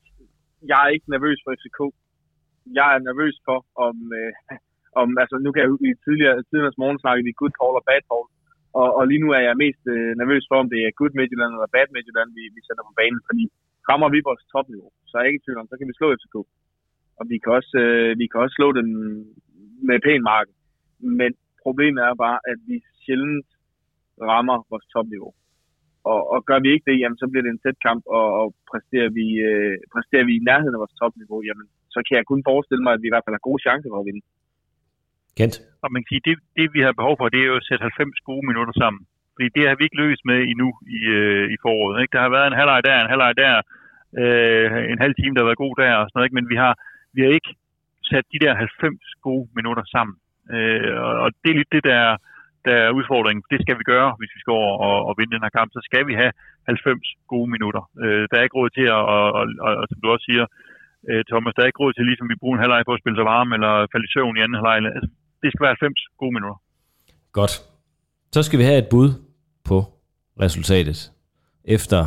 jeg 0.70 0.78
er 0.84 0.90
ikke 0.94 1.10
nervøs 1.14 1.38
for 1.42 1.50
FCK. 1.58 1.80
Jeg 2.78 2.88
er 2.94 3.06
nervøs 3.08 3.36
for, 3.46 3.58
om, 3.86 3.96
øh, 4.20 4.32
om 5.00 5.08
altså 5.22 5.36
nu 5.44 5.48
kan 5.52 5.62
jeg 5.62 5.70
i 5.90 5.92
tidligere, 6.06 6.36
tidligere 6.48 6.82
morgen 6.82 7.00
snakke 7.02 7.26
vi 7.26 7.40
good 7.40 7.54
call 7.58 7.78
og 7.80 7.84
bad 7.90 8.02
call. 8.10 8.26
Og, 8.80 8.88
og 8.98 9.02
lige 9.10 9.22
nu 9.24 9.28
er 9.38 9.42
jeg 9.48 9.62
mest 9.64 9.82
øh, 9.94 10.12
nervøs 10.20 10.44
for, 10.50 10.56
om 10.62 10.68
det 10.72 10.80
er 10.82 10.98
good 11.00 11.14
Midtjylland 11.18 11.52
eller 11.54 11.74
bad 11.76 11.88
Midtjylland, 11.94 12.30
vi, 12.38 12.44
vi 12.56 12.60
sætter 12.66 12.84
på 12.86 12.94
banen. 13.00 13.20
Fordi 13.28 13.44
rammer 13.88 14.08
vi 14.14 14.28
vores 14.28 14.42
topniveau, 14.52 14.90
så 15.08 15.12
er 15.14 15.22
jeg 15.22 15.30
ikke 15.30 15.40
i 15.42 15.44
tvivl 15.44 15.60
om, 15.60 15.68
så 15.70 15.76
kan 15.76 15.88
vi 15.90 15.98
slå 15.98 16.06
FCK. 16.18 16.36
Og 17.18 17.24
vi 17.30 17.36
kan 17.42 17.52
også, 17.58 17.74
øh, 17.84 18.10
vi 18.20 18.26
kan 18.28 18.40
også 18.44 18.56
slå 18.58 18.68
den 18.78 18.88
med 19.88 19.98
pæn 20.06 20.22
marken. 20.32 20.54
Men 21.20 21.30
problemet 21.64 22.00
er 22.08 22.14
bare, 22.24 22.38
at 22.52 22.58
vi 22.70 22.76
sjældent 23.02 23.48
rammer 24.30 24.56
vores 24.70 24.86
topniveau. 24.94 25.32
Og, 26.12 26.20
og 26.32 26.38
gør 26.48 26.58
vi 26.64 26.68
ikke 26.72 26.88
det, 26.90 26.96
jamen, 27.02 27.18
så 27.22 27.26
bliver 27.28 27.44
det 27.44 27.52
en 27.52 27.64
tæt 27.64 27.78
kamp, 27.86 28.02
og, 28.18 28.26
og 28.40 28.46
præsterer, 28.70 29.10
vi, 29.18 29.26
øh, 29.50 29.74
præsterer 29.94 30.24
vi 30.28 30.34
i 30.36 30.46
nærheden 30.48 30.76
af 30.76 30.82
vores 30.82 30.98
topniveau, 31.00 31.40
jamen, 31.48 31.66
så 31.94 31.98
kan 32.06 32.14
jeg 32.18 32.26
kun 32.26 32.42
forestille 32.50 32.82
mig, 32.84 32.92
at 32.94 33.02
vi 33.02 33.08
i 33.08 33.12
hvert 33.12 33.26
fald 33.26 33.38
har 33.38 33.48
gode 33.48 33.62
chancer 33.66 33.90
for 33.90 34.00
at 34.00 34.08
vinde. 34.08 34.22
Kent? 35.38 35.56
Og 35.84 35.88
man 35.92 36.00
kan 36.02 36.10
sige, 36.12 36.26
det, 36.28 36.36
det 36.58 36.66
vi 36.76 36.80
har 36.86 37.00
behov 37.00 37.14
for, 37.18 37.26
det 37.28 37.40
er 37.40 37.50
jo 37.52 37.60
at 37.60 37.68
sætte 37.68 37.82
90 37.82 38.28
gode 38.30 38.44
minutter 38.50 38.74
sammen. 38.82 39.02
Fordi 39.34 39.48
det 39.56 39.64
har 39.68 39.76
vi 39.76 39.84
ikke 39.84 40.02
løst 40.04 40.22
med 40.30 40.38
endnu 40.52 40.68
i, 40.98 41.00
øh, 41.18 41.44
i 41.54 41.56
foråret. 41.64 41.96
Ikke? 42.02 42.14
Der 42.16 42.22
har 42.24 42.32
været 42.36 42.48
en 42.48 42.58
halvleg 42.60 42.80
der, 42.88 42.96
en 42.98 43.12
halvleg 43.12 43.32
der, 43.42 43.54
øh, 44.22 44.66
en 44.92 45.00
halv 45.04 45.14
time, 45.16 45.32
der 45.32 45.40
har 45.40 45.50
været 45.50 45.64
god 45.64 45.74
der 45.82 45.92
og 46.00 46.04
sådan 46.06 46.16
noget, 46.16 46.26
ikke? 46.28 46.38
men 46.38 46.48
vi 46.52 46.56
har, 46.64 46.74
vi 47.16 47.20
har 47.24 47.32
ikke 47.38 47.52
sat 48.10 48.26
de 48.34 48.42
der 48.44 48.52
90 48.54 48.98
gode 49.26 49.46
minutter 49.58 49.84
sammen. 49.94 50.16
Øh, 50.54 50.92
og, 51.06 51.12
og 51.24 51.28
det 51.40 51.48
er 51.50 51.58
lidt 51.60 51.74
det, 51.76 51.84
der 51.92 52.02
der 52.68 52.76
er 52.86 52.96
udfordringen. 52.98 53.42
Det 53.52 53.58
skal 53.64 53.76
vi 53.80 53.84
gøre, 53.92 54.08
hvis 54.18 54.32
vi 54.34 54.40
skal 54.40 54.52
over 54.60 54.72
og, 54.86 54.96
og 55.08 55.12
vinde 55.18 55.34
den 55.34 55.44
her 55.44 55.56
kamp. 55.58 55.68
Så 55.76 55.80
skal 55.88 56.04
vi 56.08 56.14
have 56.22 56.32
90 56.66 57.06
gode 57.32 57.48
minutter. 57.54 57.82
Øh, 58.04 58.24
der 58.28 58.36
er 58.36 58.44
ikke 58.46 58.58
råd 58.60 58.70
til 58.78 58.86
at, 58.96 59.02
og, 59.16 59.26
og, 59.38 59.44
og, 59.66 59.72
og 59.80 59.84
som 59.90 59.98
du 60.02 60.06
også 60.14 60.26
siger, 60.30 60.44
øh, 61.10 61.22
Thomas, 61.30 61.54
der 61.54 61.62
er 61.62 61.70
ikke 61.70 61.82
råd 61.82 61.92
til, 61.92 62.04
ligesom 62.10 62.28
vi 62.32 62.40
bruger 62.40 62.56
en 62.56 62.64
halvleg 62.64 62.82
på 62.86 62.94
at 62.94 63.00
spille 63.02 63.18
sig 63.18 63.26
varme, 63.34 63.52
eller 63.56 63.72
falde 63.92 64.06
i 64.08 64.12
søvn 64.14 64.36
i 64.36 64.42
anden 64.44 64.58
halvleg. 64.58 64.76
Altså, 64.98 65.10
det 65.42 65.48
skal 65.50 65.64
være 65.64 65.76
90 65.82 66.00
gode 66.20 66.34
minutter. 66.36 66.58
Godt. 67.38 67.54
Så 68.34 68.40
skal 68.46 68.58
vi 68.60 68.64
have 68.70 68.80
et 68.84 68.88
bud 68.94 69.08
på 69.68 69.78
resultatet. 70.44 70.98
Efter 71.76 72.00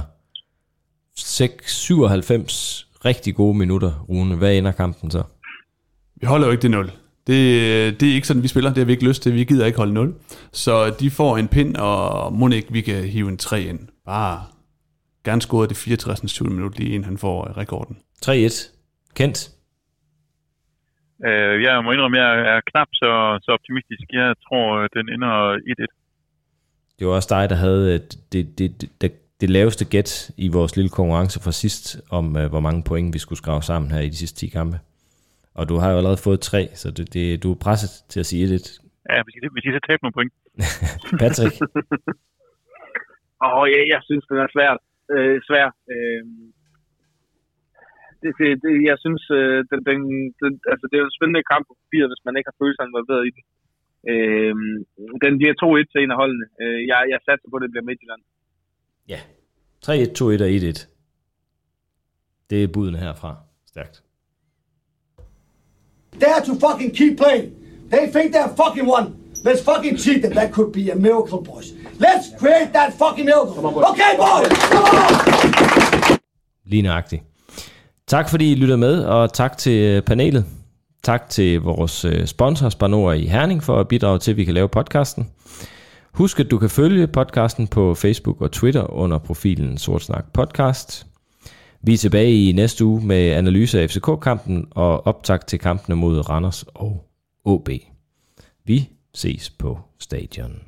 6, 1.16 1.72
97 1.72 2.88
rigtig 3.06 3.36
gode 3.36 3.58
minutter, 3.58 3.92
Rune. 4.10 4.36
Hvad 4.38 4.52
ender 4.58 4.72
kampen 4.72 5.12
så? 5.12 5.24
Vi 6.16 6.26
holder 6.28 6.48
jo 6.48 6.52
ikke 6.52 6.62
det 6.62 6.72
0. 6.72 6.92
Det, 7.28 8.00
det 8.00 8.10
er 8.10 8.14
ikke 8.14 8.28
sådan, 8.28 8.44
vi 8.44 8.48
spiller. 8.48 8.70
Det 8.70 8.78
har 8.78 8.86
vi 8.86 8.92
ikke 8.92 9.08
lyst 9.08 9.22
til. 9.24 9.34
Vi 9.34 9.44
gider 9.44 9.66
ikke 9.66 9.78
holde 9.78 9.94
0. 9.94 10.16
Så 10.52 10.96
de 11.00 11.12
får 11.12 11.38
en 11.38 11.48
pind, 11.48 11.76
og 11.76 12.34
må 12.34 12.50
ikke, 12.50 12.72
vi 12.72 12.82
kan 12.82 13.04
hive 13.04 13.30
en 13.30 13.38
3 13.38 13.62
ind. 13.62 13.80
Bare 14.06 14.44
gerne 15.24 15.42
scoret 15.42 15.70
det 15.70 15.78
64. 15.78 16.42
minut, 16.42 16.80
lige 16.80 16.90
inden 16.90 17.04
han 17.04 17.18
får 17.18 17.58
rekorden. 17.58 17.98
3-1. 18.26 18.72
Kent? 19.16 19.50
Øh, 21.26 21.64
jeg 21.64 21.84
må 21.84 21.92
indrømme, 21.92 22.18
at 22.18 22.24
jeg 22.24 22.56
er 22.56 22.62
knap 22.72 22.88
så, 22.94 23.40
så 23.44 23.52
optimistisk. 23.52 24.08
Jeg 24.12 24.36
tror, 24.46 24.88
den 24.88 25.10
ender 25.10 25.56
1-1. 25.56 26.98
Det 27.00 27.08
var 27.08 27.14
også 27.14 27.36
dig, 27.36 27.50
der 27.50 27.56
havde 27.56 27.94
det, 27.94 28.18
det, 28.34 28.60
det, 28.60 28.90
det, 29.02 29.12
det 29.42 29.50
laveste 29.50 29.86
gæt 29.86 30.32
i 30.38 30.48
vores 30.48 30.76
lille 30.76 30.90
konkurrence 30.90 31.40
fra 31.44 31.52
sidst, 31.52 31.98
om 32.10 32.36
uh, 32.36 32.46
hvor 32.46 32.60
mange 32.60 32.84
point 32.84 33.14
vi 33.14 33.20
skulle 33.20 33.38
skrave 33.38 33.64
sammen 33.64 33.92
her 33.92 34.00
i 34.00 34.10
de 34.10 34.16
sidste 34.16 34.40
10 34.40 34.48
kampe. 34.48 34.80
Og 35.60 35.64
du 35.70 35.76
har 35.82 35.90
jo 35.92 35.98
allerede 35.98 36.26
fået 36.28 36.40
tre, 36.52 36.62
så 36.82 36.88
det, 36.98 37.14
det, 37.14 37.44
du 37.44 37.52
er 37.52 37.60
presset 37.66 37.92
til 38.12 38.20
at 38.20 38.26
sige 38.26 38.46
1-1. 38.46 38.82
Ja, 39.10 39.18
hvis 39.24 39.36
I, 39.36 39.40
hvis 39.54 39.66
I 39.68 39.72
så 39.78 39.82
tabe 39.88 40.02
nogle 40.04 40.18
point. 40.18 40.34
Patrick? 41.22 41.56
Åh, 43.46 43.58
oh, 43.58 43.66
jeg, 43.74 43.82
jeg 43.94 44.02
synes, 44.08 44.24
det 44.30 44.38
er 44.38 44.56
svært. 44.58 44.80
Øh, 45.16 45.38
svær. 45.48 45.68
Øh, 45.94 46.24
det, 48.22 48.32
det, 48.40 48.48
det, 48.64 48.72
jeg 48.90 48.98
synes, 49.04 49.24
øh, 49.40 49.58
den, 49.72 49.80
den, 49.90 50.00
den, 50.42 50.52
altså, 50.72 50.86
det 50.88 50.96
er 50.96 51.04
jo 51.04 51.10
en 51.12 51.18
spændende 51.18 51.50
kamp 51.52 51.64
på 51.68 51.74
papir, 51.82 52.04
hvis 52.12 52.26
man 52.26 52.36
ikke 52.38 52.50
har 52.52 52.60
følelserne 52.62 52.90
involveret 52.92 53.24
i 53.30 53.32
den. 53.36 53.44
Øh, 54.12 54.56
den 55.24 55.34
bliver 55.40 55.54
2-1 55.62 55.92
til 55.92 56.00
en 56.04 56.14
af 56.14 56.20
holdene. 56.22 56.46
Øh, 56.62 56.80
jeg, 56.92 57.00
jeg 57.14 57.20
satser 57.28 57.48
på, 57.50 57.56
at 57.58 57.64
det 57.64 57.72
bliver 57.74 57.88
Midtjylland. 57.90 58.22
Ja. 59.14 59.20
3-1, 59.86 60.20
2-1 60.20 60.46
og 60.46 60.52
1-1. 60.58 60.80
Det 62.50 62.58
er 62.64 62.74
budene 62.76 62.98
herfra. 63.06 63.32
Stærkt. 63.72 63.96
They 66.20 66.30
have 66.30 66.46
to 66.46 66.56
fucking 66.56 66.92
keep 66.92 67.18
playing. 67.18 67.52
They 67.92 68.12
think 68.12 68.34
they're 68.34 68.56
fucking 68.56 68.88
one. 68.88 69.06
Let's 69.44 69.64
fucking 69.64 69.98
cheat 69.98 70.22
them. 70.22 70.34
That 70.34 70.52
could 70.52 70.72
be 70.72 70.92
a 70.92 70.96
miracle, 70.96 71.42
boys. 71.42 71.74
Let's 72.00 72.26
create 72.40 72.70
that 72.74 72.94
fucking 72.94 73.26
miracle. 73.26 73.86
Okay, 73.92 74.14
boys. 74.18 74.58
Come 74.72 74.84
on. 74.84 76.18
Lige 76.66 76.82
nøjagtigt. 76.82 77.24
Tak 78.08 78.30
fordi 78.30 78.52
I 78.52 78.56
lytter 78.56 78.76
med, 78.76 79.04
og 79.04 79.34
tak 79.34 79.58
til 79.58 79.82
øh, 79.82 80.02
panelet. 80.02 80.46
Tak 81.04 81.30
til 81.30 81.62
vores 81.62 82.06
øh, 82.06 82.26
sponsor, 82.26 82.70
Spanor 82.70 83.12
i 83.12 83.26
Herning, 83.26 83.64
for 83.64 83.80
at 83.80 83.88
bidrage 83.88 84.20
til, 84.20 84.32
at 84.32 84.38
vi 84.38 84.46
kan 84.46 84.54
lave 84.54 84.68
podcasten. 84.70 85.30
Husk, 86.14 86.40
at 86.40 86.52
du 86.52 86.58
kan 86.58 86.70
følge 86.70 87.08
podcasten 87.08 87.68
på 87.68 87.96
Facebook 87.96 88.42
og 88.42 88.52
Twitter 88.52 88.94
under 88.94 89.18
profilen 89.18 89.78
Sortsnak 89.78 90.26
Podcast. 90.34 91.11
Vi 91.84 91.94
er 91.94 91.98
tilbage 91.98 92.50
i 92.50 92.52
næste 92.52 92.86
uge 92.86 93.06
med 93.06 93.32
analyse 93.32 93.82
af 93.82 93.90
FCK-kampen 93.90 94.68
og 94.72 95.08
optag 95.08 95.46
til 95.46 95.60
kampene 95.60 95.96
mod 95.96 96.30
Randers 96.30 96.64
og 96.74 97.06
OB. 97.46 97.70
Vi 98.66 98.90
ses 99.14 99.50
på 99.50 99.80
stadion. 100.00 100.62